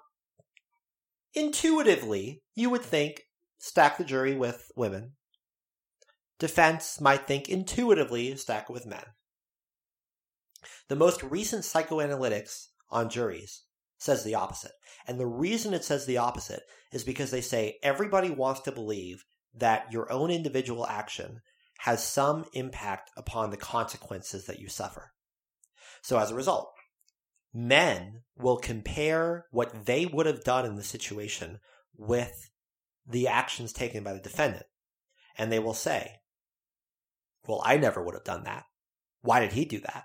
intuitively, 1.34 2.42
you 2.54 2.70
would 2.70 2.82
think 2.82 3.22
stack 3.58 3.98
the 3.98 4.04
jury 4.04 4.36
with 4.36 4.70
women. 4.76 5.14
Defense 6.38 7.00
might 7.00 7.26
think 7.26 7.48
intuitively 7.48 8.36
stack 8.36 8.70
it 8.70 8.72
with 8.72 8.86
men. 8.86 9.04
The 10.88 10.96
most 10.96 11.22
recent 11.22 11.62
psychoanalytics 11.62 12.66
on 12.90 13.10
juries 13.10 13.62
says 13.98 14.24
the 14.24 14.34
opposite. 14.34 14.72
And 15.06 15.18
the 15.18 15.26
reason 15.26 15.74
it 15.74 15.84
says 15.84 16.06
the 16.06 16.18
opposite 16.18 16.62
is 16.92 17.04
because 17.04 17.30
they 17.30 17.40
say 17.40 17.78
everybody 17.82 18.30
wants 18.30 18.60
to 18.62 18.72
believe 18.72 19.24
that 19.54 19.92
your 19.92 20.10
own 20.12 20.30
individual 20.30 20.86
action 20.86 21.40
has 21.78 22.06
some 22.06 22.44
impact 22.52 23.10
upon 23.16 23.50
the 23.50 23.56
consequences 23.56 24.46
that 24.46 24.60
you 24.60 24.68
suffer. 24.68 25.12
So 26.02 26.18
as 26.18 26.30
a 26.30 26.34
result, 26.34 26.72
men 27.52 28.22
will 28.36 28.56
compare 28.56 29.46
what 29.50 29.86
they 29.86 30.06
would 30.06 30.26
have 30.26 30.44
done 30.44 30.66
in 30.66 30.76
the 30.76 30.82
situation 30.82 31.60
with 31.96 32.50
the 33.06 33.28
actions 33.28 33.72
taken 33.72 34.02
by 34.02 34.12
the 34.12 34.20
defendant. 34.20 34.66
And 35.36 35.50
they 35.50 35.58
will 35.58 35.74
say, 35.74 36.20
well, 37.46 37.62
I 37.64 37.76
never 37.76 38.02
would 38.02 38.14
have 38.14 38.24
done 38.24 38.44
that. 38.44 38.64
Why 39.22 39.40
did 39.40 39.52
he 39.52 39.64
do 39.64 39.80
that? 39.80 40.04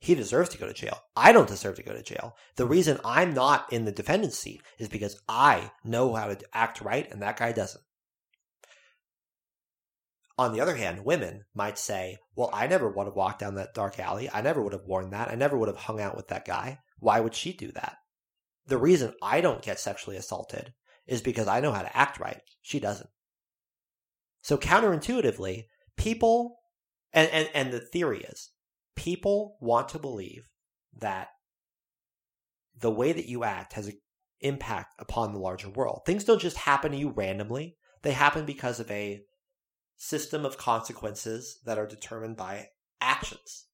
He 0.00 0.14
deserves 0.14 0.48
to 0.50 0.58
go 0.58 0.66
to 0.66 0.72
jail. 0.72 0.98
I 1.14 1.30
don't 1.30 1.48
deserve 1.48 1.76
to 1.76 1.82
go 1.82 1.92
to 1.92 2.02
jail. 2.02 2.34
The 2.56 2.66
reason 2.66 2.98
I'm 3.04 3.34
not 3.34 3.70
in 3.70 3.84
the 3.84 3.92
defendant's 3.92 4.38
seat 4.38 4.62
is 4.78 4.88
because 4.88 5.20
I 5.28 5.70
know 5.84 6.14
how 6.14 6.28
to 6.28 6.38
act 6.54 6.80
right 6.80 7.10
and 7.12 7.20
that 7.20 7.36
guy 7.36 7.52
doesn't. 7.52 7.84
On 10.38 10.54
the 10.54 10.60
other 10.62 10.74
hand, 10.74 11.04
women 11.04 11.44
might 11.54 11.78
say, 11.78 12.16
well, 12.34 12.48
I 12.50 12.66
never 12.66 12.88
would 12.88 13.06
have 13.06 13.14
walked 13.14 13.40
down 13.40 13.56
that 13.56 13.74
dark 13.74 14.00
alley. 14.00 14.30
I 14.32 14.40
never 14.40 14.62
would 14.62 14.72
have 14.72 14.86
worn 14.86 15.10
that. 15.10 15.30
I 15.30 15.34
never 15.34 15.58
would 15.58 15.68
have 15.68 15.76
hung 15.76 16.00
out 16.00 16.16
with 16.16 16.28
that 16.28 16.46
guy. 16.46 16.78
Why 16.98 17.20
would 17.20 17.34
she 17.34 17.52
do 17.52 17.70
that? 17.72 17.96
The 18.66 18.78
reason 18.78 19.12
I 19.22 19.42
don't 19.42 19.60
get 19.60 19.78
sexually 19.78 20.16
assaulted 20.16 20.72
is 21.06 21.20
because 21.20 21.46
I 21.46 21.60
know 21.60 21.72
how 21.72 21.82
to 21.82 21.94
act 21.94 22.18
right. 22.18 22.40
She 22.62 22.80
doesn't. 22.80 23.10
So 24.40 24.56
counterintuitively, 24.56 25.64
people, 25.98 26.56
and, 27.12 27.28
and, 27.30 27.50
and 27.52 27.70
the 27.70 27.80
theory 27.80 28.20
is, 28.20 28.50
people 29.00 29.56
want 29.60 29.88
to 29.88 29.98
believe 29.98 30.50
that 30.98 31.28
the 32.78 32.90
way 32.90 33.12
that 33.12 33.26
you 33.26 33.44
act 33.44 33.72
has 33.72 33.86
an 33.86 33.98
impact 34.40 34.94
upon 34.98 35.32
the 35.32 35.38
larger 35.38 35.70
world. 35.70 36.02
Things 36.04 36.22
don't 36.22 36.40
just 36.40 36.58
happen 36.58 36.92
to 36.92 36.98
you 36.98 37.08
randomly. 37.08 37.76
They 38.02 38.12
happen 38.12 38.44
because 38.44 38.78
of 38.78 38.90
a 38.90 39.22
system 39.96 40.44
of 40.44 40.58
consequences 40.58 41.60
that 41.64 41.78
are 41.78 41.86
determined 41.86 42.36
by 42.36 42.68
actions. 43.00 43.68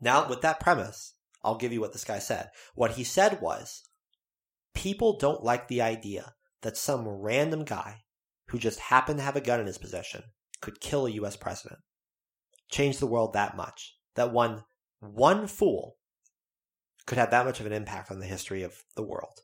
Now, 0.00 0.28
with 0.28 0.40
that 0.40 0.58
premise, 0.58 1.14
I'll 1.44 1.56
give 1.56 1.72
you 1.72 1.80
what 1.80 1.92
this 1.92 2.04
guy 2.04 2.18
said. 2.18 2.48
What 2.74 2.92
he 2.92 3.04
said 3.04 3.40
was, 3.40 3.82
people 4.74 5.16
don't 5.16 5.44
like 5.44 5.68
the 5.68 5.82
idea 5.82 6.34
that 6.62 6.76
some 6.76 7.06
random 7.06 7.64
guy 7.64 7.98
who 8.48 8.58
just 8.58 8.80
happened 8.80 9.20
to 9.20 9.24
have 9.24 9.36
a 9.36 9.40
gun 9.40 9.60
in 9.60 9.66
his 9.66 9.78
possession 9.78 10.22
could 10.60 10.80
kill 10.80 11.06
a 11.06 11.10
US 11.10 11.36
president. 11.36 11.78
Change 12.70 12.98
the 12.98 13.06
world 13.06 13.32
that 13.32 13.56
much. 13.56 13.96
That 14.16 14.32
one, 14.32 14.64
one 15.00 15.46
fool 15.46 15.96
could 17.06 17.18
have 17.18 17.30
that 17.30 17.46
much 17.46 17.60
of 17.60 17.66
an 17.66 17.72
impact 17.72 18.10
on 18.10 18.18
the 18.18 18.26
history 18.26 18.62
of 18.62 18.84
the 18.96 19.02
world. 19.02 19.40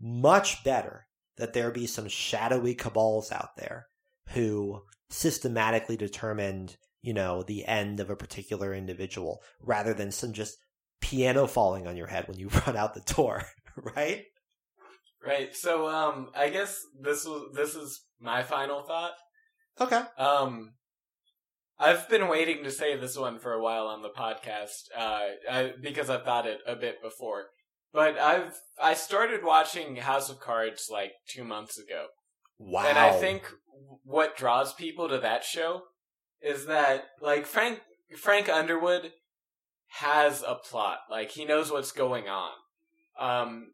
Much 0.00 0.64
better 0.64 1.06
that 1.36 1.52
there 1.52 1.70
be 1.70 1.86
some 1.86 2.08
shadowy 2.08 2.74
cabals 2.74 3.30
out 3.32 3.50
there 3.56 3.86
who 4.30 4.82
systematically 5.10 5.96
determined, 5.96 6.76
you 7.02 7.14
know, 7.14 7.42
the 7.42 7.64
end 7.66 8.00
of 8.00 8.10
a 8.10 8.16
particular 8.16 8.74
individual 8.74 9.42
rather 9.60 9.94
than 9.94 10.10
some 10.10 10.32
just 10.32 10.56
piano 11.00 11.46
falling 11.46 11.86
on 11.86 11.96
your 11.96 12.06
head 12.06 12.26
when 12.28 12.38
you 12.38 12.48
run 12.66 12.76
out 12.76 12.94
the 12.94 13.14
door, 13.14 13.44
right? 13.76 14.24
Right. 15.24 15.54
So 15.54 15.88
um 15.88 16.30
I 16.34 16.48
guess 16.48 16.80
this 16.98 17.26
was 17.26 17.52
this 17.54 17.74
is 17.74 18.02
my 18.20 18.42
final 18.42 18.82
thought. 18.82 19.12
Okay. 19.80 20.02
Um 20.18 20.72
I've 21.80 22.08
been 22.10 22.28
waiting 22.28 22.62
to 22.64 22.70
say 22.70 22.94
this 22.96 23.16
one 23.16 23.38
for 23.38 23.54
a 23.54 23.62
while 23.62 23.86
on 23.86 24.02
the 24.02 24.10
podcast, 24.10 24.88
uh, 24.96 25.20
I, 25.50 25.72
because 25.80 26.10
I've 26.10 26.24
thought 26.24 26.46
it 26.46 26.58
a 26.66 26.76
bit 26.76 27.02
before. 27.02 27.46
But 27.92 28.18
I've 28.18 28.54
I 28.80 28.94
started 28.94 29.42
watching 29.42 29.96
House 29.96 30.28
of 30.30 30.38
Cards 30.40 30.88
like 30.92 31.12
two 31.26 31.42
months 31.42 31.78
ago, 31.78 32.06
Wow. 32.58 32.84
and 32.86 32.98
I 32.98 33.12
think 33.12 33.50
what 34.04 34.36
draws 34.36 34.74
people 34.74 35.08
to 35.08 35.18
that 35.18 35.42
show 35.42 35.82
is 36.42 36.66
that 36.66 37.04
like 37.20 37.46
Frank 37.46 37.80
Frank 38.18 38.48
Underwood 38.48 39.12
has 39.88 40.42
a 40.46 40.54
plot, 40.54 40.98
like 41.10 41.30
he 41.30 41.44
knows 41.44 41.72
what's 41.72 41.92
going 41.92 42.28
on. 42.28 42.52
Um, 43.18 43.72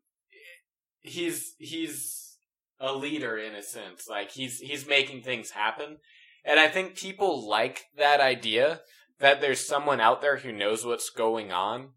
he's 1.01 1.55
he's 1.59 2.39
a 2.81 2.93
leader 2.95 3.37
in 3.37 3.55
a 3.55 3.63
sense, 3.63 4.09
like 4.09 4.31
he's 4.31 4.61
he's 4.61 4.87
making 4.89 5.23
things 5.23 5.51
happen, 5.51 5.99
and 6.47 6.59
I 6.59 6.69
think 6.69 6.97
people 6.97 7.47
like 7.47 7.87
that 7.99 8.21
idea 8.21 8.81
that 9.19 9.41
there's 9.41 9.67
someone 9.67 10.01
out 10.01 10.23
there 10.23 10.39
who 10.39 10.53
knows 10.53 10.87
what's 10.87 11.11
going 11.11 11.53
on, 11.53 11.91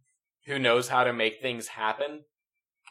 who 0.48 0.58
knows 0.58 0.90
how 0.90 1.04
to 1.04 1.14
make 1.14 1.42
things 1.42 1.68
happen, 1.68 2.24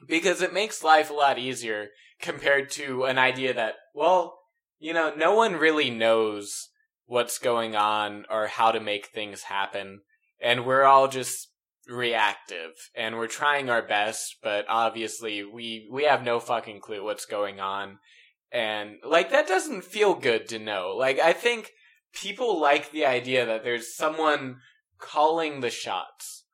because 0.06 0.40
it 0.40 0.54
makes 0.54 0.84
life 0.84 1.10
a 1.10 1.14
lot 1.14 1.38
easier 1.38 1.88
compared 2.20 2.70
to 2.70 3.04
an 3.04 3.18
idea 3.18 3.52
that, 3.52 3.74
well, 3.94 4.38
you 4.78 4.92
know, 4.92 5.12
no 5.16 5.34
one 5.34 5.54
really 5.54 5.90
knows 5.90 6.68
what's 7.06 7.38
going 7.38 7.74
on 7.74 8.24
or 8.30 8.46
how 8.46 8.70
to 8.70 8.80
make 8.80 9.08
things 9.08 9.42
happen, 9.42 10.02
and 10.40 10.64
we're 10.64 10.84
all 10.84 11.08
just 11.08 11.48
reactive 11.88 12.72
and 12.94 13.16
we're 13.16 13.26
trying 13.26 13.70
our 13.70 13.82
best, 13.82 14.36
but 14.42 14.66
obviously 14.68 15.42
we 15.42 15.88
we 15.90 16.04
have 16.04 16.22
no 16.22 16.38
fucking 16.38 16.80
clue 16.80 17.02
what's 17.02 17.24
going 17.24 17.60
on. 17.60 17.98
And 18.52 18.96
like 19.04 19.30
that 19.30 19.46
doesn't 19.46 19.84
feel 19.84 20.14
good 20.14 20.48
to 20.48 20.58
know. 20.58 20.94
Like 20.96 21.18
I 21.18 21.32
think 21.32 21.72
people 22.12 22.60
like 22.60 22.90
the 22.90 23.04
idea 23.06 23.44
that 23.46 23.64
there's 23.64 23.94
someone 23.94 24.56
calling 24.98 25.60
the 25.60 25.70
shots. 25.70 26.44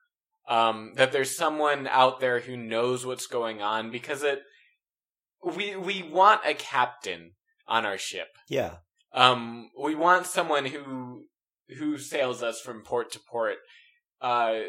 Um, 0.47 0.93
that 0.97 1.11
there's 1.11 1.35
someone 1.35 1.87
out 1.87 2.21
there 2.21 2.41
who 2.41 2.55
knows 2.55 3.07
what's 3.07 3.27
going 3.27 3.63
on 3.63 3.91
because 3.91 4.23
it 4.23 4.43
we 5.43 5.75
we 5.77 6.03
want 6.03 6.43
a 6.45 6.55
captain 6.55 7.33
on 7.67 7.87
our 7.87 7.99
ship. 7.99 8.29
yeah. 8.49 8.77
Um, 9.13 9.71
we 9.81 9.95
want 9.95 10.27
someone 10.27 10.67
who 10.67 11.27
who 11.79 11.99
sails 11.99 12.43
us 12.43 12.61
from 12.61 12.83
port 12.83 13.13
to 13.13 13.21
port, 13.21 13.57
uh, 14.21 14.61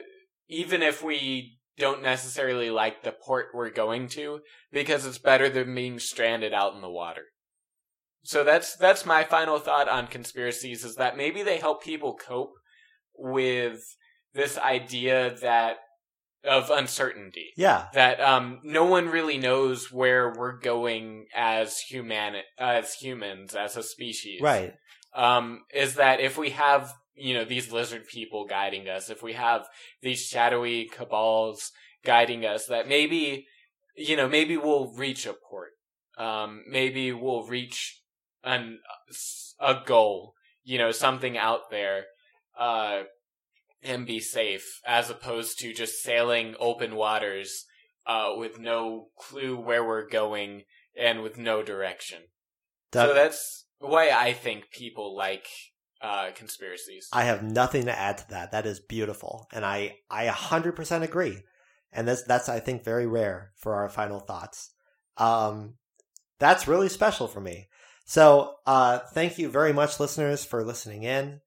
even 0.48 0.82
if 0.82 1.04
we 1.04 1.58
don't 1.78 2.02
necessarily 2.04 2.70
like 2.70 3.04
the 3.04 3.12
port 3.12 3.48
we're 3.54 3.70
going 3.70 4.08
to, 4.10 4.40
because 4.72 5.06
it's 5.06 5.18
better 5.18 5.50
than 5.50 5.76
being 5.76 6.00
stranded 6.00 6.54
out 6.54 6.74
in 6.74 6.82
the 6.82 6.90
water. 6.90 7.24
So 8.24 8.44
that's 8.44 8.76
that's 8.76 9.06
my 9.06 9.24
final 9.24 9.60
thought 9.60 9.88
on 9.88 10.08
conspiracies: 10.08 10.84
is 10.84 10.96
that 10.96 11.18
maybe 11.18 11.44
they 11.44 11.58
help 11.58 11.84
people 11.84 12.16
cope 12.16 12.54
with 13.18 13.82
this 14.34 14.58
idea 14.58 15.36
that 15.42 15.78
of 16.44 16.70
uncertainty 16.70 17.52
Yeah. 17.58 17.88
that 17.94 18.20
um 18.22 18.60
no 18.64 18.86
one 18.86 19.08
really 19.10 19.38
knows 19.40 19.92
where 19.92 20.32
we're 20.32 20.60
going 20.60 21.26
as 21.36 21.80
human 21.80 22.36
as 22.60 22.94
humans 22.94 23.56
as 23.56 23.76
a 23.76 23.82
species 23.82 24.42
Right. 24.42 24.74
um 25.16 25.62
is 25.74 25.96
that 25.96 26.20
if 26.20 26.38
we 26.38 26.52
have 26.52 26.94
you 27.16 27.34
know 27.34 27.46
these 27.46 27.72
lizard 27.72 28.08
people 28.08 28.46
guiding 28.46 28.88
us. 28.90 29.10
If 29.10 29.24
we 29.24 29.34
have 29.34 29.68
these 30.02 30.26
shadowy 30.26 30.86
cabals 30.86 31.72
guiding 32.04 32.46
us 32.46 32.68
that 32.68 32.88
maybe 32.88 33.48
you 33.96 34.16
know 34.16 34.28
maybe 34.28 34.58
we'll 34.58 34.94
reach 34.94 35.26
a 35.26 35.34
port. 35.34 35.72
Um 36.18 36.64
maybe 36.70 37.12
we'll 37.12 37.46
reach 37.48 38.02
an 38.44 38.80
a 39.60 39.76
goal 39.86 40.34
you 40.64 40.78
know 40.78 40.92
something 40.92 41.38
out 41.38 41.70
there 41.72 42.06
uh 42.60 43.02
and 43.84 44.06
be 44.06 44.20
safe 44.20 44.80
as 44.86 45.10
opposed 45.10 45.60
to 45.60 45.74
just 45.74 46.02
sailing 46.02 46.56
open 46.60 46.96
waters 46.96 47.66
uh 48.06 48.32
with 48.36 48.60
no 48.60 49.08
clue 49.18 49.58
where 49.58 49.84
we're 49.86 50.08
going 50.08 50.64
and 50.98 51.22
with 51.22 51.38
no 51.38 51.64
direction. 51.64 52.22
That- 52.92 53.08
so 53.10 53.14
that's 53.14 53.66
why 53.80 54.10
I 54.10 54.32
think 54.34 54.72
people 54.72 55.16
like 55.16 55.48
uh, 56.06 56.32
conspiracies. 56.36 57.10
I 57.12 57.24
have 57.24 57.44
nothing 57.44 57.86
to 57.86 57.98
add 57.98 58.20
to 58.20 58.30
that. 58.30 58.52
That 58.52 58.66
is 58.66 58.80
beautiful, 58.80 59.48
and 59.52 59.66
I 59.66 59.98
I 60.10 60.28
hundred 60.28 60.76
percent 60.76 61.04
agree. 61.04 61.42
And 61.92 62.08
that's 62.08 62.24
that's 62.24 62.50
I 62.50 62.60
think 62.60 62.84
very 62.84 63.08
rare 63.08 63.52
for 63.56 63.74
our 63.76 63.90
final 63.90 64.20
thoughts. 64.20 64.72
Um, 65.18 65.76
that's 66.40 66.68
really 66.68 66.90
special 66.90 67.28
for 67.28 67.42
me. 67.42 67.70
So 68.06 68.56
uh, 68.68 69.00
thank 69.14 69.40
you 69.40 69.50
very 69.50 69.74
much, 69.74 70.00
listeners, 70.00 70.46
for 70.46 70.64
listening 70.64 71.04
in. 71.04 71.40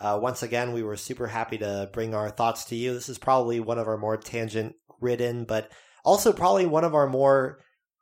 Uh, 0.00 0.18
once 0.20 0.42
again, 0.42 0.72
we 0.72 0.82
were 0.82 0.96
super 0.96 1.26
happy 1.26 1.58
to 1.58 1.90
bring 1.92 2.14
our 2.14 2.30
thoughts 2.30 2.66
to 2.66 2.76
you. 2.76 2.94
This 2.94 3.08
is 3.08 3.18
probably 3.18 3.60
one 3.60 3.78
of 3.78 3.88
our 3.88 3.98
more 3.98 4.16
tangent 4.16 4.76
ridden, 5.00 5.44
but 5.44 5.70
also 6.04 6.32
probably 6.32 6.66
one 6.66 6.84
of 6.84 6.94
our 6.94 7.08
more 7.08 7.58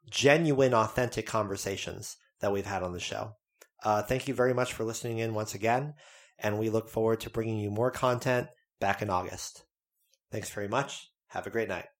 genuine, 0.08 0.74
authentic 0.74 1.26
conversations 1.26 2.16
that 2.40 2.52
we've 2.52 2.66
had 2.66 2.82
on 2.82 2.92
the 2.92 3.00
show. 3.00 3.32
Uh, 3.84 4.02
thank 4.02 4.26
you 4.26 4.34
very 4.34 4.54
much 4.54 4.72
for 4.72 4.84
listening 4.84 5.18
in 5.18 5.34
once 5.34 5.54
again, 5.54 5.94
and 6.38 6.58
we 6.58 6.70
look 6.70 6.88
forward 6.88 7.20
to 7.20 7.30
bringing 7.30 7.58
you 7.58 7.70
more 7.70 7.90
content 7.90 8.48
back 8.80 9.02
in 9.02 9.10
August. 9.10 9.64
Thanks 10.32 10.50
very 10.50 10.68
much. 10.68 11.10
Have 11.28 11.46
a 11.46 11.50
great 11.50 11.68
night. 11.68 11.93